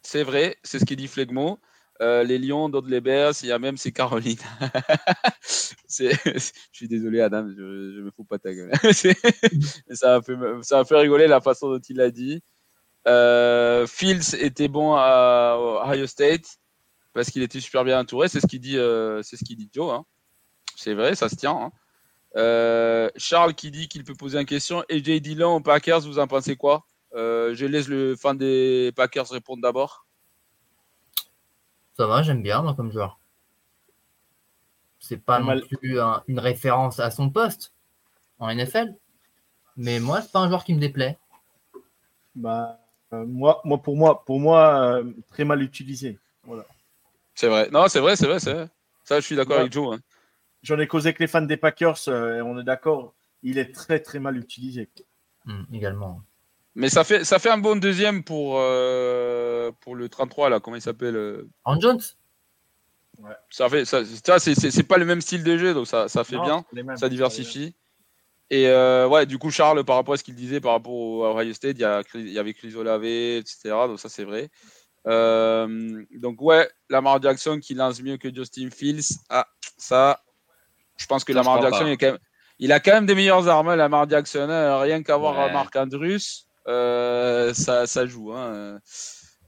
c'est 0.02 0.24
vrai, 0.24 0.58
c'est 0.64 0.80
ce 0.80 0.86
qu'il 0.86 0.98
dit 0.98 1.08
Flegmo. 1.08 1.60
Euh, 2.02 2.24
les 2.24 2.40
Lions, 2.40 2.70
d'autres 2.70 2.90
les 2.90 3.02
Bears, 3.02 3.34
il 3.44 3.50
y 3.50 3.52
a 3.52 3.60
même 3.60 3.78
c'est 3.78 3.92
Caroline. 3.92 4.38
Je 5.90 6.50
suis 6.72 6.88
désolé 6.88 7.22
Adam, 7.22 7.48
je, 7.48 7.94
je 7.96 8.02
me 8.02 8.10
fous 8.10 8.24
pas 8.24 8.40
ta 8.40 8.52
gueule. 8.52 8.72
Ça, 9.92 10.16
a 10.16 10.22
fait, 10.86 10.96
rigoler 10.98 11.28
la 11.28 11.40
façon 11.40 11.70
dont 11.70 11.80
il 11.88 11.98
l'a 11.98 12.10
dit. 12.10 12.42
Euh, 13.08 13.86
Fields 13.86 14.34
était 14.40 14.68
bon 14.68 14.96
à 14.96 15.56
Ohio 15.86 16.08
State 16.08 16.58
parce 17.14 17.30
qu'il 17.30 17.44
était 17.44 17.60
super 17.60 17.84
bien 17.84 18.00
entouré, 18.00 18.28
c'est 18.28 18.40
ce 18.40 18.48
qu'il 18.48 18.60
dit, 18.60 18.78
euh, 18.78 19.22
Joe. 19.72 19.94
hein. 19.94 20.04
C'est 20.76 20.96
vrai, 20.96 21.14
ça 21.14 21.30
se 21.30 21.36
tient. 21.36 21.72
hein. 22.36 23.10
Charles 23.16 23.54
qui 23.54 23.70
dit 23.70 23.88
qu'il 23.88 24.04
peut 24.04 24.16
poser 24.16 24.40
une 24.40 24.48
question. 24.48 24.84
Et 24.90 25.04
J. 25.04 25.22
Dillon 25.22 25.58
aux 25.58 25.62
Packers, 25.62 26.02
vous 26.02 26.18
en 26.18 26.26
pensez 26.26 26.56
quoi? 26.56 26.88
Je 27.14 27.66
laisse 27.66 27.88
le 27.88 28.16
fan 28.16 28.36
des 28.36 28.92
Packers 28.96 29.30
répondre 29.30 29.62
d'abord. 29.62 30.08
Ça 31.98 32.08
va, 32.08 32.24
j'aime 32.24 32.42
bien 32.42 32.62
moi 32.62 32.74
comme 32.74 32.92
joueur. 32.92 33.20
C'est 35.00 35.18
pas 35.18 35.40
non 35.40 35.60
plus 35.60 36.00
une 36.28 36.40
référence 36.40 37.00
à 37.00 37.12
son 37.12 37.30
poste 37.30 37.74
en 38.40 38.54
NFL. 38.54 38.96
Mais 39.76 40.00
moi, 40.00 40.22
c'est 40.22 40.32
pas 40.32 40.40
un 40.40 40.48
joueur 40.48 40.64
qui 40.64 40.74
me 40.74 40.80
déplaît. 40.80 41.18
Bah, 42.36 42.80
euh, 43.14 43.26
moi, 43.26 43.62
moi, 43.64 43.82
pour 43.82 43.96
moi, 43.96 44.24
pour 44.24 44.40
moi, 44.40 45.00
euh, 45.00 45.12
très 45.30 45.46
mal 45.46 45.62
utilisé. 45.62 46.20
Voilà. 46.44 46.66
C'est 47.36 47.48
vrai. 47.48 47.70
Non, 47.72 47.88
c'est 47.88 48.00
vrai, 48.00 48.16
c'est 48.16 48.28
vrai, 48.28 48.40
c'est 48.40 48.68
Ça, 49.04 49.20
je 49.20 49.26
suis 49.26 49.36
d'accord 49.36 49.60
avec 49.60 49.74
Joe. 49.74 49.96
Hein. 49.96 50.00
J'en 50.62 50.80
ai 50.80 50.88
causé 50.88 51.10
avec 51.10 51.20
les 51.20 51.28
fans 51.28 51.42
des 51.42 51.58
Packers 51.58 51.98
euh, 52.08 52.38
et 52.38 52.42
on 52.42 52.58
est 52.60 52.64
d'accord. 52.64 53.14
Il 53.42 53.58
est 53.58 53.74
très, 53.74 54.00
très 54.00 54.20
mal 54.20 54.38
utilisé. 54.38 54.90
Hmm, 55.46 55.64
également. 55.74 56.22
Mais 56.76 56.90
ça 56.90 57.04
fait, 57.04 57.24
ça 57.24 57.40
fait 57.40 57.50
un 57.50 57.58
bon 57.58 57.80
deuxième 57.80 58.24
pour, 58.24 58.54
pour 59.82 59.96
le 59.96 60.08
33, 60.10 60.50
là. 60.50 60.60
Comment 60.60 60.76
il 60.76 60.82
s'appelle 60.82 61.46
En 61.64 61.80
Jones? 61.80 62.02
Ouais. 63.20 63.32
Ça 63.50 63.70
fait, 63.70 63.86
ça, 63.86 64.04
c'est 64.40 64.88
pas 64.88 64.98
le 64.98 65.06
même 65.06 65.22
style 65.22 65.44
de 65.44 65.58
jeu, 65.58 65.74
donc 65.74 65.88
ça, 65.88 66.08
ça 66.10 66.24
fait 66.24 66.40
bien. 66.40 66.66
ça 66.96 67.10
diversifie. 67.10 67.76
Et 68.50 68.68
euh, 68.68 69.08
ouais, 69.08 69.26
du 69.26 69.40
coup, 69.40 69.50
Charles, 69.50 69.84
par 69.84 69.96
rapport 69.96 70.14
à 70.14 70.18
ce 70.18 70.24
qu'il 70.24 70.36
disait 70.36 70.62
par 70.62 70.74
rapport 70.74 70.94
au 70.94 71.26
Ohio 71.26 71.54
State, 71.54 71.78
il 71.78 71.82
y, 71.82 71.86
a, 71.86 72.04
il 72.14 72.30
y 72.30 72.38
avait 72.38 72.54
Lavé, 72.84 73.38
etc. 73.38 73.70
Donc 73.88 74.00
ça, 74.00 74.10
c'est 74.10 74.26
vrai. 74.26 74.50
Euh, 75.08 76.04
donc 76.12 76.40
ouais, 76.40 76.70
Lamar 76.90 77.22
Jackson 77.22 77.60
qui 77.60 77.74
lance 77.74 78.02
mieux 78.02 78.18
que 78.18 78.34
Justin 78.34 78.70
Fields. 78.70 79.18
Ah, 79.30 79.48
ça, 79.76 80.22
je 80.98 81.06
pense 81.08 81.24
que 81.24 81.34
Lamar 81.34 81.64
Jackson, 81.64 81.88
il, 81.88 81.98
quand 81.98 82.12
même, 82.12 82.20
il, 82.60 82.72
a 82.72 82.80
quand 82.80 82.94
même 82.94 83.06
des 83.06 83.16
meilleures 83.16 83.48
armes, 83.48 83.74
Lamar 83.74 84.08
Jackson. 84.08 84.48
Hein. 84.50 84.80
rien 84.80 85.02
qu'avoir 85.02 85.48
ouais. 85.48 85.52
Marc 85.52 85.76
Andrews, 85.76 86.04
euh, 86.06 86.20
ça, 86.66 87.88
ça 87.88 88.06
joue. 88.06 88.34
Hein. 88.34 88.80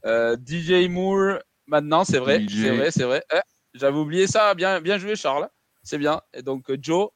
DJ 0.04 0.88
Moore, 0.88 1.38
maintenant, 1.66 2.04
c'est 2.04 2.18
vrai, 2.18 2.44
c'est 2.48 2.76
vrai, 2.76 2.90
c'est 2.90 3.04
vrai. 3.04 3.24
Eh, 3.34 3.40
j'avais 3.74 3.98
oublié 3.98 4.26
ça. 4.26 4.54
Bien, 4.54 4.80
bien 4.80 4.98
joué, 4.98 5.16
Charles. 5.16 5.48
C'est 5.82 5.98
bien. 5.98 6.20
Et 6.32 6.42
donc, 6.42 6.70
Joe, 6.80 7.10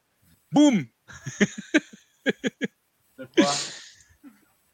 boum 0.51 0.85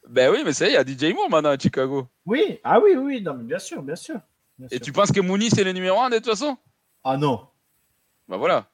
ben 0.09 0.31
oui, 0.31 0.41
mais 0.45 0.53
ça 0.53 0.65
y 0.65 0.69
est, 0.69 0.71
il 0.71 0.75
y 0.75 0.77
a 0.77 0.83
DJ 0.83 1.13
Moore 1.13 1.29
maintenant 1.29 1.49
à 1.49 1.57
Chicago. 1.57 2.07
Oui, 2.25 2.59
ah 2.63 2.79
oui, 2.79 2.95
oui, 2.95 3.21
non, 3.21 3.33
mais 3.33 3.43
bien 3.43 3.59
sûr, 3.59 3.81
bien 3.81 3.95
sûr. 3.95 4.19
Et 4.71 4.79
tu 4.79 4.91
penses 4.91 5.11
que 5.11 5.19
Mooney 5.19 5.49
c'est 5.49 5.63
le 5.63 5.71
numéro 5.71 5.99
1 5.99 6.09
de 6.09 6.15
toute 6.15 6.25
façon? 6.25 6.57
Ah 7.03 7.17
non. 7.17 7.47
Bah 8.27 8.37
voilà. 8.37 8.69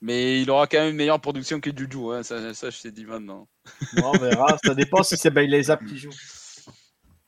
Mais 0.00 0.42
il 0.42 0.50
aura 0.50 0.66
quand 0.66 0.78
même 0.78 0.90
une 0.90 0.96
meilleure 0.96 1.20
production 1.20 1.60
que 1.60 1.70
Juju, 1.74 2.12
hein. 2.12 2.22
ça, 2.22 2.52
ça, 2.52 2.70
je 2.70 2.80
t'ai 2.80 2.90
dit 2.90 3.04
maintenant. 3.04 3.48
on 4.02 4.12
verra, 4.12 4.58
ça 4.62 4.74
dépend 4.74 5.02
si 5.02 5.16
c'est 5.16 5.30
Bailey 5.30 5.62
Zap 5.62 5.84
qui 5.84 5.98
joue. 5.98 6.10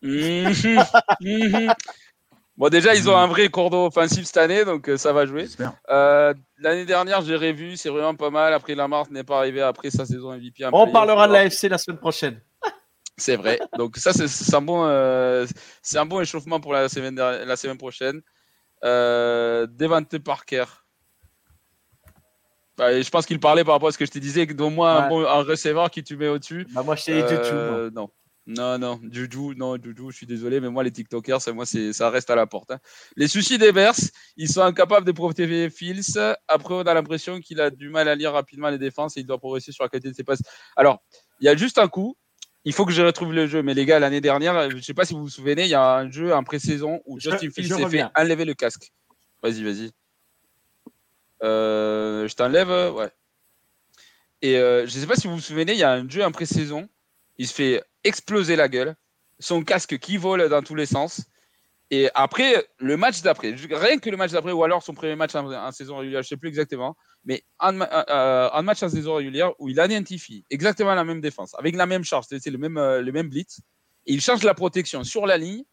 Mhm. 0.03 0.85
Mhm. 1.20 1.74
Bon, 2.59 2.69
déjà, 2.69 2.93
ils 2.93 3.09
ont 3.09 3.16
un 3.16 3.28
vrai 3.28 3.49
cordon 3.51 3.86
offensif 3.86 4.24
cette 4.24 4.36
année, 4.36 4.65
donc 4.65 4.89
euh, 4.89 4.97
ça 4.97 5.12
va 5.12 5.27
jouer. 5.27 5.47
Euh, 5.90 6.35
l'année 6.59 6.85
dernière, 6.85 7.23
j'ai 7.23 7.36
revu, 7.36 7.77
c'est 7.77 7.89
vraiment 7.89 8.16
pas 8.16 8.31
mal. 8.31 8.53
Après, 8.53 8.74
Lamar 8.74 9.09
n'est 9.12 9.23
pas 9.23 9.39
arrivé 9.39 9.61
après 9.61 9.90
sa 9.90 10.05
saison 10.05 10.32
MVP. 10.36 10.65
On 10.73 10.90
parlera 10.90 11.28
de 11.28 11.35
la 11.35 11.45
FC 11.45 11.69
la 11.69 11.78
semaine 11.78 11.99
prochaine. 11.99 12.40
C'est 13.16 13.36
vrai. 13.36 13.61
Donc, 13.77 13.97
ça, 13.97 14.12
c'est 14.12 14.55
un, 14.57 14.61
bon, 14.61 14.85
euh, 14.86 15.47
un 15.95 16.07
bon 16.07 16.20
échauffement 16.20 16.59
pour 16.59 16.73
la 16.73 16.89
semaine, 16.89 17.15
la 17.15 17.55
semaine 17.55 17.78
prochaine. 17.78 18.23
Devante 18.82 20.19
Parker. 20.19 20.65
Bah, 22.79 23.03
je 23.03 23.11
pense 23.11 23.27
qu'il 23.27 23.41
parlait 23.41 23.65
par 23.65 23.75
rapport 23.75 23.89
à 23.89 23.93
ce 23.93 23.99
que 23.99 24.07
je 24.07 24.11
te 24.13 24.21
disais, 24.21 24.47
d'au 24.47 24.71
moins 24.71 24.97
un, 24.97 25.09
bon, 25.09 25.27
un 25.27 25.43
receveur 25.43 25.91
qui 25.91 26.05
tu 26.05 26.17
mets 26.17 26.29
au-dessus. 26.29 26.65
Bah, 26.73 26.85
moi, 26.85 26.95
je 26.95 27.05
t'ai 27.05 27.23
dit 27.23 27.95
Non. 27.95 28.09
Non, 28.51 28.79
non, 28.79 28.99
Juju, 29.13 29.55
non, 29.57 29.77
Juju, 29.77 30.05
je 30.09 30.17
suis 30.17 30.27
désolé, 30.27 30.59
mais 30.59 30.71
moi, 30.71 30.83
les 30.83 30.91
TikTokers, 30.91 31.41
moi, 31.53 31.67
c'est, 31.67 31.93
ça 31.93 32.09
reste 32.09 32.31
à 32.31 32.35
la 32.35 32.47
porte. 32.47 32.71
Hein. 32.71 32.79
Les 33.15 33.29
soucis 33.29 33.59
des 33.59 33.73
Bears, 33.73 33.99
ils 34.39 34.49
sont 34.49 34.63
incapables 34.63 35.05
de 35.05 35.13
protéger 35.13 35.69
Fields. 35.69 36.19
Après, 36.49 36.73
on 36.73 36.81
a 36.81 36.95
l'impression 36.95 37.41
qu'il 37.41 37.61
a 37.61 37.69
du 37.69 37.91
mal 37.91 38.09
à 38.09 38.15
lire 38.15 38.33
rapidement 38.33 38.71
les 38.71 38.79
défenses 38.79 39.19
et 39.19 39.21
il 39.21 39.27
doit 39.27 39.37
progresser 39.37 39.71
sur 39.71 39.85
la 39.85 39.91
qualité 39.91 40.09
de 40.09 40.15
ses 40.15 40.25
passes. 40.25 40.41
Alors, 40.77 41.03
il 41.41 41.45
y 41.45 41.49
a 41.51 41.57
juste 41.57 41.77
un 41.77 41.89
coup. 41.89 42.17
Il 42.65 42.73
faut 42.73 42.87
que 42.87 42.93
je 42.93 43.03
retrouve 43.03 43.35
le 43.35 43.47
jeu. 43.47 43.63
Mais 43.63 43.75
les 43.75 43.85
gars, 43.85 43.99
l'année 43.99 44.23
dernière, 44.23 44.71
je 44.71 44.77
ne 44.77 44.81
sais 44.81 44.95
pas 44.95 45.05
si 45.05 45.13
vous 45.13 45.21
vous 45.21 45.29
souvenez, 45.29 45.65
il 45.65 45.71
y 45.71 45.75
a 45.75 45.97
un 45.97 46.11
jeu 46.11 46.35
en 46.35 46.43
pré-saison 46.43 47.03
où 47.05 47.21
Justin 47.21 47.51
Fields 47.51 47.75
s'est 47.75 47.89
fait 47.91 48.05
enlever 48.17 48.47
le 48.47 48.55
casque. 48.55 48.93
Vas-y, 49.43 49.63
vas-y. 49.63 49.91
Euh, 51.43 52.27
je 52.28 52.35
t'enlève, 52.35 52.70
ouais. 52.94 53.10
Et 54.43 54.56
euh, 54.56 54.86
je 54.86 54.94
ne 54.94 55.01
sais 55.01 55.06
pas 55.06 55.16
si 55.16 55.27
vous 55.27 55.35
vous 55.35 55.40
souvenez, 55.40 55.73
il 55.73 55.78
y 55.78 55.85
a 55.85 55.93
un 55.93 56.09
jeu 56.09 56.24
en 56.24 56.31
pré-saison. 56.31 56.89
Il 57.36 57.47
se 57.47 57.55
fait 57.55 57.82
exploser 58.05 58.56
la 58.56 58.69
gueule, 58.69 58.94
son 59.39 59.62
casque 59.62 59.98
qui 59.98 60.16
vole 60.16 60.48
dans 60.48 60.62
tous 60.62 60.74
les 60.74 60.86
sens. 60.86 61.23
Et 61.90 62.10
après, 62.15 62.66
le 62.78 62.97
match 62.97 63.23
d'après, 63.23 63.55
rien 63.55 63.98
que 63.98 64.10
le 64.10 64.16
match 64.16 64.32
d'après, 64.32 64.52
ou 64.52 64.62
alors 64.62 64.82
son 64.82 64.93
premier 64.93 65.16
match 65.16 65.35
en, 65.35 65.73
saison 65.73 65.97
régulière, 65.97 66.23
je 66.23 66.27
ne 66.27 66.28
sais 66.28 66.36
plus 66.36 66.48
exactement, 66.48 66.97
mais 67.24 67.43
euh, 67.62 68.62
match 68.62 68.82
en 68.82 68.90
saison 68.90 69.15
régulière 69.15 69.52
où 69.59 69.70
il 69.70 69.78
identifie 69.78 70.44
exactement 70.51 70.94
la 70.94 71.05
même 71.05 71.23
défense, 71.23 71.55
avec 71.59 71.77
la 71.77 71.86
même 71.86 72.05
charge, 72.05 72.27
c'est 72.28 72.51
le 72.51 72.59
même, 72.59 72.77
euh, 72.77 73.01
le 73.01 73.10
même 73.10 73.31
blitz, 73.31 73.60
et 74.05 74.12
il 74.12 74.20
change 74.20 74.43
la 74.43 74.52
protection 74.52 75.02
sur 75.02 75.24
la 75.24 75.39
ligne. 75.39 75.65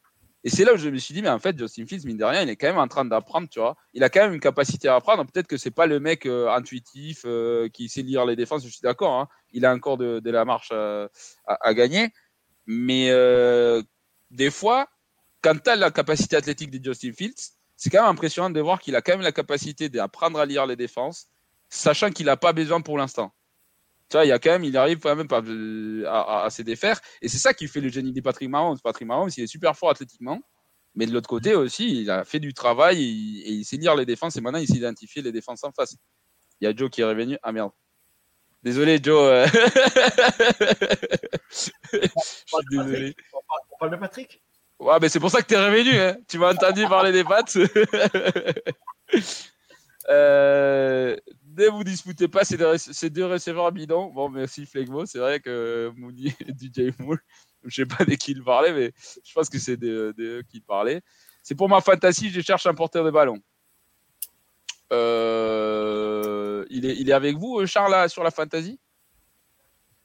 Et 0.45 0.49
c'est 0.51 0.63
là 0.63 0.73
où 0.73 0.77
je 0.77 0.87
me 0.89 0.97
suis 0.97 1.13
dit, 1.13 1.23
mais 1.23 1.29
en 1.29 1.39
fait, 1.39 1.57
Justin 1.57 1.87
Fields, 1.87 2.05
mine 2.05 2.17
de 2.17 2.23
rien, 2.23 2.43
il 2.43 2.49
est 2.49 2.55
quand 2.55 2.67
même 2.67 2.77
en 2.77 2.87
train 2.87 3.03
d'apprendre, 3.03 3.49
tu 3.49 3.59
vois. 3.59 3.75
Il 3.93 4.03
a 4.03 4.09
quand 4.09 4.21
même 4.21 4.33
une 4.35 4.39
capacité 4.39 4.87
à 4.87 4.95
apprendre. 4.95 5.25
Peut-être 5.25 5.47
que 5.47 5.57
c'est 5.57 5.71
pas 5.71 5.87
le 5.87 5.99
mec 5.99 6.27
euh, 6.27 6.47
intuitif 6.49 7.25
qui 7.73 7.89
sait 7.89 8.03
lire 8.03 8.25
les 8.25 8.35
défenses, 8.35 8.63
je 8.63 8.69
suis 8.69 8.81
d'accord. 8.83 9.19
Hein. 9.19 9.27
Il 9.51 9.65
a 9.65 9.73
encore 9.73 9.97
de, 9.97 10.21
la 10.23 10.45
marche 10.45 10.71
à, 10.71 11.09
à, 11.47 11.73
gagner. 11.73 12.13
Mais 12.67 13.09
euh, 13.09 13.81
des 14.31 14.51
fois, 14.51 14.87
quand 15.41 15.61
tu 15.61 15.69
as 15.69 15.75
la 15.75 15.91
capacité 15.91 16.35
athlétique 16.35 16.71
de 16.71 16.83
Justin 16.83 17.13
Fields, 17.13 17.53
c'est 17.75 17.89
quand 17.89 18.01
même 18.01 18.11
impressionnant 18.11 18.49
de 18.49 18.59
voir 18.61 18.79
qu'il 18.79 18.95
a 18.95 19.01
quand 19.01 19.13
même 19.13 19.21
la 19.21 19.31
capacité 19.31 19.89
d'apprendre 19.89 20.39
à 20.39 20.45
lire 20.45 20.65
les 20.65 20.75
défenses, 20.75 21.27
sachant 21.69 22.09
qu'il 22.09 22.27
n'a 22.27 22.37
pas 22.37 22.53
besoin 22.53 22.81
pour 22.81 22.97
l'instant. 22.97 23.33
Tu 24.09 24.17
vois, 24.17 24.25
il 24.25 24.29
y 24.29 24.31
a 24.31 24.39
quand 24.39 24.51
même, 24.51 24.63
il 24.63 24.77
arrive 24.77 24.99
quand 24.99 25.15
même 25.15 25.27
à, 26.07 26.43
à, 26.43 26.49
se 26.49 26.61
défaire. 26.61 26.99
Et 27.21 27.27
c'est 27.27 27.39
ça 27.39 27.53
qui 27.53 27.67
fait 27.67 27.81
le 27.81 27.89
génie 27.89 28.13
de 28.13 28.21
Patrick 28.21 28.49
Mahomes. 28.49 28.77
Patrick 28.83 29.07
Mahomes, 29.07 29.29
il 29.35 29.43
est 29.43 29.47
super 29.47 29.75
fort 29.75 29.89
athlétiquement. 29.89 30.39
Mais 30.95 31.05
de 31.05 31.11
l'autre 31.11 31.27
côté 31.27 31.55
aussi, 31.55 32.01
il 32.01 32.09
a 32.09 32.23
fait 32.23 32.39
du 32.39 32.53
travail 32.53 33.03
et, 33.03 33.51
il 33.51 33.65
sait 33.65 33.77
lire 33.77 33.95
les 33.95 34.05
défenses. 34.05 34.37
Et 34.37 34.41
maintenant, 34.41 34.59
il 34.59 34.67
sait 34.67 34.77
identifier 34.77 35.21
les 35.21 35.31
défenses 35.31 35.63
en 35.63 35.71
face. 35.71 35.95
Il 36.61 36.65
y 36.65 36.67
a 36.67 36.75
Joe 36.75 36.89
qui 36.89 37.01
est 37.01 37.05
revenu. 37.05 37.37
Ah 37.43 37.51
merde. 37.51 37.71
Désolé, 38.63 38.99
Joe. 39.01 39.21
Euh. 39.21 39.47
Je 41.51 41.57
suis 41.57 41.71
désolé. 42.71 43.15
On 43.33 43.77
parle 43.77 43.91
de 43.91 43.97
Patrick? 43.97 44.41
Ouais, 44.79 44.97
mais 45.01 45.09
c'est 45.09 45.19
pour 45.19 45.29
ça 45.29 45.41
que 45.41 45.47
tu 45.47 45.53
es 45.53 45.65
revenu. 45.65 45.99
Hein. 45.99 46.17
Tu 46.27 46.37
m'as 46.37 46.53
entendu 46.53 46.87
parler 46.87 47.11
des 47.11 47.23
pattes. 47.23 47.57
euh, 50.09 51.15
ne 51.57 51.69
vous 51.69 51.83
disputez 51.83 52.27
pas 52.27 52.43
ces 52.43 52.57
deux, 52.57 52.77
ces 52.77 53.09
deux 53.09 53.25
receveurs 53.25 53.71
bidons. 53.71 54.11
Bon, 54.11 54.29
merci 54.29 54.65
Flegmo. 54.65 55.05
C'est 55.05 55.19
vrai 55.19 55.39
que 55.39 55.91
Moody 55.95 56.33
et 56.39 56.51
DJ 56.51 56.93
Moore, 56.99 57.17
je 57.63 57.81
ne 57.81 57.87
sais 57.87 57.95
pas 57.97 58.05
de 58.05 58.15
qui 58.15 58.31
il 58.31 58.43
parlait, 58.43 58.73
mais 58.73 58.93
je 59.23 59.33
pense 59.33 59.49
que 59.49 59.59
c'est 59.59 59.77
de, 59.77 60.13
eux 60.17 60.43
qui 60.49 60.61
parlaient. 60.61 61.01
C'est 61.43 61.55
pour 61.55 61.69
ma 61.69 61.81
fantasy, 61.81 62.29
je 62.29 62.41
cherche 62.41 62.65
un 62.65 62.73
porteur 62.73 63.05
de 63.05 63.11
ballon. 63.11 63.37
Euh, 64.93 66.65
il, 66.69 66.85
est, 66.85 66.95
il 66.97 67.09
est 67.09 67.13
avec 67.13 67.37
vous, 67.37 67.65
Charles, 67.65 68.09
sur 68.09 68.23
la 68.23 68.31
fantasy? 68.31 68.79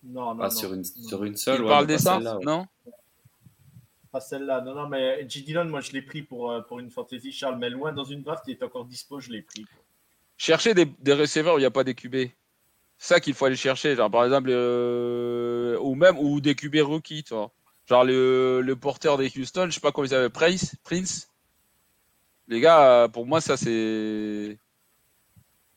Non, 0.03 0.35
non, 0.35 0.49
Sur, 0.51 0.73
une, 0.73 0.85
sur 0.85 1.25
une 1.25 1.37
seule. 1.37 1.61
Il 1.61 1.67
parle 1.67 1.87
des 1.87 1.99
non? 2.43 2.67
Pas 4.11 4.21
celle-là. 4.21 4.61
Non, 4.63 4.75
non, 4.75 4.89
mais 4.89 5.29
J. 5.29 5.43
Dillon, 5.45 5.67
moi, 5.67 5.81
je 5.81 5.93
l'ai 5.93 6.03
pris 6.03 6.23
pour, 6.23 6.51
euh, 6.51 6.63
pour 6.63 6.81
une 6.81 6.91
fantasy, 6.91 7.31
Charles. 7.33 7.59
Mais 7.59 7.71
loin, 7.71 7.93
dans 7.93 8.05
une 8.05 8.23
draft, 8.23 8.45
il 8.49 8.53
est 8.53 8.63
encore 8.63 8.85
dispo, 8.85 9.21
je 9.21 9.31
l'ai 9.31 9.43
pris. 9.43 9.67
Cherchez 10.41 10.73
des, 10.73 10.87
des 10.87 11.13
receveurs 11.13 11.57
où 11.57 11.59
il 11.59 11.61
n'y 11.61 11.67
a 11.67 11.71
pas 11.71 11.85
des 11.85 11.95
QB. 11.95 12.15
C'est 12.97 13.15
ça 13.15 13.21
qu'il 13.21 13.35
faut 13.35 13.45
aller 13.45 13.57
chercher. 13.57 13.95
Genre, 13.95 14.11
par 14.11 14.25
exemple, 14.25 14.49
euh, 14.51 15.77
ou 15.83 15.95
même 15.95 16.17
ou 16.19 16.41
des 16.41 16.55
QB 16.55 16.77
rookies, 16.77 17.25
toi. 17.25 17.53
Genre 17.87 18.05
le, 18.05 18.63
le 18.63 18.75
porteur 18.75 19.19
des 19.19 19.31
Houston, 19.37 19.67
je 19.67 19.73
sais 19.73 19.81
pas 19.81 19.93
comment 19.93 20.07
il 20.07 20.09
s'appelle, 20.09 20.31
Prince, 20.31 20.77
Prince. 20.83 21.29
Les 22.49 22.59
gars, 22.59 23.07
pour 23.13 23.27
moi, 23.27 23.43
ça 23.43 23.59
c'est 23.59 24.59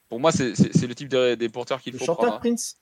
pour 0.08 0.22
moi, 0.22 0.32
c'est 0.32 0.54
le 0.56 0.96
type 0.96 1.10
de, 1.10 1.36
des 1.36 1.50
porteurs 1.50 1.82
qu'il 1.82 1.92
faut 1.98 2.06
chanteur 2.06 2.16
prendre. 2.16 2.36
Hein. 2.36 2.40
Prince? 2.40 2.78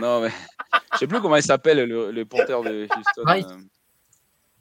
Non, 0.00 0.20
mais 0.20 0.30
je 0.92 0.98
sais 0.98 1.08
plus 1.08 1.20
comment 1.20 1.34
il 1.34 1.42
s'appelle 1.42 1.82
le, 1.88 2.24
porteur 2.26 2.62
de 2.62 2.84
Houston. 2.84 3.22
Price. 3.24 3.46
Euh, 3.48 3.58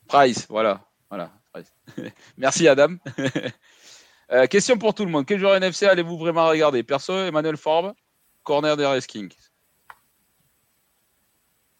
Price, 0.07 0.47
voilà. 0.49 0.81
voilà 1.07 1.31
Price. 1.53 1.71
Merci 2.37 2.67
Adam. 2.67 2.95
Euh, 4.31 4.45
question 4.45 4.77
pour 4.77 4.93
tout 4.93 5.05
le 5.05 5.11
monde. 5.11 5.25
Quel 5.25 5.39
joueur 5.39 5.55
NFC 5.55 5.85
allez-vous 5.85 6.17
vraiment 6.17 6.47
regarder? 6.47 6.83
Perso, 6.83 7.13
Emmanuel 7.13 7.57
Forbes, 7.57 7.93
corner 8.43 8.77
des 8.77 8.99
Kings. 9.07 9.33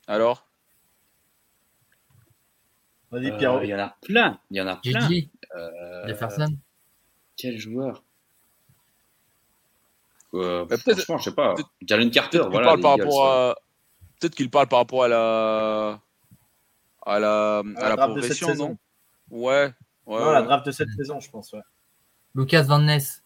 Alors? 0.07 0.47
Vas-y, 3.11 3.37
Pierrot. 3.37 3.57
Euh, 3.57 3.63
il 3.63 3.69
y 3.69 3.75
en 3.75 3.79
a 3.79 3.95
plein. 4.01 4.39
Il 4.49 4.57
y 4.57 4.61
en 4.61 4.67
a 4.67 4.75
plein. 4.77 5.09
Euh, 5.55 6.07
Jefferson. 6.07 6.55
Quel 7.37 7.57
joueur? 7.57 8.03
Euh, 10.33 10.65
franchement, 10.67 11.17
je 11.17 11.23
sais 11.23 11.35
pas. 11.35 11.55
Jalen 11.81 12.11
Carter, 12.11 12.43
voilà. 12.49 12.67
Parle 12.67 12.81
par 12.81 12.97
rapport 12.97 13.25
à... 13.27 13.55
Peut-être 14.19 14.35
qu'il 14.35 14.49
parle 14.49 14.67
par 14.67 14.79
rapport 14.79 15.03
à 15.05 15.07
la 15.07 16.01
à 17.05 17.19
la, 17.19 17.63
à, 17.77 17.89
la, 17.89 17.97
progression, 17.97 18.53
non? 18.53 18.77
Ouais. 19.31 19.73
ouais 20.05 20.19
non, 20.19 20.31
la 20.31 20.41
draft 20.41 20.65
de 20.65 20.71
cette 20.71 20.89
saison, 20.89 21.19
je 21.19 21.29
pense. 21.29 21.53
Ouais. 21.53 21.61
Lucas 22.35 22.63
Van 22.63 22.79
Ness. 22.79 23.23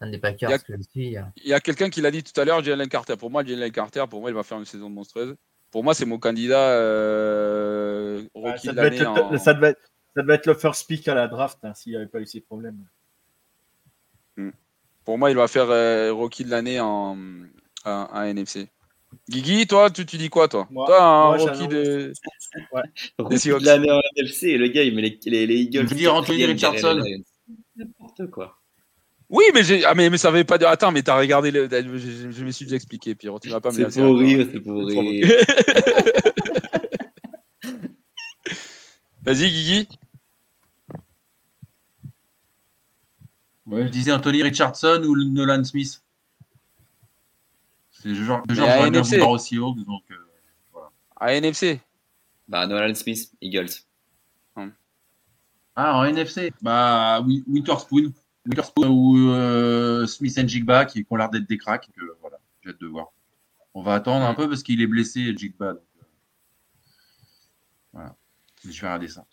Un 0.00 0.10
des 0.10 0.18
Packers 0.18 0.50
il 0.50 0.52
y 0.52 0.54
a, 0.54 0.58
que 0.58 0.76
je 0.76 0.82
suis. 0.82 1.16
Il 1.36 1.48
y 1.48 1.54
a 1.54 1.60
quelqu'un 1.60 1.88
qui 1.88 2.00
l'a 2.00 2.10
dit 2.10 2.22
tout 2.22 2.38
à 2.38 2.44
l'heure, 2.44 2.62
Jalen 2.62 2.88
Carter. 2.88 3.16
Pour 3.16 3.30
moi, 3.30 3.44
Jalen 3.44 3.70
Carter, 3.70 4.04
pour 4.08 4.20
moi, 4.20 4.30
il 4.30 4.34
va 4.34 4.42
faire 4.42 4.58
une 4.58 4.64
saison 4.64 4.90
monstrueuse. 4.90 5.36
Pour 5.70 5.82
moi, 5.82 5.94
c'est 5.94 6.04
mon 6.04 6.18
candidat 6.18 6.70
euh, 6.70 8.22
rookie 8.34 8.48
ouais, 8.48 8.58
ça, 8.58 8.72
devait 8.72 8.96
être, 8.96 9.06
en... 9.08 9.38
ça, 9.38 9.54
devait 9.54 9.70
être, 9.70 9.80
ça 10.14 10.22
devait 10.22 10.34
être 10.34 10.46
le 10.46 10.54
first 10.54 10.86
pick 10.86 11.08
à 11.08 11.14
la 11.14 11.26
draft 11.26 11.58
hein, 11.64 11.74
s'il 11.74 11.92
n'y 11.92 11.96
avait 11.96 12.06
pas 12.06 12.20
eu 12.20 12.26
ces 12.26 12.40
problèmes. 12.40 12.78
Hmm. 14.36 14.50
Pour 15.04 15.18
moi, 15.18 15.30
il 15.30 15.36
va 15.36 15.48
faire 15.48 15.70
euh, 15.70 16.12
rookie 16.12 16.44
de 16.44 16.50
l'année 16.50 16.78
en, 16.78 17.16
en, 17.84 17.90
en, 17.90 18.22
NFC. 18.22 18.68
Guigui, 19.28 19.66
toi, 19.66 19.90
tu, 19.90 20.06
tu 20.06 20.16
dis 20.16 20.28
quoi, 20.28 20.48
toi 20.48 20.66
moi, 20.70 20.86
Toi, 20.86 21.02
un 21.02 21.36
moi, 21.36 21.36
rookie 21.36 21.68
de. 21.68 22.12
Ouais. 22.72 22.82
Rookie 23.18 23.48
de 23.48 23.64
l'année 23.64 23.90
en 23.90 24.00
NFC, 24.16 24.56
le 24.56 24.68
gars, 24.68 24.82
il 24.82 24.94
met 24.94 25.02
les, 25.02 25.18
les, 25.26 25.46
les 25.46 25.56
Eagles. 25.56 25.84
Je 25.84 25.86
veux 25.88 25.96
dire 25.96 26.14
Anthony 26.14 26.44
Richardson. 26.44 27.02
N'importe 27.76 28.30
quoi. 28.30 28.58
Oui, 29.30 29.44
mais, 29.52 29.84
ah, 29.84 29.94
mais, 29.94 30.10
mais 30.10 30.18
ça 30.18 30.30
veut 30.30 30.44
pas 30.44 30.58
dire. 30.58 30.68
Attends, 30.68 30.92
mais 30.92 31.02
t'as 31.02 31.18
regardé. 31.18 31.50
Le... 31.50 31.68
Je, 31.70 32.30
je, 32.30 32.44
me 32.44 32.50
suis 32.50 32.66
déjà 32.66 32.76
expliqué, 32.76 33.14
Pierrot. 33.14 33.40
Tu 33.40 33.48
vas 33.48 33.60
pas 33.60 33.72
me 33.72 33.90
C'est 33.90 34.02
pour 34.02 34.18
rire, 34.18 34.46
c'est 34.52 34.60
pour 34.60 34.86
rire. 34.86 35.26
Vas-y, 39.22 39.50
Guigui. 39.50 39.88
Ouais, 43.66 43.86
je 43.86 43.88
disais 43.88 44.12
Anthony 44.12 44.42
Richardson 44.42 45.02
ou 45.04 45.16
Nolan 45.16 45.64
Smith. 45.64 46.03
C'est 48.04 48.10
le 48.10 48.22
genre, 48.22 48.42
genre 48.50 48.82
de 48.82 48.86
NFC. 48.88 49.18
aussi 49.22 49.58
haut. 49.58 49.72
Donc, 49.72 50.02
euh, 50.10 50.14
voilà. 50.74 50.90
À 51.16 51.32
NFC 51.32 51.80
Bah, 52.46 52.66
Nolan 52.66 52.94
Smith, 52.94 53.32
Eagles. 53.40 53.70
Hum. 54.56 54.74
Ah, 55.74 55.96
en 55.96 56.04
NFC 56.04 56.52
Bah, 56.60 57.22
Winterspoon. 57.48 58.12
Winterspoon 58.44 58.88
ou 58.88 59.30
euh, 59.30 60.06
Smith 60.06 60.38
and 60.38 60.46
Jigba 60.46 60.84
qui, 60.84 61.02
qui 61.02 61.06
ont 61.08 61.16
l'air 61.16 61.30
d'être 61.30 61.48
des 61.48 61.56
cracks. 61.56 61.88
Que, 61.96 62.02
voilà, 62.20 62.36
j'ai 62.62 62.68
hâte 62.68 62.80
de 62.82 62.86
voir. 62.88 63.06
On 63.72 63.82
va 63.82 63.94
attendre 63.94 64.26
un 64.26 64.34
peu 64.34 64.50
parce 64.50 64.62
qu'il 64.62 64.82
est 64.82 64.86
blessé, 64.86 65.34
Jigba. 65.34 65.72
Donc, 65.72 65.82
euh, 65.96 66.04
voilà. 67.94 68.14
Je 68.62 68.68
vais 68.68 68.86
regarder 68.86 69.08
ça. 69.08 69.24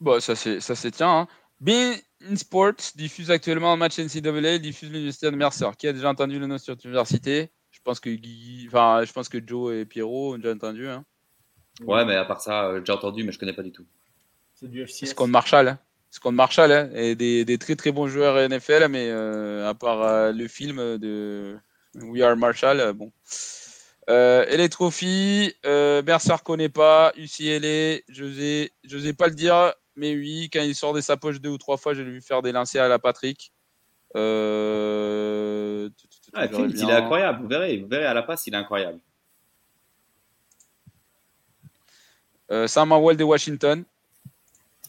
Bon, 0.00 0.20
ça 0.20 0.34
c'est 0.34 0.90
tient. 0.90 1.20
Hein. 1.20 1.28
Bean 1.60 1.94
Sports 2.36 2.92
diffuse 2.94 3.30
actuellement 3.30 3.72
un 3.72 3.76
match 3.76 3.98
NCAA, 3.98 4.58
diffuse 4.58 4.90
l'université 4.90 5.30
de 5.30 5.36
Mercer. 5.36 5.70
Qui 5.78 5.88
a 5.88 5.92
déjà 5.92 6.10
entendu 6.10 6.38
le 6.38 6.46
nom 6.46 6.58
sur 6.58 6.76
l'université? 6.82 7.50
Je 7.70 7.80
pense 7.82 8.00
que 8.00 8.10
Guy... 8.10 8.64
enfin, 8.68 9.02
je 9.04 9.12
pense 9.12 9.28
que 9.28 9.38
Joe 9.44 9.74
et 9.74 9.84
Pierrot 9.84 10.34
ont 10.34 10.38
déjà 10.38 10.52
entendu. 10.52 10.88
Hein. 10.88 11.04
Ouais, 11.82 12.04
mais 12.04 12.14
à 12.14 12.24
part 12.24 12.40
ça, 12.40 12.66
euh, 12.66 12.80
j'ai 12.84 12.92
entendu, 12.92 13.24
mais 13.24 13.32
je 13.32 13.38
connais 13.38 13.52
pas 13.52 13.62
du 13.62 13.72
tout. 13.72 13.84
C'est 14.54 14.70
du 14.70 14.86
FCS. 14.86 15.08
C'est 15.08 15.14
contre 15.14 15.30
Marshall. 15.30 15.68
Hein. 15.68 15.78
C'est 16.10 16.22
contre 16.22 16.36
Marshall, 16.36 16.72
hein. 16.72 16.90
et 16.94 17.14
des, 17.16 17.44
des, 17.44 17.58
très 17.58 17.74
très 17.74 17.90
bons 17.90 18.06
joueurs 18.06 18.48
NFL, 18.48 18.86
mais 18.88 19.08
euh, 19.10 19.68
à 19.68 19.74
part 19.74 20.02
euh, 20.02 20.32
le 20.32 20.46
film 20.46 20.76
de 20.98 21.58
We 22.02 22.22
Are 22.22 22.36
Marshall, 22.36 22.80
euh, 22.80 22.92
bon. 22.92 23.12
Euh, 24.10 24.44
et 24.48 24.56
les 24.56 24.68
trophies, 24.68 25.54
euh, 25.64 26.02
Mercer 26.02 26.34
connaît 26.44 26.68
pas, 26.68 27.12
UCLA, 27.16 28.00
je 28.08 28.70
n'osais 28.92 29.12
pas 29.14 29.28
le 29.28 29.34
dire, 29.34 29.72
mais 29.96 30.14
oui, 30.14 30.50
quand 30.52 30.62
il 30.62 30.74
sort 30.74 30.92
de 30.92 31.00
sa 31.00 31.16
poche 31.16 31.40
deux 31.40 31.50
ou 31.50 31.58
trois 31.58 31.76
fois, 31.76 31.94
j'ai 31.94 32.04
vu 32.04 32.20
faire 32.20 32.42
des 32.42 32.52
lancers 32.52 32.82
à 32.82 32.88
la 32.88 32.98
Patrick. 32.98 33.52
Euh... 34.16 35.88
Ah, 36.32 36.46
il 36.46 36.80
est 36.80 36.92
incroyable, 36.92 37.42
vous 37.42 37.48
verrez, 37.48 37.78
vous 37.78 37.88
verrez 37.88 38.06
à 38.06 38.14
la 38.14 38.22
passe, 38.22 38.46
il 38.46 38.54
est 38.54 38.56
incroyable. 38.56 38.98
Euh, 42.50 42.66
Sam 42.66 42.92
Howell 42.92 43.16
de 43.16 43.24
Washington. 43.24 43.84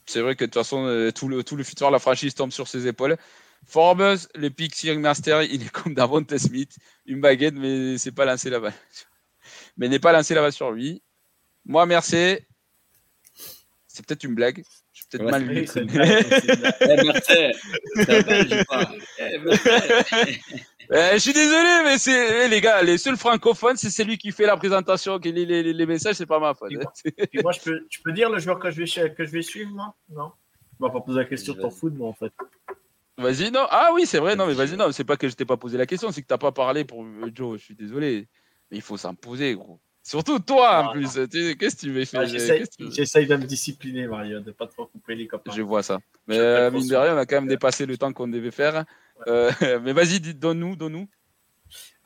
C'est 0.06 0.22
vrai 0.22 0.36
que 0.36 0.44
de 0.44 0.50
toute 0.50 0.56
façon, 0.56 0.86
euh, 0.86 1.12
tout 1.12 1.28
le, 1.28 1.44
tout 1.44 1.56
le 1.56 1.64
futur 1.64 1.88
de 1.88 1.94
la 1.94 2.00
franchise 2.00 2.36
tombe 2.36 2.52
sur 2.52 2.68
ses 2.68 2.88
épaules. 2.88 3.18
Forbes, 3.66 4.18
le 4.36 4.50
pick 4.50 4.84
Young 4.84 5.00
Master, 5.00 5.42
il 5.44 5.64
est 5.64 5.70
comme 5.70 5.96
Davonte 5.96 6.38
Smith, 6.38 6.78
une 7.06 7.22
baguette, 7.22 7.56
mais 7.56 7.98
c'est 7.98 8.12
pas 8.12 8.26
lancé 8.26 8.50
là-bas. 8.50 8.74
Mais 9.78 9.90
n'est 9.90 10.00
pas 10.00 10.12
lancé 10.12 10.36
là-bas 10.36 10.52
sur 10.52 10.72
lui. 10.72 11.02
Moi, 11.66 11.86
merci. 11.86 12.38
C'est 13.88 14.06
peut-être 14.06 14.24
une 14.24 14.36
blague. 14.36 14.64
Je 15.20 15.20
suis 15.20 15.20
peut-être 15.20 15.32
mal 15.32 15.44
lu. 15.48 15.66
je 21.14 21.18
suis 21.18 21.34
désolé, 21.34 21.82
mais 21.84 21.98
c'est 21.98 22.46
eh, 22.46 22.48
les 22.48 22.62
gars, 22.62 22.82
les 22.84 22.98
seuls 22.98 23.18
francophones, 23.18 23.78
c'est 23.78 23.90
celui 23.90 24.18
qui 24.18 24.32
fait 24.32 24.46
la 24.46 24.58
présentation, 24.58 25.20
qui 25.20 25.32
lit 25.32 25.46
les, 25.46 25.64
les, 25.64 25.74
les 25.74 25.86
messages, 25.86 26.16
c'est 26.16 26.26
pas 26.26 26.40
ma 26.40 26.54
faute. 26.54 26.72
Moi, 27.44 27.52
je 27.52 27.60
peux, 27.62 27.86
je 27.90 28.00
peux 28.04 28.12
dire 28.12 28.30
le 28.30 28.40
joueur 28.40 28.60
que 28.60 28.70
je 28.72 28.84
vais, 28.84 29.14
que 29.14 29.26
je 29.26 29.32
vais 29.32 29.42
suivre, 29.42 29.72
moi 29.72 29.96
Non 30.10 30.32
On 30.80 30.88
va 30.88 30.92
pas 30.92 31.02
poser 31.02 31.20
la 31.20 31.26
question 31.26 31.54
de 31.54 31.62
ton 31.62 31.70
foot, 31.70 31.94
moi, 31.96 32.10
en 32.10 32.14
fait. 32.14 32.32
Vas-y, 33.18 33.50
non. 33.50 33.66
Ah 33.70 33.92
oui, 33.94 34.06
c'est 34.06 34.20
vrai. 34.20 34.36
Non, 34.36 34.46
mais 34.46 34.54
vas-y, 34.54 34.76
non. 34.76 34.92
C'est 34.92 35.06
pas 35.06 35.16
que 35.18 35.30
je 35.30 35.36
t'ai 35.36 35.46
pas 35.46 35.58
posé 35.58 35.78
la 35.78 35.86
question, 35.86 36.12
c'est 36.12 36.22
que 36.22 36.28
t'as 36.28 36.38
pas 36.38 36.52
parlé 36.52 36.84
pour 36.84 37.04
euh, 37.04 37.32
Joe. 37.34 37.58
Je 37.58 37.64
suis 37.64 37.76
désolé. 37.76 38.28
Mais 38.70 38.78
il 38.78 38.82
faut 38.82 38.98
s'imposer, 38.98 39.56
gros. 39.56 39.80
Surtout 40.06 40.38
toi, 40.38 40.84
en 40.84 40.92
plus. 40.92 41.16
Qu'est-ce 41.58 41.76
que 41.78 41.82
tu 41.82 41.92
veux 41.92 42.06
faire 42.06 42.22
ah, 42.22 42.26
J'essaye 42.26 43.26
de 43.26 43.36
me 43.38 43.46
discipliner, 43.46 44.06
Mario, 44.06 44.40
de 44.40 44.52
pas 44.52 44.68
trop 44.68 44.86
couper 44.86 45.16
les 45.16 45.26
copains. 45.26 45.52
Je 45.52 45.64
vois 45.64 45.82
ça. 45.82 45.98
Mais 46.28 46.38
euh, 46.38 46.70
mine 46.70 46.88
de 46.88 46.96
rien, 46.96 47.16
on 47.16 47.18
a 47.18 47.26
quand 47.26 47.38
même 47.38 47.48
dépassé 47.48 47.88
le 47.88 47.98
temps 47.98 48.14
qu'on 48.14 48.28
devait 48.28 48.52
faire. 48.52 48.86
Euh, 49.26 49.52
mais 49.82 49.94
vas-y, 49.94 50.20
donne-nous, 50.20 50.76
donne-nous. 50.76 51.10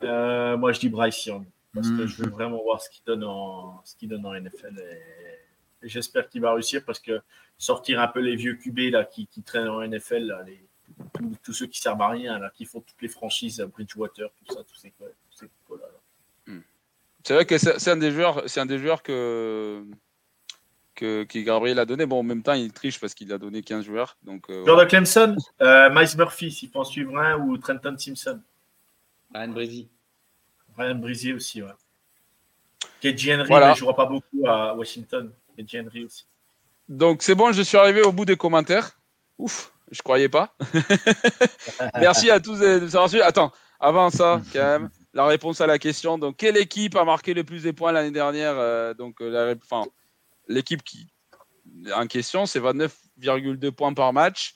Euh, 0.02 0.56
moi, 0.56 0.72
je 0.72 0.80
dis 0.80 0.88
Bryce 0.88 1.26
Young. 1.26 1.44
Parce 1.74 1.90
que 1.90 2.06
je 2.06 2.22
veux 2.22 2.30
vraiment 2.30 2.62
voir 2.62 2.80
ce 2.80 2.88
qu'il 2.88 3.04
donne 3.04 3.22
en, 3.22 3.82
ce 3.84 4.06
donne 4.06 4.24
en 4.24 4.32
NFL. 4.32 4.78
Et, 4.78 5.88
j'espère 5.88 6.30
qu'il 6.30 6.40
va 6.40 6.54
réussir 6.54 6.82
parce 6.86 7.00
que 7.00 7.20
sortir 7.58 8.00
un 8.00 8.08
peu 8.08 8.20
les 8.20 8.34
vieux 8.34 8.54
QB 8.54 8.92
là, 8.92 9.04
qui, 9.04 9.26
qui 9.26 9.42
traînent 9.42 9.68
en 9.68 9.86
NFL, 9.86 10.24
là, 10.24 10.42
les, 10.46 10.66
tous, 11.42 11.52
ceux 11.52 11.66
qui 11.66 11.80
servent 11.80 12.00
à 12.00 12.08
rien, 12.08 12.38
là, 12.38 12.50
qui 12.54 12.64
font 12.64 12.80
toutes 12.80 13.00
les 13.02 13.08
franchises, 13.08 13.60
Bridgewater, 13.60 14.30
tout 14.30 14.54
ça, 14.54 14.64
tous 14.64 14.76
ces, 14.76 14.90
tous 14.98 15.38
ces 15.38 15.46
là. 15.70 15.99
C'est 17.24 17.34
vrai 17.34 17.44
que 17.44 17.58
c'est 17.58 17.88
un 17.88 17.96
des 17.96 18.10
joueurs, 18.10 18.42
c'est 18.46 18.60
un 18.60 18.66
des 18.66 18.78
joueurs 18.78 19.02
que, 19.02 19.84
que, 20.94 21.24
que, 21.24 21.38
Gabriel 21.40 21.78
a 21.78 21.84
donné. 21.84 22.06
Bon, 22.06 22.20
en 22.20 22.22
même 22.22 22.42
temps, 22.42 22.54
il 22.54 22.72
triche 22.72 22.98
parce 22.98 23.14
qu'il 23.14 23.32
a 23.32 23.38
donné 23.38 23.62
15 23.62 23.84
joueurs. 23.84 24.16
Donc, 24.22 24.48
euh, 24.48 24.64
Joueur 24.64 24.78
de 24.78 24.84
Clemson, 24.84 25.36
euh, 25.60 25.90
Miles 25.90 26.16
Murphy, 26.16 26.50
s'il 26.50 26.70
faut 26.70 26.80
en 26.80 26.84
suivre 26.84 27.18
un, 27.18 27.38
ou 27.38 27.58
Trenton 27.58 27.96
Simpson. 27.98 28.40
Ryan 29.34 29.48
Breezy. 29.48 29.88
Ryan 30.76 30.94
Breezy 30.96 31.32
aussi, 31.32 31.62
ouais. 31.62 31.70
KJ 33.02 33.30
Henry, 33.30 33.48
voilà. 33.48 33.68
mais 33.68 33.74
je 33.74 33.80
ne 33.80 33.84
vois 33.84 33.96
pas 33.96 34.06
beaucoup 34.06 34.46
à 34.46 34.74
Washington. 34.74 35.30
KJ 35.58 35.76
Henry 35.86 36.04
aussi. 36.04 36.26
Donc, 36.88 37.22
c'est 37.22 37.34
bon, 37.34 37.52
je 37.52 37.62
suis 37.62 37.76
arrivé 37.76 38.02
au 38.02 38.12
bout 38.12 38.24
des 38.24 38.36
commentaires. 38.36 38.98
Ouf, 39.38 39.72
je 39.90 40.02
croyais 40.02 40.28
pas. 40.28 40.54
Merci 42.00 42.30
à 42.30 42.40
tous 42.40 42.58
de 42.58 42.80
nous 42.80 42.96
avoir 42.96 43.08
suivis. 43.08 43.22
Attends, 43.22 43.52
avant 43.78 44.10
ça, 44.10 44.40
quand 44.52 44.58
même, 44.58 44.90
la 45.14 45.26
réponse 45.26 45.60
à 45.60 45.66
la 45.66 45.78
question. 45.78 46.18
Donc, 46.18 46.36
quelle 46.36 46.56
équipe 46.56 46.96
a 46.96 47.04
marqué 47.04 47.34
le 47.34 47.44
plus 47.44 47.62
de 47.62 47.70
points 47.70 47.92
l'année 47.92 48.10
dernière 48.10 48.54
euh, 48.56 48.94
Donc, 48.94 49.20
euh, 49.20 49.54
l'équipe 50.48 50.82
qui 50.82 51.08
en 51.94 52.06
question, 52.06 52.46
c'est 52.46 52.58
29,2 52.58 53.70
points 53.70 53.94
par 53.94 54.12
match. 54.12 54.54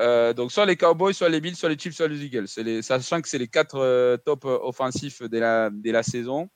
Euh, 0.00 0.32
donc, 0.32 0.52
soit 0.52 0.66
les 0.66 0.76
Cowboys, 0.76 1.14
soit 1.14 1.28
les 1.28 1.40
Bills, 1.40 1.54
soit 1.54 1.68
les 1.68 1.78
Chiefs, 1.78 1.94
soit 1.94 2.08
les 2.08 2.24
Eagles. 2.24 2.46
Les, 2.56 2.82
sachant 2.82 3.22
que 3.22 3.28
c'est 3.28 3.38
les 3.38 3.48
quatre 3.48 4.16
top 4.24 4.44
offensifs 4.44 5.22
de 5.22 5.38
la, 5.38 5.70
la 5.84 6.02
saison. 6.02 6.50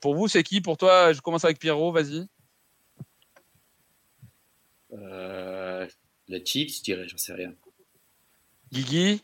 Pour 0.00 0.16
vous, 0.16 0.28
c'est 0.28 0.42
qui? 0.42 0.60
Pour 0.60 0.76
toi, 0.76 1.12
je 1.12 1.20
commence 1.20 1.44
avec 1.44 1.58
Pierrot, 1.58 1.92
vas-y. 1.92 2.26
Les 6.28 6.44
Chiefs, 6.44 6.78
je 6.78 6.82
dirais, 6.82 7.06
j'en 7.06 7.18
sais 7.18 7.32
rien. 7.32 7.54
Guigui? 8.72 9.22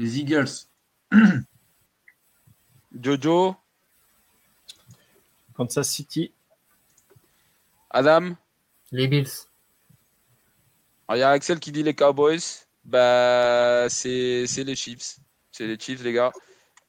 Les 0.00 0.18
Eagles. 0.18 0.48
Jojo 3.02 3.54
Kansas 5.52 5.90
City. 5.90 6.32
Adam 7.90 8.34
Les 8.92 9.08
Bills. 9.08 9.28
Il 11.10 11.18
y 11.18 11.22
a 11.22 11.28
Axel 11.28 11.60
qui 11.60 11.70
dit 11.70 11.82
les 11.82 11.92
Cowboys. 11.92 12.40
Bah, 12.82 13.88
c'est 13.90 14.46
les 14.56 14.74
Chiefs. 14.74 15.18
C'est 15.52 15.66
les 15.66 15.78
Chiefs, 15.78 16.02
les 16.02 16.14
gars. 16.14 16.32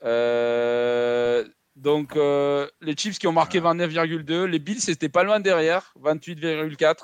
Euh, 0.05 1.45
donc, 1.75 2.15
euh, 2.15 2.65
les 2.79 2.95
Chiefs 2.95 3.19
qui 3.19 3.27
ont 3.27 3.33
marqué 3.33 3.59
29,2. 3.59 4.45
Les 4.45 4.59
Bills, 4.59 4.79
c'était 4.79 5.09
pas 5.09 5.23
loin 5.23 5.41
derrière, 5.41 5.93
28,4 5.99 6.95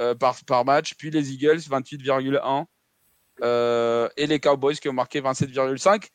euh, 0.00 0.16
par, 0.16 0.44
par 0.44 0.64
match. 0.64 0.94
Puis 0.96 1.12
les 1.12 1.32
Eagles, 1.32 1.58
28,1. 1.58 2.66
Euh, 3.42 4.08
et 4.16 4.26
les 4.26 4.40
Cowboys 4.40 4.76
qui 4.76 4.88
ont 4.88 4.92
marqué 4.92 5.20
27,5. 5.20 6.08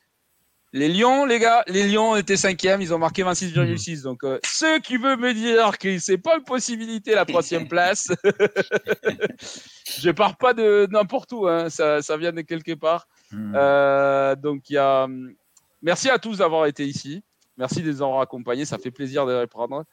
Les 0.73 0.89
Lions, 0.89 1.25
les 1.25 1.39
gars, 1.39 1.63
les 1.67 1.87
Lions 1.87 2.15
étaient 2.17 2.35
cinquièmes, 2.35 2.81
ils 2.81 2.93
ont 2.93 2.99
marqué 2.99 3.23
26,6. 3.23 4.03
Donc, 4.03 4.23
euh, 4.23 4.37
ceux 4.45 4.79
qui 4.79 4.97
veulent 4.97 5.19
me 5.19 5.33
dire 5.33 5.77
que 5.77 5.97
c'est 5.97 6.17
pas 6.17 6.37
une 6.37 6.43
possibilité 6.43 7.15
la 7.15 7.25
troisième 7.25 7.67
place, 7.69 8.11
je 9.99 10.11
pars 10.11 10.37
pas 10.37 10.53
de 10.53 10.87
n'importe 10.91 11.31
où, 11.31 11.47
hein, 11.47 11.69
ça, 11.69 12.01
ça, 12.01 12.17
vient 12.17 12.33
de 12.33 12.41
quelque 12.41 12.73
part. 12.73 13.07
Hmm. 13.31 13.53
Euh, 13.55 14.35
donc, 14.35 14.69
il 14.69 14.73
y 14.73 14.77
a. 14.77 15.07
Merci 15.81 16.09
à 16.09 16.19
tous 16.19 16.39
d'avoir 16.39 16.65
été 16.65 16.85
ici. 16.85 17.23
Merci 17.57 17.81
de 17.81 17.89
les 17.89 18.01
avoir 18.01 18.19
accompagnés. 18.19 18.65
Ça 18.65 18.77
fait 18.77 18.91
plaisir 18.91 19.25
de 19.25 19.31
les 19.31 19.39
reprendre. 19.39 19.85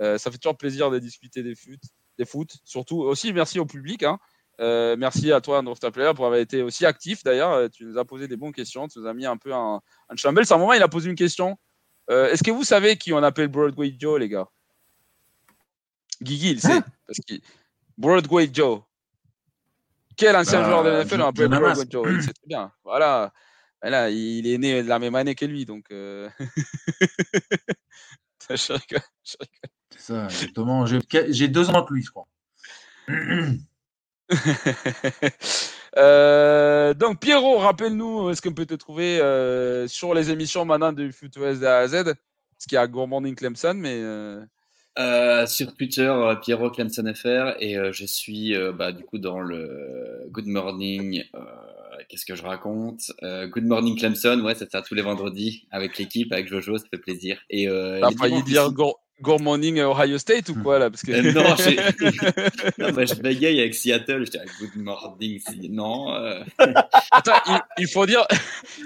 Euh, 0.00 0.18
ça 0.18 0.30
fait 0.30 0.38
toujours 0.38 0.56
plaisir 0.56 0.90
de 0.90 0.98
discuter 0.98 1.42
des 1.42 1.54
foot, 1.54 1.80
des 2.18 2.24
foot. 2.24 2.56
Surtout 2.64 3.02
aussi, 3.02 3.32
merci 3.32 3.58
au 3.58 3.66
public. 3.66 4.02
Hein. 4.02 4.18
Euh, 4.60 4.96
merci 4.98 5.32
à 5.32 5.40
toi, 5.40 5.58
Andrew 5.58 5.74
Player, 5.90 6.12
pour 6.14 6.26
avoir 6.26 6.40
été 6.40 6.62
aussi 6.62 6.84
actif. 6.86 7.24
D'ailleurs, 7.24 7.52
euh, 7.52 7.68
tu 7.68 7.84
nous 7.84 7.98
as 7.98 8.04
posé 8.04 8.28
des 8.28 8.36
bonnes 8.36 8.52
questions. 8.52 8.86
Tu 8.88 8.98
nous 8.98 9.06
as 9.06 9.14
mis 9.14 9.26
un 9.26 9.36
peu 9.36 9.52
un, 9.52 9.80
un 10.08 10.16
chambel. 10.16 10.46
C'est 10.46 10.54
un 10.54 10.58
moment, 10.58 10.72
il 10.72 10.82
a 10.82 10.88
posé 10.88 11.08
une 11.08 11.16
question. 11.16 11.58
Euh, 12.10 12.30
est-ce 12.30 12.42
que 12.42 12.50
vous 12.50 12.64
savez 12.64 12.96
qui 12.96 13.12
on 13.12 13.22
appelle 13.22 13.48
Broadway 13.48 13.94
Joe, 13.98 14.20
les 14.20 14.28
gars? 14.28 14.48
Guigui, 16.20 16.50
il 16.50 16.60
sait. 16.60 16.72
Hein 16.72 16.84
parce 17.06 17.18
que 17.26 17.34
Broadway 17.96 18.50
Joe. 18.52 18.82
Quel 20.16 20.36
ancien 20.36 20.60
bah, 20.60 20.68
joueur 20.68 20.84
de 20.84 21.02
NFL 21.02 21.22
on 21.22 21.28
appelle 21.28 21.48
Broadway 21.48 21.86
Joe? 21.88 22.06
Il 22.10 22.22
sait 22.22 22.32
très 22.32 22.46
bien. 22.46 22.70
Voilà. 22.84 23.32
Là, 23.82 24.10
il 24.10 24.46
est 24.46 24.58
né 24.58 24.82
de 24.82 24.88
la 24.88 24.98
même 25.00 25.14
année 25.14 25.34
que 25.34 25.44
lui, 25.44 25.64
donc. 25.64 25.86
je 25.90 26.30
rigole, 28.72 29.02
C'est 29.24 29.38
ça, 29.96 30.24
exactement. 30.26 30.86
J'ai 30.86 31.48
deux 31.48 31.70
ans 31.70 31.84
que 31.84 31.94
lui, 31.94 32.02
je 32.04 32.10
crois. 32.10 32.28
Euh, 35.98 36.94
donc 36.94 37.20
Pierrot, 37.20 37.58
rappelle-nous, 37.58 38.30
est-ce 38.30 38.40
qu'on 38.40 38.54
peut 38.54 38.64
te 38.64 38.72
trouver 38.72 39.20
euh, 39.20 39.86
sur 39.88 40.14
les 40.14 40.30
émissions 40.30 40.64
maintenant 40.64 40.90
de 40.90 41.08
de 41.08 41.66
A 41.66 41.78
à 41.80 41.86
Z 41.86 42.14
Ce 42.58 42.66
qui 42.66 42.78
a 42.78 42.86
Good 42.86 43.10
Morning 43.10 43.34
Clemson, 43.34 43.74
mais 43.74 44.00
euh, 44.00 45.46
sur 45.46 45.74
Twitter, 45.74 46.10
Pierrot 46.42 46.70
Clemson 46.70 47.12
FR, 47.14 47.56
et 47.60 47.76
je 47.92 48.06
suis 48.06 48.54
bah, 48.72 48.92
du 48.92 49.04
coup 49.04 49.18
dans 49.18 49.40
le 49.40 50.26
Good 50.30 50.46
Morning. 50.46 51.22
Qu'est-ce 52.08 52.24
que 52.24 52.36
je 52.36 52.42
raconte? 52.42 53.12
Good 53.20 53.66
Morning 53.66 53.98
Clemson, 53.98 54.40
ouais, 54.40 54.54
c'est 54.54 54.70
ça 54.70 54.80
tous 54.80 54.94
les 54.94 55.02
vendredis 55.02 55.66
avec 55.70 55.98
l'équipe, 55.98 56.32
avec 56.32 56.48
Jojo, 56.48 56.78
ça 56.78 56.86
fait 56.90 56.96
plaisir. 56.96 57.38
Et 57.50 57.66
T'as 57.66 58.12
failli 58.12 58.42
dire 58.44 58.72
Good 59.20 59.42
Morning 59.42 59.80
Ohio 59.80 60.18
State 60.18 60.48
ou 60.48 60.54
quoi 60.62 60.78
là 60.78 60.90
parce 60.90 61.02
que... 61.02 61.12
Euh, 61.12 61.32
non, 61.32 61.42
non 62.78 62.92
bah, 62.92 63.04
je 63.04 63.14
bégaye 63.14 63.60
avec 63.60 63.74
Seattle. 63.74 64.24
Je 64.26 64.30
dis 64.30 64.38
Good 64.60 64.82
Morning, 64.82 65.40
non. 65.70 66.12
Euh. 66.14 66.42
Attends, 67.10 67.60
il, 67.78 67.86
faut 67.86 68.06
dire, 68.06 68.26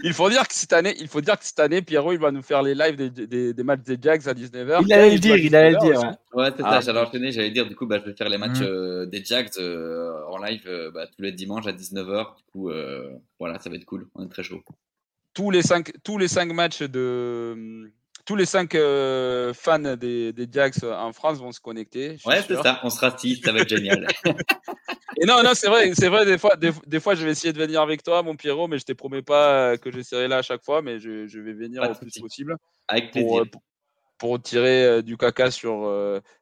il 0.02 0.12
faut 0.12 0.28
dire 0.28 0.46
que 0.46 0.54
cette 0.54 0.72
année, 0.72 0.94
il 1.00 1.08
faut 1.08 1.20
dire 1.20 1.38
que 1.38 1.44
cette 1.44 1.60
année, 1.60 1.80
Pierrot, 1.80 2.12
il 2.12 2.18
va 2.18 2.30
nous 2.32 2.42
faire 2.42 2.62
les 2.62 2.74
lives 2.74 2.96
des, 2.96 3.10
des, 3.10 3.54
des 3.54 3.62
matchs 3.62 3.82
des 3.82 3.98
Jags 4.00 4.28
à 4.28 4.34
19h. 4.34 4.82
Il 4.84 4.92
allait 4.92 5.12
le 5.12 5.18
dire, 5.18 5.36
il 5.36 5.54
allait 5.56 5.70
le 5.70 5.78
dire. 5.78 6.00
Ouais, 6.34 6.50
c'est 6.54 6.62
ça. 6.62 6.68
Ah. 6.70 6.80
J'allais 6.80 7.00
enchaîner. 7.00 7.32
J'allais 7.32 7.50
dire, 7.50 7.66
du 7.66 7.74
coup, 7.74 7.86
bah, 7.86 7.98
je 8.04 8.10
vais 8.10 8.16
faire 8.16 8.28
les 8.28 8.38
matchs 8.38 8.60
mm. 8.60 8.64
euh, 8.64 9.06
des 9.06 9.24
Jags 9.24 9.50
en 9.58 10.38
live 10.38 10.90
bah, 10.92 11.06
tous 11.06 11.22
les 11.22 11.32
dimanches 11.32 11.66
à 11.66 11.72
19h. 11.72 12.36
Du 12.36 12.42
coup, 12.52 12.70
voilà, 13.38 13.58
ça 13.60 13.70
va 13.70 13.76
être 13.76 13.86
cool. 13.86 14.06
On 14.14 14.24
est 14.24 14.28
très 14.28 14.42
chaud. 14.42 14.62
Tous 15.32 15.50
les 15.50 15.62
cinq, 15.62 15.92
tous 16.02 16.18
les 16.18 16.28
cinq 16.28 16.52
matchs 16.52 16.82
de 16.82 17.90
tous 18.26 18.34
les 18.34 18.44
cinq 18.44 18.74
euh, 18.74 19.54
fans 19.54 19.78
des, 19.78 20.32
des, 20.32 20.48
Jags 20.50 20.74
en 20.82 21.12
France 21.12 21.38
vont 21.38 21.52
se 21.52 21.60
connecter. 21.60 22.18
Ouais, 22.26 22.42
c'est 22.46 22.60
ça, 22.60 22.80
on 22.82 22.90
sera 22.90 23.16
six, 23.16 23.40
ça 23.42 23.52
va 23.52 23.60
être 23.60 23.68
génial. 23.68 24.06
Et 25.18 25.24
non, 25.24 25.42
non, 25.42 25.52
c'est 25.54 25.68
vrai, 25.68 25.92
c'est 25.94 26.08
vrai, 26.08 26.26
des 26.26 26.36
fois, 26.36 26.56
des, 26.56 27.00
fois, 27.00 27.14
je 27.14 27.24
vais 27.24 27.30
essayer 27.30 27.52
de 27.52 27.58
venir 27.58 27.80
avec 27.80 28.02
toi, 28.02 28.22
mon 28.22 28.34
Pierrot, 28.34 28.66
mais 28.66 28.78
je 28.78 28.84
te 28.84 28.92
promets 28.92 29.22
pas 29.22 29.78
que 29.78 29.90
je 29.90 30.02
serai 30.02 30.28
là 30.28 30.38
à 30.38 30.42
chaque 30.42 30.62
fois, 30.62 30.82
mais 30.82 30.98
je, 30.98 31.26
je 31.26 31.38
vais 31.38 31.54
venir 31.54 31.82
au 31.82 31.94
plus 31.94 32.20
possible. 32.20 32.56
Avec 32.88 33.12
plaisir. 33.12 33.42
Euh, 33.42 33.44
pour, 33.44 33.62
pour, 34.18 34.42
tirer 34.42 34.84
euh, 34.84 35.02
du 35.02 35.16
caca 35.16 35.50
sur, 35.50 35.90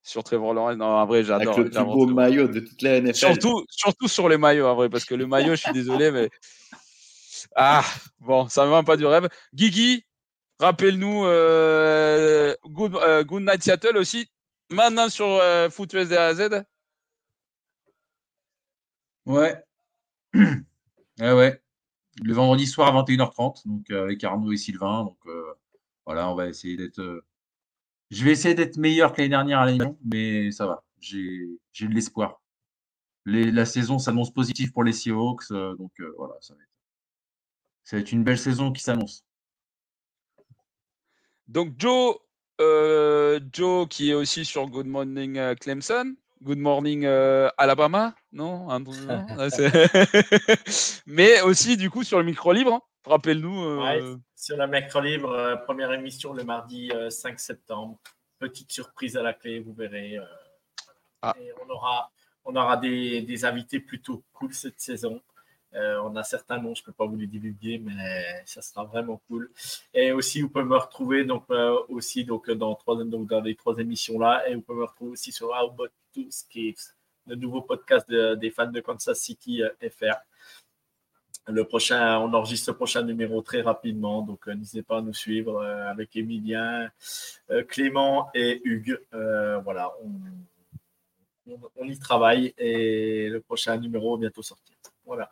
sur 0.03 0.25
Trevor 0.25 0.55
Lawrence. 0.55 0.77
Non, 0.77 0.87
en 0.87 1.07
vrai, 1.07 1.23
j'adore. 1.23 1.55
Avec 1.55 1.65
le 1.65 1.71
plus 1.71 1.85
beau 1.85 2.07
maillot 2.07 2.49
de 2.49 2.61
toute 2.61 2.81
la 2.83 3.01
NFL. 3.01 3.15
Surtout, 3.15 3.65
surtout 3.69 4.09
sur 4.09 4.29
les 4.29 4.39
maillots, 4.39 4.67
en 4.67 4.75
vrai, 4.75 4.89
parce 4.89 5.05
que 5.05 5.15
le 5.15 5.27
maillot, 5.27 5.55
je 5.55 5.61
suis 5.61 5.73
désolé, 5.73 6.11
mais. 6.11 6.31
Ah, 7.57 7.85
bon, 8.19 8.49
ça 8.49 8.65
me 8.65 8.71
va 8.71 8.83
pas 8.83 8.97
du 8.97 9.07
rêve. 9.07 9.29
Guigui, 9.53 10.05
Rappelle-nous 10.61 11.25
euh, 11.25 12.55
good, 12.65 12.95
euh, 12.97 13.25
good, 13.25 13.43
Night 13.43 13.63
Seattle 13.63 13.97
aussi. 13.97 14.29
Maintenant 14.71 15.09
sur 15.09 15.27
euh, 15.27 15.69
Foot 15.69 15.95
de 15.95 16.15
A 16.15 16.27
à 16.27 16.35
Z. 16.35 16.65
Ouais. 19.27 19.63
ouais, 20.35 21.33
ouais. 21.33 21.61
Le 22.23 22.35
vendredi 22.35 22.67
soir 22.67 22.97
à 22.97 23.03
21h30, 23.03 23.67
donc 23.67 23.91
avec 23.91 24.23
Arnaud 24.23 24.53
et 24.53 24.57
Sylvain. 24.57 25.05
Donc 25.05 25.19
voilà, 26.07 26.31
on 26.31 26.37
va 26.37 26.49
essayer 26.49 26.77
d'être. 26.77 27.25
Je 28.11 28.25
vais 28.25 28.31
essayer 28.31 28.55
d'être 28.55 28.77
meilleur 28.77 29.13
que 29.13 29.19
l'année 29.19 29.31
dernière 29.31 29.61
à 29.61 29.67
l'émission, 29.67 29.99
mais 30.05 30.53
ça 30.53 30.67
va. 30.67 30.85
J'ai 31.01 31.59
de 31.81 31.95
l'espoir. 31.95 32.41
La 33.27 33.67
saison 33.67 33.99
s'annonce 33.99 34.33
positive 34.33 34.71
pour 34.71 34.85
les 34.85 34.93
Seahawks, 34.93 35.51
donc 35.51 35.93
voilà, 36.17 36.35
ça 36.41 36.55
va, 36.55 36.61
ça 37.83 37.97
va 37.97 38.01
être 38.01 38.13
une 38.13 38.23
belle 38.23 38.39
saison 38.39 38.71
qui 38.71 38.83
s'annonce. 38.83 39.25
Donc 41.49 41.75
Joe, 41.79 42.17
euh, 42.61 43.41
Joe 43.53 43.89
qui 43.89 44.11
est 44.11 44.15
aussi 44.15 44.45
sur 44.45 44.67
Good 44.67 44.87
Morning 44.87 45.39
euh, 45.39 45.55
Clemson, 45.55 46.15
Good 46.43 46.59
Morning 46.59 47.05
euh, 47.05 47.49
Alabama, 47.59 48.15
non 48.33 48.69
Mais 51.07 51.41
aussi 51.43 51.77
du 51.77 51.91
coup 51.91 52.03
sur 52.03 52.19
le 52.19 52.25
micro 52.25 52.53
libre. 52.53 52.81
Rappelle-nous. 53.05 53.83
sur 54.35 54.57
le 54.57 54.67
micro 54.67 55.01
libre, 55.01 55.63
première 55.67 55.93
émission 55.93 56.33
le 56.33 56.43
mardi 56.45 56.91
5 57.11 57.39
septembre. 57.39 57.99
Petite 58.39 58.73
surprise 58.73 59.17
à 59.17 59.23
la 59.23 59.35
clé, 59.35 59.61
vous 59.61 59.75
verrez. 59.75 60.19
Ah. 61.21 61.35
on 61.63 61.69
aura, 61.71 62.11
on 62.45 62.57
aura 62.57 62.79
des, 62.79 63.23
des 63.23 63.45
invités 63.45 63.81
plutôt 63.81 64.25
cool 64.33 64.55
cette 64.55 64.81
saison. 64.81 65.21
Euh, 65.75 66.01
on 66.05 66.15
a 66.17 66.23
certains 66.23 66.59
noms, 66.59 66.75
je 66.75 66.83
ne 66.83 66.87
peux 66.87 66.93
pas 66.93 67.07
vous 67.07 67.17
les 67.17 67.27
divulguer, 67.27 67.79
mais 67.79 68.43
ça 68.47 68.63
sera 68.63 68.85
vraiment 68.85 69.21
cool. 69.29 69.51
Et 69.93 70.13
aussi, 70.13 70.41
vous 70.41 70.49
pouvez 70.49 70.65
me 70.65 70.77
retrouver 70.77 71.25
donc, 71.25 71.45
euh, 71.51 71.79
aussi 71.89 72.25
donc, 72.25 72.51
dans, 72.51 72.75
trois, 72.75 73.03
dans 73.05 73.41
les 73.41 73.57
trois 73.57 73.77
émissions-là. 73.79 74.49
Et 74.49 74.55
vous 74.55 74.63
pouvez 74.63 74.79
me 74.79 74.85
retrouver 74.85 75.13
aussi 75.13 75.33
sur 75.33 75.49
How 75.49 75.71
About 75.71 75.89
to 76.15 76.23
le 77.27 77.37
nouveau 77.37 77.63
podcast 77.63 78.09
des 78.11 78.51
fans 78.51 78.71
de 78.71 78.81
Kansas 78.81 79.19
City 79.19 79.63
euh, 79.63 79.71
FR. 79.91 80.17
Le 81.47 81.65
prochain, 81.65 82.19
on 82.21 82.33
enregistre 82.33 82.71
le 82.71 82.77
prochain 82.77 83.03
numéro 83.03 83.43
très 83.43 83.61
rapidement, 83.61 84.23
donc 84.23 84.47
n'hésitez 84.47 84.83
pas 84.83 84.99
à 84.99 85.03
nous 85.03 85.13
suivre 85.13 85.63
avec 85.63 86.17
Emilien, 86.17 86.91
Clément 87.69 88.31
et 88.33 88.63
Hugues. 88.65 88.99
voilà, 89.13 89.93
on, 90.03 90.11
on, 91.77 91.85
y 91.87 91.99
travaille 91.99 92.55
et 92.57 93.29
le 93.29 93.41
prochain 93.41 93.77
numéro 93.77 94.17
va 94.17 94.21
bientôt 94.21 94.43
sortir. 94.43 94.75
Voilà. 95.05 95.31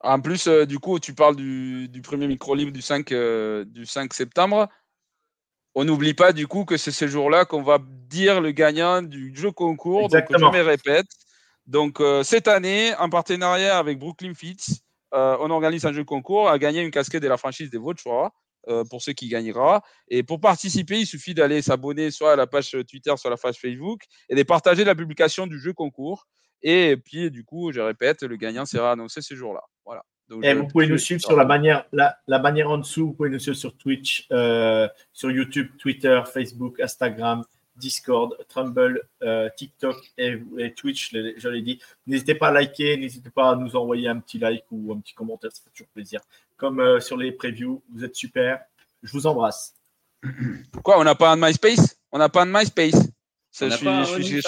En 0.00 0.20
plus, 0.20 0.46
euh, 0.46 0.66
du 0.66 0.78
coup, 0.78 0.98
tu 0.98 1.14
parles 1.14 1.36
du, 1.36 2.00
premier 2.02 2.26
micro 2.26 2.54
libre 2.54 2.72
du 2.72 2.82
5, 2.82 3.12
euh, 3.12 3.64
du 3.64 3.86
5 3.86 4.12
septembre. 4.12 4.68
On 5.74 5.84
n'oublie 5.84 6.14
pas 6.14 6.32
du 6.32 6.46
coup 6.46 6.64
que 6.64 6.76
c'est 6.76 6.90
ce 6.90 7.06
jour-là 7.06 7.44
qu'on 7.44 7.62
va 7.62 7.78
dire 7.82 8.40
le 8.40 8.50
gagnant 8.52 9.02
du 9.02 9.34
jeu 9.34 9.50
concours. 9.50 10.08
Donc, 10.08 10.24
je 10.30 10.36
me 10.36 10.62
répète. 10.62 11.06
Donc, 11.66 12.00
euh, 12.00 12.22
cette 12.22 12.48
année, 12.48 12.94
en 12.96 13.10
partenariat 13.10 13.76
avec 13.78 13.98
Brooklyn 13.98 14.34
Fits, 14.34 14.80
on 15.12 15.50
organise 15.50 15.86
un 15.86 15.94
jeu 15.94 16.04
concours 16.04 16.50
à 16.50 16.58
gagner 16.58 16.82
une 16.82 16.90
casquette 16.90 17.22
de 17.22 17.28
la 17.28 17.38
franchise 17.38 17.70
de 17.70 17.78
votre 17.78 18.00
choix. 18.00 18.32
pour 18.90 19.00
ceux 19.00 19.12
qui 19.12 19.28
gagnera. 19.28 19.80
Et 20.08 20.24
pour 20.24 20.40
participer, 20.40 20.98
il 20.98 21.06
suffit 21.06 21.34
d'aller 21.34 21.62
s'abonner 21.62 22.10
soit 22.10 22.32
à 22.32 22.36
la 22.36 22.48
page 22.48 22.76
Twitter, 22.90 23.14
soit 23.16 23.28
à 23.28 23.30
la 23.30 23.36
page 23.36 23.58
Facebook 23.60 24.00
et 24.28 24.34
de 24.34 24.42
partager 24.42 24.82
la 24.82 24.96
publication 24.96 25.46
du 25.46 25.60
jeu 25.60 25.72
concours. 25.72 26.26
Et 26.62 26.96
puis, 26.96 27.30
du 27.30 27.44
coup, 27.44 27.70
je 27.70 27.80
répète, 27.80 28.24
le 28.24 28.36
gagnant 28.36 28.66
sera 28.66 28.90
annoncé 28.90 29.22
ce 29.22 29.36
jour-là. 29.36 29.62
Et 30.42 30.54
vous 30.54 30.66
pouvez 30.66 30.88
nous 30.88 30.98
suivre 30.98 31.20
sur 31.20 31.36
la 31.36 31.44
manière, 31.44 31.84
la, 31.92 32.18
la, 32.26 32.38
manière 32.38 32.70
en 32.70 32.78
dessous. 32.78 33.08
Vous 33.08 33.12
pouvez 33.12 33.30
nous 33.30 33.38
suivre 33.38 33.56
sur 33.56 33.76
Twitch, 33.76 34.26
euh, 34.32 34.88
sur 35.12 35.30
YouTube, 35.30 35.68
Twitter, 35.78 36.20
Facebook, 36.32 36.80
Instagram, 36.80 37.44
Discord, 37.76 38.36
Trumble, 38.48 39.02
euh, 39.22 39.48
TikTok 39.56 39.96
et, 40.18 40.40
Twitch, 40.74 41.12
je 41.12 41.48
l'ai 41.48 41.62
dit. 41.62 41.80
N'hésitez 42.06 42.34
pas 42.34 42.48
à 42.48 42.52
liker, 42.52 42.96
n'hésitez 42.96 43.30
pas 43.30 43.50
à 43.50 43.56
nous 43.56 43.76
envoyer 43.76 44.08
un 44.08 44.18
petit 44.18 44.38
like 44.38 44.64
ou 44.70 44.92
un 44.92 44.98
petit 45.00 45.14
commentaire, 45.14 45.52
ça 45.52 45.62
fait 45.62 45.70
toujours 45.70 45.88
plaisir. 45.92 46.20
Comme 46.56 46.80
euh, 46.80 47.00
sur 47.00 47.16
les 47.16 47.32
previews, 47.32 47.82
vous 47.92 48.04
êtes 48.04 48.16
super. 48.16 48.60
Je 49.02 49.12
vous 49.12 49.26
embrasse. 49.26 49.74
Pourquoi 50.72 50.98
on 50.98 51.04
n'a 51.04 51.14
pas 51.14 51.30
un 51.30 51.36
MySpace? 51.36 52.00
On 52.10 52.18
n'a 52.18 52.28
pas 52.28 52.42
un 52.42 52.46
MySpace. 52.46 53.10
Ça, 53.52 53.68
je, 53.68 53.76
suis, 53.76 54.42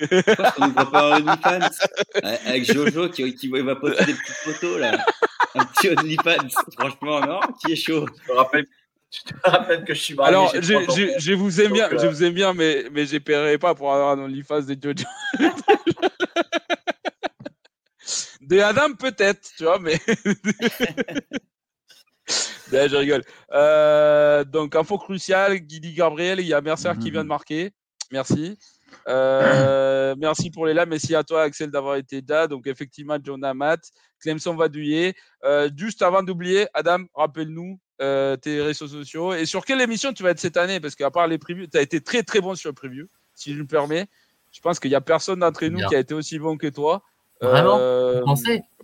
on 0.00 0.68
ne 0.68 0.72
voit 0.72 0.90
pas 0.90 1.16
OnlyFans 1.16 1.68
avec 2.46 2.64
Jojo 2.64 3.08
qui, 3.10 3.34
qui, 3.34 3.48
va 3.48 3.76
poster 3.76 4.04
des 4.06 4.14
petites 4.14 4.36
photos 4.36 4.80
là. 4.80 5.04
Un 5.54 5.64
petit 5.66 5.90
OnlyFans, 5.90 6.48
franchement, 6.78 7.20
non 7.20 7.40
Qui 7.60 7.72
est 7.72 7.76
chaud 7.76 8.06
Je 8.22 8.26
te 8.26 8.32
rappelle, 8.32 8.66
je 9.10 9.20
te 9.32 9.34
rappelle 9.48 9.84
que 9.84 9.94
je 9.94 10.00
suis 10.00 10.14
marié. 10.14 10.30
Alors, 10.30 10.52
je, 10.54 11.14
je, 11.18 11.32
vous 11.34 11.60
aime 11.60 11.72
bien, 11.72 11.90
je 11.90 12.06
vous 12.06 12.24
aime 12.24 12.32
bien, 12.34 12.54
mais, 12.54 12.86
mais 12.92 13.06
j'espérais 13.06 13.58
pas 13.58 13.74
pour 13.74 13.92
avoir 13.92 14.12
un 14.12 14.24
OnlyFans 14.24 14.62
de 14.62 14.76
Jojo. 14.80 15.04
de 18.40 18.58
Adam 18.60 18.94
peut-être, 18.94 19.50
tu 19.56 19.64
vois, 19.64 19.78
mais. 19.78 20.00
je 22.70 22.96
rigole. 22.96 23.22
Euh, 23.52 24.44
donc, 24.44 24.74
info 24.76 24.98
cruciale, 24.98 25.56
Guidi 25.58 25.92
Gabriel, 25.92 26.40
il 26.40 26.46
y 26.46 26.54
a 26.54 26.60
Mercer 26.60 26.92
qui 27.00 27.10
vient 27.10 27.24
de 27.24 27.28
marquer. 27.28 27.72
Merci. 28.10 28.58
Euh, 29.08 30.14
merci 30.18 30.50
pour 30.50 30.66
les 30.66 30.74
là. 30.74 30.86
Merci 30.86 31.14
à 31.14 31.24
toi, 31.24 31.42
Axel, 31.42 31.70
d'avoir 31.70 31.96
été 31.96 32.22
là. 32.26 32.46
Donc, 32.46 32.66
effectivement, 32.66 33.18
Jonah 33.22 33.54
Matt, 33.54 33.90
Clemson 34.20 34.54
Vadouillet. 34.54 35.14
Euh, 35.44 35.70
juste 35.76 36.02
avant 36.02 36.22
d'oublier, 36.22 36.66
Adam, 36.74 37.04
rappelle-nous 37.14 37.78
euh, 38.00 38.36
tes 38.36 38.60
réseaux 38.60 38.88
sociaux 38.88 39.32
et 39.34 39.46
sur 39.46 39.64
quelle 39.64 39.80
émission 39.80 40.12
tu 40.12 40.22
vas 40.22 40.30
être 40.30 40.40
cette 40.40 40.56
année? 40.56 40.80
Parce 40.80 40.94
qu'à 40.94 41.10
part 41.10 41.26
les 41.26 41.38
previews, 41.38 41.66
tu 41.66 41.78
as 41.78 41.82
été 41.82 42.00
très 42.00 42.22
très 42.22 42.40
bon 42.40 42.54
sur 42.54 42.70
le 42.70 42.74
preview, 42.74 43.06
si 43.34 43.54
je 43.54 43.60
me 43.60 43.66
permets. 43.66 44.06
Je 44.50 44.60
pense 44.60 44.78
qu'il 44.78 44.90
n'y 44.90 44.96
a 44.96 45.00
personne 45.00 45.40
d'entre 45.40 45.64
nous 45.66 45.86
qui 45.88 45.94
a 45.94 45.98
été 45.98 46.14
aussi 46.14 46.38
bon 46.38 46.56
que 46.56 46.66
toi. 46.66 47.02
Vraiment? 47.42 47.78
Euh, 47.80 48.22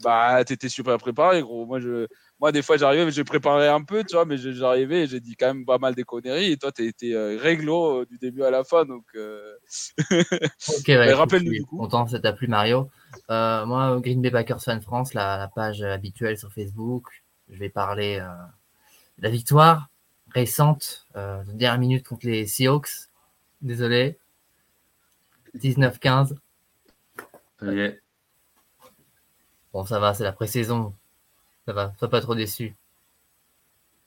Bah, 0.02 0.44
t'étais 0.44 0.68
super 0.68 0.98
préparé, 0.98 1.42
gros. 1.42 1.64
Moi, 1.64 1.78
je, 1.78 2.08
moi, 2.40 2.50
des 2.50 2.62
fois, 2.62 2.76
j'arrivais, 2.76 3.10
j'ai 3.12 3.24
préparé 3.24 3.68
un 3.68 3.82
peu, 3.82 4.02
tu 4.02 4.16
vois, 4.16 4.24
mais 4.24 4.36
j'arrivais 4.36 5.04
et 5.04 5.06
j'ai 5.06 5.20
dit 5.20 5.36
quand 5.36 5.46
même 5.46 5.64
pas 5.64 5.78
mal 5.78 5.94
des 5.94 6.02
conneries. 6.02 6.52
Et 6.52 6.56
toi, 6.56 6.72
tu 6.72 6.84
été 6.84 7.14
euh, 7.14 7.38
réglo 7.40 8.00
euh, 8.00 8.06
du 8.06 8.18
début 8.18 8.42
à 8.42 8.50
la 8.50 8.64
fin. 8.64 8.84
Donc, 8.84 9.04
euh... 9.14 9.54
ok, 10.10 10.86
rappelle-nous 11.14 11.52
du 11.52 11.64
coup. 11.64 11.78
Content, 11.78 12.08
ça 12.08 12.18
t'a 12.18 12.32
plu, 12.32 12.48
Mario. 12.48 12.90
moi, 13.28 13.98
Green 14.02 14.20
Bay 14.20 14.30
Packers 14.30 14.62
Fan 14.62 14.80
France, 14.80 15.14
la, 15.14 15.48
page 15.54 15.82
habituelle 15.82 16.36
sur 16.36 16.52
Facebook, 16.52 17.22
je 17.48 17.58
vais 17.58 17.70
parler 17.70 18.18
de 19.18 19.22
la 19.22 19.30
victoire 19.30 19.88
récente, 20.34 21.06
de 21.14 21.52
dernière 21.52 21.78
minute 21.78 22.06
contre 22.06 22.26
les 22.26 22.46
Seahawks. 22.46 23.08
Désolé. 23.62 24.18
19-15. 25.56 26.34
Ça 27.60 27.72
y 27.72 27.80
est. 27.80 28.00
Bon, 29.78 29.86
ça 29.86 30.00
va, 30.00 30.12
c'est 30.12 30.24
la 30.24 30.32
pré-saison. 30.32 30.92
Ça 31.64 31.72
va, 31.72 31.92
sois 32.00 32.10
pas 32.10 32.20
trop 32.20 32.34
déçu. 32.34 32.74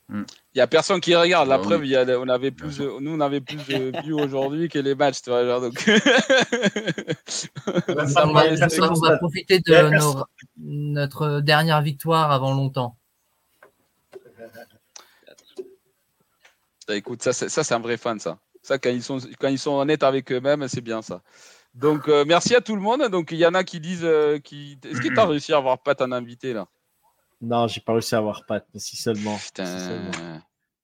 Il 0.10 0.26
n'y 0.54 0.60
a 0.60 0.68
personne 0.68 1.00
qui 1.00 1.16
regarde. 1.16 1.48
La 1.48 1.60
bah 1.60 1.64
preuve, 1.64 1.86
y 1.86 1.96
a, 1.96 2.04
on 2.20 2.28
avait 2.28 2.52
plus 2.52 2.82
nous, 2.82 3.16
on 3.16 3.22
avait 3.22 3.40
plus 3.40 3.56
de 3.56 4.04
vues 4.04 4.12
aujourd'hui 4.12 4.68
que 4.68 4.80
les 4.80 4.96
matchs. 4.96 5.22
Tu 5.22 5.30
vois, 5.30 5.46
genre, 5.46 5.62
donc... 5.62 5.76
on, 7.88 7.94
va, 8.34 9.18
profiter 9.18 9.60
de 9.60 9.90
notre 10.58 11.40
dernière 11.40 11.82
victoire 11.82 12.34
avant 12.34 12.54
longtemps. 12.54 12.98
Bah, 16.86 16.98
écoute, 16.98 17.24
ça, 17.24 17.32
c'est 17.32 17.74
un 17.74 17.80
vrai 17.80 17.96
fan, 17.96 18.20
ça. 18.20 18.40
Ça, 18.62 18.78
quand 18.78 18.90
ils 18.90 19.04
sont, 19.04 19.20
quand 19.40 19.48
ils 19.48 19.58
sont 19.58 19.76
honnêtes 19.76 20.04
avec 20.04 20.34
eux-mêmes, 20.34 20.68
c'est 20.68 20.82
bien 20.82 21.02
ça. 21.02 21.22
Donc, 21.74 22.08
euh, 22.08 22.26
merci 22.28 22.56
à 22.56 22.62
tout 22.62 22.76
le 22.76 22.82
monde. 22.82 23.08
Donc, 23.10 23.32
il 23.32 23.38
y 23.38 23.46
en 23.46 23.54
a 23.54 23.64
qui 23.64 23.80
disent. 23.80 24.04
Euh, 24.04 24.40
qui... 24.40 24.78
Est-ce 24.84 25.02
que 25.02 25.08
tu 25.08 25.20
as 25.20 25.26
réussi 25.26 25.54
à 25.54 25.58
avoir 25.58 25.82
Pat 25.82 26.00
en 26.02 26.12
invité 26.12 26.54
là? 26.54 26.68
Non, 27.42 27.68
j'ai 27.68 27.82
pas 27.82 27.94
réussi 27.94 28.14
à 28.14 28.20
avoir 28.20 28.46
Pat, 28.46 28.66
mais 28.74 28.80
si 28.80 28.98
seulement. 28.98 29.38
Putain. 29.38 30.12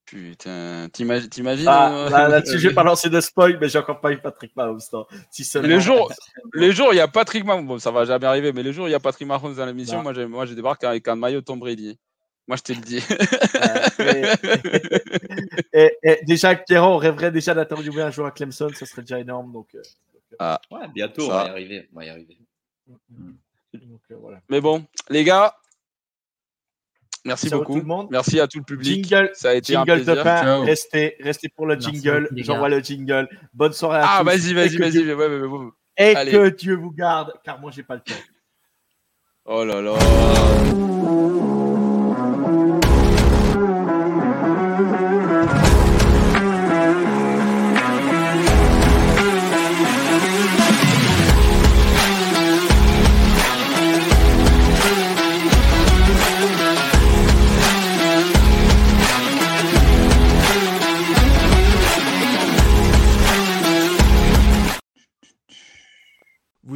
Putain, 0.08 0.88
t'imagines 0.94 1.68
ah, 1.68 1.92
euh, 1.92 2.10
là, 2.10 2.30
Là-dessus, 2.30 2.60
je 2.60 2.70
vais 2.70 2.74
pas 2.74 2.86
lancer 2.86 3.10
de 3.10 3.20
spoil, 3.20 3.58
mais 3.60 3.68
j'ai 3.68 3.78
encore 3.78 4.00
pas 4.00 4.14
eu 4.14 4.18
Patrick 4.18 4.56
Mahomes. 4.56 4.80
Si 5.30 5.44
seulement. 5.44 5.68
Les 5.68 5.82
jours, 5.82 6.14
les 6.54 6.72
jours, 6.72 6.94
il 6.94 6.96
y 6.96 7.02
a 7.02 7.10
Patrick 7.10 7.44
Mahomes. 7.44 7.68
Bon, 7.68 7.78
ça 7.78 7.92
va 7.92 8.06
jamais 8.06 8.26
arriver, 8.26 8.54
mais 8.54 8.64
les 8.64 8.72
jours, 8.72 8.88
il 8.88 8.92
y 8.92 8.96
a 8.96 9.02
Patrick 9.02 9.28
Mahomes 9.28 9.56
dans 9.56 9.66
l'émission. 9.66 10.02
Moi, 10.02 10.14
moi, 10.28 10.46
je 10.46 10.54
débarque 10.54 10.86
avec 10.86 11.06
un 11.10 11.18
maillot 11.18 11.42
Tom 11.42 11.60
Brady. 11.60 12.00
Moi, 12.48 12.56
je 12.56 12.62
te 12.64 12.72
le 12.72 12.80
dis. 12.80 13.04
et, 15.74 16.20
déjà, 16.26 16.56
Pierrot, 16.56 16.94
on 16.94 16.98
rêverait 16.98 17.32
déjà 17.32 17.54
d'interviewer 17.54 18.04
un 18.04 18.12
joueur 18.12 18.28
à 18.28 18.32
Clemson, 18.32 18.70
ça 18.74 18.86
serait 18.86 19.02
déjà 19.02 19.20
énorme. 19.20 19.52
Donc, 19.52 19.68
euh, 19.76 19.82
ah, 20.40 20.60
ouais, 20.72 20.88
bientôt, 20.94 21.26
on 21.26 21.30
va 21.30 21.46
y 21.46 21.50
arriver. 21.50 21.90
On 21.94 22.00
va 22.00 22.06
y 22.06 22.10
arriver. 22.10 22.38
Euh, 22.90 24.34
Mais 24.50 24.62
bon, 24.62 24.86
les 25.10 25.24
gars, 25.24 25.56
merci 27.26 27.50
beaucoup. 27.50 27.82
Merci 28.10 28.40
à 28.40 28.48
tout 28.48 28.60
le 28.60 28.64
public. 28.64 29.06
Jingle, 29.06 29.32
ça 29.34 29.50
a 29.50 29.54
été 29.54 29.76
un 29.76 29.84
plaisir. 29.84 30.16
De 30.16 30.24
pain. 30.24 30.64
Restez, 30.64 31.16
restez 31.20 31.50
pour 31.50 31.66
le 31.66 31.80
jingle. 31.80 32.30
J'envoie 32.36 32.70
le 32.70 32.80
jingle. 32.80 33.28
Bonne 33.54 33.74
soirée 33.74 34.00
à 34.00 34.04
ah, 34.04 34.06
tous. 34.06 34.22
Ah, 34.22 34.24
vas-y, 34.24 34.54
vas-y, 34.54 34.78
vas-y. 34.78 35.00
Et 36.00 36.14
que 36.14 36.50
Dieu 36.50 36.76
vous 36.76 36.92
garde, 36.92 37.34
car 37.44 37.60
moi, 37.60 37.72
j'ai 37.72 37.84
pas 37.84 37.96
le 37.96 38.02
temps. 38.02 38.14
Oh 39.46 39.64
là 39.64 39.82
là. 39.82 39.94